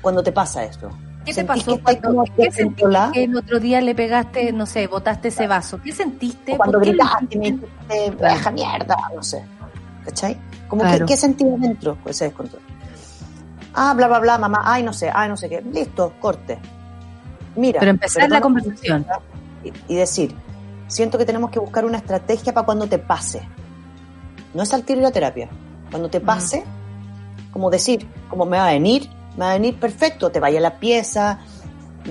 cuando 0.02 0.24
te 0.24 0.32
pasa 0.32 0.64
esto? 0.64 0.90
¿Qué 1.26 1.32
te 1.32 1.34
¿Sentís 1.34 1.66
pasó 1.66 1.82
cuando 1.84 2.24
qué 2.38 2.52
sentiste 2.52 2.98
que 3.14 3.24
el 3.26 3.36
otro 3.36 3.60
día 3.60 3.82
le 3.82 3.96
pegaste, 3.96 4.54
no 4.54 4.66
sé, 4.66 4.88
botaste 4.88 5.28
ese 5.28 5.48
vaso? 5.48 5.82
¿Qué 5.82 5.92
sentiste? 5.92 6.54
O 6.54 6.58
cuando 6.58 6.80
¿Por 6.80 6.88
qué 6.88 6.94
lo 6.94 7.04
gritaste, 7.04 7.38
me 7.38 7.52
dijiste, 7.52 8.12
baja 8.22 8.52
mierda, 8.52 8.98
no 9.14 9.24
sé. 9.24 9.44
¿Cachai? 10.06 10.38
Como 10.68 10.82
Claro. 10.82 11.06
que, 11.06 11.14
¿qué 11.14 11.18
sentís 11.18 11.48
dentro 11.60 11.98
con 12.02 12.10
ese 12.10 12.26
descontrol? 12.26 12.62
Ah, 13.74 13.94
bla, 13.96 14.08
bla, 14.08 14.20
bla, 14.20 14.38
mamá, 14.38 14.62
ay, 14.66 14.84
no 14.84 14.94
sé, 14.94 15.10
ay, 15.14 15.30
no 15.30 15.38
sé 15.38 15.50
qué. 15.50 15.62
Listo, 15.62 16.14
corte. 16.20 16.60
Mira. 17.56 17.80
Pero 17.80 17.92
empezar 17.92 18.30
la 18.30 18.42
conversación. 18.42 19.06
Y, 19.64 19.94
y 19.94 19.96
decir, 19.96 20.36
siento 20.88 21.18
que 21.18 21.26
tenemos 21.26 21.50
que 21.50 21.60
buscar 21.60 21.86
una 21.86 21.98
estrategia 21.98 22.54
para 22.54 22.66
cuando 22.66 22.88
te 22.88 23.00
pase. 23.00 23.42
No 24.54 24.62
es 24.64 24.74
al 24.74 24.84
tiro 24.84 25.00
y 25.00 25.04
la 25.04 25.12
terapia. 25.12 25.50
Cuando 25.90 26.10
te 26.10 26.20
pase, 26.20 26.64
como 27.52 27.70
decir, 27.70 28.08
como 28.30 28.46
me 28.46 28.58
va 28.58 28.68
a 28.68 28.72
venir, 28.72 29.10
me 29.38 29.46
va 29.46 29.52
a 29.52 29.54
venir 29.54 29.80
perfecto, 29.80 30.32
te 30.32 30.40
vaya 30.40 30.60
la 30.60 30.80
pieza, 30.80 31.40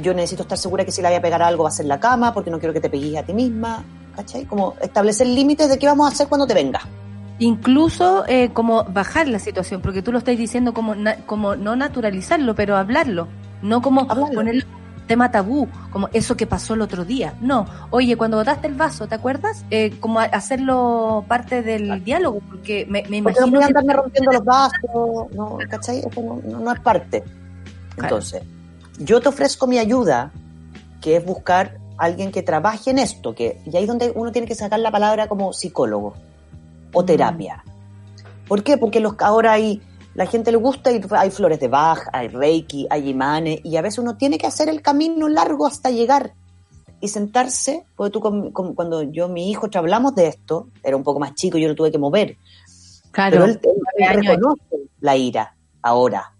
yo 0.01 0.15
necesito 0.15 0.43
estar 0.43 0.57
segura 0.59 0.85
que 0.85 0.93
si 0.93 1.03
le 1.03 1.09
voy 1.09 1.17
a 1.17 1.23
pegar 1.23 1.43
algo 1.43 1.65
va 1.65 1.69
a 1.69 1.73
ser 1.73 1.87
la 1.87 2.01
cama, 2.01 2.33
porque 2.33 2.51
no 2.51 2.59
quiero 2.59 2.73
que 2.73 2.81
te 2.81 2.89
pegues 2.89 3.17
a 3.17 3.23
ti 3.25 3.35
misma, 3.35 3.85
¿cachai? 4.17 4.45
Como 4.47 4.75
establecer 4.81 5.27
límites 5.27 5.69
de 5.69 5.79
qué 5.79 5.87
vamos 5.87 6.09
a 6.09 6.13
hacer 6.13 6.29
cuando 6.29 6.47
te 6.47 6.55
venga. 6.55 6.81
Incluso 7.39 8.25
eh, 8.29 8.51
como 8.53 8.85
bajar 8.85 9.29
la 9.29 9.39
situación, 9.39 9.81
porque 9.83 10.03
tú 10.03 10.13
lo 10.13 10.19
estás 10.19 10.37
diciendo 10.37 10.73
como, 10.75 10.95
na- 10.95 11.17
como 11.27 11.57
no 11.57 11.75
naturalizarlo, 11.77 12.55
pero 12.55 12.77
hablarlo, 12.77 13.29
no 13.63 13.83
como 13.83 14.07
ponerlo 14.07 14.63
tema 15.09 15.31
tabú, 15.33 15.69
como 15.91 16.09
eso 16.13 16.37
que 16.37 16.47
pasó 16.47 16.75
el 16.75 16.81
otro 16.81 17.05
día. 17.05 17.35
No, 17.41 17.67
oye, 17.91 18.17
cuando 18.17 18.37
botaste 18.37 18.69
el 18.69 18.75
vaso, 18.75 19.09
¿te 19.09 19.17
acuerdas? 19.17 19.65
Eh, 19.71 19.97
como 19.99 20.21
hacerlo 20.21 21.25
parte 21.27 21.63
del 21.63 22.05
diálogo, 22.05 22.41
porque 22.49 22.87
me, 22.89 23.03
me 23.09 23.21
Porque 23.23 23.41
no 23.41 23.47
imagino 23.47 23.47
voy 23.49 23.57
a 23.57 23.61
que... 23.61 23.67
andarme 23.67 23.93
rompiendo 23.95 24.33
los 24.33 24.45
vasos, 24.45 25.35
no, 25.35 25.59
¿cachai? 25.69 25.99
Eso 25.99 26.23
no, 26.23 26.41
no- 26.45 26.61
no 26.61 26.73
es 26.73 26.81
parte. 26.81 27.25
Entonces, 27.97 28.43
yo 28.99 29.21
te 29.21 29.29
ofrezco 29.29 29.67
mi 29.67 29.79
ayuda, 29.79 30.31
que 31.01 31.17
es 31.17 31.25
buscar 31.27 31.79
a 31.99 32.05
alguien 32.05 32.31
que 32.31 32.43
trabaje 32.43 32.91
en 32.91 32.99
esto, 33.01 33.35
que, 33.35 33.61
y 33.67 33.77
ahí 33.77 33.83
es 33.83 33.89
donde 33.89 34.13
uno 34.15 34.31
tiene 34.31 34.47
que 34.47 34.55
sacar 34.55 34.79
la 34.79 34.93
palabra 34.93 35.27
como 35.27 35.53
psicólogo 35.53 36.15
o 36.93 37.05
terapia. 37.05 37.65
¿Por 38.49 38.63
qué? 38.63 38.77
Porque 38.77 39.01
los, 39.01 39.15
ahora 39.21 39.53
hay, 39.53 39.81
la 40.15 40.27
gente 40.27 40.51
le 40.53 40.59
gusta 40.59 40.93
y 40.93 41.01
hay 41.11 41.31
flores 41.31 41.59
de 41.61 41.69
Bach, 41.69 42.01
hay 42.13 42.29
Reiki, 42.29 42.87
hay 42.91 43.09
imanes, 43.09 43.61
y 43.65 43.77
a 43.77 43.83
veces 43.83 43.99
uno 43.99 44.17
tiene 44.17 44.39
que 44.39 44.47
hacer 44.47 44.69
el 44.69 44.83
camino 44.83 45.29
largo 45.29 45.67
hasta 45.67 45.91
llegar 45.91 46.35
y 47.01 47.09
sentarse, 47.09 47.85
porque 47.97 48.11
tú 48.13 48.21
con- 48.21 48.53
con- 48.53 48.75
cuando 48.75 49.03
yo 49.03 49.29
mi 49.29 49.51
hijo 49.51 49.69
te 49.71 49.79
hablamos 49.79 50.15
de 50.15 50.29
esto, 50.29 50.69
era 50.83 50.97
un 50.97 51.03
poco 51.03 51.19
más 51.19 51.35
chico, 51.35 51.59
yo 51.59 51.69
lo 51.69 51.75
tuve 51.75 51.91
que 51.91 51.99
mover. 51.99 52.37
Claro, 53.11 53.41
Pero 53.41 53.45
él, 53.47 53.61
él 53.97 54.15
reconoce 54.23 54.77
la 55.01 55.17
ira 55.17 55.57
ahora. 55.83 56.35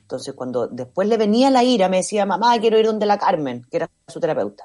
Entonces, 0.00 0.34
cuando 0.34 0.66
después 0.66 1.06
le 1.06 1.16
venía 1.16 1.50
la 1.50 1.62
ira, 1.62 1.88
me 1.88 1.98
decía, 1.98 2.26
mamá, 2.26 2.58
quiero 2.58 2.78
ir 2.78 2.86
donde 2.86 3.06
la 3.06 3.16
Carmen, 3.18 3.64
que 3.70 3.76
era 3.76 3.90
su 4.08 4.18
terapeuta. 4.18 4.64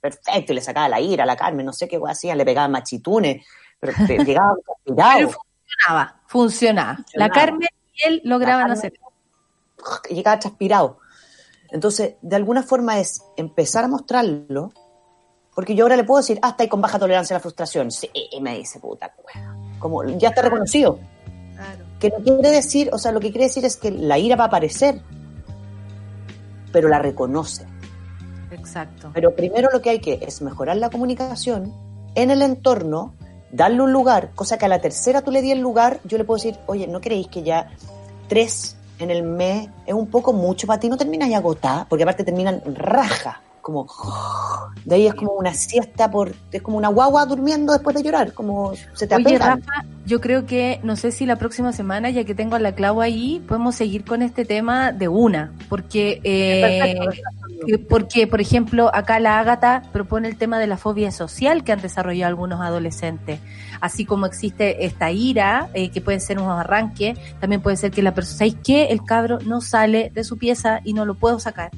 perfecto, 0.00 0.52
y 0.52 0.54
le 0.54 0.62
sacaba 0.62 0.88
la 0.88 0.98
ira 1.00 1.24
a 1.24 1.26
la 1.26 1.36
Carmen, 1.36 1.66
no 1.66 1.74
sé 1.74 1.86
qué 1.86 1.98
weá 1.98 2.12
hacían, 2.12 2.38
le 2.38 2.46
pegaban 2.46 2.70
machitunes, 2.72 3.44
pero 3.80 3.92
llegaba 4.06 4.54
transpirado. 4.64 5.18
Pero 5.18 5.30
funcionaba, 5.30 6.20
funcionaba. 6.26 7.04
La. 7.14 7.28
Carmen 7.30 7.68
y 7.94 8.08
él 8.08 8.20
lograban 8.24 8.70
hacer. 8.70 8.92
llegaba 10.08 10.38
transpirado. 10.38 10.98
Entonces, 11.70 12.14
de 12.20 12.36
alguna 12.36 12.62
forma 12.62 12.98
es 12.98 13.22
empezar 13.36 13.84
a 13.84 13.88
mostrarlo, 13.88 14.72
porque 15.54 15.74
yo 15.74 15.84
ahora 15.84 15.96
le 15.96 16.04
puedo 16.04 16.20
decir, 16.20 16.38
ah, 16.42 16.50
está 16.50 16.64
ahí 16.64 16.68
con 16.68 16.80
baja 16.80 16.98
tolerancia 16.98 17.34
a 17.34 17.38
la 17.38 17.40
frustración. 17.40 17.90
Sí, 17.90 18.10
y 18.12 18.40
me 18.40 18.58
dice, 18.58 18.80
puta, 18.80 19.14
como 19.78 20.04
ya 20.04 20.30
está 20.30 20.42
reconocido. 20.42 20.98
Que 21.98 22.08
no 22.10 22.16
quiere 22.24 22.50
decir, 22.50 22.88
o 22.92 22.98
sea, 22.98 23.12
lo 23.12 23.20
que 23.20 23.30
quiere 23.30 23.44
decir 23.44 23.64
es 23.64 23.76
que 23.76 23.90
la 23.90 24.18
ira 24.18 24.34
va 24.34 24.44
a 24.44 24.46
aparecer, 24.46 25.00
pero 26.72 26.88
la 26.88 26.98
reconoce. 26.98 27.66
Exacto. 28.50 29.10
Pero 29.12 29.36
primero 29.36 29.68
lo 29.70 29.80
que 29.80 29.90
hay 29.90 30.00
que 30.00 30.18
es 30.22 30.40
mejorar 30.42 30.76
la 30.76 30.90
comunicación 30.90 31.72
en 32.14 32.30
el 32.30 32.42
entorno, 32.42 33.14
darle 33.52 33.82
un 33.82 33.92
lugar, 33.92 34.30
cosa 34.34 34.58
que 34.58 34.64
a 34.66 34.68
la 34.68 34.80
tercera 34.80 35.22
tú 35.22 35.30
le 35.30 35.42
di 35.42 35.50
el 35.50 35.60
lugar, 35.60 36.00
yo 36.04 36.18
le 36.18 36.24
puedo 36.24 36.36
decir, 36.36 36.58
oye, 36.66 36.86
¿no 36.86 37.00
creéis 37.00 37.28
que 37.28 37.42
ya 37.42 37.70
tres 38.28 38.76
en 38.98 39.10
el 39.10 39.22
mes 39.22 39.68
es 39.86 39.94
un 39.94 40.06
poco 40.06 40.32
mucho 40.32 40.66
para 40.66 40.80
ti? 40.80 40.88
¿No 40.88 40.96
terminas 40.96 41.28
ya 41.28 41.38
agotada? 41.38 41.86
Porque 41.88 42.04
aparte 42.04 42.24
terminan 42.24 42.62
raja, 42.74 43.40
como... 43.60 43.86
De 44.84 44.94
ahí 44.94 45.06
es 45.06 45.14
como 45.14 45.32
una 45.32 45.52
siesta, 45.52 46.10
por 46.10 46.32
es 46.50 46.62
como 46.62 46.78
una 46.78 46.88
guagua 46.88 47.26
durmiendo 47.26 47.72
después 47.72 47.94
de 47.94 48.02
llorar, 48.02 48.32
como 48.32 48.72
se 48.94 49.06
te 49.06 49.14
Oye, 49.14 49.36
apegan. 49.36 49.60
Rafa, 49.60 49.84
yo 50.06 50.20
creo 50.20 50.46
que, 50.46 50.80
no 50.82 50.96
sé 50.96 51.12
si 51.12 51.26
la 51.26 51.36
próxima 51.36 51.72
semana, 51.72 52.08
ya 52.10 52.24
que 52.24 52.34
tengo 52.34 52.56
a 52.56 52.58
la 52.58 52.74
Clau 52.74 53.00
ahí, 53.00 53.44
podemos 53.46 53.74
seguir 53.74 54.04
con 54.04 54.22
este 54.22 54.44
tema 54.44 54.92
de 54.92 55.08
una, 55.08 55.52
porque, 55.68 56.20
eh, 56.24 56.80
porque 57.88 58.26
por 58.26 58.40
ejemplo, 58.40 58.90
acá 58.94 59.20
la 59.20 59.38
Ágata 59.38 59.82
propone 59.92 60.28
el 60.28 60.36
tema 60.36 60.58
de 60.58 60.66
la 60.66 60.76
fobia 60.76 61.10
social 61.10 61.64
que 61.64 61.72
han 61.72 61.80
desarrollado 61.80 62.28
algunos 62.28 62.60
adolescentes, 62.60 63.40
así 63.80 64.04
como 64.04 64.26
existe 64.26 64.84
esta 64.84 65.10
ira, 65.10 65.68
eh, 65.74 65.90
que 65.90 66.00
pueden 66.00 66.20
ser 66.20 66.38
unos 66.38 66.58
arranques, 66.58 67.18
también 67.40 67.60
puede 67.60 67.76
ser 67.76 67.90
que 67.90 68.02
la 68.02 68.14
persona, 68.14 68.38
¿sabéis 68.38 68.56
qué? 68.64 68.84
El 68.86 69.04
cabro 69.04 69.38
no 69.44 69.60
sale 69.60 70.10
de 70.14 70.24
su 70.24 70.38
pieza 70.38 70.80
y 70.84 70.92
no 70.94 71.04
lo 71.04 71.14
puedo 71.14 71.38
sacar. 71.38 71.70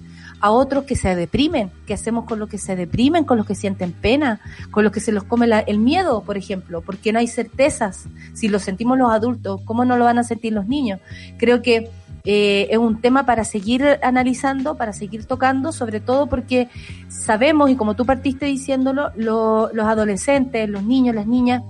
A 0.44 0.50
otros 0.50 0.84
que 0.84 0.96
se 0.96 1.14
deprimen, 1.14 1.70
¿qué 1.86 1.94
hacemos 1.94 2.24
con 2.24 2.40
los 2.40 2.48
que 2.48 2.58
se 2.58 2.74
deprimen, 2.74 3.22
con 3.22 3.36
los 3.38 3.46
que 3.46 3.54
sienten 3.54 3.92
pena, 3.92 4.40
con 4.72 4.82
los 4.82 4.92
que 4.92 4.98
se 4.98 5.12
los 5.12 5.22
come 5.22 5.46
la- 5.46 5.60
el 5.60 5.78
miedo, 5.78 6.22
por 6.24 6.36
ejemplo, 6.36 6.80
porque 6.80 7.12
no 7.12 7.20
hay 7.20 7.28
certezas. 7.28 8.06
Si 8.34 8.48
lo 8.48 8.58
sentimos 8.58 8.98
los 8.98 9.12
adultos, 9.12 9.60
¿cómo 9.64 9.84
no 9.84 9.96
lo 9.96 10.04
van 10.04 10.18
a 10.18 10.24
sentir 10.24 10.52
los 10.52 10.66
niños? 10.66 10.98
Creo 11.38 11.62
que 11.62 11.90
eh, 12.24 12.68
es 12.70 12.78
un 12.78 13.00
tema 13.00 13.26
para 13.26 13.44
seguir 13.44 13.98
analizando, 14.02 14.76
para 14.76 14.92
seguir 14.92 15.24
tocando, 15.24 15.72
sobre 15.72 16.00
todo 16.00 16.26
porque 16.26 16.68
sabemos, 17.08 17.70
y 17.70 17.76
como 17.76 17.94
tú 17.94 18.04
partiste 18.06 18.46
diciéndolo, 18.46 19.10
lo- 19.16 19.70
los 19.72 19.86
adolescentes, 19.86 20.68
los 20.68 20.82
niños, 20.82 21.14
las 21.14 21.26
niñas, 21.26 21.62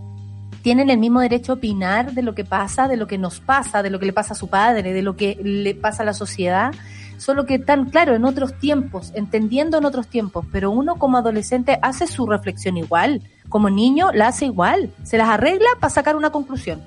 tienen 0.63 0.91
el 0.91 0.99
mismo 0.99 1.21
derecho 1.21 1.53
a 1.53 1.55
opinar 1.57 2.13
de 2.13 2.23
lo 2.23 2.35
que 2.35 2.45
pasa, 2.45 2.87
de 2.87 2.97
lo 2.97 3.07
que 3.09 3.19
nos 3.19 3.41
pasa, 3.41 3.83
de 3.83 3.91
lo 3.91 3.99
que 3.99 4.07
le 4.07 4.13
pasa 4.13 4.35
a 4.35 4.37
su 4.37 4.49
padre, 4.49 4.93
de 4.93 5.03
lo 5.03 5.17
que 5.17 5.37
le 5.43 5.75
pasa 5.75 6.03
a 6.05 6.07
la 6.07 6.15
sociedad, 6.15 6.73
solo 7.17 7.47
que 7.47 7.59
tan 7.59 7.91
claro 7.91 8.15
en 8.15 8.25
otros 8.25 8.57
tiempos, 8.59 9.11
entendiendo 9.15 9.79
en 9.79 9.85
otros 9.85 10.07
tiempos, 10.07 10.45
pero 10.53 10.71
uno 10.71 10.97
como 10.97 11.19
adolescente 11.19 11.79
hace 11.83 12.07
su 12.07 12.27
reflexión 12.27 12.77
igual, 12.77 13.23
como 13.49 13.71
niño 13.71 14.13
la 14.13 14.29
hace 14.29 14.47
igual, 14.47 14.91
se 15.03 15.19
las 15.19 15.29
arregla 15.29 15.69
para 15.81 15.91
sacar 15.91 16.15
una 16.15 16.31
conclusión. 16.31 16.81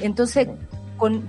Entonces, 0.00 0.48
con, 0.96 1.22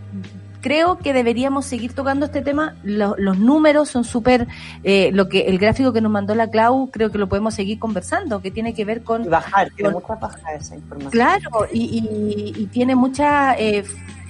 creo 0.64 0.98
que 0.98 1.12
deberíamos 1.14 1.66
seguir 1.66 1.94
tocando 1.94 2.26
este 2.26 2.42
tema. 2.42 2.76
Lo- 2.84 3.16
los 3.18 3.38
números 3.38 3.90
son 3.90 4.06
súper, 4.06 4.48
eh, 4.84 5.12
lo 5.14 5.28
que 5.28 5.42
el 5.42 5.60
gráfico 5.60 5.92
que 5.92 6.00
nos 6.02 6.12
mandó 6.12 6.34
la 6.36 6.50
Clau, 6.50 6.90
creo 6.90 7.12
que 7.12 7.18
lo 7.18 7.28
podemos 7.28 7.54
seguir 7.54 7.78
conversando, 7.80 8.42
que 8.42 8.50
tiene 8.50 8.74
que 8.74 8.86
ver 8.86 9.04
con 9.04 9.30
bajar, 9.30 9.70
tiene 9.76 9.92
con- 9.92 10.02
mucha 10.02 10.16
baja 10.16 10.54
esa 10.56 10.76
información. 10.76 11.12
Claro, 11.12 11.50
y, 11.72 11.82
y- 11.82 12.54
y 12.64 12.66
tiene 12.68 12.96
muchas 12.96 13.56
eh, 13.60 13.84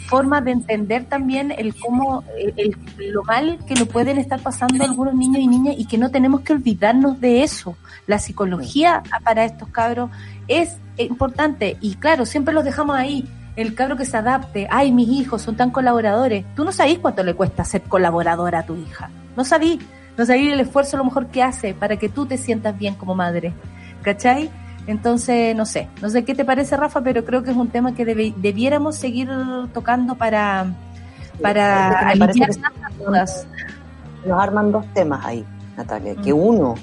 formas 0.08 0.44
de 0.44 0.52
entender 0.52 1.06
también 1.06 1.52
el 1.56 1.76
cómo, 1.76 2.24
el, 2.38 2.54
el- 2.58 3.14
lo 3.14 3.24
mal 3.24 3.60
que 3.68 3.76
lo 3.76 3.86
pueden 3.86 4.18
estar 4.18 4.40
pasando 4.42 4.84
algunos 4.84 5.14
niños 5.14 5.40
y 5.40 5.48
niñas 5.48 5.76
y 5.78 5.86
que 5.86 5.98
no 6.00 6.10
tenemos 6.10 6.42
que 6.42 6.54
olvidarnos 6.54 7.22
de 7.22 7.44
eso. 7.44 7.78
La 8.08 8.18
psicología 8.20 9.04
para 9.24 9.46
estos 9.46 9.70
cabros 9.70 10.10
es 10.48 10.78
importante 10.98 11.78
y 11.80 11.96
claro, 11.96 12.26
siempre 12.26 12.54
los 12.54 12.66
dejamos 12.66 12.98
ahí. 12.98 13.26
El 13.56 13.76
cabro 13.76 13.96
que 13.96 14.06
se 14.06 14.18
adapte, 14.18 14.68
ay, 14.72 14.92
mis 14.92 15.08
hijos 15.10 15.42
son 15.42 15.56
tan 15.56 15.70
colaboradores. 15.70 16.46
Tú 16.56 16.64
no 16.64 16.72
sabís 16.72 17.00
cuánto 17.00 17.24
le 17.24 17.36
cuesta 17.36 17.64
ser 17.64 17.84
colaboradora 17.84 18.60
a 18.60 18.66
tu 18.66 18.76
hija. 18.76 19.10
No 19.38 19.46
sabís, 19.46 19.80
no 20.18 20.26
sabís 20.26 20.54
el 20.54 20.60
esfuerzo 20.60 20.98
a 20.98 21.00
lo 21.00 21.06
mejor 21.06 21.28
que 21.28 21.44
hace 21.44 21.74
para 21.74 21.98
que 21.98 22.10
tú 22.10 22.26
te 22.26 22.38
sientas 22.38 22.78
bien 22.78 22.96
como 22.96 23.14
madre. 23.14 23.54
¿Cachai? 24.02 24.50
Entonces, 24.88 25.56
no 25.56 25.66
sé, 25.66 25.88
no 26.02 26.10
sé 26.10 26.26
qué 26.26 26.36
te 26.36 26.44
parece, 26.44 26.76
Rafa, 26.76 27.02
pero 27.02 27.24
creo 27.24 27.44
que 27.44 27.52
es 27.52 27.58
un 27.58 27.70
tema 27.70 27.96
que 27.96 28.06
debiéramos 28.06 28.98
seguir 28.98 29.30
tocando 29.74 30.16
para, 30.16 30.66
para 31.42 32.14
tantas 32.20 32.60
dudas. 33.00 33.48
nos 34.26 34.42
arman 34.42 34.72
dos 34.72 34.86
temas 34.94 35.26
ahí, 35.26 35.46
Natalia, 35.78 36.16
que 36.16 36.34
uno, 36.34 36.76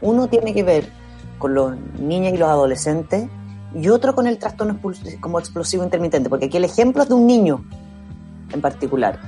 uno 0.00 0.28
tiene 0.28 0.54
que 0.54 0.62
ver 0.62 0.88
con 1.38 1.54
los 1.54 1.76
niños 1.98 2.32
y 2.32 2.38
los 2.38 2.48
adolescentes 2.48 3.28
y 3.78 3.88
otro 3.88 4.14
con 4.14 4.26
el 4.26 4.38
trastorno 4.38 4.78
como 5.20 5.38
explosivo 5.38 5.84
intermitente, 5.84 6.30
porque 6.30 6.46
aquí 6.46 6.56
el 6.56 6.64
ejemplo 6.64 7.02
es 7.02 7.08
de 7.08 7.14
un 7.14 7.26
niño 7.26 7.64
en 8.52 8.60
particular. 8.60 9.18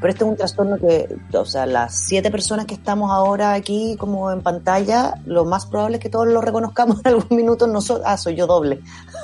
Pero 0.00 0.12
este 0.12 0.24
es 0.24 0.30
un 0.30 0.36
trastorno 0.36 0.76
que, 0.76 1.16
o 1.32 1.44
sea, 1.44 1.66
las 1.66 1.94
siete 2.06 2.30
personas 2.30 2.66
que 2.66 2.74
estamos 2.74 3.10
ahora 3.10 3.54
aquí 3.54 3.96
como 3.98 4.30
en 4.30 4.42
pantalla, 4.42 5.14
lo 5.26 5.44
más 5.44 5.66
probable 5.66 5.96
es 5.96 6.02
que 6.02 6.08
todos 6.10 6.28
lo 6.28 6.40
reconozcamos 6.40 7.00
en 7.04 7.08
algún 7.08 7.36
minuto. 7.36 7.66
Nosotros, 7.66 8.06
ah, 8.08 8.16
soy 8.16 8.36
yo 8.36 8.46
doble. 8.46 8.80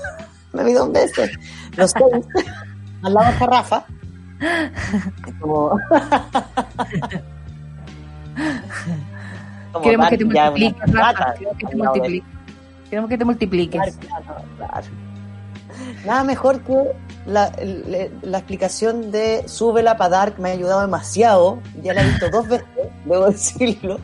Me 0.53 0.65
vi 0.65 0.73
dos 0.73 0.91
veces. 0.91 1.31
Los 1.77 1.91
seis, 1.99 2.25
al 3.03 3.15
lado 3.15 3.39
de 3.39 3.47
Rafa. 3.47 3.85
Como- 5.41 5.79
como 9.73 9.83
Queremos 9.85 10.09
que 10.09 10.19
te 10.19 10.25
multipliques, 10.25 10.93
Rafa. 10.93 11.35
Queremos 11.35 11.59
que 11.59 11.67
te 11.67 11.77
multipliques. 11.77 12.34
Queremos 12.95 13.11
que 13.11 13.19
te 13.19 13.25
multipliques. 13.25 13.99
Nada 16.07 16.23
mejor 16.23 16.61
que 16.61 16.93
la, 17.27 17.51
la 18.23 18.39
explicación 18.39 19.11
de 19.11 19.43
Súbela 19.49 19.97
para 19.97 20.11
Dark 20.11 20.39
me 20.39 20.51
ha 20.51 20.53
ayudado 20.53 20.83
demasiado. 20.83 21.59
Ya 21.83 21.93
la 21.93 22.03
he 22.03 22.05
visto 22.05 22.31
dos 22.31 22.47
veces, 22.47 22.69
debo 23.05 23.27
decirlo. 23.27 23.99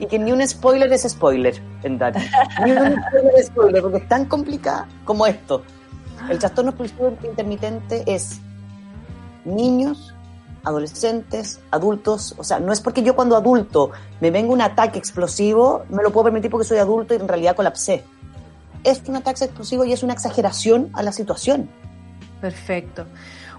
Y 0.00 0.06
que 0.06 0.18
ni 0.18 0.32
un 0.32 0.44
spoiler 0.44 0.92
es 0.92 1.02
spoiler 1.08 1.62
en 1.84 1.98
Dark. 1.98 2.16
Ni 2.64 2.72
un 2.72 3.00
spoiler 3.00 3.32
es 3.38 3.46
spoiler, 3.46 3.80
porque 3.80 3.98
es 3.98 4.08
tan 4.08 4.24
complicada 4.24 4.88
como 5.04 5.24
esto. 5.24 5.62
El 6.28 6.40
trastorno 6.40 6.70
expulsivo 6.70 7.16
intermitente 7.22 8.02
es 8.12 8.40
niños, 9.44 10.16
adolescentes, 10.64 11.60
adultos. 11.70 12.34
O 12.38 12.44
sea, 12.44 12.60
no 12.60 12.72
es 12.72 12.80
porque 12.80 13.02
yo 13.02 13.14
cuando 13.14 13.36
adulto 13.36 13.90
me 14.20 14.30
venga 14.30 14.52
un 14.52 14.62
ataque 14.62 14.98
explosivo, 14.98 15.84
me 15.88 16.02
lo 16.02 16.10
puedo 16.12 16.24
permitir 16.24 16.50
porque 16.50 16.66
soy 16.66 16.78
adulto 16.78 17.14
y 17.14 17.18
en 17.18 17.28
realidad 17.28 17.56
colapsé. 17.56 18.04
Es 18.84 19.02
un 19.06 19.16
ataque 19.16 19.44
explosivo 19.44 19.84
y 19.84 19.92
es 19.92 20.02
una 20.02 20.12
exageración 20.12 20.90
a 20.94 21.02
la 21.02 21.12
situación. 21.12 21.68
Perfecto. 22.40 23.06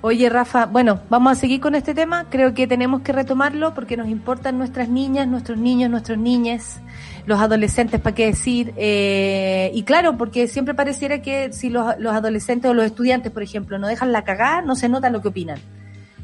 Oye, 0.03 0.29
Rafa, 0.29 0.65
bueno, 0.65 1.01
vamos 1.11 1.33
a 1.33 1.35
seguir 1.35 1.61
con 1.61 1.75
este 1.75 1.93
tema. 1.93 2.25
Creo 2.31 2.55
que 2.55 2.65
tenemos 2.65 3.01
que 3.01 3.11
retomarlo 3.11 3.75
porque 3.75 3.97
nos 3.97 4.07
importan 4.07 4.57
nuestras 4.57 4.89
niñas, 4.89 5.27
nuestros 5.27 5.59
niños, 5.59 5.91
nuestros 5.91 6.17
niñes, 6.17 6.79
los 7.27 7.39
adolescentes, 7.39 8.01
¿para 8.01 8.15
qué 8.15 8.25
decir? 8.25 8.73
Eh, 8.77 9.69
y 9.75 9.83
claro, 9.83 10.17
porque 10.17 10.47
siempre 10.47 10.73
pareciera 10.73 11.21
que 11.21 11.53
si 11.53 11.69
los, 11.69 11.99
los 11.99 12.15
adolescentes 12.15 12.71
o 12.71 12.73
los 12.73 12.85
estudiantes, 12.85 13.31
por 13.31 13.43
ejemplo, 13.43 13.77
no 13.77 13.87
dejan 13.87 14.11
la 14.11 14.23
cagada, 14.23 14.63
no 14.63 14.75
se 14.75 14.89
nota 14.89 15.11
lo 15.11 15.21
que 15.21 15.27
opinan. 15.27 15.59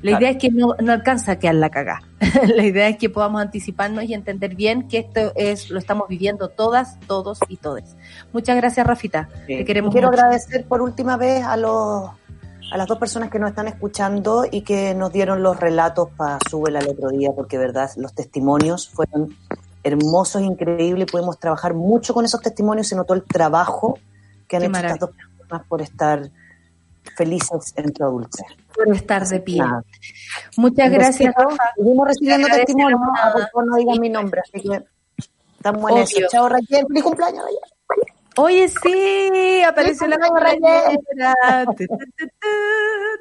La 0.02 0.12
Claro. 0.12 0.18
idea 0.20 0.30
es 0.32 0.38
que 0.38 0.52
no, 0.52 0.76
no 0.82 0.92
alcanza 0.92 1.34
a 1.34 1.40
quedar 1.40 1.56
la 1.56 1.70
cagada. 1.70 2.02
la 2.56 2.64
idea 2.64 2.88
es 2.88 2.98
que 2.98 3.10
podamos 3.10 3.42
anticiparnos 3.42 4.04
y 4.04 4.14
entender 4.14 4.56
bien 4.56 4.88
que 4.88 5.00
esto 5.00 5.32
es 5.36 5.70
lo 5.70 5.80
estamos 5.80 6.08
viviendo 6.08 6.50
todas, 6.50 7.00
todos 7.08 7.40
y 7.48 7.58
todes. 7.58 7.96
Muchas 8.32 8.56
gracias, 8.58 8.86
Rafita. 8.86 9.28
Te 9.48 9.66
queremos 9.66 9.92
Quiero 9.92 10.10
mucho. 10.10 10.20
agradecer 10.22 10.66
por 10.66 10.82
última 10.82 11.18
vez 11.18 11.44
a 11.44 11.58
los 11.58 12.10
a 12.70 12.76
las 12.78 12.86
dos 12.86 12.98
personas 13.00 13.30
que 13.30 13.40
nos 13.40 13.50
están 13.52 13.68
escuchando 13.70 14.46
y 14.52 14.62
que 14.62 14.94
nos 14.94 15.14
dieron 15.14 15.42
los 15.42 15.58
relatos 15.58 16.10
para 16.18 16.38
Súbela 16.50 16.80
el 16.80 16.90
otro 16.90 17.10
día, 17.10 17.32
porque 17.34 17.58
verdad, 17.58 17.90
los 17.96 18.14
testimonios 18.14 18.90
fueron 18.90 19.34
hermosos, 19.84 20.42
increíbles, 20.42 21.10
pudimos 21.10 21.40
trabajar 21.40 21.74
mucho 21.74 22.14
con 22.14 22.26
esos 22.26 22.42
testimonios, 22.42 22.88
se 22.90 22.98
notó 22.98 23.14
el 23.14 23.24
trabajo 23.24 23.98
que 24.50 24.58
han 24.58 24.64
Qué 24.64 24.68
hecho 24.68 24.78
estas 24.80 25.00
dos 25.00 25.10
personas 25.12 25.66
por 25.68 25.82
estar 25.82 26.30
felices 27.16 27.74
en 27.76 27.96
su 27.96 28.04
adultez. 28.04 28.46
Por 28.74 28.96
estar 28.96 29.28
de 29.28 29.40
pie. 29.40 29.60
Nada. 29.60 29.84
Muchas 30.58 30.92
gracias. 30.92 31.34
Seguimos 31.76 32.08
recibiendo 32.08 32.48
testimonios, 32.48 33.00
ah, 33.16 33.32
favor 33.32 33.68
no 33.68 33.76
digan 33.78 34.00
mi 34.00 34.10
nombre, 34.10 34.42
así 34.42 34.68
que 34.68 34.84
estamos 35.58 35.92
en 35.92 35.98
eso. 35.98 36.20
Chao 36.30 36.50
Raquel, 36.50 36.86
feliz 36.88 37.04
cumpleaños 37.04 37.44
Raquel. 37.44 38.14
Oye, 38.40 38.68
sí, 38.68 39.64
apareció 39.64 40.08
la 40.08 40.20
cumpleañera. 40.20 41.66
Tu, 41.66 41.88
tu, 41.88 41.96
tu, 41.98 42.28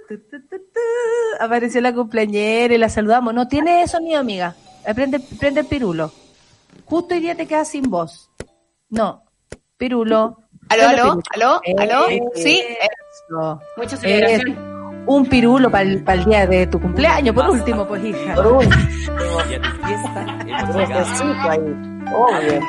tu, 0.09 0.19
tu, 0.19 0.41
tu, 0.47 0.59
tu. 0.59 0.81
Apareció 1.41 1.81
la 1.81 1.95
cumpleañera 1.95 2.75
y 2.75 2.79
la 2.79 2.91
saludamos. 2.91 3.33
No 3.33 3.49
tiene 3.49 3.89
sonido, 3.89 4.21
amiga. 4.21 4.55
Prende, 4.95 5.19
prende 5.21 5.61
el 5.61 5.67
pirulo. 5.67 6.13
Justo 6.85 7.15
hoy 7.15 7.21
día 7.21 7.35
te 7.35 7.47
quedas 7.47 7.69
sin 7.69 7.91
voz. 7.91 8.31
No, 8.91 9.25
Pirulo. 9.77 10.46
¿Aló, 10.69 10.89
aló, 10.89 11.23
aló, 11.35 11.61
aló? 11.79 12.09
Eso. 12.09 12.25
Sí, 12.35 12.65
mucha 13.77 13.97
celebración. 13.97 14.51
Eso. 14.51 14.77
Un 15.07 15.27
pirulo 15.27 15.71
para 15.71 15.85
el, 15.85 16.25
día 16.25 16.47
de 16.49 16.67
tu 16.67 16.81
cumpleaños, 16.81 17.33
por 17.33 17.49
último, 17.49 17.87
pues 17.87 18.05
hija. 18.05 18.35
Por 18.35 18.47
último. 18.47 18.75
Y 19.49 19.55
a 20.53 20.67
tu 20.67 20.73
fiesta 20.73 21.17
Obvio. 22.13 22.61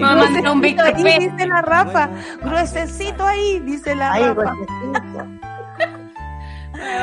Vamos 0.00 0.26
a 0.26 0.28
hacer 0.28 0.48
un 0.48 0.60
Víctor 0.60 0.86
ahí, 0.86 1.02
P. 1.02 1.18
dice 1.30 1.46
la 1.46 1.62
Rafa. 1.62 2.10
Gruesecito 2.42 3.26
ahí, 3.26 3.60
dice 3.60 3.94
la 3.94 4.12
Ahí, 4.12 4.24
Rafa. 4.24 4.54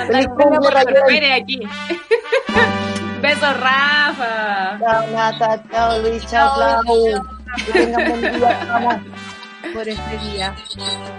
Feliz 0.08 0.28
cumple, 0.28 0.70
Raquel. 0.72 1.32
aquí. 1.32 1.60
Besos, 3.22 3.60
Rafa. 3.60 4.80
Chao, 4.80 5.08
Nata. 5.12 5.64
Chao, 5.72 6.02
Luis. 6.02 6.26
Chao, 6.28 6.56
Clau. 6.56 6.84
Que 7.66 7.72
tengan 7.72 8.10
buen 8.10 8.22
día. 8.22 8.68
Vamos. 8.68 8.96
Por 9.74 9.88
este 9.88 10.18
día. 10.32 10.56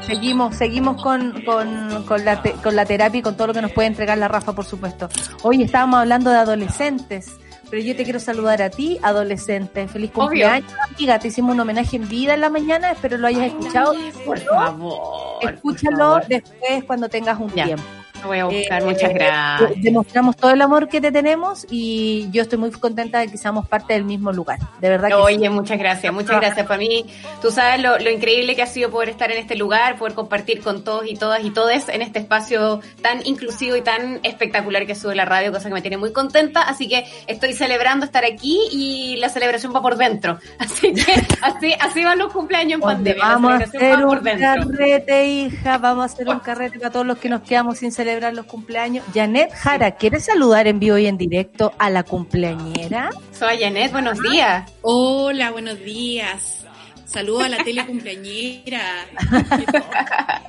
Seguimos, 0.01 0.57
seguimos 0.57 1.03
con, 1.03 1.43
con, 1.45 2.05
con, 2.05 2.25
la, 2.25 2.43
te- 2.43 2.53
con 2.55 2.75
la 2.77 2.85
terapia 2.85 3.19
y 3.19 3.23
con 3.23 3.37
todo 3.37 3.49
lo 3.49 3.55
que 3.55 3.63
nos 3.63 3.73
puede 3.73 3.89
entregar 3.89 4.19
la 4.19 4.29
Rafa, 4.29 4.53
por 4.53 4.65
supuesto. 4.65 5.09
Hoy 5.43 5.63
estábamos 5.63 6.01
hablando 6.01 6.31
de 6.31 6.39
adolescentes, 6.39 7.37
pero 7.71 7.83
yo 7.83 7.95
te 7.95 8.05
quiero 8.05 8.19
saludar 8.21 8.63
a 8.63 8.71
ti, 8.71 8.99
adolescente. 9.03 9.87
Feliz 9.89 10.11
Obvio. 10.15 10.27
cumpleaños, 10.27 10.73
amiga. 10.97 11.19
Te 11.19 11.29
hicimos 11.29 11.55
un 11.55 11.61
homenaje 11.61 11.97
en 11.97 12.09
vida 12.09 12.35
en 12.35 12.41
la 12.41 12.51
mañana, 12.51 12.91
espero 12.91 13.17
lo 13.19 13.27
hayas 13.29 13.47
escuchado. 13.47 13.95
Por 14.25 14.39
favor. 14.41 14.99
Escúchalo 15.43 15.97
por 15.97 16.07
favor. 16.23 16.27
después 16.29 16.85
cuando 16.85 17.09
tengas 17.09 17.39
un 17.39 17.51
Ya. 17.55 17.65
tiempo. 17.65 17.85
Lo 18.23 18.29
voy 18.29 18.39
a 18.39 18.45
buscar, 18.45 18.83
Eh, 18.83 18.85
muchas 18.85 19.11
eh, 19.11 19.15
gracias. 19.15 19.83
Demostramos 19.83 20.37
todo 20.37 20.51
el 20.53 20.63
amor 20.63 20.89
que 20.89 21.01
te 21.01 21.13
tenemos 21.13 21.67
y 21.71 22.29
yo 22.31 22.43
estoy 22.43 22.59
muy 22.59 22.71
contenta 22.71 23.21
de 23.21 23.29
que 23.29 23.39
seamos 23.39 23.67
parte 23.67 23.95
del 23.95 24.05
mismo 24.05 24.33
lugar. 24.33 24.59
De 24.81 24.89
verdad 24.89 25.09
que 25.09 25.15
sí. 25.15 25.21
Oye, 25.21 25.51
muchas 25.51 25.79
gracias, 25.79 26.13
muchas 26.13 26.37
gracias. 26.37 26.67
Para 26.67 26.79
mí, 26.79 27.07
tú 27.41 27.51
sabes 27.51 27.81
lo, 27.81 27.99
lo 27.99 28.11
increíble 28.11 28.55
que 28.57 28.63
ha 28.63 28.67
sido 28.67 28.91
poder 28.91 29.11
estar 29.11 29.31
en 29.31 29.39
este 29.39 29.57
lugar, 29.57 29.97
poder 29.97 30.15
compartir 30.15 30.61
con 30.61 30.85
todos 30.85 31.05
y 31.09 31.15
todas 31.15 31.45
y 31.45 31.51
todes 31.51 31.89
en 31.89 32.03
este 32.03 32.19
espacio 32.19 32.81
tan 33.03 33.25
inclusivo 33.27 33.77
y 33.77 33.83
tan 33.83 34.21
espectacular 34.23 34.87
que 34.87 34.95
sube 34.95 35.15
la 35.15 35.25
radio, 35.25 35.53
cosa 35.53 35.69
que 35.69 35.75
me 35.75 35.83
tiene 35.83 35.97
muy 35.97 36.13
contenta. 36.13 36.63
Así 36.63 36.89
que 36.89 37.05
estoy 37.27 37.53
celebrando 37.55 38.05
estar 38.05 38.25
aquí 38.25 38.59
y 38.71 39.17
la 39.17 39.29
celebración 39.29 39.75
va 39.75 39.83
por 39.83 39.97
dentro. 39.97 40.39
Así 40.59 40.93
que 40.93 41.13
así, 41.43 41.75
así 41.81 42.05
van 42.05 42.19
los 42.19 42.33
cumpleaños 42.33 42.75
en 42.75 42.81
pandemia. 42.81 43.25
la 43.25 43.29
vamos 43.35 43.53
a 43.53 43.65
hacer 43.65 43.99
va 43.99 44.07
por 44.07 44.19
un 44.19 44.25
dentro. 44.25 44.69
carrete, 44.71 45.27
hija, 45.27 45.79
vamos 45.79 46.03
a 46.03 46.15
hacer 46.15 46.29
un 46.29 46.39
carrete 46.41 46.79
para 46.79 46.91
todos 46.91 47.07
los 47.07 47.19
que 47.19 47.29
nos 47.29 47.43
quedamos 47.43 47.79
sin 47.79 47.91
celebrar 47.93 48.10
los 48.19 48.47
cumpleaños. 48.47 49.05
Janet 49.15 49.53
Jara, 49.53 49.93
¿quieres 49.93 50.25
saludar 50.25 50.67
en 50.67 50.81
vivo 50.81 50.99
y 50.99 51.07
en 51.07 51.17
directo 51.17 51.73
a 51.79 51.89
la 51.91 52.03
cumpleañera? 52.03 53.11
Soy 53.33 53.59
Janet, 53.61 53.93
buenos 53.93 54.21
días. 54.21 54.71
Hola, 54.83 55.51
buenos 55.53 55.79
días. 55.81 56.65
Saludo 57.05 57.41
a 57.41 57.49
la 57.49 57.63
tele 57.63 57.87
cumpleañera. 57.87 58.81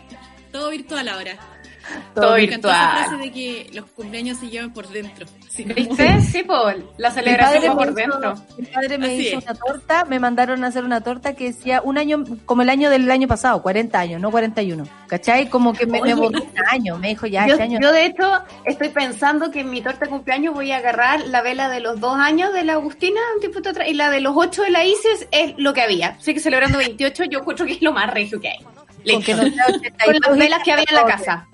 Todo 0.51 0.69
virtual 0.71 1.07
ahora. 1.07 1.37
Todo 2.15 2.35
Me 2.35 2.43
encantó 2.43 2.69
esa 2.69 2.77
virtual. 2.79 3.05
frase 3.07 3.23
de 3.23 3.31
que 3.31 3.69
los 3.73 3.85
cumpleaños 3.91 4.37
se 4.39 4.49
llevan 4.49 4.73
por 4.73 4.87
dentro. 4.89 5.25
Como- 5.57 5.73
¿Viste? 5.75 6.21
Sí, 6.21 6.43
Paul. 6.43 6.85
La 6.97 7.11
celebración 7.11 7.75
por 7.75 7.87
hizo- 7.87 7.93
dentro. 7.95 8.35
Mi 8.57 8.65
padre 8.67 8.97
me 8.97 9.07
Así 9.07 9.27
hizo 9.27 9.37
es. 9.39 9.43
una 9.45 9.53
torta, 9.55 10.05
me 10.05 10.19
mandaron 10.19 10.63
a 10.63 10.67
hacer 10.67 10.83
una 10.83 11.01
torta 11.01 11.33
que 11.35 11.45
decía 11.45 11.81
un 11.83 11.97
año, 11.97 12.23
como 12.45 12.61
el 12.61 12.69
año 12.69 12.89
del 12.89 13.09
año 13.11 13.27
pasado, 13.27 13.61
40 13.61 13.99
años, 13.99 14.21
no 14.21 14.31
41. 14.31 14.85
¿Cachai? 15.07 15.49
Como 15.49 15.73
que 15.73 15.85
me, 15.85 16.01
me 16.01 16.13
borró 16.13 16.39
un 16.41 16.51
año, 16.69 16.97
me 16.97 17.09
dijo 17.09 17.27
ya, 17.27 17.45
Yo, 17.47 17.53
este 17.53 17.63
año. 17.63 17.79
yo, 17.81 17.91
de 17.91 18.05
hecho 18.05 18.31
estoy 18.65 18.89
pensando 18.89 19.51
que 19.51 19.59
en 19.61 19.69
mi 19.69 19.81
torta 19.81 20.05
de 20.05 20.09
cumpleaños 20.11 20.53
voy 20.53 20.71
a 20.71 20.77
agarrar 20.77 21.21
la 21.27 21.41
vela 21.41 21.67
de 21.69 21.79
los 21.81 21.99
dos 21.99 22.17
años 22.17 22.53
de 22.53 22.63
la 22.63 22.73
Agustina 22.73 23.19
un 23.35 23.39
tiempo 23.41 23.59
atrás 23.59 23.87
y 23.89 23.93
la 23.93 24.09
de 24.09 24.21
los 24.21 24.33
ocho 24.35 24.61
de 24.63 24.69
la 24.71 24.85
Isis 24.85 25.27
es 25.31 25.53
lo 25.57 25.73
que 25.73 25.81
había. 25.81 26.15
Así 26.19 26.33
que 26.33 26.39
celebrando 26.39 26.77
28 26.77 27.25
yo 27.25 27.39
encuentro 27.39 27.65
que 27.65 27.73
es 27.73 27.81
lo 27.81 27.91
más 27.91 28.09
regio 28.13 28.39
que 28.39 28.49
hay. 28.49 28.59
Listo. 29.03 29.25
que 29.25 29.33
no 29.33 29.41
sea 29.43 29.65
82 29.67 30.19
Con 30.21 30.29
las 30.29 30.37
velas 30.37 30.61
que 30.63 30.71
había 30.71 30.85
en 30.89 30.95
la 30.95 31.05
casa. 31.05 31.47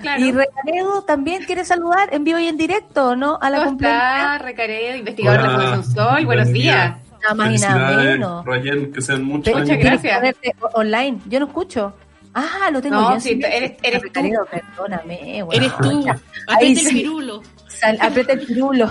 Claro. 0.00 0.24
Y 0.24 0.32
Recaredo 0.32 1.02
también 1.02 1.44
quiere 1.44 1.64
saludar 1.64 2.12
en 2.12 2.24
vivo 2.24 2.38
y 2.38 2.46
en 2.46 2.56
directo, 2.56 3.16
¿no? 3.16 3.38
A 3.40 3.50
la 3.50 3.58
¿Cómo 3.58 3.70
cumpleañera. 3.70 4.32
está, 4.34 4.38
Recaredo, 4.38 4.96
investigador 4.96 5.42
de 5.42 5.46
la. 5.48 5.54
Fundación 5.54 5.94
Sol? 5.94 6.24
Buenos 6.26 6.44
Buen 6.46 6.52
día. 6.54 6.62
días. 6.62 6.96
Nada 7.22 7.34
más 7.34 7.52
y 7.52 7.58
nada 7.62 7.96
menos. 8.02 8.44
Roger, 8.46 8.90
que 8.92 9.02
sean 9.02 9.22
muchos. 9.24 9.54
Muchas 9.54 9.78
gracias. 9.78 10.36
online. 10.74 11.18
Yo 11.26 11.38
no 11.40 11.46
escucho. 11.46 11.92
Ah, 12.32 12.70
lo 12.72 12.80
tengo 12.80 12.94
No, 12.96 13.14
yo 13.14 13.20
sí, 13.20 13.38
eres- 13.42 13.72
eres 13.82 14.00
tú. 14.00 14.06
Recaredo, 14.06 14.46
perdóname. 14.50 15.42
bueno. 15.42 15.52
Eres 15.52 15.76
tú. 15.78 16.04
Aprieta 16.46 16.80
el 16.80 16.88
pirulo. 16.94 17.42
Sal- 17.66 17.98
aprieta 18.00 18.32
el 18.34 18.40
pirulo. 18.46 18.90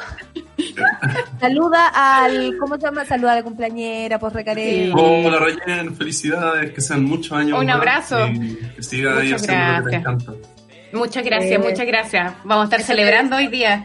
Saluda 1.40 1.88
al, 1.94 2.58
¿cómo 2.60 2.76
se 2.76 2.82
llama? 2.84 3.06
Saluda 3.06 3.32
a 3.32 3.36
la 3.36 3.44
cumpleañera, 3.44 4.20
por 4.20 4.34
recaredo. 4.34 4.96
Hola, 4.96 5.40
Roger, 5.40 5.92
felicidades, 5.94 6.72
que 6.74 6.82
sean 6.82 7.06
muchos 7.06 7.32
años. 7.32 7.60
Un 7.60 7.70
abrazo. 7.70 8.28
y 8.28 8.56
Que 8.76 8.84
siga 8.84 9.18
ahí 9.18 9.32
Muchas 9.32 9.44
haciendo 9.44 9.80
lo 9.80 9.86
que 9.86 9.92
te 9.92 10.00
gracias. 10.00 10.24
encanta. 10.28 10.50
Muchas 10.94 11.24
gracias, 11.24 11.52
Eh, 11.52 11.60
muchas 11.60 11.86
gracias. 11.86 12.34
Vamos 12.44 12.64
a 12.64 12.66
estar 12.66 12.82
celebrando 12.82 13.36
hoy 13.36 13.48
día. 13.48 13.84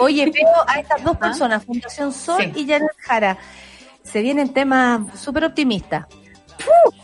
Oye, 0.00 0.30
veo 0.30 0.48
a 0.66 0.80
estas 0.80 1.02
dos 1.02 1.16
personas, 1.18 1.64
Fundación 1.64 2.12
Sol 2.12 2.42
Sí. 2.42 2.52
y 2.62 2.66
Janet 2.68 2.90
Jara. 2.98 3.36
Se 4.02 4.22
vienen 4.22 4.52
temas 4.52 5.18
súper 5.18 5.44
optimistas. 5.44 6.06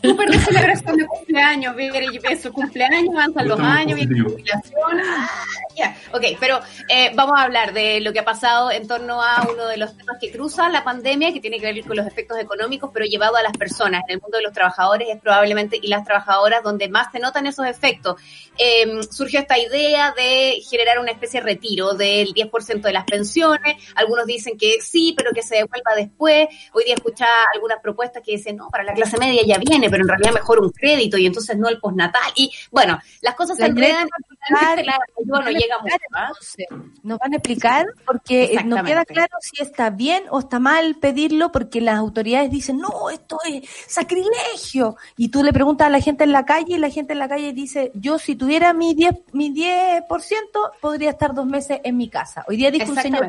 Súper 0.02 0.30
de 0.30 0.38
celebración 0.38 0.96
de 0.96 1.06
cumpleaños, 1.06 1.76
ver 1.76 2.40
su 2.40 2.52
cumpleaños, 2.52 3.14
avanzan 3.14 3.48
los 3.48 3.60
años, 3.60 3.96
viene 3.96 4.18
la 4.18 4.24
jubilación. 4.24 5.00
Ah, 5.04 5.30
ya. 5.76 5.96
Ok, 6.12 6.24
pero 6.40 6.60
eh, 6.88 7.12
vamos 7.14 7.38
a 7.38 7.44
hablar 7.44 7.72
de 7.72 8.00
lo 8.00 8.12
que 8.12 8.18
ha 8.18 8.24
pasado 8.24 8.70
en 8.70 8.86
torno 8.88 9.22
a 9.22 9.46
uno 9.50 9.66
de 9.66 9.76
los 9.76 9.96
temas 9.96 10.16
que 10.20 10.32
cruza 10.32 10.68
la 10.68 10.82
pandemia, 10.82 11.32
que 11.32 11.40
tiene 11.40 11.60
que 11.60 11.72
ver 11.72 11.84
con 11.84 11.96
los 11.96 12.06
efectos 12.06 12.38
económicos, 12.38 12.90
pero 12.92 13.06
llevado 13.06 13.36
a 13.36 13.42
las 13.42 13.56
personas. 13.56 14.02
En 14.08 14.14
el 14.14 14.20
mundo 14.20 14.38
de 14.38 14.44
los 14.44 14.52
trabajadores 14.52 15.08
es 15.08 15.20
probablemente, 15.20 15.78
y 15.80 15.86
las 15.88 16.04
trabajadoras, 16.04 16.62
donde 16.62 16.88
más 16.88 17.12
se 17.12 17.20
notan 17.20 17.46
esos 17.46 17.66
efectos. 17.66 18.20
Eh, 18.58 19.02
surgió 19.10 19.40
esta 19.40 19.58
idea 19.58 20.12
de 20.16 20.60
generar 20.68 20.98
una 20.98 21.12
especie 21.12 21.40
de 21.40 21.46
retiro 21.46 21.94
del 21.94 22.34
10% 22.34 22.80
de 22.80 22.92
las 22.92 23.04
pensiones. 23.04 23.76
Algunos 23.94 24.26
dicen 24.26 24.58
que 24.58 24.80
sí, 24.80 25.14
pero 25.16 25.30
que 25.32 25.42
se 25.42 25.56
devuelva 25.56 25.94
después. 25.96 26.48
Hoy 26.72 26.84
día 26.84 26.94
escuchaba 26.94 27.46
algunas 27.54 27.80
propuestas 27.80 28.22
que 28.24 28.32
dicen, 28.32 28.56
no, 28.56 28.68
para 28.68 28.84
la 28.84 28.92
clase 28.92 29.16
media 29.18 29.41
ya 29.47 29.59
viene, 29.59 29.90
pero 29.90 30.02
en 30.02 30.09
realidad 30.09 30.32
mejor 30.32 30.60
un 30.60 30.70
crédito 30.70 31.19
y 31.19 31.27
entonces 31.27 31.56
no 31.56 31.69
el 31.69 31.78
postnatal. 31.78 32.32
Y 32.36 32.51
bueno, 32.70 32.98
las 33.20 33.35
cosas 33.35 33.56
se 33.56 33.66
enredan 33.66 34.09
Claro, 34.48 34.82
y 34.82 34.85
la 34.85 34.98
ayuda 35.19 35.40
no 35.40 35.51
llega 35.51 35.78
mucho. 35.78 35.97
¿ah? 36.14 36.32
Nos 37.02 37.19
van 37.19 37.32
a 37.32 37.36
explicar 37.36 37.86
porque 38.05 38.44
eh, 38.44 38.64
no 38.64 38.82
queda 38.82 39.05
claro 39.05 39.36
si 39.40 39.62
está 39.62 39.90
bien 39.90 40.24
o 40.31 40.40
está 40.40 40.59
mal 40.59 40.97
pedirlo 40.97 41.52
porque 41.52 41.81
las 41.81 41.97
autoridades 41.97 42.51
dicen, 42.51 42.78
no, 42.78 43.09
esto 43.10 43.39
es 43.48 43.69
sacrilegio. 43.86 44.97
Y 45.16 45.28
tú 45.28 45.44
le 45.44 45.52
preguntas 45.52 45.86
a 45.86 45.90
la 45.90 46.01
gente 46.01 46.24
en 46.24 46.32
la 46.32 46.44
calle 46.44 46.74
y 46.74 46.78
la 46.78 46.90
gente 46.90 47.12
en 47.12 47.20
la 47.20 47.28
calle 47.28 47.52
dice, 47.52 47.93
yo 47.94 48.19
si 48.19 48.35
tuviera 48.35 48.73
mi 48.73 48.94
10, 48.94 49.14
mi 49.32 49.55
10% 49.55 50.09
podría 50.81 51.10
estar 51.10 51.35
dos 51.35 51.47
meses 51.47 51.81
en 51.85 51.97
mi 51.97 52.09
casa. 52.09 52.44
Hoy 52.48 52.56
día 52.56 52.70
dijo 52.70 52.90
un 52.90 52.98
señor. 52.98 53.28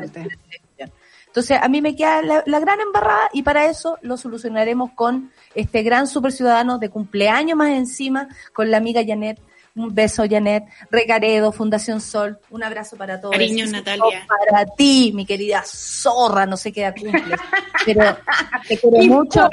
Entonces, 1.34 1.58
a 1.60 1.66
mí 1.68 1.82
me 1.82 1.96
queda 1.96 2.22
la, 2.22 2.44
la 2.46 2.60
gran 2.60 2.78
embarrada 2.80 3.28
y 3.32 3.42
para 3.42 3.66
eso 3.66 3.98
lo 4.02 4.16
solucionaremos 4.16 4.92
con 4.92 5.32
este 5.56 5.82
gran 5.82 6.06
super 6.06 6.30
ciudadano 6.30 6.78
de 6.78 6.90
cumpleaños 6.90 7.58
más 7.58 7.70
encima, 7.70 8.28
con 8.52 8.70
la 8.70 8.76
amiga 8.76 9.02
Janet. 9.04 9.40
Un 9.74 9.92
beso, 9.92 10.22
Janet. 10.30 10.62
Recaredo, 10.92 11.50
Fundación 11.50 12.00
Sol. 12.00 12.38
Un 12.50 12.62
abrazo 12.62 12.96
para 12.96 13.20
todos. 13.20 13.32
Cariños, 13.32 13.70
Y 13.70 13.72
Natalia. 13.72 14.24
Para 14.28 14.64
ti, 14.64 15.10
mi 15.12 15.26
querida 15.26 15.64
zorra, 15.66 16.46
no 16.46 16.56
sé 16.56 16.70
qué 16.70 16.82
edad 16.82 16.94
cumples. 16.94 17.40
Pero 17.84 18.16
te 18.68 18.78
quiero 18.78 18.98
mucho. 18.98 19.48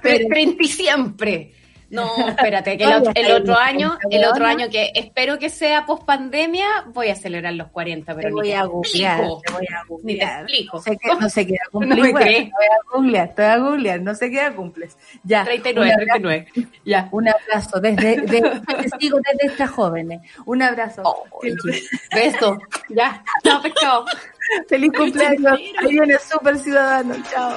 pero- 0.00 0.28
siempre. 0.68 1.52
No, 1.88 2.10
espérate, 2.28 2.76
que 2.76 2.84
el, 2.84 2.94
otro- 2.94 3.12
el 3.14 3.32
otro 3.32 3.56
año, 3.56 3.96
el 4.10 4.24
otro 4.24 4.44
año 4.44 4.68
que 4.68 4.90
espero 4.94 5.38
que 5.38 5.48
sea 5.50 5.86
post 5.86 6.04
pandemia, 6.04 6.66
voy 6.88 7.08
a 7.10 7.14
celebrar 7.14 7.52
los 7.54 7.68
40, 7.68 8.14
pero 8.14 8.28
Te 8.28 8.32
voy 8.34 8.52
a 8.52 8.64
googlear, 8.64 9.20
te 9.46 9.52
voy 9.52 9.66
a 9.66 9.82
Ni 10.02 10.16
te 10.18 10.24
googlear. 10.24 10.40
explico. 10.42 10.76
No 10.78 10.82
sé 10.82 10.98
qué, 10.98 11.08
no 11.20 11.28
sé 11.28 11.46
qué 11.46 11.52
edad 11.54 11.62
No 11.72 11.78
cumples. 11.80 11.98
me 12.02 12.10
bueno, 12.12 12.26
crees. 12.26 12.44
te 12.44 12.50
voy 12.50 12.66
a 12.66 12.92
googlear, 12.96 13.34
te 13.34 13.42
voy 13.42 13.50
a 13.52 13.56
googlear, 13.58 14.00
no 14.00 14.14
sé 14.14 14.30
qué 14.30 14.36
edad 14.40 14.54
cumples. 14.56 14.96
Ya. 15.22 15.44
39, 15.44 15.86
un 15.86 15.92
abrazo, 15.92 16.20
39. 16.22 16.46
Ya. 16.84 17.08
Un 17.12 17.28
abrazo 17.28 17.80
desde, 17.80 18.16
de, 18.22 18.40
te 18.40 18.98
sigo 18.98 19.18
desde 19.18 19.52
estas 19.52 19.70
jóvenes. 19.70 20.20
Un 20.44 20.62
abrazo. 20.62 21.02
Beso. 22.14 22.58
Ya. 22.88 23.22
Chao, 23.44 23.62
pescado. 23.62 24.04
Feliz 24.68 24.92
cumpleaños. 24.92 25.52
Ahí 25.52 25.88
viene 25.90 26.18
Super 26.18 26.58
Ciudadano. 26.58 27.14
Chao. 27.30 27.56